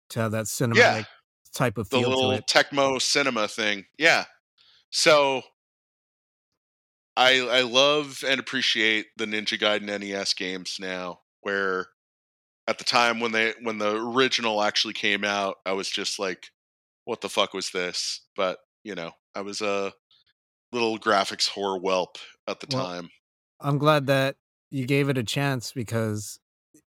To 0.10 0.20
have 0.22 0.32
that 0.34 0.46
cinematic 0.46 1.08
type 1.56 1.78
of 1.78 1.88
thing. 1.88 2.04
The 2.04 2.10
little 2.10 2.32
it. 2.32 2.48
Tecmo 2.48 3.02
cinema 3.02 3.48
thing. 3.48 3.86
Yeah. 3.98 4.26
So 4.92 5.42
I 7.18 7.40
I 7.40 7.62
love 7.62 8.24
and 8.28 8.40
appreciate 8.40 9.08
the 9.18 9.26
Ninja 9.26 9.60
Gaiden 9.60 10.00
NES 10.00 10.34
games 10.34 10.78
now 10.80 11.22
where 11.42 11.88
at 12.68 12.78
the 12.78 12.84
time 12.84 13.20
when 13.20 13.32
they 13.32 13.54
when 13.62 13.78
the 13.78 13.96
original 13.96 14.62
actually 14.62 14.94
came 14.94 15.24
out, 15.24 15.58
I 15.66 15.74
was 15.74 15.90
just 15.90 16.20
like, 16.20 16.48
what 17.06 17.22
the 17.22 17.30
fuck 17.30 17.54
was 17.54 17.72
this? 17.72 18.22
But, 18.36 18.60
you 18.84 18.96
know, 18.96 19.12
I 19.34 19.42
was 19.42 19.62
a 19.62 19.94
little 20.72 20.98
graphics 20.98 21.50
whore 21.50 21.80
whelp 21.80 22.18
at 22.48 22.60
the 22.60 22.68
Well, 22.76 22.86
time. 22.86 23.10
I'm 23.62 23.78
glad 23.78 24.08
that 24.08 24.36
you 24.72 24.86
gave 24.86 25.10
it 25.10 25.18
a 25.18 25.24
chance 25.24 25.72
because 25.72 26.40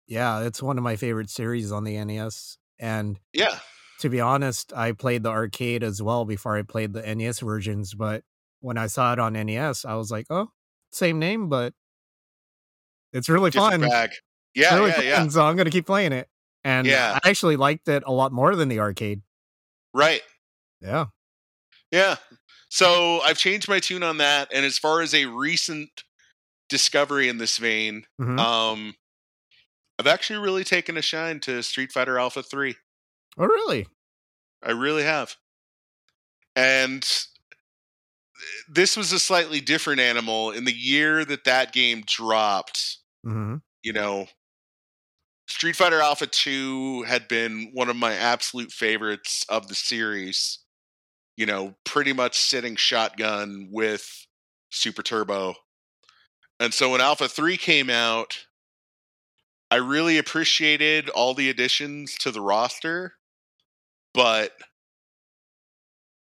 yeah, 0.07 0.43
it's 0.43 0.63
one 0.63 0.79
of 0.79 0.85
my 0.85 0.97
favorite 0.97 1.31
series 1.31 1.73
on 1.73 1.85
the 1.85 2.03
NES. 2.03 2.59
And 2.79 3.19
Yeah. 3.33 3.59
To 4.05 4.11
be 4.11 4.21
honest, 4.21 4.71
I 4.77 4.93
played 4.93 5.23
the 5.23 5.31
arcade 5.31 5.83
as 5.83 6.03
well 6.03 6.27
before 6.27 6.59
I 6.59 6.63
played 6.63 6.93
the 6.93 7.15
NES 7.15 7.41
versions. 7.41 7.95
But 7.95 8.23
when 8.61 8.77
I 8.77 8.87
saw 8.87 9.15
it 9.15 9.19
on 9.19 9.33
NES, 9.33 9.87
I 9.87 9.95
was 9.95 10.11
like, 10.11 10.27
oh, 10.29 10.51
same 10.93 11.19
name, 11.19 11.49
but 11.49 11.73
it's 13.15 13.31
really 13.31 13.51
fun. 13.51 13.81
bag. 13.81 14.11
It's 14.11 14.21
Yeah, 14.55 14.75
really 14.75 14.91
yeah, 14.91 14.95
fun, 14.97 15.05
yeah. 15.07 15.29
So 15.29 15.43
I'm 15.43 15.57
going 15.57 15.65
to 15.65 15.71
keep 15.71 15.87
playing 15.87 16.13
it. 16.13 16.29
And 16.65 16.87
Yeah. 16.87 17.19
I 17.25 17.31
actually 17.31 17.57
liked 17.57 17.89
it 17.89 18.03
a 18.07 18.13
lot 18.13 18.31
more 18.31 18.55
than 18.55 18.69
the 18.69 18.81
arcade. 18.81 19.23
Right. 19.95 20.21
Yeah. 20.83 21.07
Yeah. 21.91 22.17
So 22.69 23.23
I've 23.23 23.39
changed 23.39 23.71
my 23.71 23.81
tune 23.81 24.03
on 24.03 24.19
that. 24.19 24.49
And 24.53 24.67
as 24.67 24.77
far 24.77 25.01
as 25.01 25.15
a 25.15 25.25
recent 25.25 26.05
discovery 26.69 27.31
in 27.31 27.39
this 27.39 27.57
vein, 27.57 28.05
Mhm. 28.21 28.39
um, 28.39 28.97
I've 29.99 30.07
actually 30.09 30.41
really 30.41 30.65
taken 30.65 30.99
a 30.99 31.03
shine 31.03 31.41
to 31.41 31.63
Street 31.63 31.91
Fighter 31.91 32.19
Alpha 32.19 32.43
3. 32.43 32.77
oh, 33.39 33.47
really? 33.47 33.87
I 34.65 34.73
really 34.73 35.05
have. 35.05 35.37
And 36.57 37.07
this 38.69 38.97
was 38.97 39.13
a 39.13 39.19
slightly 39.19 39.61
different 39.61 40.01
animal. 40.01 40.51
In 40.51 40.65
the 40.65 40.75
year 40.75 41.25
that 41.25 41.45
that 41.45 41.73
game 41.73 42.03
dropped, 42.07 42.99
hmm 43.25 43.57
you 43.83 43.93
know, 43.93 44.27
Street 45.47 45.77
Fighter 45.77 46.01
Alpha 46.01 46.27
2 46.27 47.03
had 47.05 47.29
been 47.29 47.71
one 47.73 47.89
of 47.89 47.97
my 47.97 48.15
absolute 48.15 48.73
favorites 48.73 49.45
of 49.49 49.69
the 49.69 49.75
series. 49.75 50.61
You 51.37 51.47
know, 51.47 51.77
pretty 51.85 52.13
much 52.13 52.39
sitting 52.39 52.77
shotgun 52.77 53.69
with 53.73 54.27
Super 54.71 55.03
Turbo. 55.03 55.57
And 56.59 56.75
so 56.75 56.91
when 56.91 57.01
Alpha 57.01 57.29
3 57.29 57.57
came 57.57 57.91
out, 57.91 58.47
I 59.71 59.77
really 59.77 60.17
appreciated 60.19 61.11
all 61.11 61.35
the 61.35 61.51
additions 61.51 62.15
to 62.21 62.31
the 62.31 62.41
roster, 62.41 63.15
but 64.15 64.53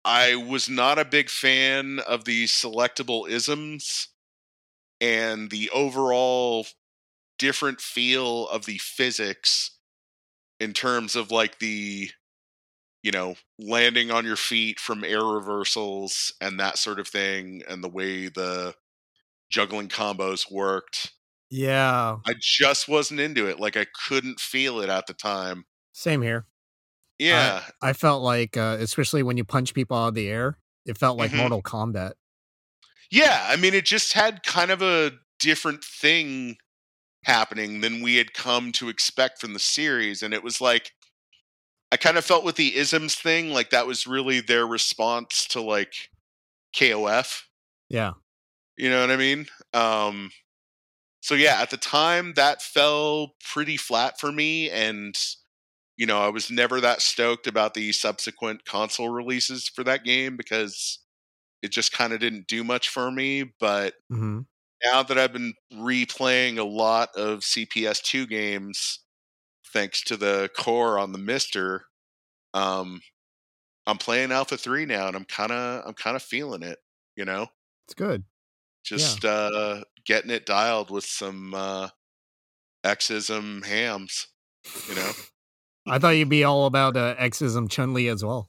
I 0.04 0.34
was 0.36 0.68
not 0.68 0.98
a 0.98 1.04
big 1.04 1.30
fan 1.30 1.98
of 2.00 2.24
the 2.24 2.44
selectable 2.44 3.28
isms 3.28 4.08
and 5.00 5.50
the 5.50 5.70
overall 5.70 6.66
different 7.38 7.80
feel 7.80 8.48
of 8.48 8.66
the 8.66 8.78
physics 8.78 9.78
in 10.60 10.72
terms 10.74 11.16
of 11.16 11.30
like 11.30 11.58
the 11.60 12.10
you 13.02 13.12
know 13.12 13.36
landing 13.58 14.10
on 14.10 14.24
your 14.24 14.36
feet 14.36 14.80
from 14.80 15.04
air 15.04 15.24
reversals 15.24 16.32
and 16.40 16.60
that 16.60 16.78
sort 16.78 17.00
of 17.00 17.08
thing 17.08 17.62
and 17.68 17.84
the 17.84 17.88
way 17.88 18.28
the 18.28 18.74
juggling 19.50 19.88
combos 19.88 20.50
worked 20.50 21.12
Yeah. 21.50 22.18
i 22.26 22.34
just 22.38 22.88
wasn't 22.88 23.20
into 23.20 23.46
it 23.48 23.60
like 23.60 23.76
i 23.76 23.86
couldn't 24.06 24.40
feel 24.40 24.80
it 24.80 24.88
at 24.90 25.06
the 25.06 25.14
time 25.14 25.64
Same 25.92 26.22
here. 26.22 26.46
Yeah 27.18 27.64
I 27.82 27.92
felt 27.92 28.22
like, 28.22 28.56
uh, 28.56 28.76
especially 28.80 29.22
when 29.22 29.36
you 29.36 29.44
punch 29.44 29.74
people 29.74 29.96
out 29.96 30.08
of 30.08 30.14
the 30.14 30.28
air, 30.28 30.58
it 30.86 30.98
felt 30.98 31.18
like 31.18 31.30
Mhm. 31.30 31.38
Mortal 31.38 31.62
Kombat. 31.62 32.12
yeah 33.10 33.46
i 33.48 33.56
mean 33.56 33.74
it 33.74 33.84
just 33.84 34.12
had 34.14 34.42
kind 34.42 34.70
of 34.70 34.80
a 34.82 35.12
different 35.38 35.84
thing 35.84 36.56
happening 37.24 37.80
than 37.80 38.02
we 38.02 38.16
had 38.16 38.32
come 38.34 38.72
to 38.72 38.88
expect 38.88 39.40
from 39.40 39.52
the 39.54 39.58
series. 39.58 40.22
And 40.22 40.34
it 40.34 40.42
was 40.44 40.60
like, 40.60 40.92
I 41.92 41.96
kind 41.96 42.18
of 42.18 42.24
felt 42.24 42.44
with 42.44 42.56
the 42.56 42.76
isms 42.76 43.14
thing, 43.14 43.50
like 43.50 43.70
that 43.70 43.86
was 43.86 44.06
really 44.06 44.40
their 44.40 44.66
response 44.66 45.46
to 45.48 45.60
like 45.62 46.10
KOF. 46.76 47.42
Yeah. 47.88 48.12
You 48.76 48.90
know 48.90 49.00
what 49.00 49.10
I 49.10 49.16
mean? 49.16 49.46
Um, 49.72 50.30
so 51.20 51.34
yeah, 51.34 51.60
at 51.62 51.70
the 51.70 51.76
time 51.78 52.34
that 52.34 52.62
fell 52.62 53.34
pretty 53.52 53.76
flat 53.76 54.20
for 54.20 54.32
me, 54.32 54.70
and 54.70 55.16
you 55.96 56.06
know 56.06 56.20
I 56.20 56.28
was 56.28 56.50
never 56.50 56.80
that 56.80 57.02
stoked 57.02 57.46
about 57.46 57.74
the 57.74 57.92
subsequent 57.92 58.64
console 58.64 59.10
releases 59.10 59.68
for 59.68 59.84
that 59.84 60.04
game 60.04 60.36
because 60.36 61.00
it 61.62 61.70
just 61.72 61.92
kind 61.92 62.12
of 62.12 62.20
didn't 62.20 62.48
do 62.48 62.64
much 62.64 62.88
for 62.90 63.10
me. 63.10 63.44
But 63.60 63.94
hmm 64.10 64.46
now 64.84 65.02
that 65.02 65.18
I've 65.18 65.32
been 65.32 65.54
replaying 65.72 66.58
a 66.58 66.64
lot 66.64 67.10
of 67.16 67.44
CPS2 67.44 68.26
games, 68.26 69.00
thanks 69.72 70.02
to 70.04 70.16
the 70.16 70.50
core 70.56 70.98
on 70.98 71.12
the 71.12 71.18
MiSTer, 71.18 71.82
um, 72.54 73.00
I'm 73.86 73.98
playing 73.98 74.32
Alpha 74.32 74.56
Three 74.58 74.86
now, 74.86 75.08
and 75.08 75.16
I'm 75.16 75.26
kind 75.26 75.52
of 75.52 75.84
I'm 75.86 75.94
kind 75.94 76.16
of 76.16 76.22
feeling 76.22 76.62
it. 76.64 76.78
You 77.16 77.24
know, 77.26 77.48
It's 77.86 77.94
good. 77.94 78.24
just 78.84 79.24
uh, 79.24 79.84
getting 80.04 80.30
it 80.30 80.46
dialed 80.46 80.90
with 80.90 81.04
some 81.04 81.54
uh, 81.54 81.88
Xism 82.84 83.64
hams. 83.64 84.28
You 84.86 84.94
know, 84.96 85.14
I 85.86 85.98
thought 85.98 86.10
you'd 86.10 86.28
be 86.28 86.44
all 86.44 86.66
about 86.66 86.96
uh, 86.96 87.14
Xism 87.16 87.70
Chun 87.70 87.92
Li 87.94 88.08
as 88.08 88.24
well. 88.24 88.48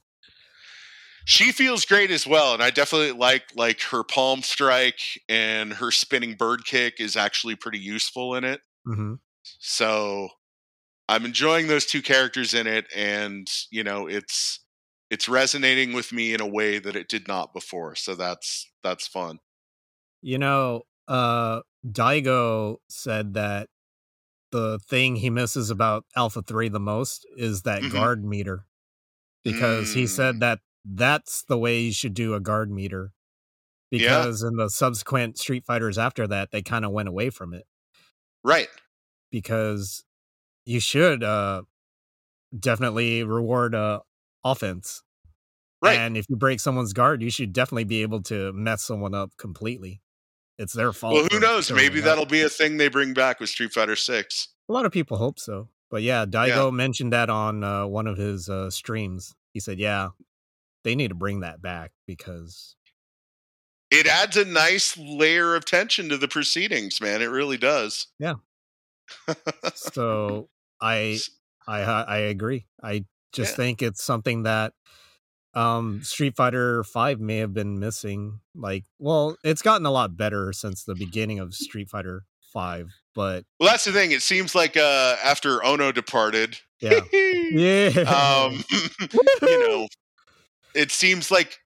she 1.25 1.51
feels 1.51 1.85
great 1.85 2.11
as 2.11 2.25
well, 2.27 2.53
and 2.53 2.61
I 2.63 2.69
definitely 2.69 3.11
like 3.11 3.43
like 3.55 3.81
her 3.83 4.03
palm 4.03 4.41
strike 4.41 4.99
and 5.27 5.73
her 5.73 5.91
spinning 5.91 6.35
bird 6.35 6.65
kick 6.65 6.99
is 6.99 7.15
actually 7.15 7.55
pretty 7.55 7.79
useful 7.79 8.35
in 8.35 8.43
it. 8.43 8.61
hmm 8.85 9.15
so 9.59 10.27
i'm 11.07 11.23
enjoying 11.23 11.67
those 11.67 11.85
two 11.85 12.01
characters 12.01 12.55
in 12.55 12.65
it 12.65 12.87
and 12.95 13.47
you 13.69 13.83
know 13.83 14.07
it's 14.07 14.59
it's 15.11 15.29
resonating 15.29 15.93
with 15.93 16.11
me 16.11 16.33
in 16.33 16.41
a 16.41 16.47
way 16.47 16.79
that 16.79 16.95
it 16.95 17.07
did 17.07 17.27
not 17.27 17.53
before 17.53 17.93
so 17.93 18.15
that's 18.15 18.67
that's 18.83 19.07
fun 19.07 19.37
You 20.23 20.39
know, 20.39 20.81
uh, 21.07 21.61
Daigo 21.85 22.77
said 22.89 23.35
that 23.35 23.69
the 24.55 24.79
thing 24.79 25.17
he 25.17 25.29
misses 25.29 25.69
about 25.69 26.05
Alpha 26.15 26.41
3 26.41 26.69
the 26.69 26.79
most 26.79 27.27
is 27.37 27.63
that 27.63 27.81
Mhm. 27.81 27.89
guard 27.89 28.23
meter. 28.25 28.65
Because 29.43 29.93
he 29.93 30.03
Mm. 30.03 30.09
said 30.09 30.39
that 30.41 30.61
that's 30.85 31.43
the 31.45 31.57
way 31.57 31.81
you 31.81 31.93
should 31.93 32.13
do 32.15 32.33
a 32.35 32.39
guard 32.41 32.71
meter. 32.71 33.13
Yeah. 33.97 34.25
Because 34.25 34.43
in 34.43 34.55
the 34.57 34.69
subsequent 34.69 35.37
Street 35.39 35.65
Fighters 35.65 35.97
after 35.97 36.27
that, 36.27 36.51
they 36.51 36.61
kind 36.63 36.85
of 36.85 36.91
went 36.91 37.09
away 37.09 37.29
from 37.31 37.53
it. 37.53 37.65
right 38.43 38.69
Because 39.31 40.05
you 40.65 40.79
should 40.79 41.23
uh, 41.23 41.63
definitely 42.57 43.23
reward 43.23 43.75
uh, 43.75 44.01
offense. 44.43 45.03
right 45.81 46.01
And 46.01 46.17
if 46.17 46.25
you 46.29 46.37
break 46.37 46.59
someone's 46.61 46.93
guard, 46.93 47.21
you 47.23 47.31
should 47.31 47.53
definitely 47.53 47.85
be 47.85 48.03
able 48.03 48.23
to 48.23 48.53
mess 48.53 48.83
someone 48.83 49.15
up 49.15 49.31
completely. 49.37 50.01
It's 50.57 50.73
their 50.73 50.93
fault. 50.93 51.13
well 51.13 51.27
who 51.31 51.39
knows 51.39 51.71
maybe 51.71 51.99
up. 51.99 52.05
that'll 52.05 52.25
be 52.25 52.41
a 52.41 52.49
thing 52.49 52.77
they 52.77 52.87
bring 52.87 53.13
back 53.13 53.39
with 53.39 53.49
street 53.49 53.73
fighter 53.73 53.95
6 53.95 54.47
A 54.69 54.73
lot 54.73 54.85
of 54.85 54.91
people 54.91 55.17
hope 55.17 55.39
so. 55.39 55.69
But 55.91 56.01
yeah, 56.01 56.25
Daigo 56.25 56.73
mentioned 56.73 57.13
that 57.13 57.29
on 57.29 57.63
uh, 57.63 57.85
one 57.85 58.07
of 58.07 58.17
his 58.17 58.49
uh, 58.49 58.69
streams. 58.69 59.35
He 59.53 59.59
said, 59.59 59.79
yeah, 59.79 60.09
they 60.83 60.95
need 60.95 61.09
to 61.09 61.15
bring 61.15 61.41
that 61.41 61.61
back 61.61 61.91
because, 62.07 62.75
it 63.91 64.07
adds 64.07 64.35
a 64.35 64.43
nice 64.45 64.97
layer 64.97 65.55
of 65.55 65.63
tension 65.63 66.09
to 66.09 66.17
the 66.17 66.27
proceedings 66.27 66.99
man 66.99 67.21
it 67.21 67.25
really 67.27 67.57
does 67.57 68.07
Yeah. 68.19 68.35
so 69.75 70.49
I, 70.81 71.19
I, 71.67 71.81
I 71.81 72.17
agree. 72.17 72.65
I 72.83 73.05
just 73.31 73.51
Yeah. 73.51 73.55
think 73.57 73.81
it's 73.83 74.03
something 74.03 74.43
that 74.43 74.73
um 75.55 76.03
Street 76.03 76.35
Fighter 76.35 76.83
5 76.83 77.19
may 77.19 77.37
have 77.37 77.53
been 77.53 77.79
missing. 77.79 78.39
Like, 78.53 78.83
well, 78.99 79.37
it's 79.43 79.61
gotten 79.61 79.85
a 79.85 79.91
lot 79.91 80.17
better 80.17 80.53
since 80.53 80.83
the 80.83 80.95
beginning 80.95 81.39
of 81.39 81.53
Street 81.53 81.89
Fighter 81.89 82.23
5, 82.53 82.91
but 83.15 83.45
well 83.59 83.69
that's 83.69 83.85
the 83.85 83.91
thing 83.91 84.11
it 84.11 84.21
seems 84.21 84.53
like 84.53 84.77
uh 84.77 85.15
after 85.23 85.63
ono 85.65 85.91
departed 85.91 86.59
yeah. 86.79 86.99
Yeah. 87.13 87.87
um 88.01 88.63
you 89.41 89.67
know 89.67 89.87
it 90.75 90.91
seems 90.91 91.31
like 91.31 91.59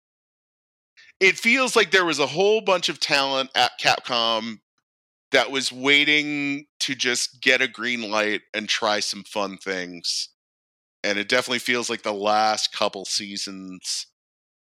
it 1.19 1.37
feels 1.37 1.75
like 1.75 1.91
there 1.91 2.05
was 2.05 2.19
a 2.19 2.27
whole 2.27 2.61
bunch 2.61 2.87
of 2.87 2.99
talent 2.99 3.49
at 3.55 3.71
capcom 3.79 4.59
that 5.31 5.51
was 5.51 5.71
waiting 5.71 6.65
to 6.79 6.95
just 6.95 7.41
get 7.41 7.61
a 7.61 7.67
green 7.67 8.09
light 8.09 8.41
and 8.53 8.69
try 8.69 8.99
some 8.99 9.23
fun 9.23 9.57
things 9.57 10.29
and 11.03 11.17
it 11.19 11.29
definitely 11.29 11.59
feels 11.59 11.89
like 11.89 12.03
the 12.03 12.13
last 12.13 12.71
couple 12.71 13.05
seasons 13.05 14.07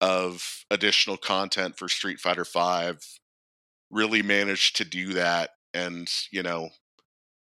of 0.01 0.65
additional 0.71 1.17
content 1.17 1.79
for 1.79 1.89
street 1.89 2.21
fighter 2.21 2.45
5 2.45 3.01
really 3.91 4.23
managed 4.23 4.77
to 4.77 4.85
do 4.85 5.15
that 5.15 5.51
and 5.75 6.11
you 6.33 6.43
know 6.43 6.71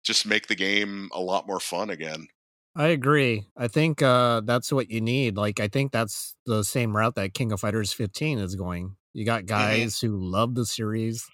just 0.05 0.27
make 0.27 0.49
the 0.49 0.55
game 0.55 1.09
a 1.15 1.21
lot 1.21 1.47
more 1.47 1.61
fun 1.61 1.91
again 1.91 2.29
I 2.77 2.89
agree. 2.89 3.47
I 3.57 3.69
think 3.69 4.03
uh, 4.03 4.41
that's 4.45 4.73
what 4.73 4.91
you 4.91 5.01
need. 5.01 5.37
Like, 5.37 5.61
I 5.61 5.69
think 5.69 5.93
that's 5.93 6.35
the 6.45 6.65
same 6.65 6.97
route 6.97 7.15
that 7.15 7.33
King 7.35 7.53
of 7.53 7.61
Fighters 7.61 7.93
15 7.93 8.39
is 8.39 8.57
going. 8.57 8.97
You 9.13 9.25
got 9.25 9.47
guys 9.47 10.01
who 10.01 10.17
love 10.19 10.57
the 10.57 10.67
series 10.67 11.25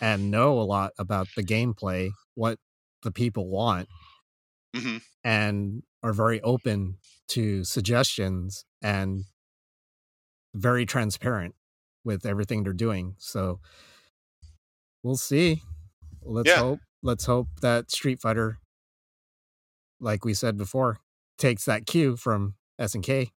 and 0.00 0.30
know 0.30 0.60
a 0.60 0.62
lot 0.62 0.92
about 0.98 1.28
the 1.36 1.42
gameplay, 1.42 2.10
what 2.34 2.58
the 3.02 3.12
people 3.12 3.48
want, 3.48 3.88
hmm 4.74 4.98
and 5.22 5.82
are 6.04 6.12
very 6.12 6.40
open 6.42 6.98
to 7.28 7.64
suggestions 7.64 8.64
and 8.82 9.24
very 10.54 10.86
transparent 10.86 11.54
with 12.04 12.26
everything 12.26 12.62
they're 12.62 12.72
doing. 12.74 13.16
So 13.18 13.58
we'll 15.02 15.16
see. 15.16 15.62
Let's 16.22 16.50
Yeah. 16.50 16.60
hope. 16.60 16.80
Let's 17.02 17.24
hope 17.26 17.48
that 17.62 17.90
Street 17.90 18.20
Fighter, 18.20 18.58
like 20.00 20.24
we 20.24 20.34
said 20.34 20.56
before, 20.56 21.00
takes 21.38 21.64
that 21.64 21.86
cue 21.86 22.16
from 22.16 22.54
SNK 22.78 23.32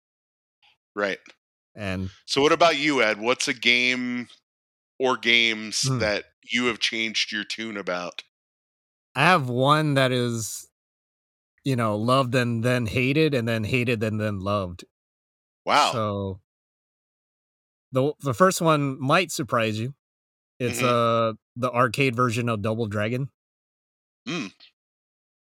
right 0.95 1.19
and 1.75 2.09
So, 2.25 2.41
what 2.41 2.51
about 2.51 2.77
you, 2.77 3.01
Ed? 3.03 3.19
What's 3.19 3.47
a 3.47 3.53
game 3.53 4.27
or 4.99 5.15
games 5.17 5.83
Hmm. 5.83 5.99
that 5.99 6.25
you 6.43 6.65
have 6.65 6.79
changed 6.79 7.31
your 7.31 7.43
tune 7.43 7.77
about? 7.77 8.23
I 9.15 9.21
have 9.21 9.49
one 9.49 9.93
that 9.95 10.11
is, 10.11 10.66
you 11.67 11.75
know, 11.75 11.97
loved 11.97 12.33
and 12.33 12.63
then 12.63 12.85
hated, 12.85 13.33
and 13.33 13.45
then 13.45 13.65
hated 13.65 14.01
and 14.01 14.21
then 14.21 14.39
loved. 14.39 14.85
Wow. 15.65 15.91
So 15.91 16.39
the 17.91 18.13
the 18.21 18.33
first 18.33 18.61
one 18.61 18.99
might 18.99 19.31
surprise 19.31 19.79
you. 19.79 19.93
It's 20.59 20.79
Mhm. 20.81 20.83
uh 20.83 21.33
the 21.55 21.71
arcade 21.71 22.15
version 22.15 22.49
of 22.49 22.61
Double 22.61 22.87
Dragon. 22.87 23.29
Mm. 24.27 24.51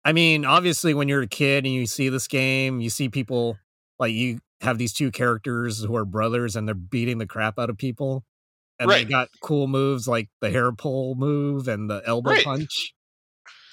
I 0.05 0.13
mean, 0.13 0.45
obviously, 0.45 0.93
when 0.93 1.07
you're 1.07 1.21
a 1.21 1.27
kid 1.27 1.65
and 1.65 1.73
you 1.73 1.85
see 1.85 2.09
this 2.09 2.27
game, 2.27 2.81
you 2.81 2.89
see 2.89 3.09
people 3.09 3.57
like 3.99 4.13
you 4.13 4.39
have 4.61 4.77
these 4.77 4.93
two 4.93 5.11
characters 5.11 5.83
who 5.83 5.95
are 5.95 6.05
brothers 6.05 6.55
and 6.55 6.67
they're 6.67 6.75
beating 6.75 7.17
the 7.17 7.27
crap 7.27 7.59
out 7.59 7.69
of 7.69 7.77
people. 7.77 8.23
And 8.79 8.89
they 8.89 9.05
got 9.05 9.29
cool 9.41 9.67
moves 9.67 10.07
like 10.07 10.29
the 10.41 10.49
hair 10.51 10.71
pull 10.71 11.15
move 11.15 11.67
and 11.67 11.89
the 11.89 12.01
elbow 12.05 12.31
Right. 12.31 12.43
punch. 12.43 12.93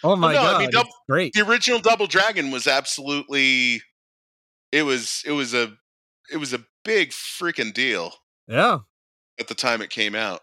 Oh 0.06 0.16
my 0.16 0.32
no, 0.32 0.40
I 0.40 0.44
god, 0.52 0.58
mean, 0.60 0.68
it's 0.72 0.76
Dou- 0.82 0.90
great. 1.08 1.32
the 1.34 1.46
original 1.46 1.80
Double 1.80 2.06
Dragon 2.06 2.50
was 2.50 2.66
absolutely. 2.66 3.82
It 4.72 4.82
was. 4.84 5.22
It 5.26 5.32
was 5.32 5.54
a. 5.54 5.72
It 6.32 6.36
was 6.38 6.52
a 6.52 6.64
big 6.84 7.10
freaking 7.10 7.72
deal 7.72 8.12
Yeah. 8.48 8.78
at 9.40 9.48
the 9.48 9.54
time 9.54 9.80
it 9.82 9.90
came 9.90 10.14
out. 10.14 10.40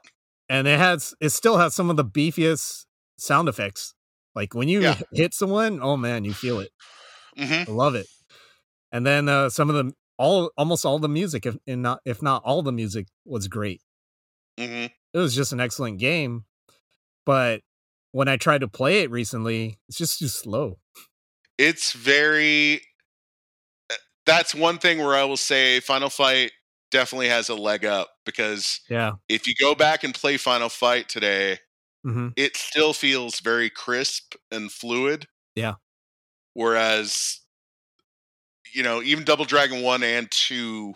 and 0.50 0.68
it 0.68 0.78
has 0.80 1.14
it 1.22 1.30
still 1.30 1.58
has 1.58 1.74
some 1.74 1.90
of 1.90 1.96
the 1.98 2.06
beefiest 2.06 2.86
sound 3.18 3.48
effects. 3.50 3.94
Like 4.36 4.54
when 4.54 4.68
you 4.70 4.82
Yeah. 4.82 5.00
hit 5.14 5.34
someone, 5.34 5.80
oh 5.82 5.98
man, 5.98 6.24
you 6.26 6.34
feel 6.34 6.60
it. 6.60 6.72
hmm 7.38 7.64
I 7.68 7.72
love 7.72 7.96
it. 7.96 8.08
And 8.92 9.06
then 9.06 9.28
uh, 9.30 9.50
some 9.50 9.70
of 9.70 9.76
the 9.76 9.94
all 10.18 10.52
almost 10.58 10.86
all 10.86 11.00
the 11.00 11.10
music, 11.10 11.46
if 11.46 11.58
and 11.68 11.82
not 11.82 12.00
if 12.06 12.22
not 12.22 12.44
all 12.46 12.62
the 12.62 12.72
music, 12.72 13.08
was 13.26 13.48
great. 13.48 13.82
hmm 14.58 14.86
It 15.14 15.18
was 15.18 15.36
just 15.36 15.52
an 15.54 15.60
excellent 15.60 16.00
game. 16.00 16.46
But 17.26 17.62
when 18.14 18.30
I 18.30 18.38
tried 18.38 18.62
to 18.62 18.70
play 18.70 19.02
it 19.02 19.12
recently, 19.12 19.80
it's 19.90 19.98
just 19.98 20.20
too 20.20 20.30
slow. 20.30 20.80
It's 21.58 21.94
very. 21.94 22.82
uh, 23.90 23.96
That's 24.26 24.56
one 24.56 24.78
thing 24.78 25.00
where 25.00 25.16
I 25.16 25.24
will 25.24 25.38
say 25.38 25.80
Final 25.80 26.10
Fight 26.10 26.52
definitely 26.92 27.30
has 27.30 27.50
a 27.50 27.56
leg 27.56 27.86
up 27.86 28.10
because 28.26 28.80
Yeah. 28.90 29.14
if 29.28 29.48
you 29.48 29.56
go 29.60 29.76
back 29.76 30.04
and 30.04 30.14
play 30.14 30.38
Final 30.38 30.70
Fight 30.70 31.10
today, 31.10 31.60
hmm 32.04 32.30
it 32.36 32.58
still 32.58 32.94
feels 32.94 33.40
very 33.42 33.70
crisp 33.70 34.36
and 34.52 34.72
fluid. 34.72 35.28
Yeah. 35.56 35.76
Whereas, 36.54 37.42
you 38.74 38.84
know, 38.84 39.02
even 39.02 39.24
Double 39.24 39.46
Dragon 39.46 39.82
1 39.82 40.04
and 40.04 40.30
2, 40.32 40.94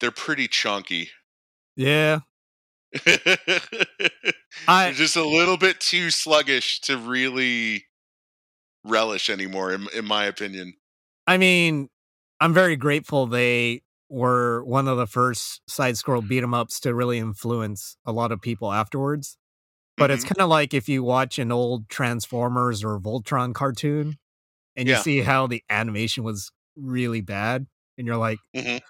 they're 0.00 0.10
pretty 0.10 0.48
chunky. 0.48 1.10
Yeah. 1.76 2.20
I 4.68 4.92
just 4.92 5.16
a 5.16 5.24
little 5.24 5.56
bit 5.56 5.80
too 5.80 6.10
sluggish 6.10 6.80
to 6.82 6.98
really 6.98 7.84
relish 8.84 9.30
anymore, 9.30 9.72
in, 9.72 9.88
in 9.94 10.04
my 10.06 10.24
opinion. 10.26 10.74
I 11.26 11.38
mean, 11.38 11.88
I'm 12.40 12.54
very 12.54 12.76
grateful 12.76 13.26
they 13.26 13.82
were 14.08 14.64
one 14.64 14.86
of 14.88 14.96
the 14.98 15.06
first 15.06 15.60
side 15.68 15.96
scroll 15.96 16.22
beat 16.22 16.42
'em 16.42 16.54
ups 16.54 16.80
to 16.80 16.94
really 16.94 17.18
influence 17.18 17.96
a 18.06 18.12
lot 18.12 18.32
of 18.32 18.40
people 18.40 18.72
afterwards. 18.72 19.36
But 19.98 20.10
it's 20.10 20.24
Mhm. 20.24 20.28
kind 20.28 20.40
of 20.42 20.48
like 20.50 20.74
if 20.74 20.88
you 20.88 21.02
watch 21.04 21.38
an 21.38 21.52
old 21.52 21.88
Transformers 21.88 22.84
or 22.84 23.00
Voltron 23.00 23.54
cartoon 23.54 24.18
and 24.76 24.88
you 24.88 24.94
Yeah. 24.94 25.02
see 25.02 25.22
how 25.22 25.46
the 25.48 25.62
animation 25.70 26.24
was 26.24 26.52
really 26.76 27.22
bad 27.22 27.66
and 27.98 28.06
you're 28.06 28.16
like, 28.18 28.40
Mhm. 28.54 28.80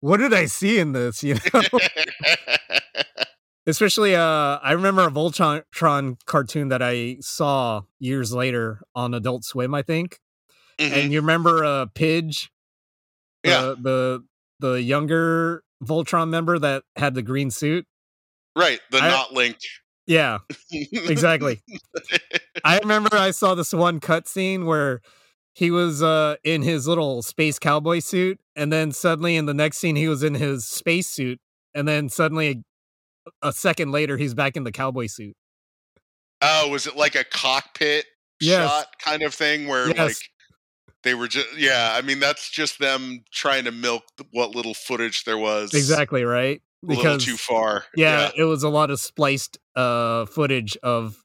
what 0.00 0.18
did 0.18 0.34
I 0.34 0.46
see 0.46 0.78
in 0.78 0.92
this? 0.92 1.22
You 1.24 1.36
know? 1.54 1.62
Especially 3.66 4.14
uh 4.14 4.58
I 4.62 4.72
remember 4.72 5.02
a 5.06 5.10
Voltron 5.10 6.16
cartoon 6.26 6.68
that 6.68 6.82
I 6.82 7.16
saw 7.20 7.82
years 7.98 8.32
later 8.32 8.80
on 8.94 9.14
Adult 9.14 9.44
Swim, 9.44 9.74
I 9.74 9.82
think. 9.82 10.18
Mhm. 10.78 10.92
And 10.92 11.12
you 11.12 11.20
remember 11.20 11.64
uh 11.64 11.86
Pidge? 11.94 12.50
The, 13.42 13.50
Yeah. 13.50 13.74
the 13.80 14.24
the 14.60 14.82
younger 14.82 15.62
Voltron 15.82 16.28
member 16.28 16.58
that 16.58 16.84
had 16.96 17.14
the 17.14 17.22
green 17.22 17.50
suit? 17.50 17.86
right, 18.56 18.80
the 18.90 18.98
I- 18.98 19.08
not 19.08 19.32
linked. 19.32 19.66
Yeah, 20.06 20.38
exactly. 20.70 21.62
I 22.64 22.78
remember 22.78 23.16
I 23.16 23.30
saw 23.30 23.54
this 23.54 23.72
one 23.72 24.00
cutscene 24.00 24.66
where 24.66 25.00
he 25.54 25.70
was 25.70 26.02
uh 26.02 26.36
in 26.44 26.60
his 26.62 26.86
little 26.86 27.22
space 27.22 27.58
cowboy 27.58 28.00
suit, 28.00 28.38
and 28.54 28.70
then 28.70 28.92
suddenly 28.92 29.36
in 29.36 29.46
the 29.46 29.54
next 29.54 29.78
scene 29.78 29.96
he 29.96 30.06
was 30.08 30.22
in 30.22 30.34
his 30.34 30.66
space 30.66 31.08
suit, 31.08 31.40
and 31.74 31.88
then 31.88 32.10
suddenly 32.10 32.62
a, 33.42 33.52
second 33.52 33.92
later 33.92 34.16
he's 34.16 34.34
back 34.34 34.56
in 34.56 34.64
the 34.64 34.72
cowboy 34.72 35.06
suit. 35.06 35.36
oh, 36.42 36.68
was 36.68 36.86
it 36.86 36.96
like 36.96 37.14
a 37.14 37.24
cockpit 37.24 38.06
Yes. 38.40 38.68
shot 38.70 38.86
kind 38.98 39.22
of 39.22 39.32
thing 39.34 39.68
where 39.68 39.88
Yes. 39.88 39.98
like 39.98 40.16
they 41.02 41.14
were 41.14 41.28
just 41.28 41.56
yeah, 41.56 41.92
I 41.96 42.02
mean 42.02 42.18
that's 42.20 42.50
just 42.50 42.78
them 42.78 43.24
trying 43.32 43.64
to 43.64 43.72
milk 43.72 44.04
what 44.32 44.54
little 44.54 44.74
footage 44.74 45.24
there 45.24 45.38
was 45.38 45.72
Exactly, 45.74 46.24
right? 46.24 46.60
a 46.82 46.86
little 46.86 47.18
too 47.18 47.36
far. 47.36 47.84
yeah, 47.96 48.30
it 48.36 48.44
was 48.44 48.62
a 48.62 48.68
lot 48.68 48.90
of 48.90 49.00
spliced 49.00 49.58
uh 49.76 50.26
footage 50.26 50.76
of 50.82 51.16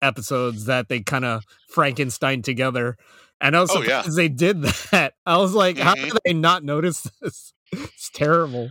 episodes 0.00 0.64
that 0.66 0.88
they 0.88 1.00
kind 1.00 1.24
of 1.24 1.44
Frankenstein 1.68 2.42
together. 2.42 2.96
And 3.40 3.56
I 3.56 3.60
was 3.60 3.70
Oh, 3.70 3.80
surprised 3.82 4.08
yeah. 4.08 4.14
they 4.16 4.28
did 4.28 4.62
that. 4.90 5.14
I 5.26 5.36
was 5.38 5.52
like, 5.54 5.78
how 5.78 5.94
Mhm. 5.94 6.04
did 6.04 6.18
they 6.24 6.32
not 6.32 6.64
notice 6.64 7.06
this? 7.20 7.52
It's 7.72 8.10
terrible. 8.12 8.70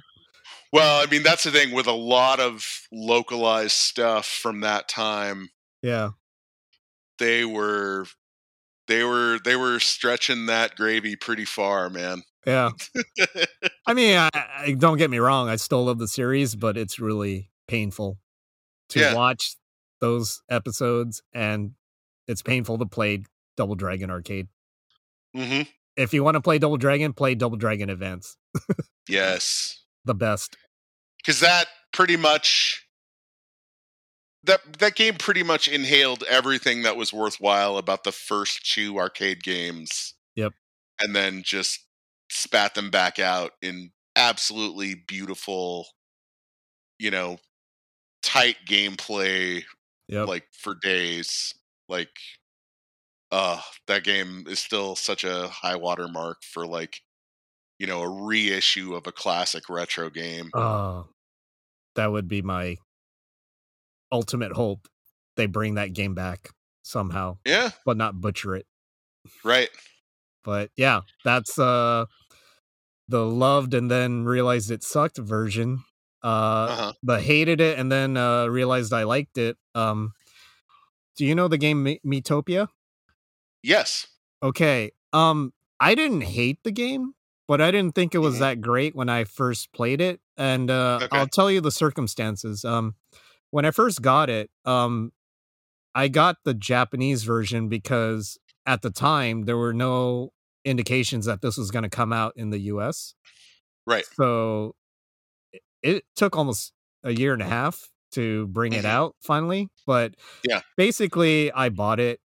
Well, 0.73 1.03
I 1.03 1.09
mean 1.09 1.23
that's 1.23 1.43
the 1.43 1.51
thing 1.51 1.71
with 1.73 1.87
a 1.87 1.91
lot 1.91 2.39
of 2.39 2.65
localized 2.91 3.73
stuff 3.73 4.25
from 4.25 4.61
that 4.61 4.87
time. 4.87 5.49
Yeah. 5.81 6.11
They 7.19 7.45
were 7.45 8.05
they 8.87 9.03
were 9.03 9.39
they 9.43 9.55
were 9.55 9.79
stretching 9.79 10.47
that 10.47 10.75
gravy 10.75 11.15
pretty 11.15 11.45
far, 11.45 11.89
man. 11.89 12.23
Yeah. 12.45 12.71
I 13.87 13.93
mean, 13.93 14.17
I, 14.17 14.29
I 14.33 14.75
don't 14.77 14.97
get 14.97 15.09
me 15.09 15.19
wrong. 15.19 15.49
I 15.49 15.57
still 15.57 15.85
love 15.85 15.99
the 15.99 16.07
series, 16.07 16.55
but 16.55 16.77
it's 16.77 16.99
really 16.99 17.51
painful 17.67 18.17
to 18.89 18.99
Yeah. 18.99 19.13
watch 19.15 19.55
those 19.99 20.41
episodes, 20.49 21.21
and 21.33 21.71
it's 22.27 22.41
painful 22.41 22.79
to 22.79 22.85
play 22.85 23.23
Double 23.57 23.75
Dragon 23.75 24.09
Arcade. 24.09 24.47
hmm 25.35 25.61
If 25.97 26.13
you 26.13 26.23
want 26.23 26.35
to 26.35 26.41
play 26.41 26.57
Double 26.59 26.77
Dragon, 26.77 27.13
play 27.13 27.35
Double 27.35 27.57
Dragon 27.57 27.89
Advance. 27.89 28.37
Yes. 29.09 29.80
The 30.05 30.15
best. 30.15 30.57
because 31.17 31.39
that 31.41 31.67
pretty 31.93 32.17
much 32.17 32.85
that 34.43 34.79
that 34.79 34.95
game 34.95 35.15
pretty 35.15 35.43
much 35.43 35.67
inhaled 35.67 36.23
everything 36.27 36.81
that 36.81 36.95
was 36.97 37.13
worthwhile 37.13 37.77
about 37.77 38.03
the 38.03 38.11
first 38.11 38.65
two 38.73 38.97
arcade 38.97 39.43
games. 39.43 40.15
Yep. 40.35 40.53
And 40.99 41.15
then 41.15 41.43
just 41.43 41.85
spat 42.29 42.73
them 42.75 42.89
back 42.89 43.19
out 43.19 43.51
in 43.61 43.91
absolutely 44.15 44.95
beautiful, 45.07 45.87
you 46.99 47.11
know, 47.11 47.37
tight 48.23 48.57
gameplay 48.67 49.63
Yep. 50.07 50.27
like 50.27 50.47
for 50.53 50.75
days. 50.75 51.53
Like 51.87 52.11
uh 53.31 53.61
that 53.87 54.03
game 54.03 54.45
is 54.47 54.59
still 54.59 54.95
such 54.95 55.23
a 55.23 55.47
high 55.47 55.75
water 55.75 56.07
mark 56.07 56.43
for 56.43 56.65
like 56.67 57.01
you 57.81 57.87
know, 57.87 58.03
a 58.03 58.07
reissue 58.09 58.93
of 58.93 59.07
a 59.07 59.11
classic 59.11 59.67
retro 59.67 60.11
game. 60.11 60.51
Oh, 60.53 61.09
that 61.95 62.07
would 62.11 62.27
be 62.27 62.41
my 62.41 62.77
ultimate 64.11 64.51
hope. 64.53 64.87
They 65.35 65.45
bring 65.47 65.75
that 65.75 65.93
game 65.93 66.13
back 66.13 66.49
somehow, 66.83 67.37
Yeah, 67.45 67.71
but 67.85 67.97
not 67.97 68.19
butcher 68.21 68.55
it. 68.55 68.67
right. 69.43 69.69
But 70.43 70.71
yeah, 70.75 71.01
that's 71.23 71.57
uh 71.59 72.05
the 73.07 73.25
loved 73.25 73.73
and 73.73 73.89
then 73.89 74.23
realized 74.25 74.71
it 74.71 74.83
sucked 74.83 75.17
version. 75.17 75.83
Uh 76.23 76.27
Uh-huh. 76.71 76.93
the 77.03 77.19
hated 77.19 77.59
it 77.61 77.79
and 77.79 77.91
then 77.91 78.15
uh 78.17 78.47
realized 78.47 78.93
I 78.93 79.03
liked 79.03 79.37
it. 79.37 79.57
Um 79.75 80.13
do 81.15 81.25
you 81.25 81.35
know 81.35 81.47
the 81.47 81.57
game 81.57 81.83
Me- 81.83 82.01
Miitopia? 82.05 82.67
Yes. 83.63 84.07
Okay. 84.43 84.91
Um 85.13 85.53
I 85.79 85.95
didn't 85.95 86.21
hate 86.21 86.59
the 86.63 86.71
game, 86.71 87.13
but 87.51 87.59
I 87.59 87.69
didn't 87.69 87.95
think 87.95 88.15
it 88.15 88.19
was 88.19 88.35
Mhm. 88.35 88.39
that 88.39 88.61
great 88.61 88.95
when 88.95 89.09
I 89.09 89.25
first 89.25 89.73
played 89.73 89.99
it 89.99 90.21
and 90.37 90.71
uh 90.71 91.01
Okay. 91.01 91.09
I'll 91.11 91.27
tell 91.27 91.51
you 91.51 91.59
the 91.59 91.69
circumstances. 91.69 92.63
Um 92.63 92.95
when 93.49 93.65
I 93.65 93.71
first 93.71 94.01
got 94.01 94.29
it, 94.29 94.49
um 94.63 95.11
I 95.93 96.07
got 96.07 96.37
the 96.45 96.53
Japanese 96.53 97.23
version 97.25 97.67
because 97.67 98.37
at 98.65 98.81
the 98.83 98.89
time 98.89 99.41
there 99.41 99.57
were 99.57 99.73
no 99.73 100.31
indications 100.63 101.25
that 101.25 101.41
this 101.41 101.57
was 101.57 101.71
going 101.71 101.83
to 101.83 101.89
come 101.89 102.13
out 102.13 102.31
in 102.37 102.51
the 102.51 102.59
US. 102.73 103.15
Right. 103.85 104.05
So 104.05 104.75
it, 105.51 105.61
it 105.83 106.03
took 106.15 106.37
almost 106.37 106.71
a 107.03 107.11
year 107.11 107.33
and 107.33 107.41
a 107.41 107.47
half 107.47 107.89
to 108.13 108.47
bring 108.47 108.71
it 108.75 108.85
Mhm. 108.85 108.89
out 108.89 109.17
finally, 109.19 109.67
but 109.85 110.15
Yeah. 110.47 110.61
basically 110.77 111.51
I 111.51 111.67
bought 111.67 111.99
it 111.99 112.21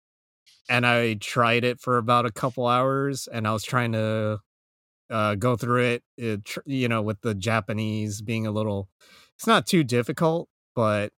and 0.69 0.85
I 0.85 1.15
tried 1.15 1.63
it 1.63 1.81
for 1.81 1.99
about 1.99 2.27
a 2.27 2.33
couple 2.33 2.67
hours 2.67 3.29
and 3.29 3.47
I 3.47 3.53
was 3.53 3.63
trying 3.63 3.93
to 3.93 4.41
uh, 5.13 5.35
go 5.37 5.57
through 5.57 5.83
it, 5.83 6.03
it 6.17 6.45
tr- 6.45 6.61
you 6.67 6.89
know, 6.89 7.03
with 7.03 7.21
the 7.21 7.35
Japanese 7.35 8.23
being 8.23 8.47
a 8.47 8.51
little 8.51 8.89
it's 9.37 9.47
not 9.47 9.67
too 9.67 9.85
difficult, 9.85 10.49
but 10.75 11.13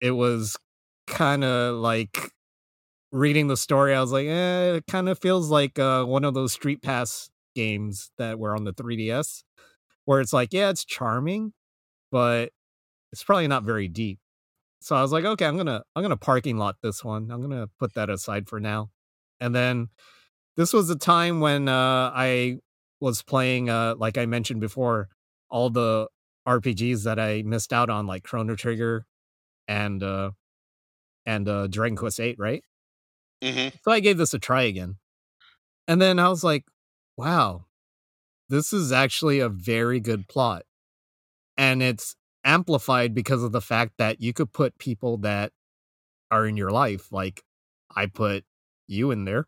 it 0.00 0.12
was 0.12 0.56
kind 1.06 1.44
of 1.44 1.76
like 1.76 2.30
reading 3.12 3.48
the 3.48 3.56
story. 3.56 3.94
I 3.94 4.00
was 4.00 4.12
like, 4.12 4.26
eh, 4.26 4.74
it 4.74 4.84
kind 4.88 5.08
of 5.08 5.18
feels 5.18 5.50
like 5.50 5.78
uh, 5.78 6.04
one 6.04 6.24
of 6.24 6.34
those 6.34 6.52
Street 6.52 6.82
Pass 6.82 7.30
games 7.54 8.12
that 8.18 8.38
were 8.38 8.54
on 8.54 8.64
the 8.64 8.72
3DS, 8.72 9.42
where 10.04 10.20
it's 10.20 10.32
like, 10.32 10.52
yeah, 10.52 10.70
it's 10.70 10.84
charming, 10.84 11.52
but 12.10 12.50
it's 13.12 13.24
probably 13.24 13.48
not 13.48 13.64
very 13.64 13.88
deep. 13.88 14.18
So 14.80 14.96
I 14.96 15.02
was 15.02 15.12
like, 15.12 15.24
okay, 15.24 15.44
I'm 15.44 15.56
gonna 15.56 15.82
I'm 15.94 16.02
gonna 16.02 16.16
parking 16.16 16.56
lot 16.56 16.76
this 16.82 17.04
one. 17.04 17.30
I'm 17.30 17.42
gonna 17.42 17.68
put 17.78 17.94
that 17.94 18.08
aside 18.08 18.48
for 18.48 18.60
now. 18.60 18.90
And 19.38 19.54
then 19.54 19.88
this 20.56 20.72
was 20.72 20.88
a 20.88 20.96
time 20.96 21.40
when 21.40 21.68
uh, 21.68 22.12
I 22.14 22.58
was 23.00 23.22
playing, 23.22 23.70
uh, 23.70 23.94
like 23.96 24.18
I 24.18 24.26
mentioned 24.26 24.60
before, 24.60 25.08
all 25.50 25.70
the 25.70 26.08
RPGs 26.46 27.04
that 27.04 27.18
I 27.18 27.42
missed 27.42 27.72
out 27.72 27.90
on, 27.90 28.06
like 28.06 28.22
Chrono 28.24 28.54
Trigger 28.56 29.06
and 29.68 30.02
uh, 30.02 30.32
and 31.26 31.48
uh, 31.48 31.66
Dragon 31.68 31.96
Quest 31.96 32.20
Eight, 32.20 32.36
right? 32.38 32.62
hmm 33.42 33.68
So 33.84 33.90
I 33.90 34.00
gave 34.00 34.18
this 34.18 34.34
a 34.34 34.38
try 34.38 34.62
again. 34.62 34.96
And 35.88 36.00
then 36.00 36.18
I 36.18 36.28
was 36.28 36.44
like, 36.44 36.64
wow, 37.16 37.66
this 38.48 38.72
is 38.72 38.92
actually 38.92 39.40
a 39.40 39.48
very 39.48 40.00
good 40.00 40.28
plot. 40.28 40.64
And 41.56 41.82
it's 41.82 42.16
amplified 42.44 43.14
because 43.14 43.42
of 43.42 43.52
the 43.52 43.60
fact 43.60 43.94
that 43.98 44.20
you 44.20 44.32
could 44.32 44.52
put 44.52 44.78
people 44.78 45.18
that 45.18 45.52
are 46.30 46.46
in 46.46 46.56
your 46.56 46.70
life. 46.70 47.12
Like 47.12 47.42
I 47.94 48.06
put 48.06 48.44
you 48.90 49.10
in 49.10 49.24
there. 49.24 49.46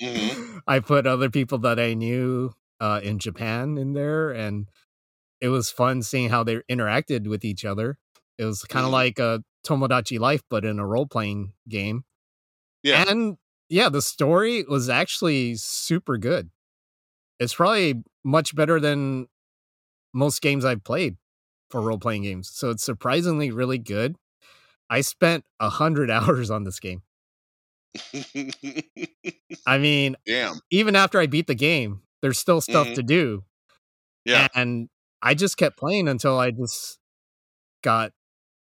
Mhm. 0.00 0.62
I 0.66 0.80
put 0.80 1.06
other 1.06 1.30
people 1.30 1.58
that 1.58 1.78
I 1.78 1.94
knew 1.94 2.52
uh, 2.80 3.00
in 3.02 3.18
Japan 3.18 3.78
in 3.78 3.92
there. 3.92 4.30
And 4.30 4.68
it 5.40 5.48
was 5.48 5.70
fun 5.70 6.02
seeing 6.02 6.30
how 6.30 6.44
they 6.44 6.56
interacted 6.70 7.28
with 7.28 7.44
each 7.44 7.64
other. 7.64 7.98
It 8.38 8.44
was 8.44 8.62
kind 8.64 8.84
of 8.86 8.90
Mhm. 8.90 8.94
like 8.94 9.18
a 9.18 9.44
Tomodachi 9.66 10.18
Life, 10.18 10.42
but 10.50 10.64
in 10.64 10.78
a 10.78 10.86
role 10.86 11.06
playing 11.06 11.52
game. 11.68 12.04
Yeah. 12.82 13.04
And 13.08 13.38
yeah, 13.68 13.88
the 13.88 14.02
story 14.02 14.64
was 14.64 14.88
actually 14.88 15.56
super 15.56 16.18
good. 16.18 16.50
It's 17.40 17.54
probably 17.54 18.02
much 18.24 18.54
better 18.56 18.80
than 18.80 19.28
most 20.14 20.42
games 20.42 20.64
I've 20.64 20.84
played 20.84 21.16
for 21.70 21.80
role 21.82 21.98
playing 21.98 22.22
games. 22.24 22.50
So 22.52 22.70
it's 22.70 22.84
surprisingly 22.84 23.50
really 23.50 23.78
good. 23.78 24.16
I 24.90 25.02
spent 25.02 25.44
a 25.60 25.70
hundred 25.70 26.10
hours 26.18 26.50
on 26.50 26.64
this 26.64 26.80
game. 26.80 27.02
I 29.66 29.78
mean, 29.78 30.16
Damn. 30.26 30.60
even 30.70 30.96
after 30.96 31.18
I 31.20 31.26
beat 31.26 31.46
the 31.46 31.54
game, 31.54 32.02
there's 32.22 32.38
still 32.38 32.60
stuff 32.60 32.88
Mhm. 32.88 32.94
to 32.94 33.02
do. 33.02 33.44
Yeah. 34.24 34.48
And 34.54 34.88
I 35.22 35.34
just 35.34 35.56
kept 35.56 35.76
playing 35.78 36.08
until 36.08 36.38
I 36.38 36.50
just 36.50 36.98
got 37.82 38.12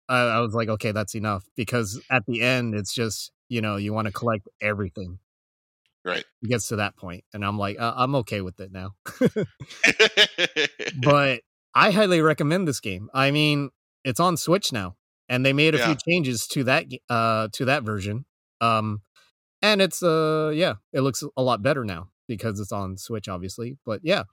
I, 0.09 0.19
I 0.23 0.41
was 0.41 0.55
like, 0.55 0.69
okay, 0.69 0.93
that's 0.93 1.15
enough 1.15 1.45
because 1.57 2.01
at 2.11 2.25
the 2.27 2.43
end, 2.43 2.75
it's 2.75 2.93
just 2.95 3.33
you 3.49 3.61
know 3.61 3.77
you 3.77 3.93
want 3.93 4.07
to 4.07 4.13
collect 4.13 4.49
everything. 4.61 5.19
Right. 6.05 6.25
It 6.43 6.49
gets 6.49 6.69
to 6.69 6.77
that 6.77 6.97
point, 6.97 7.25
and 7.35 7.45
I'm 7.45 7.59
like, 7.59 7.79
uh, 7.79 7.93
I'm 7.97 8.15
okay 8.17 8.41
with 8.41 8.59
it 8.61 8.73
now. 8.73 8.95
but 11.03 11.41
I 11.75 11.91
highly 11.91 12.21
recommend 12.21 12.67
this 12.67 12.81
game. 12.81 13.09
I 13.15 13.31
mean, 13.31 13.71
it's 14.05 14.21
on 14.21 14.37
Switch 14.37 14.73
now, 14.73 14.97
and 15.29 15.45
they 15.45 15.53
made 15.53 15.75
a 15.75 15.79
Yeah. 15.79 15.87
few 15.87 15.97
changes 16.09 16.47
to 16.49 16.65
that 16.65 16.87
uh 17.09 17.49
to 17.53 17.65
that 17.67 17.83
version. 17.83 18.25
Um, 18.61 19.03
and 19.63 19.83
it's 19.83 20.03
uh 20.03 20.53
yeah, 20.55 20.75
it 20.93 21.01
looks 21.01 21.23
a 21.37 21.43
lot 21.43 21.63
better 21.63 21.85
now 21.85 22.09
because 22.27 22.61
it's 22.61 22.73
on 22.73 22.97
Switch, 22.97 23.29
obviously. 23.29 23.77
But 23.85 24.01
yeah, 24.03 24.25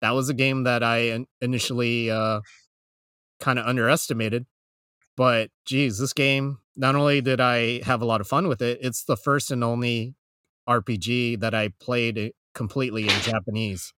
that 0.00 0.10
was 0.12 0.28
a 0.28 0.34
game 0.34 0.64
that 0.64 0.82
I 0.82 1.24
initially 1.40 2.10
uh 2.10 2.40
kind 3.40 3.58
of 3.58 3.66
underestimated. 3.66 4.46
But 5.16 5.50
geez, 5.66 5.98
this 5.98 6.12
game 6.12 6.58
not 6.76 6.94
only 6.94 7.20
did 7.20 7.40
I 7.40 7.82
have 7.84 8.00
a 8.02 8.06
lot 8.06 8.20
of 8.20 8.28
fun 8.28 8.48
with 8.48 8.62
it, 8.62 8.78
it's 8.80 9.04
the 9.04 9.16
first 9.16 9.50
and 9.50 9.62
only 9.62 10.14
RPG 10.68 11.40
that 11.40 11.54
I 11.54 11.68
played 11.80 12.32
completely 12.54 13.02
in 13.04 13.20
Japanese 13.20 13.92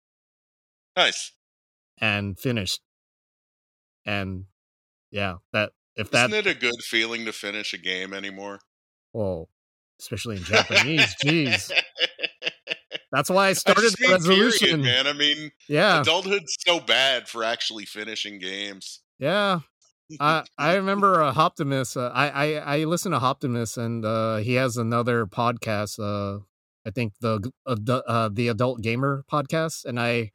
nice. 0.96 1.32
and 2.00 2.38
finished. 2.38 2.80
And 4.04 4.46
yeah, 5.10 5.36
that 5.52 5.72
if 5.96 6.12
Isn't 6.12 6.32
it 6.34 6.46
a 6.46 6.54
good 6.54 6.82
feeling 6.82 7.24
to 7.26 7.32
finish 7.32 7.72
a 7.72 7.78
game 7.78 8.12
anymore? 8.12 8.60
well, 9.12 9.48
especially 10.02 10.36
in 10.36 10.44
Japanese, 10.44 11.14
jeez. 11.24 11.70
That's 13.12 13.28
why 13.30 13.48
I 13.48 13.52
started 13.52 13.92
the 13.92 13.96
mean 14.08 14.22
period, 14.22 14.52
resolution. 14.52 14.82
man. 14.82 15.06
I 15.06 15.12
mean, 15.12 15.50
Yeah, 15.68 16.00
adulthood's 16.00 16.56
so 16.66 16.80
bad 16.80 17.28
for 17.28 17.44
actually 17.44 17.84
finishing 17.84 18.38
games. 18.38 19.00
yeah. 19.18 19.60
I 20.20 20.44
I 20.58 20.74
remember 20.74 21.22
uh, 21.22 21.32
Optimus. 21.34 21.96
Uh, 21.96 22.10
I 22.12 22.28
I 22.28 22.76
I 22.80 22.84
listen 22.84 23.12
to 23.12 23.18
Optimus, 23.18 23.76
and 23.76 24.04
uh, 24.04 24.36
he 24.38 24.54
has 24.54 24.76
another 24.76 25.26
podcast. 25.26 25.98
Uh, 25.98 26.40
I 26.86 26.90
think 26.90 27.14
the 27.20 27.50
uh, 27.66 28.28
the 28.32 28.48
Adult 28.48 28.82
Gamer 28.82 29.24
podcast, 29.30 29.84
and 29.84 29.98
I 30.00 30.32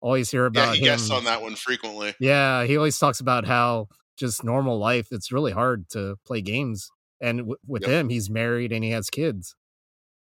always 0.00 0.30
hear 0.30 0.42
Yeah, 0.44 0.48
about 0.48 0.74
he 0.74 0.80
him. 0.80 0.84
guests 0.84 1.10
on 1.10 1.24
that 1.24 1.42
one 1.42 1.56
frequently. 1.56 2.14
Yeah, 2.20 2.64
he 2.64 2.76
always 2.76 2.98
talks 2.98 3.20
about 3.20 3.46
how 3.46 3.88
just 4.18 4.44
normal 4.44 4.78
life. 4.78 5.08
It's 5.10 5.32
really 5.32 5.52
hard 5.52 5.88
to 5.90 6.16
play 6.26 6.40
games, 6.40 6.90
and 7.20 7.38
w- 7.40 7.56
with 7.66 7.84
Yep. 7.84 7.86
him, 7.86 8.08
he's 8.10 8.30
married 8.30 8.72
and 8.72 8.84
he 8.84 8.90
has 8.90 9.10
kids. 9.10 9.56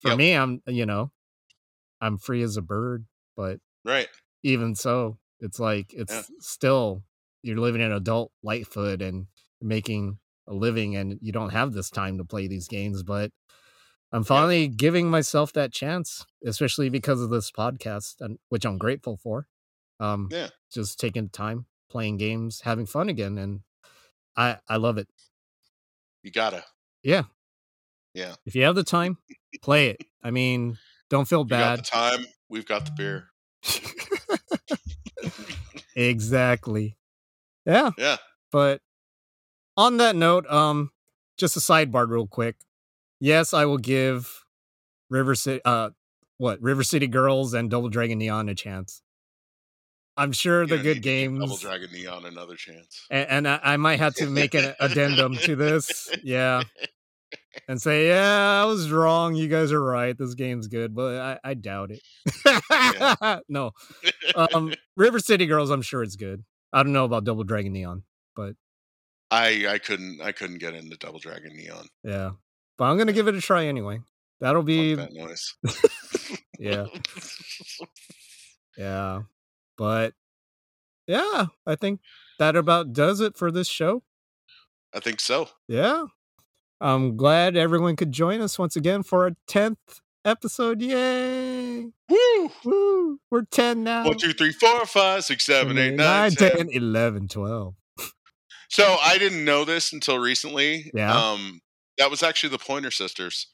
For 0.01 0.11
Yep. 0.11 0.15
me, 0.15 0.35
I'm 0.35 0.62
you 0.66 0.87
know, 0.87 1.12
I'm 2.01 2.19
free 2.19 2.43
as 2.43 2.57
a 2.57 2.62
bird, 2.62 3.07
but 3.37 3.61
Right. 3.85 4.09
even 4.43 4.75
so, 4.75 5.19
it's 5.41 5.59
like 5.61 5.93
it's 5.95 6.31
still 6.41 7.05
you're 7.43 7.59
living 7.59 7.83
an 7.83 7.93
adult 7.93 8.33
lightfoot 8.43 9.03
and 9.03 9.27
making 9.61 10.19
a 10.49 10.55
living, 10.55 10.97
and 10.97 11.19
you 11.23 11.33
don't 11.33 11.51
have 11.51 11.73
this 11.73 11.91
time 11.91 12.19
to 12.19 12.25
play 12.25 12.47
these 12.49 12.69
games. 12.69 13.03
But 13.03 13.33
I'm 14.12 14.25
finally 14.25 14.69
giving 14.69 15.11
myself 15.11 15.53
that 15.55 15.73
chance, 15.73 16.25
especially 16.45 16.89
because 16.91 17.21
of 17.21 17.31
this 17.31 17.51
podcast, 17.51 18.16
and 18.21 18.39
which 18.49 18.65
I'm 18.66 18.79
grateful 18.79 19.16
for. 19.16 19.49
Um, 20.01 20.31
Yeah. 20.31 20.51
just 20.73 21.01
taking 21.01 21.31
time, 21.31 21.66
playing 21.91 22.19
games, 22.19 22.62
having 22.62 22.87
fun 22.87 23.09
again, 23.09 23.39
and 23.39 23.62
I 24.37 24.59
I 24.69 24.77
love 24.77 24.99
it. 24.99 25.09
You 26.23 26.33
gotta. 26.33 26.65
Yeah, 27.05 27.24
Yeah. 28.14 28.35
if 28.47 28.55
you 28.55 28.64
have 28.64 28.74
the 28.74 28.85
time, 28.85 29.18
play 29.62 29.89
it. 29.90 30.01
I 30.22 30.31
mean, 30.31 30.78
don't 31.10 31.28
feel 31.28 31.40
You 31.40 31.47
got 31.48 31.76
the 31.76 31.82
bad. 31.82 31.85
time. 31.85 32.26
We've 32.48 32.66
got 32.66 32.86
the 32.86 32.93
beer. 32.93 33.28
exactly. 35.97 36.97
Yeah. 37.66 37.90
Yeah. 37.98 38.16
But 38.52 38.81
on 39.76 39.97
that 39.98 40.16
note, 40.16 40.47
um, 40.51 40.90
just 41.39 41.56
a 41.56 41.60
sidebar 41.60 42.09
real 42.09 42.26
quick. 42.26 42.56
Yes, 43.20 43.55
I 43.55 43.64
will 43.64 43.78
give 43.78 44.44
River 45.10 45.35
City 45.35 45.60
uh 45.64 45.90
what, 46.39 46.60
River 46.60 46.82
City 46.82 47.06
Girls 47.06 47.55
and 47.55 47.70
Double 47.70 47.89
Dragon 47.89 48.18
Neon 48.18 48.48
a 48.48 48.55
chance. 48.55 49.02
I'm 50.16 50.32
sure 50.32 50.66
they're 50.66 50.78
Gonna 50.78 50.94
good 50.94 51.02
give 51.02 51.39
Double. 51.39 51.56
Dragon 51.56 51.90
Neon 51.93 52.24
another 52.26 52.55
chance. 52.55 53.06
And, 53.10 53.28
and 53.31 53.48
I, 53.48 53.60
I 53.62 53.76
might 53.76 53.98
have 53.98 54.14
to 54.16 54.26
make 54.28 54.55
an 54.55 54.74
addendum 54.81 55.36
to 55.39 55.56
this. 55.56 56.09
Yeah. 56.22 56.62
And 57.69 57.81
say, 57.81 58.09
yeah, 58.09 58.62
I 58.62 58.65
was 58.66 58.90
wrong. 58.90 59.35
You 59.35 59.48
guys 59.48 59.73
are 59.73 59.82
right. 59.82 60.16
This 60.16 60.35
game's 60.35 60.69
good, 60.69 60.94
but 60.94 61.20
I, 61.20 61.51
I 61.51 61.55
doubt 61.55 61.90
it. 61.93 63.43
no. 63.48 63.73
Um, 64.35 64.74
River 64.97 65.19
City 65.19 65.47
Girls, 65.47 65.70
I'm 65.70 65.82
sure 65.82 66.02
it's 66.02 66.16
good. 66.16 66.44
I 66.73 66.82
don't 66.82 66.93
know 66.93 67.05
about 67.05 67.24
Double 67.24 67.44
Dragon 67.44 67.73
Neon, 67.73 68.02
but 68.35 68.56
I 69.31 69.66
I 69.69 69.78
couldn't 69.78 70.20
I 70.20 70.32
couldn't 70.32 70.59
get 70.59 70.74
into 70.74 70.97
Double 70.97 71.20
Dragon 71.20 71.56
Neon. 71.56 71.86
yeah. 72.02 72.32
But 72.77 72.86
I'm 72.86 72.98
gonna 72.98 73.12
give 73.12 73.28
it 73.28 73.36
a 73.36 73.40
try 73.40 73.66
anyway. 73.66 74.01
That'll 74.40 74.65
be 74.65 74.97
Fuck 74.97 75.11
that 75.11 75.15
noise. 75.15 75.55
yeah, 76.59 76.86
yeah. 78.77 79.23
But 79.78 80.15
yeah, 81.06 81.47
I 81.66 81.77
think 81.77 82.01
that 82.39 82.56
about 82.56 82.93
does 82.93 83.20
it 83.20 83.36
for 83.36 83.51
this 83.51 83.69
show. 83.69 84.02
I 84.93 85.01
think 85.01 85.20
so. 85.20 85.48
Yeah. 85.69 86.06
I'm 86.81 87.17
glad 87.17 87.57
everyone 87.57 87.97
could 87.97 88.13
join 88.13 88.41
us 88.41 88.59
once 88.59 88.77
again 88.77 89.03
for 89.03 89.27
a 89.27 89.37
tenth 89.47 90.01
episode. 90.25 90.81
Yay! 90.83 91.87
Woo! 92.09 92.51
Woo! 92.65 93.19
We're 93.31 93.43
10 93.43 93.85
now. 93.85 94.05
One, 94.05 94.19
two, 94.19 94.33
three, 94.33 94.53
four, 94.53 94.85
five, 94.87 95.25
six, 95.25 95.47
seven, 95.47 95.79
eight, 95.79 95.95
nine, 95.95 96.31
9, 96.31 96.33
ten. 96.33 96.57
10, 96.57 96.69
11, 96.71 97.29
12. 97.29 97.75
So 98.69 98.97
I 99.03 99.19
didn't 99.19 99.45
know 99.45 99.65
this 99.65 99.93
until 99.93 100.19
recently. 100.19 100.91
Yeah. 100.95 101.15
Um, 101.15 101.61
that 101.99 102.11
was 102.11 102.23
actually 102.23 102.51
the 102.51 102.59
Pointer 102.59 102.91
Sisters. 102.91 103.49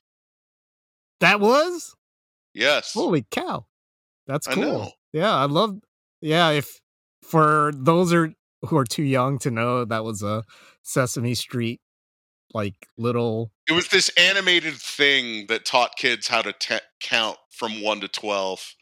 That 1.20 1.40
was? 1.40 1.94
Yes. 2.54 2.92
Holy 2.94 3.26
cow. 3.30 3.66
That's 4.26 4.46
cool. 4.46 4.62
know. 4.62 4.92
Yeah, 5.12 5.34
I 5.34 5.44
love 5.44 5.78
yeah, 6.20 6.50
if 6.50 6.80
for 7.22 7.72
those 7.74 8.12
are 8.12 8.32
who 8.62 8.76
are 8.76 8.84
too 8.84 9.02
young 9.02 9.38
to 9.40 9.50
know 9.50 9.84
that 9.84 10.04
was 10.04 10.22
a 10.22 10.44
Sesame 10.82 11.34
Street 11.34 11.80
like 12.52 12.88
little 12.96 13.52
It 13.68 13.72
was 13.72 13.88
this 13.88 14.10
animated 14.16 14.74
thing 14.74 15.46
that 15.48 15.64
taught 15.64 15.96
kids 15.96 16.28
how 16.28 16.42
to 16.42 16.52
te- 16.52 16.78
count 17.00 17.36
from 17.50 17.82
one 17.82 18.00
to 18.00 18.08
twelve, 18.08 18.74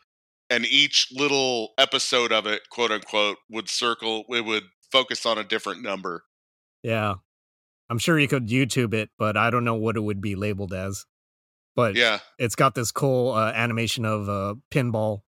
and 0.50 0.64
each 0.66 1.08
little 1.12 1.70
episode 1.78 2.32
of 2.32 2.46
it, 2.46 2.62
quote 2.70 2.90
unquote, 2.90 3.38
would 3.50 3.68
circle. 3.68 4.24
It 4.28 4.44
would 4.44 4.64
focus 4.90 5.26
on 5.26 5.38
a 5.38 5.44
different 5.44 5.82
number. 5.82 6.24
yeah. 6.82 7.14
I'm 7.90 7.98
sure 7.98 8.18
you 8.18 8.28
could 8.28 8.48
YouTube 8.48 8.92
it, 8.92 9.08
but 9.18 9.38
I 9.38 9.48
don't 9.48 9.64
know 9.64 9.74
what 9.74 9.96
it 9.96 10.00
would 10.00 10.20
be 10.20 10.34
labeled 10.34 10.74
as. 10.74 11.06
But 11.74 11.94
Yeah, 11.94 12.18
it's 12.38 12.54
got 12.54 12.74
this 12.74 12.90
cool 12.90 13.32
uh, 13.32 13.52
animation 13.54 14.04
of 14.04 14.28
uh, 14.28 14.56
pinball. 14.70 15.22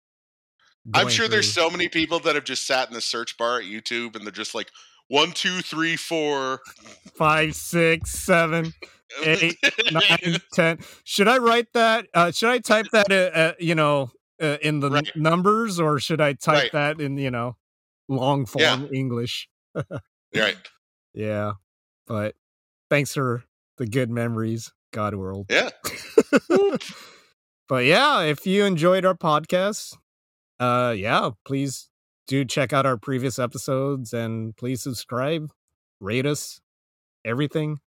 I'm 0.93 1.09
sure 1.09 1.27
there's 1.27 1.51
so 1.51 1.69
many 1.69 1.89
people 1.89 2.19
that 2.21 2.35
have 2.35 2.45
just 2.45 2.65
sat 2.65 2.87
in 2.87 2.93
the 2.93 3.01
search 3.01 3.37
bar 3.37 3.59
at 3.59 3.65
YouTube 3.65 4.15
and 4.15 4.25
they're 4.25 4.31
just 4.31 4.55
like 4.55 4.71
one, 5.07 5.31
two, 5.31 5.61
three, 5.61 5.95
four, 5.95 6.61
five, 7.15 7.55
six, 7.55 8.11
seven, 8.11 8.73
Eight, 9.23 9.55
nine, 9.91 10.37
ten. 10.53 10.79
Should 11.05 11.27
I 11.27 11.37
write 11.37 11.71
that? 11.73 12.07
Uh, 12.13 12.31
should 12.31 12.49
I 12.49 12.59
type 12.59 12.87
that? 12.91 13.11
Uh, 13.11 13.37
uh, 13.37 13.53
you 13.59 13.73
know, 13.73 14.11
uh, 14.41 14.57
in 14.61 14.81
the 14.81 14.91
n- 14.91 15.05
numbers, 15.15 15.79
or 15.79 15.99
should 15.99 16.19
I 16.21 16.33
type 16.33 16.63
Right. 16.63 16.71
that 16.73 17.01
in 17.01 17.17
you 17.17 17.31
know, 17.31 17.55
long 18.09 18.45
form 18.45 18.61
Yeah. 18.63 18.87
English? 18.93 19.47
right? 20.35 20.57
Yeah, 21.13 21.53
but 22.05 22.35
thanks 22.89 23.13
for 23.13 23.43
the 23.77 23.85
good 23.87 24.09
memories, 24.09 24.73
God 24.91 25.15
World. 25.15 25.47
Yeah. 25.49 25.69
but 27.69 27.85
yeah, 27.85 28.21
if 28.21 28.45
you 28.45 28.65
enjoyed 28.65 29.05
our 29.05 29.15
podcast, 29.15 29.95
uh, 30.59 30.93
yeah, 30.97 31.31
please 31.45 31.89
do 32.27 32.45
check 32.45 32.73
out 32.73 32.85
our 32.85 32.97
previous 32.97 33.39
episodes 33.39 34.13
and 34.13 34.55
please 34.57 34.83
subscribe, 34.83 35.49
rate 35.99 36.25
us, 36.25 36.59
everything. 37.25 37.79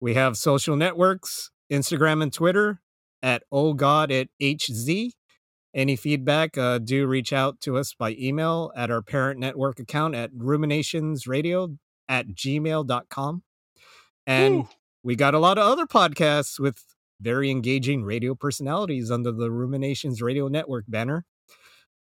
We 0.00 0.14
have 0.14 0.36
social 0.36 0.76
networks, 0.76 1.50
Instagram 1.70 2.22
and 2.22 2.32
Twitter 2.32 2.80
at 3.22 3.42
oh 3.50 3.74
god 3.74 4.10
at 4.10 4.28
hz. 4.40 5.10
Any 5.74 5.96
feedback, 5.96 6.56
uh, 6.56 6.78
do 6.78 7.06
reach 7.06 7.32
out 7.32 7.60
to 7.60 7.76
us 7.76 7.92
by 7.92 8.16
email 8.18 8.72
at 8.74 8.90
our 8.90 9.02
parent 9.02 9.38
network 9.38 9.78
account 9.78 10.14
at 10.14 10.32
ruminationsradio 10.32 11.76
at 12.08 12.28
gmail.com. 12.28 13.42
And 14.26 14.56
Woo. 14.56 14.68
we 15.02 15.14
got 15.14 15.34
a 15.34 15.38
lot 15.38 15.58
of 15.58 15.64
other 15.70 15.86
podcasts 15.86 16.58
with 16.58 16.82
very 17.20 17.50
engaging 17.50 18.02
radio 18.02 18.34
personalities 18.34 19.10
under 19.10 19.30
the 19.30 19.50
Ruminations 19.50 20.22
Radio 20.22 20.48
Network 20.48 20.84
banner. 20.88 21.24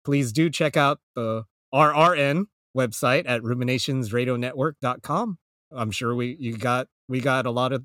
Please 0.05 0.33
do 0.33 0.51
check 0.51 0.77
out 0.77 1.01
the 1.15 1.45
RRN 1.77 2.47
website 2.77 3.25
at 3.27 3.43
ruminationsradionetwork.com. 3.43 5.39
I'm 5.73 5.91
sure 5.91 6.15
we 6.15 6.37
you 6.39 6.57
got 6.57 6.87
we 7.09 7.21
got 7.21 7.45
a 7.47 7.51
lot 7.51 7.73
of 7.73 7.85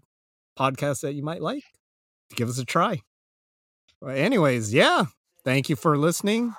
podcasts 0.57 1.01
that 1.01 1.13
you 1.13 1.23
might 1.23 1.41
like. 1.41 1.63
Give 2.35 2.47
us 2.47 2.57
a 2.57 2.65
try. 2.65 3.01
Well, 3.99 4.15
anyways, 4.15 4.73
yeah. 4.73 5.05
Thank 5.43 5.69
you 5.69 5.75
for 5.75 5.97
listening. 5.97 6.53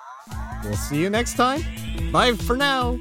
We'll 0.63 0.75
see 0.75 1.01
you 1.01 1.09
next 1.09 1.35
time. 1.35 1.63
Bye 2.11 2.33
for 2.33 2.55
now. 2.55 2.99